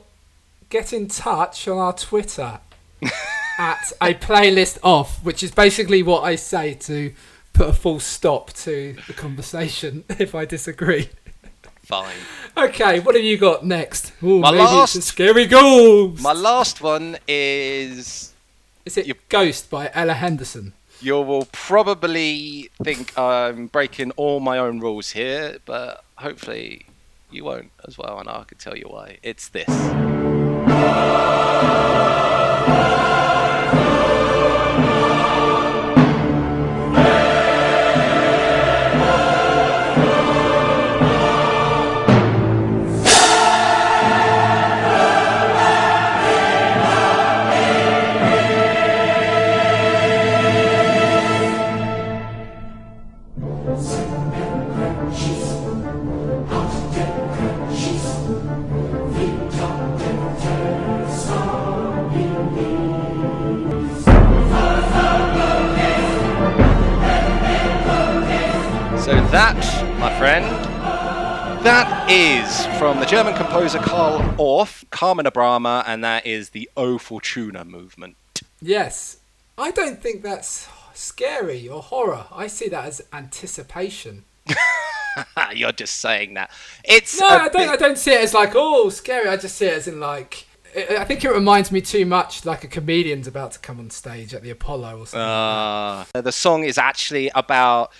get 0.70 0.92
in 0.92 1.08
touch 1.08 1.68
on 1.68 1.78
our 1.78 1.92
Twitter 1.92 2.60
at 3.58 3.92
a 4.00 4.14
playlist 4.14 4.78
off, 4.82 5.22
which 5.24 5.42
is 5.42 5.50
basically 5.50 6.02
what 6.02 6.22
I 6.22 6.36
say 6.36 6.74
to 6.74 7.12
put 7.52 7.68
a 7.68 7.72
full 7.72 8.00
stop 8.00 8.52
to 8.54 8.96
the 9.06 9.12
conversation 9.12 10.04
if 10.18 10.34
I 10.34 10.44
disagree. 10.44 11.10
Fine. 11.82 12.14
Okay, 12.56 13.00
what 13.00 13.16
have 13.16 13.24
you 13.24 13.36
got 13.36 13.66
next? 13.66 14.12
Ooh, 14.22 14.38
My 14.38 14.50
last- 14.50 15.02
scary 15.02 15.46
ghost. 15.46 16.22
My 16.22 16.32
last 16.32 16.80
one 16.80 17.18
is. 17.26 18.32
Is 18.86 18.96
it 18.96 19.28
Ghost 19.28 19.68
by 19.70 19.90
Ella 19.92 20.14
Henderson? 20.14 20.72
You 21.00 21.20
will 21.20 21.46
probably 21.52 22.70
think 22.82 23.16
I'm 23.18 23.66
breaking 23.66 24.10
all 24.12 24.40
my 24.40 24.58
own 24.58 24.80
rules 24.80 25.10
here, 25.10 25.58
but 25.66 26.02
hopefully 26.16 26.86
you 27.30 27.44
won't 27.44 27.70
as 27.86 27.98
well, 27.98 28.18
and 28.18 28.28
I 28.28 28.44
can 28.44 28.58
tell 28.58 28.76
you 28.76 28.86
why. 28.88 29.18
It's 29.22 29.48
this. 29.48 29.68
Amen. 30.70 32.49
Composer 73.50 73.80
Carl 73.80 74.20
Orff, 74.38 74.88
Carmina 74.90 75.32
Burana, 75.32 75.82
and 75.84 76.04
that 76.04 76.24
is 76.24 76.50
the 76.50 76.70
O 76.76 76.98
Fortuna 76.98 77.64
movement. 77.64 78.14
Yes. 78.62 79.16
I 79.58 79.72
don't 79.72 80.00
think 80.00 80.22
that's 80.22 80.68
scary 80.94 81.68
or 81.68 81.82
horror. 81.82 82.26
I 82.30 82.46
see 82.46 82.68
that 82.68 82.84
as 82.84 83.02
anticipation. 83.12 84.22
You're 85.52 85.72
just 85.72 85.96
saying 85.96 86.34
that. 86.34 86.52
It's 86.84 87.18
No, 87.20 87.26
I 87.26 87.48
don't. 87.48 87.52
bit- 87.54 87.68
I 87.70 87.76
don't 87.76 87.98
see 87.98 88.12
it 88.12 88.20
as 88.20 88.34
like 88.34 88.52
oh 88.54 88.88
scary. 88.88 89.28
I 89.28 89.36
just 89.36 89.56
see 89.56 89.66
it 89.66 89.74
as 89.74 89.88
in 89.88 89.98
like. 89.98 90.46
I 90.76 90.98
I 90.98 91.04
think 91.04 91.24
it 91.24 91.30
reminds 91.32 91.72
me 91.72 91.80
too 91.80 92.06
much 92.06 92.46
like 92.46 92.62
a 92.62 92.68
comedian's 92.68 93.26
about 93.26 93.50
to 93.52 93.58
come 93.58 93.80
on 93.80 93.90
stage 93.90 94.32
at 94.32 94.42
the 94.44 94.50
Apollo 94.50 95.00
or 95.00 95.06
something. 95.08 95.20
Uh, 95.20 96.04
the 96.22 96.30
song 96.30 96.62
is 96.62 96.78
actually 96.78 97.32
about 97.34 97.90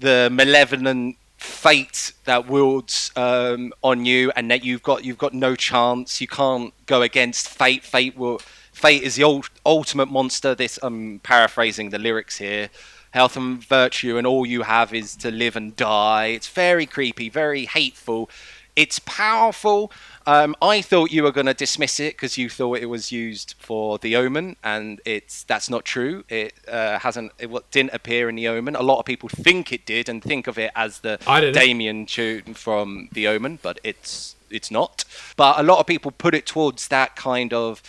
the 0.00 0.28
malevolent 0.30 1.16
fate 1.38 2.12
that 2.24 2.48
wields 2.48 3.10
um, 3.16 3.72
on 3.82 4.04
you, 4.04 4.30
and 4.36 4.50
that 4.50 4.64
you've 4.64 4.82
got 4.82 5.04
you've 5.04 5.18
got 5.18 5.32
no 5.32 5.56
chance. 5.56 6.20
You 6.20 6.26
can't 6.26 6.74
go 6.86 7.02
against 7.02 7.48
fate. 7.48 7.84
Fate 7.84 8.16
will. 8.16 8.40
Fate 8.72 9.02
is 9.02 9.16
the 9.16 9.24
ult- 9.24 9.50
ultimate 9.64 10.06
monster. 10.06 10.54
This 10.54 10.78
I'm 10.82 11.20
paraphrasing 11.20 11.90
the 11.90 11.98
lyrics 11.98 12.38
here. 12.38 12.68
Health 13.12 13.36
and 13.36 13.64
virtue, 13.64 14.18
and 14.18 14.26
all 14.26 14.44
you 14.44 14.62
have 14.62 14.92
is 14.92 15.16
to 15.16 15.30
live 15.30 15.56
and 15.56 15.74
die. 15.74 16.26
It's 16.26 16.48
very 16.48 16.84
creepy, 16.84 17.30
very 17.30 17.64
hateful. 17.64 18.28
It's 18.76 18.98
powerful. 19.00 19.90
Um, 20.28 20.54
I 20.60 20.82
thought 20.82 21.10
you 21.10 21.22
were 21.22 21.32
going 21.32 21.46
to 21.46 21.54
dismiss 21.54 21.98
it 21.98 22.12
because 22.12 22.36
you 22.36 22.50
thought 22.50 22.80
it 22.80 22.90
was 22.90 23.10
used 23.10 23.54
for 23.58 23.96
The 23.96 24.14
Omen, 24.14 24.56
and 24.62 25.00
it's 25.06 25.42
that's 25.44 25.70
not 25.70 25.86
true. 25.86 26.22
It 26.28 26.52
uh, 26.70 26.98
hasn't. 26.98 27.32
It 27.38 27.50
didn't 27.70 27.94
appear 27.94 28.28
in 28.28 28.34
The 28.34 28.46
Omen. 28.48 28.76
A 28.76 28.82
lot 28.82 28.98
of 28.98 29.06
people 29.06 29.30
think 29.30 29.72
it 29.72 29.86
did 29.86 30.06
and 30.06 30.22
think 30.22 30.46
of 30.46 30.58
it 30.58 30.70
as 30.76 31.00
the 31.00 31.18
Damien 31.54 32.04
tune 32.04 32.52
from 32.52 33.08
The 33.12 33.26
Omen, 33.26 33.58
but 33.62 33.80
it's 33.82 34.36
it's 34.50 34.70
not. 34.70 35.02
But 35.38 35.58
a 35.58 35.62
lot 35.62 35.80
of 35.80 35.86
people 35.86 36.10
put 36.10 36.34
it 36.34 36.44
towards 36.44 36.88
that 36.88 37.16
kind 37.16 37.54
of 37.54 37.82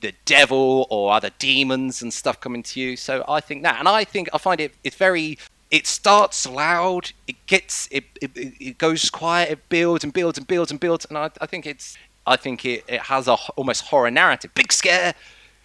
the 0.00 0.12
devil 0.26 0.86
or 0.90 1.12
other 1.12 1.30
demons 1.40 2.02
and 2.02 2.14
stuff 2.14 2.38
coming 2.38 2.62
to 2.62 2.78
you. 2.78 2.96
So 2.96 3.24
I 3.26 3.40
think 3.40 3.64
that, 3.64 3.80
and 3.80 3.88
I 3.88 4.04
think 4.04 4.28
I 4.32 4.38
find 4.38 4.60
it 4.60 4.74
it's 4.84 4.94
very. 4.94 5.38
It 5.74 5.88
starts 5.88 6.48
loud, 6.48 7.10
it 7.26 7.34
gets, 7.46 7.88
it, 7.90 8.04
it, 8.22 8.30
it 8.36 8.78
goes 8.78 9.10
quiet, 9.10 9.50
it 9.50 9.68
builds 9.68 10.04
and 10.04 10.12
builds 10.12 10.38
and 10.38 10.46
builds 10.46 10.70
and 10.70 10.78
builds, 10.78 11.04
and 11.06 11.18
I, 11.18 11.30
I 11.40 11.46
think 11.46 11.66
it's, 11.66 11.98
I 12.24 12.36
think 12.36 12.64
it, 12.64 12.84
it 12.86 13.00
has 13.00 13.26
a 13.26 13.34
almost 13.56 13.86
horror 13.86 14.12
narrative. 14.12 14.54
Big 14.54 14.72
scare, 14.72 15.14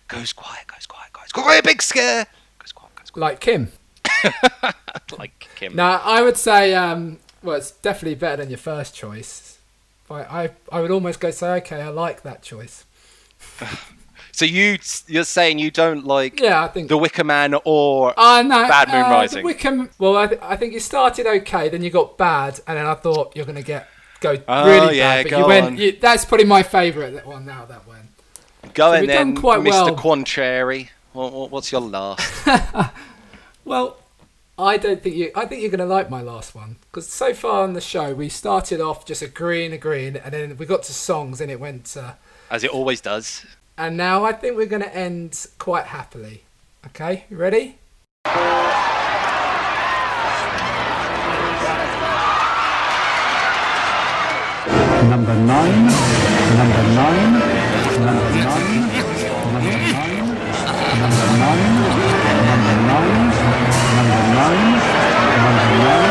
goes 0.07 0.33
quiet, 0.33 0.65
goes 0.65 0.87
quiet, 0.87 1.13
goes 1.13 1.31
quiet, 1.31 1.63
big 1.63 1.83
scare. 1.83 2.25
Goes 2.57 2.71
quiet, 2.71 2.95
goes 2.95 3.11
quiet. 3.11 3.21
Like 3.21 3.39
Kim. 3.39 3.71
like 5.19 5.47
Kim. 5.55 5.75
Now 5.75 6.01
I 6.03 6.23
would 6.23 6.37
say, 6.37 6.73
um, 6.73 7.19
well, 7.43 7.57
it's 7.57 7.69
definitely 7.69 8.15
better 8.15 8.37
than 8.37 8.49
your 8.49 8.57
first 8.57 8.95
choice. 8.95 9.59
But 10.07 10.31
I, 10.31 10.49
I 10.71 10.81
would 10.81 10.89
almost 10.89 11.19
go 11.19 11.29
say, 11.29 11.51
okay, 11.57 11.81
I 11.83 11.89
like 11.89 12.23
that 12.23 12.41
choice. 12.41 12.83
So 14.39 14.45
you, 14.45 14.77
you're 15.07 15.25
saying 15.25 15.59
you 15.59 15.69
don't 15.69 16.05
like 16.05 16.39
Yeah, 16.39 16.63
I 16.63 16.69
think 16.69 16.87
The 16.87 16.97
Wicker 16.97 17.25
Man 17.25 17.55
or 17.65 18.13
Uh, 18.17 18.41
no, 18.41 18.69
Bad 18.69 18.87
Moon 18.87 19.01
uh, 19.03 19.09
Rising? 19.09 19.43
Wickham. 19.43 19.89
Well, 19.99 20.15
I, 20.15 20.27
th- 20.27 20.39
I 20.41 20.55
think 20.55 20.71
you 20.71 20.79
started 20.79 21.27
okay, 21.27 21.67
then 21.67 21.83
you 21.83 21.89
got 21.89 22.17
bad, 22.17 22.57
and 22.65 22.77
then 22.77 22.85
I 22.85 22.93
thought 22.93 23.35
you're 23.35 23.45
gonna 23.45 23.61
get 23.61 23.89
go 24.21 24.37
Oh, 24.47 24.65
really 24.65 24.97
yeah, 24.97 25.15
bad. 25.17 25.23
But 25.25 25.29
go 25.31 25.39
you 25.39 25.45
went. 25.45 25.65
on. 25.65 25.77
You, 25.77 25.91
that's 25.91 26.23
probably 26.23 26.45
my 26.45 26.63
favourite 26.63 27.09
that 27.15 27.25
one. 27.27 27.45
Now 27.45 27.65
that 27.65 27.85
one. 27.85 28.07
Go 28.73 28.93
So 28.93 28.97
done 28.99 29.07
then, 29.07 29.35
quite 29.35 29.59
Mr. 29.59 29.71
well. 29.71 29.95
Quancherry. 29.97 30.87
What, 31.11 31.33
what- 31.33 31.51
what's 31.51 31.73
your 31.73 31.81
last? 31.81 32.47
Well, 33.65 33.97
I 34.57 34.77
don't 34.77 35.03
think 35.03 35.17
you. 35.17 35.31
I 35.35 35.47
think 35.47 35.61
you're 35.63 35.71
gonna 35.71 35.85
like 35.85 36.09
my 36.09 36.21
last 36.21 36.55
one 36.55 36.77
because 36.89 37.09
so 37.09 37.33
far 37.33 37.63
on 37.63 37.73
the 37.73 37.81
show 37.81 38.13
we 38.13 38.29
started 38.29 38.79
off 38.79 39.05
just 39.05 39.21
agreeing, 39.21 39.73
agreeing, 39.73 40.15
and 40.15 40.33
then 40.33 40.55
we 40.55 40.65
got 40.65 40.83
to 40.83 40.93
songs 40.93 41.41
and 41.41 41.51
it 41.51 41.59
went. 41.59 41.97
Uh, 41.97 42.13
As 42.49 42.63
it 42.63 42.71
always 42.71 43.01
does. 43.01 43.45
And 43.79 43.95
now 43.95 44.25
I 44.25 44.33
think 44.33 44.57
we're 44.57 44.65
gonna 44.65 44.85
end 44.87 45.47
quite 45.57 45.85
happily. 45.85 46.43
Okay, 46.87 47.23
you 47.29 47.37
ready? 47.37 47.77
Number 55.09 55.33
nine, 55.33 55.85
number 56.59 56.83
nine, 56.99 57.31
number 58.03 58.33
nine, 58.35 58.69
number 58.69 58.83
nine, 59.79 60.05
number 60.99 61.25
nine, 61.39 61.71
number 62.49 62.75
nine, 62.89 63.31
number 63.95 64.21
nine, 64.35 64.75
number 65.45 65.83
nine, 65.85 66.08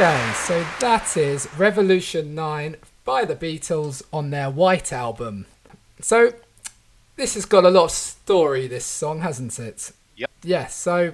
Okay, 0.00 0.32
so 0.32 0.64
that 0.80 1.14
is 1.18 1.46
Revolution 1.58 2.34
9 2.34 2.76
by 3.04 3.26
the 3.26 3.36
Beatles 3.36 4.02
on 4.10 4.30
their 4.30 4.48
White 4.48 4.94
Album. 4.94 5.44
So, 6.00 6.32
this 7.16 7.34
has 7.34 7.44
got 7.44 7.66
a 7.66 7.70
lot 7.70 7.84
of 7.84 7.90
story, 7.90 8.66
this 8.66 8.86
song, 8.86 9.20
hasn't 9.20 9.58
it? 9.58 9.92
Yep. 10.16 10.30
Yes, 10.42 10.74
so, 10.74 11.12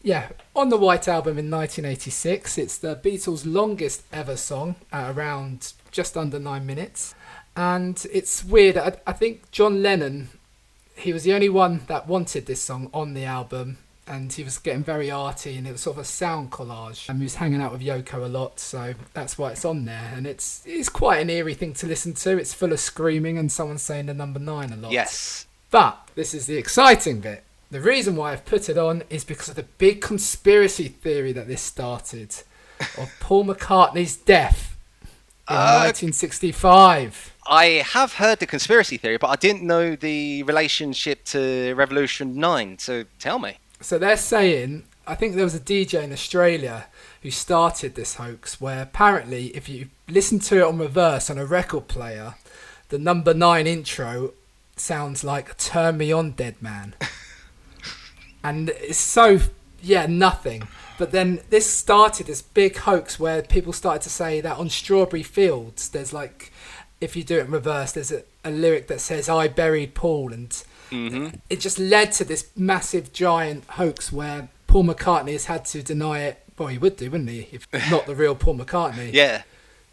Yeah, 0.00 0.28
on 0.54 0.68
the 0.68 0.76
White 0.76 1.08
Album 1.08 1.38
in 1.38 1.50
1986, 1.50 2.56
it's 2.56 2.78
the 2.78 2.94
Beatles' 2.94 3.42
longest 3.44 4.04
ever 4.12 4.36
song 4.36 4.76
at 4.92 5.10
around 5.10 5.72
just 5.90 6.16
under 6.16 6.38
nine 6.38 6.64
minutes. 6.66 7.16
And 7.56 8.06
it's 8.12 8.44
weird, 8.44 8.76
I, 8.76 8.92
I 9.08 9.12
think 9.12 9.50
John 9.50 9.82
Lennon, 9.82 10.28
he 10.94 11.12
was 11.12 11.24
the 11.24 11.32
only 11.32 11.48
one 11.48 11.80
that 11.88 12.06
wanted 12.06 12.46
this 12.46 12.62
song 12.62 12.90
on 12.94 13.14
the 13.14 13.24
album. 13.24 13.78
And 14.08 14.32
he 14.32 14.42
was 14.42 14.58
getting 14.58 14.82
very 14.82 15.10
arty, 15.10 15.56
and 15.56 15.66
it 15.66 15.72
was 15.72 15.82
sort 15.82 15.96
of 15.96 16.02
a 16.02 16.04
sound 16.04 16.50
collage. 16.50 17.08
And 17.08 17.18
he 17.18 17.24
was 17.24 17.34
hanging 17.34 17.60
out 17.60 17.72
with 17.72 17.82
Yoko 17.82 18.24
a 18.24 18.28
lot, 18.28 18.58
so 18.58 18.94
that's 19.12 19.36
why 19.36 19.50
it's 19.52 19.64
on 19.64 19.84
there. 19.84 20.12
And 20.14 20.26
it's 20.26 20.62
it's 20.64 20.88
quite 20.88 21.20
an 21.20 21.28
eerie 21.30 21.54
thing 21.54 21.74
to 21.74 21.86
listen 21.86 22.14
to. 22.14 22.38
It's 22.38 22.54
full 22.54 22.72
of 22.72 22.80
screaming 22.80 23.36
and 23.36 23.52
someone 23.52 23.78
saying 23.78 24.06
the 24.06 24.14
number 24.14 24.40
nine 24.40 24.72
a 24.72 24.76
lot. 24.76 24.92
Yes. 24.92 25.46
But 25.70 26.08
this 26.14 26.32
is 26.32 26.46
the 26.46 26.56
exciting 26.56 27.20
bit. 27.20 27.44
The 27.70 27.82
reason 27.82 28.16
why 28.16 28.32
I've 28.32 28.46
put 28.46 28.70
it 28.70 28.78
on 28.78 29.02
is 29.10 29.24
because 29.24 29.50
of 29.50 29.56
the 29.56 29.64
big 29.64 30.00
conspiracy 30.00 30.88
theory 30.88 31.32
that 31.32 31.46
this 31.46 31.60
started 31.60 32.34
of 32.96 33.10
Paul 33.20 33.44
McCartney's 33.44 34.16
death 34.16 34.74
in 35.02 35.54
Uh, 35.56 35.84
1965. 35.84 37.34
I 37.46 37.64
have 37.92 38.14
heard 38.14 38.38
the 38.40 38.46
conspiracy 38.46 38.96
theory, 38.96 39.18
but 39.18 39.28
I 39.28 39.36
didn't 39.36 39.62
know 39.62 39.96
the 39.96 40.42
relationship 40.44 41.24
to 41.26 41.74
Revolution 41.74 42.36
9, 42.36 42.78
so 42.78 43.04
tell 43.18 43.38
me. 43.38 43.58
So 43.80 43.98
they're 43.98 44.16
saying, 44.16 44.84
I 45.06 45.14
think 45.14 45.34
there 45.34 45.44
was 45.44 45.54
a 45.54 45.60
DJ 45.60 46.02
in 46.02 46.12
Australia 46.12 46.86
who 47.22 47.30
started 47.30 47.94
this 47.94 48.14
hoax 48.14 48.60
where 48.60 48.82
apparently 48.82 49.46
if 49.48 49.68
you 49.68 49.88
listen 50.08 50.38
to 50.40 50.58
it 50.58 50.62
on 50.62 50.78
reverse 50.78 51.30
on 51.30 51.38
a 51.38 51.46
record 51.46 51.88
player, 51.88 52.34
the 52.88 52.98
number 52.98 53.34
nine 53.34 53.66
intro 53.66 54.32
sounds 54.76 55.22
like 55.24 55.56
Turn 55.58 55.98
Me 55.98 56.12
On 56.12 56.32
Dead 56.32 56.60
Man. 56.60 56.94
and 58.44 58.70
it's 58.70 58.98
so, 58.98 59.40
yeah, 59.82 60.06
nothing. 60.06 60.66
But 60.98 61.12
then 61.12 61.40
this 61.50 61.72
started 61.72 62.26
this 62.26 62.42
big 62.42 62.76
hoax 62.76 63.20
where 63.20 63.42
people 63.42 63.72
started 63.72 64.02
to 64.02 64.10
say 64.10 64.40
that 64.40 64.58
on 64.58 64.68
Strawberry 64.68 65.22
Fields, 65.22 65.88
there's 65.88 66.12
like, 66.12 66.52
if 67.00 67.14
you 67.14 67.22
do 67.22 67.38
it 67.38 67.46
in 67.46 67.52
reverse, 67.52 67.92
there's 67.92 68.10
a, 68.10 68.24
a 68.44 68.50
lyric 68.50 68.88
that 68.88 69.00
says, 69.00 69.28
I 69.28 69.46
buried 69.46 69.94
Paul. 69.94 70.32
And 70.32 70.60
Mm-hmm. 70.90 71.36
it 71.50 71.60
just 71.60 71.78
led 71.78 72.12
to 72.12 72.24
this 72.24 72.50
massive 72.56 73.12
giant 73.12 73.64
hoax 73.70 74.12
where 74.12 74.48
Paul 74.66 74.84
McCartney 74.84 75.32
has 75.32 75.46
had 75.46 75.64
to 75.66 75.82
deny 75.82 76.20
it. 76.20 76.42
Well, 76.56 76.68
he 76.68 76.78
would 76.78 76.96
do, 76.96 77.10
wouldn't 77.10 77.30
he? 77.30 77.48
If 77.52 77.66
not 77.90 78.06
the 78.06 78.14
real 78.14 78.34
Paul 78.34 78.56
McCartney. 78.58 79.12
Yeah. 79.12 79.42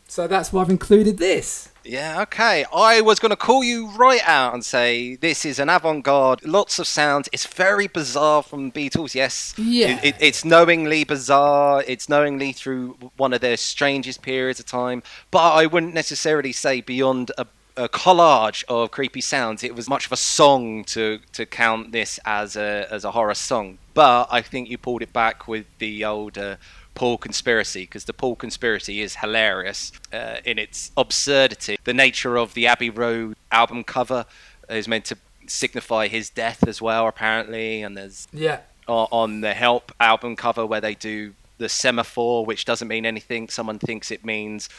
So 0.07 0.27
that's 0.27 0.53
why 0.53 0.61
I've 0.61 0.69
included 0.69 1.17
this. 1.17 1.69
Yeah, 1.84 2.22
okay. 2.23 2.65
I 2.73 3.01
was 3.01 3.19
going 3.19 3.31
to 3.31 3.35
call 3.35 3.63
you 3.63 3.89
right 3.91 4.22
out 4.23 4.53
and 4.53 4.63
say 4.63 5.15
this 5.15 5.45
is 5.45 5.59
an 5.59 5.69
avant 5.69 6.03
garde, 6.03 6.43
lots 6.45 6.80
of 6.80 6.88
sounds. 6.88 7.30
It's 7.31 7.45
very 7.45 7.88
bizarre 7.88 8.43
from 8.43 8.72
Beatles, 8.72 9.15
yes. 9.15 9.53
Yeah. 9.57 9.97
It, 9.97 10.03
it, 10.03 10.15
it's 10.19 10.45
knowingly 10.45 11.03
bizarre. 11.03 11.84
It's 11.88 12.09
knowingly 12.09 12.53
through 12.53 12.97
one 13.17 13.34
of 13.34 13.41
their 13.41 13.57
strangest 13.57 14.22
periods 14.22 14.59
of 14.59 14.65
time. 14.65 15.03
But 15.31 15.53
I 15.53 15.65
wouldn't 15.65 15.93
necessarily 15.93 16.51
say 16.51 16.81
beyond 16.81 17.31
a, 17.38 17.45
a 17.77 17.89
collage 17.89 18.64
of 18.68 18.91
creepy 18.91 19.22
sounds. 19.22 19.64
It 19.64 19.76
was 19.76 19.89
much 19.89 20.06
of 20.06 20.11
a 20.11 20.18
song 20.18 20.84
to, 20.85 21.19
to 21.34 21.45
count 21.45 21.91
this 21.91 22.19
as 22.26 22.56
a, 22.56 22.88
as 22.91 23.03
a 23.03 23.11
horror 23.11 23.34
song. 23.35 23.77
But 23.93 24.27
I 24.31 24.41
think 24.41 24.69
you 24.69 24.77
pulled 24.77 25.02
it 25.02 25.14
back 25.14 25.47
with 25.47 25.65
the 25.80 26.03
old. 26.06 26.38
Uh, 26.38 26.56
Paul 26.95 27.18
conspiracy 27.18 27.81
because 27.81 28.06
the 28.06 28.14
Paul 28.14 28.38
conspiracy 28.38 29.02
is 29.02 29.18
hilarious 29.18 29.91
uh, 30.14 30.38
in 30.45 30.57
its 30.57 30.91
absurdity. 30.95 31.77
The 31.84 31.93
nature 31.93 32.38
of 32.38 32.53
the 32.53 32.68
Abbey 32.68 32.89
Road 32.89 33.35
album 33.52 33.84
cover 33.84 34.26
is 34.69 34.88
meant 34.88 35.03
to 35.06 35.18
signify 35.45 36.07
his 36.07 36.30
death 36.30 36.65
as 36.65 36.81
well, 36.81 37.06
apparently. 37.06 37.84
And 37.84 37.97
there's 37.97 38.30
Yeah. 38.31 38.60
on 38.88 39.41
the 39.41 39.53
Help 39.53 39.91
album 39.99 40.38
cover 40.38 40.65
where 40.65 40.80
they 40.80 40.95
do 40.95 41.34
the 41.57 41.68
semaphore, 41.68 42.45
which 42.45 42.64
doesn't 42.64 42.88
mean 42.88 43.06
anything. 43.06 43.49
Someone 43.49 43.77
thinks 43.77 44.10
it 44.10 44.23
means 44.23 44.69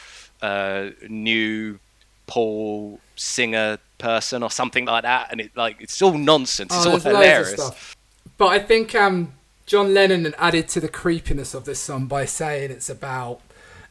uh, 0.41 0.89
new 1.07 1.79
Paul 2.27 2.99
singer 3.15 3.79
person 3.97 4.43
or 4.43 4.51
something 4.51 4.85
like 4.85 5.03
that, 5.03 5.29
and 5.31 5.41
it 5.41 5.51
like 5.55 5.77
it's 5.79 6.01
all 6.01 6.17
nonsense. 6.17 6.73
It's 6.75 6.85
Oh, 6.85 6.89
all 6.89 6.93
loads 6.95 7.05
of 7.05 7.11
hilarious. 7.13 7.53
stuff. 7.53 7.95
But 8.37 8.47
I 8.47 8.59
think 8.59 8.93
um, 8.93 9.33
John 9.65 9.93
Lennon 9.93 10.33
added 10.37 10.67
to 10.69 10.79
the 10.79 10.87
creepiness 10.89 11.53
of 11.53 11.65
this 11.65 11.79
song 11.79 12.05
by 12.05 12.25
saying 12.25 12.69
it's 12.71 12.89
about 12.89 13.41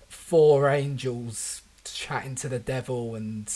four 0.08 0.68
angels 0.68 1.62
chatting 1.84 2.34
to 2.36 2.48
the 2.48 2.58
devil 2.58 3.14
and 3.14 3.52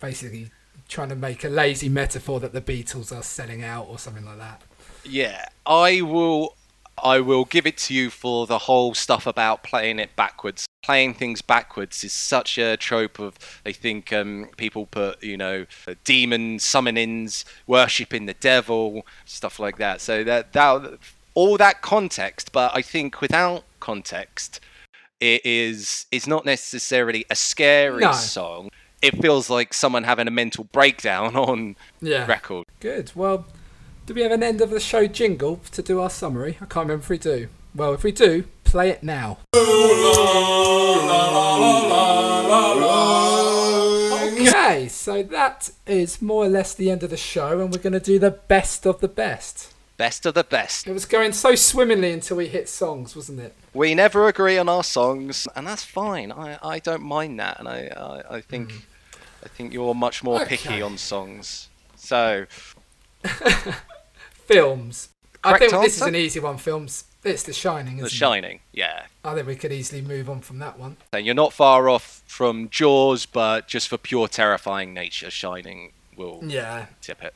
basically 0.00 0.50
trying 0.88 1.08
to 1.10 1.16
make 1.16 1.44
a 1.44 1.48
lazy 1.48 1.88
metaphor 1.88 2.40
that 2.40 2.52
the 2.52 2.60
Beatles 2.60 3.16
are 3.16 3.22
selling 3.22 3.62
out 3.62 3.86
or 3.88 3.98
something 3.98 4.24
like 4.24 4.38
that. 4.38 4.62
Yeah, 5.04 5.46
I 5.66 6.00
will. 6.02 6.54
I 7.02 7.20
will 7.20 7.44
give 7.44 7.66
it 7.66 7.76
to 7.78 7.94
you 7.94 8.10
for 8.10 8.46
the 8.46 8.58
whole 8.58 8.94
stuff 8.94 9.26
about 9.26 9.62
playing 9.62 9.98
it 9.98 10.14
backwards. 10.16 10.66
Playing 10.82 11.14
things 11.14 11.42
backwards 11.42 12.02
is 12.04 12.12
such 12.12 12.56
a 12.58 12.76
trope 12.76 13.18
of. 13.18 13.36
They 13.64 13.72
think 13.72 14.12
um, 14.12 14.48
people 14.56 14.86
put, 14.86 15.22
you 15.22 15.36
know, 15.36 15.66
demon 16.04 16.58
summonings, 16.58 17.44
worshipping 17.66 18.26
the 18.26 18.34
devil, 18.34 19.06
stuff 19.26 19.58
like 19.58 19.76
that. 19.78 20.00
So 20.00 20.24
that 20.24 20.52
that 20.54 20.98
all 21.34 21.56
that 21.58 21.82
context, 21.82 22.52
but 22.52 22.72
I 22.74 22.82
think 22.82 23.20
without 23.20 23.64
context, 23.78 24.60
it 25.20 25.42
is 25.44 26.06
it's 26.10 26.26
not 26.26 26.44
necessarily 26.46 27.24
a 27.30 27.36
scary 27.36 28.00
No. 28.00 28.12
song. 28.12 28.70
It 29.02 29.20
feels 29.20 29.48
like 29.48 29.72
someone 29.72 30.04
having 30.04 30.28
a 30.28 30.30
mental 30.30 30.64
breakdown 30.64 31.36
on 31.50 31.76
Yeah. 32.00 32.26
record. 32.26 32.66
Good. 32.80 33.12
Well, 33.14 33.46
do 34.10 34.14
we 34.14 34.22
have 34.22 34.32
an 34.32 34.42
end 34.42 34.60
of 34.60 34.70
the 34.70 34.80
show 34.80 35.06
jingle 35.06 35.60
to 35.70 35.80
do 35.82 36.00
our 36.00 36.10
summary? 36.10 36.58
I 36.60 36.64
can't 36.64 36.88
remember 36.88 37.04
if 37.04 37.08
we 37.10 37.16
do. 37.16 37.46
Well, 37.76 37.94
if 37.94 38.02
we 38.02 38.10
do, 38.10 38.42
play 38.64 38.90
it 38.90 39.04
now. 39.04 39.38
Okay, 44.40 44.88
so 44.88 45.22
that 45.22 45.70
is 45.86 46.20
more 46.20 46.46
or 46.46 46.48
less 46.48 46.74
the 46.74 46.90
end 46.90 47.04
of 47.04 47.10
the 47.10 47.16
show, 47.16 47.60
and 47.60 47.70
we're 47.70 47.78
going 47.78 47.92
to 47.92 48.00
do 48.00 48.18
the 48.18 48.32
best 48.32 48.84
of 48.84 49.00
the 49.00 49.06
best. 49.06 49.74
Best 49.96 50.26
of 50.26 50.34
the 50.34 50.42
best. 50.42 50.88
It 50.88 50.92
was 50.92 51.04
going 51.04 51.32
so 51.32 51.54
swimmingly 51.54 52.10
until 52.10 52.38
we 52.38 52.48
hit 52.48 52.68
songs, 52.68 53.14
wasn't 53.14 53.38
it? 53.38 53.54
We 53.72 53.94
never 53.94 54.26
agree 54.26 54.58
on 54.58 54.68
our 54.68 54.82
songs, 54.82 55.46
and 55.54 55.68
that's 55.68 55.84
fine. 55.84 56.32
I, 56.32 56.58
I 56.60 56.80
don't 56.80 57.02
mind 57.02 57.38
that, 57.38 57.60
and 57.60 57.68
I 57.68 57.86
I, 57.96 58.38
I 58.38 58.40
think 58.40 58.72
I 59.44 59.48
think 59.48 59.72
you're 59.72 59.94
much 59.94 60.24
more 60.24 60.44
picky 60.44 60.78
Hmm. 60.78 60.84
On 60.84 60.98
songs. 60.98 61.68
So 61.94 62.46
Films. 64.54 65.08
I 65.42 65.50
Correct 65.56 65.70
think 65.70 65.82
this 65.84 65.96
is 65.96 66.02
an 66.02 66.16
easy 66.16 66.40
one. 66.40 66.58
Films. 66.58 67.04
It's 67.22 67.42
The 67.42 67.52
Shining, 67.52 67.94
isn't 67.98 68.00
The 68.00 68.06
it? 68.06 68.12
Shining, 68.12 68.60
yeah. 68.72 69.04
I 69.24 69.34
think 69.34 69.46
we 69.46 69.54
could 69.56 69.72
easily 69.72 70.00
move 70.00 70.30
on 70.30 70.40
from 70.40 70.58
that 70.60 70.78
one. 70.78 70.96
And 71.12 71.26
you're 71.26 71.34
not 71.34 71.52
far 71.52 71.88
off 71.88 72.22
from 72.26 72.68
Jaws, 72.70 73.26
but 73.26 73.68
just 73.68 73.88
for 73.88 73.98
pure 73.98 74.26
terrifying 74.26 74.94
nature, 74.94 75.30
Shining 75.30 75.92
will 76.16 76.40
Yeah. 76.42 76.86
tip 77.02 77.22
it. 77.22 77.34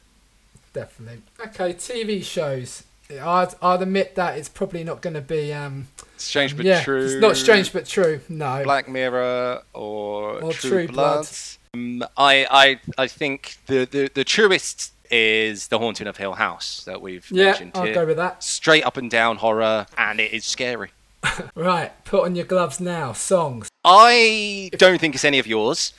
Definitely. 0.72 1.22
Okay, 1.38 1.74
TV 1.74 2.24
shows. 2.24 2.82
I'd, 3.10 3.48
I'd 3.60 3.82
admit 3.82 4.14
that 4.14 4.38
it's 4.38 4.48
probably 4.48 4.82
not 4.84 5.02
going 5.02 5.14
to 5.14 5.20
be. 5.20 5.52
Um, 5.52 5.88
Strange 6.16 6.56
but 6.56 6.64
yeah, 6.64 6.82
true. 6.82 7.04
It's 7.04 7.14
not 7.20 7.36
strange 7.36 7.70
but 7.72 7.86
true. 7.86 8.20
No. 8.30 8.62
Black 8.64 8.88
Mirror 8.88 9.62
or, 9.74 10.40
Or 10.42 10.52
True, 10.54 10.70
True 10.70 10.86
Blood. 10.88 11.14
Bloods. 11.16 11.58
Um, 11.74 12.02
I, 12.16 12.46
I 12.50 12.80
I 12.96 13.06
think 13.06 13.58
the, 13.66 13.84
the, 13.84 14.10
the 14.14 14.24
truest 14.24 14.92
is 15.10 15.68
The 15.68 15.78
Haunting 15.78 16.06
of 16.06 16.16
Hill 16.16 16.34
House 16.34 16.84
that 16.84 17.00
we've 17.00 17.26
Yeah, 17.30 17.46
mentioned 17.46 17.72
I'll 17.74 17.84
here. 17.84 17.94
go 17.94 18.06
with 18.06 18.16
that. 18.16 18.42
Straight 18.42 18.84
up 18.84 18.96
and 18.96 19.10
down 19.10 19.36
horror, 19.38 19.86
and 19.98 20.20
it 20.20 20.32
is 20.32 20.44
scary. 20.44 20.90
Right, 21.54 21.92
put 22.04 22.24
on 22.24 22.34
your 22.36 22.44
gloves 22.44 22.80
now. 22.80 23.12
Songs. 23.14 23.68
I 23.84 24.70
don't 24.76 25.00
think 25.00 25.14
it's 25.14 25.24
any 25.24 25.38
of 25.38 25.46
yours. 25.46 25.92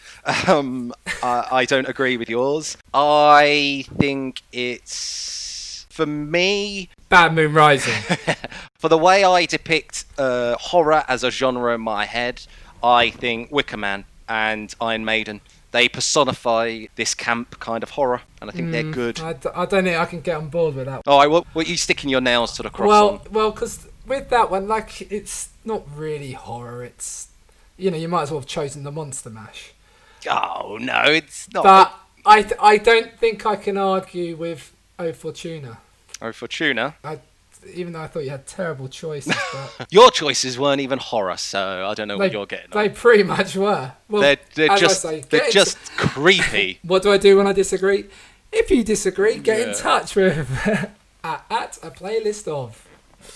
Um, 0.47 0.93
I, 1.23 1.47
I 1.51 1.65
don't 1.65 1.87
agree 1.89 2.15
with 2.17 2.29
yours. 2.29 2.77
I 2.93 3.85
think 3.97 4.41
it's 4.51 5.87
for 5.89 6.05
me. 6.05 6.89
Bad 7.09 7.33
Moon 7.33 7.53
Rising. 7.53 7.93
for 8.79 8.87
the 8.89 8.97
way 8.97 9.23
I 9.23 9.45
depict 9.45 10.05
uh, 10.19 10.55
horror 10.57 11.03
as 11.07 11.23
a 11.23 11.31
genre 11.31 11.73
in 11.73 11.81
my 11.81 12.05
head, 12.05 12.41
I 12.83 13.09
think 13.09 13.51
Wicker 13.51 13.77
Man 13.77 14.05
and 14.29 14.73
Iron 14.81 15.05
Maiden. 15.05 15.41
They 15.75 15.89
personify 15.89 16.85
this 16.95 17.13
camp 17.13 17.59
kind 17.59 17.83
of 17.83 17.89
horror, 17.89 18.21
and 18.39 18.49
I 18.49 18.53
think 18.53 18.71
they're 18.71 18.81
Mm, 18.81 18.93
good. 18.93 19.19
I, 19.19 19.33
d- 19.33 19.49
I 19.53 19.65
don't 19.65 19.83
think 19.83 19.97
I 19.97 20.05
can 20.05 20.21
get 20.21 20.37
on 20.37 20.47
board 20.47 20.73
with 20.73 20.85
that. 20.85 21.01
Oh, 21.05 21.17
I, 21.17 21.27
what, 21.27 21.43
what 21.53 21.67
are 21.67 21.69
you 21.69 21.75
sticking 21.75 22.09
your 22.09 22.21
nails 22.21 22.53
to 22.55 22.63
the 22.63 22.69
cross 22.69 22.87
well, 22.87 23.09
on? 23.09 23.19
well, 23.29 23.51
because 23.51 23.85
with 24.07 24.29
that 24.29 24.49
one, 24.49 24.69
like, 24.69 25.11
it's 25.11 25.49
not 25.65 25.83
really 25.93 26.31
horror. 26.31 26.81
It's, 26.85 27.27
you 27.75 27.91
know, 27.91 27.97
you 27.97 28.07
might 28.07 28.21
as 28.21 28.31
well 28.31 28.39
have 28.39 28.47
chosen 28.47 28.83
the 28.83 28.91
Monster 28.91 29.29
Mash. 29.29 29.73
Oh 30.29 30.77
no, 30.79 31.01
it's 31.07 31.51
not. 31.53 31.63
But 31.63 31.93
I, 32.25 32.49
I 32.57 32.77
don't 32.77 33.11
think 33.19 33.45
I 33.45 33.57
can 33.57 33.77
argue 33.77 34.37
with 34.37 34.71
O 34.97 35.11
Fortuna. 35.11 35.79
Oh, 36.21 36.31
Fortuna. 36.31 36.95
I, 37.03 37.19
even 37.73 37.93
though 37.93 38.01
I 38.01 38.07
thought 38.07 38.23
you 38.23 38.29
had 38.29 38.45
terrible 38.47 38.87
choices, 38.87 39.33
but 39.77 39.87
Your 39.91 40.11
choices 40.11 40.57
weren't 40.59 40.81
even 40.81 40.99
horror, 40.99 41.37
so 41.37 41.87
I 41.89 41.93
don't 41.93 42.07
know 42.07 42.17
they, 42.17 42.25
what 42.25 42.31
you're 42.31 42.45
getting. 42.45 42.71
they 42.71 42.89
pretty 42.89 43.23
much 43.23 43.55
were. 43.55 43.93
Well, 44.09 44.21
they're 44.21 44.37
they're 44.53 44.77
just 44.77 45.01
say, 45.01 45.21
they're 45.29 45.49
just 45.49 45.77
creepy. 45.97 46.79
What 46.83 47.03
do 47.03 47.11
I 47.11 47.17
do 47.17 47.37
when 47.37 47.47
I 47.47 47.53
disagree? 47.53 48.05
If 48.51 48.69
you 48.71 48.83
disagree, 48.83 49.37
get 49.39 49.59
Yeah. 49.59 49.67
in 49.69 49.75
touch 49.75 50.15
with 50.15 50.49
at, 51.23 51.45
at 51.49 51.77
a 51.83 51.91
playlist 51.91 52.47
of. 52.47 52.87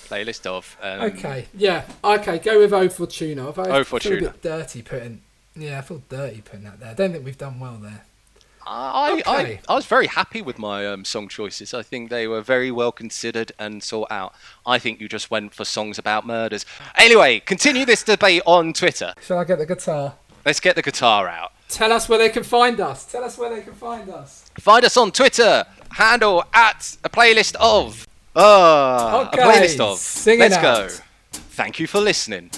Playlist 0.08 0.46
of. 0.46 0.78
Um, 0.82 1.02
Okay, 1.02 1.48
yeah, 1.54 1.86
okay, 2.04 2.38
go 2.40 2.60
with 2.60 2.72
O 2.74 2.88
Fortuna. 2.90 3.48
I 3.48 3.50
O 3.50 3.54
feel 3.54 3.84
Fortuna. 3.84 4.18
a 4.18 4.22
bit 4.32 4.42
dirty 4.42 4.82
putting. 4.84 5.22
Yeah, 5.56 5.80
I 5.80 5.82
feel 5.82 6.02
dirty 6.08 6.42
putting 6.42 6.64
that 6.66 6.80
there. 6.80 6.92
I 6.92 6.94
don't 6.94 7.12
think 7.12 7.26
we've 7.26 7.38
done 7.38 7.60
well 7.60 7.78
there. 7.82 8.04
I, 8.72 9.12
Okay. 9.28 9.60
I, 9.68 9.72
I 9.72 9.76
was 9.76 9.86
very 9.86 10.08
happy 10.08 10.42
with 10.42 10.60
my 10.60 10.86
um, 10.86 11.04
song 11.06 11.28
choices. 11.28 11.74
I 11.74 11.82
think 11.82 12.10
they 12.10 12.28
were 12.28 12.42
very 12.42 12.70
well 12.72 12.92
considered 12.92 13.52
and 13.58 13.82
sought 13.84 14.12
out. 14.12 14.34
I 14.66 14.78
think 14.80 15.02
you 15.02 15.08
just 15.10 15.32
went 15.32 15.54
for 15.54 15.66
songs 15.66 15.98
about 15.98 16.26
murders. 16.28 16.66
Anyway, 16.96 17.40
continue 17.40 17.86
this 17.86 18.04
debate 18.04 18.44
on 18.46 18.74
Twitter. 18.74 19.14
Shall 19.26 19.40
I 19.40 19.44
get 19.44 19.58
the 19.58 19.66
guitar? 19.66 20.16
Let's 20.46 20.60
get 20.60 20.76
the 20.76 20.82
guitar 20.82 21.28
out. 21.28 21.52
Tell 21.68 21.92
us 21.92 22.08
where 22.08 22.18
they 22.20 22.30
can 22.30 22.44
find 22.44 22.80
us. 22.80 23.06
Tell 23.12 23.24
us 23.24 23.38
where 23.38 23.54
they 23.54 23.62
can 23.62 23.74
find 23.74 24.10
us. 24.10 24.46
Find 24.60 24.86
us 24.86 24.98
on 24.98 25.12
Twitter, 25.12 25.66
handle 25.92 26.44
at 26.54 26.98
a 27.04 27.10
playlist 27.10 27.56
of. 27.60 28.08
Ah, 28.36 29.28
Okay, 29.28 29.42
a 29.42 29.46
playlist 29.46 29.80
of. 29.80 29.98
sing 29.98 30.40
it 30.40 30.50
Let's 30.52 30.56
out. 30.56 30.90
go. 30.90 30.96
Thank 31.32 31.80
you 31.80 31.88
for 31.88 32.00
listening. 32.00 32.52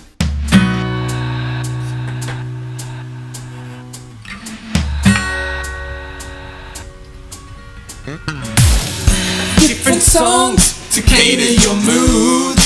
Songs 10.12 10.76
to 10.94 11.02
cater 11.02 11.56
your 11.64 11.76
mood. 11.88 12.60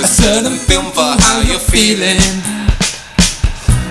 A 0.00 0.08
certain 0.08 0.56
film 0.56 0.86
for 0.96 1.04
how 1.20 1.44
you're 1.44 1.60
feeling. 1.60 2.16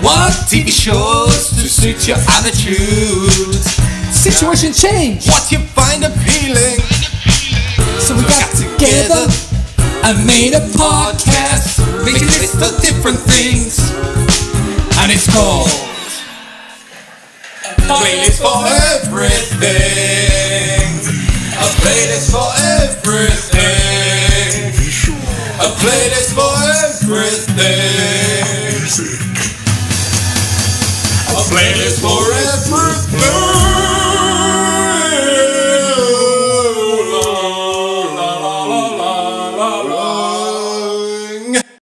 What 0.02 0.34
TV 0.50 0.66
shows 0.66 1.50
to 1.50 1.68
suit 1.70 2.08
your 2.08 2.18
attitude. 2.18 3.62
Situation 4.10 4.72
change. 4.72 5.28
What 5.28 5.52
you 5.52 5.60
find 5.78 6.02
appealing. 6.02 6.82
So 8.02 8.16
we 8.18 8.22
got 8.26 8.50
together 8.50 9.30
and 10.02 10.26
made 10.26 10.54
a 10.54 10.66
podcast. 10.74 11.78
Make 12.04 12.18
a 12.18 12.26
list 12.42 12.58
of 12.66 12.82
different 12.82 13.20
things. 13.20 13.78
And 14.98 15.12
it's 15.12 15.30
called 15.30 15.70
Playlist 17.86 18.42
for 18.42 18.66
Everything. 18.98 20.32
A 21.52 21.64
playlist 21.78 22.32
for 22.32 22.38
everything. 22.38 22.61
A 25.62 25.70
playlist 25.78 26.34
for 26.34 26.56
everything. 26.82 27.62
A 31.30 31.42
playlist 31.46 32.00
for 32.00 32.32
everything. 32.32 33.71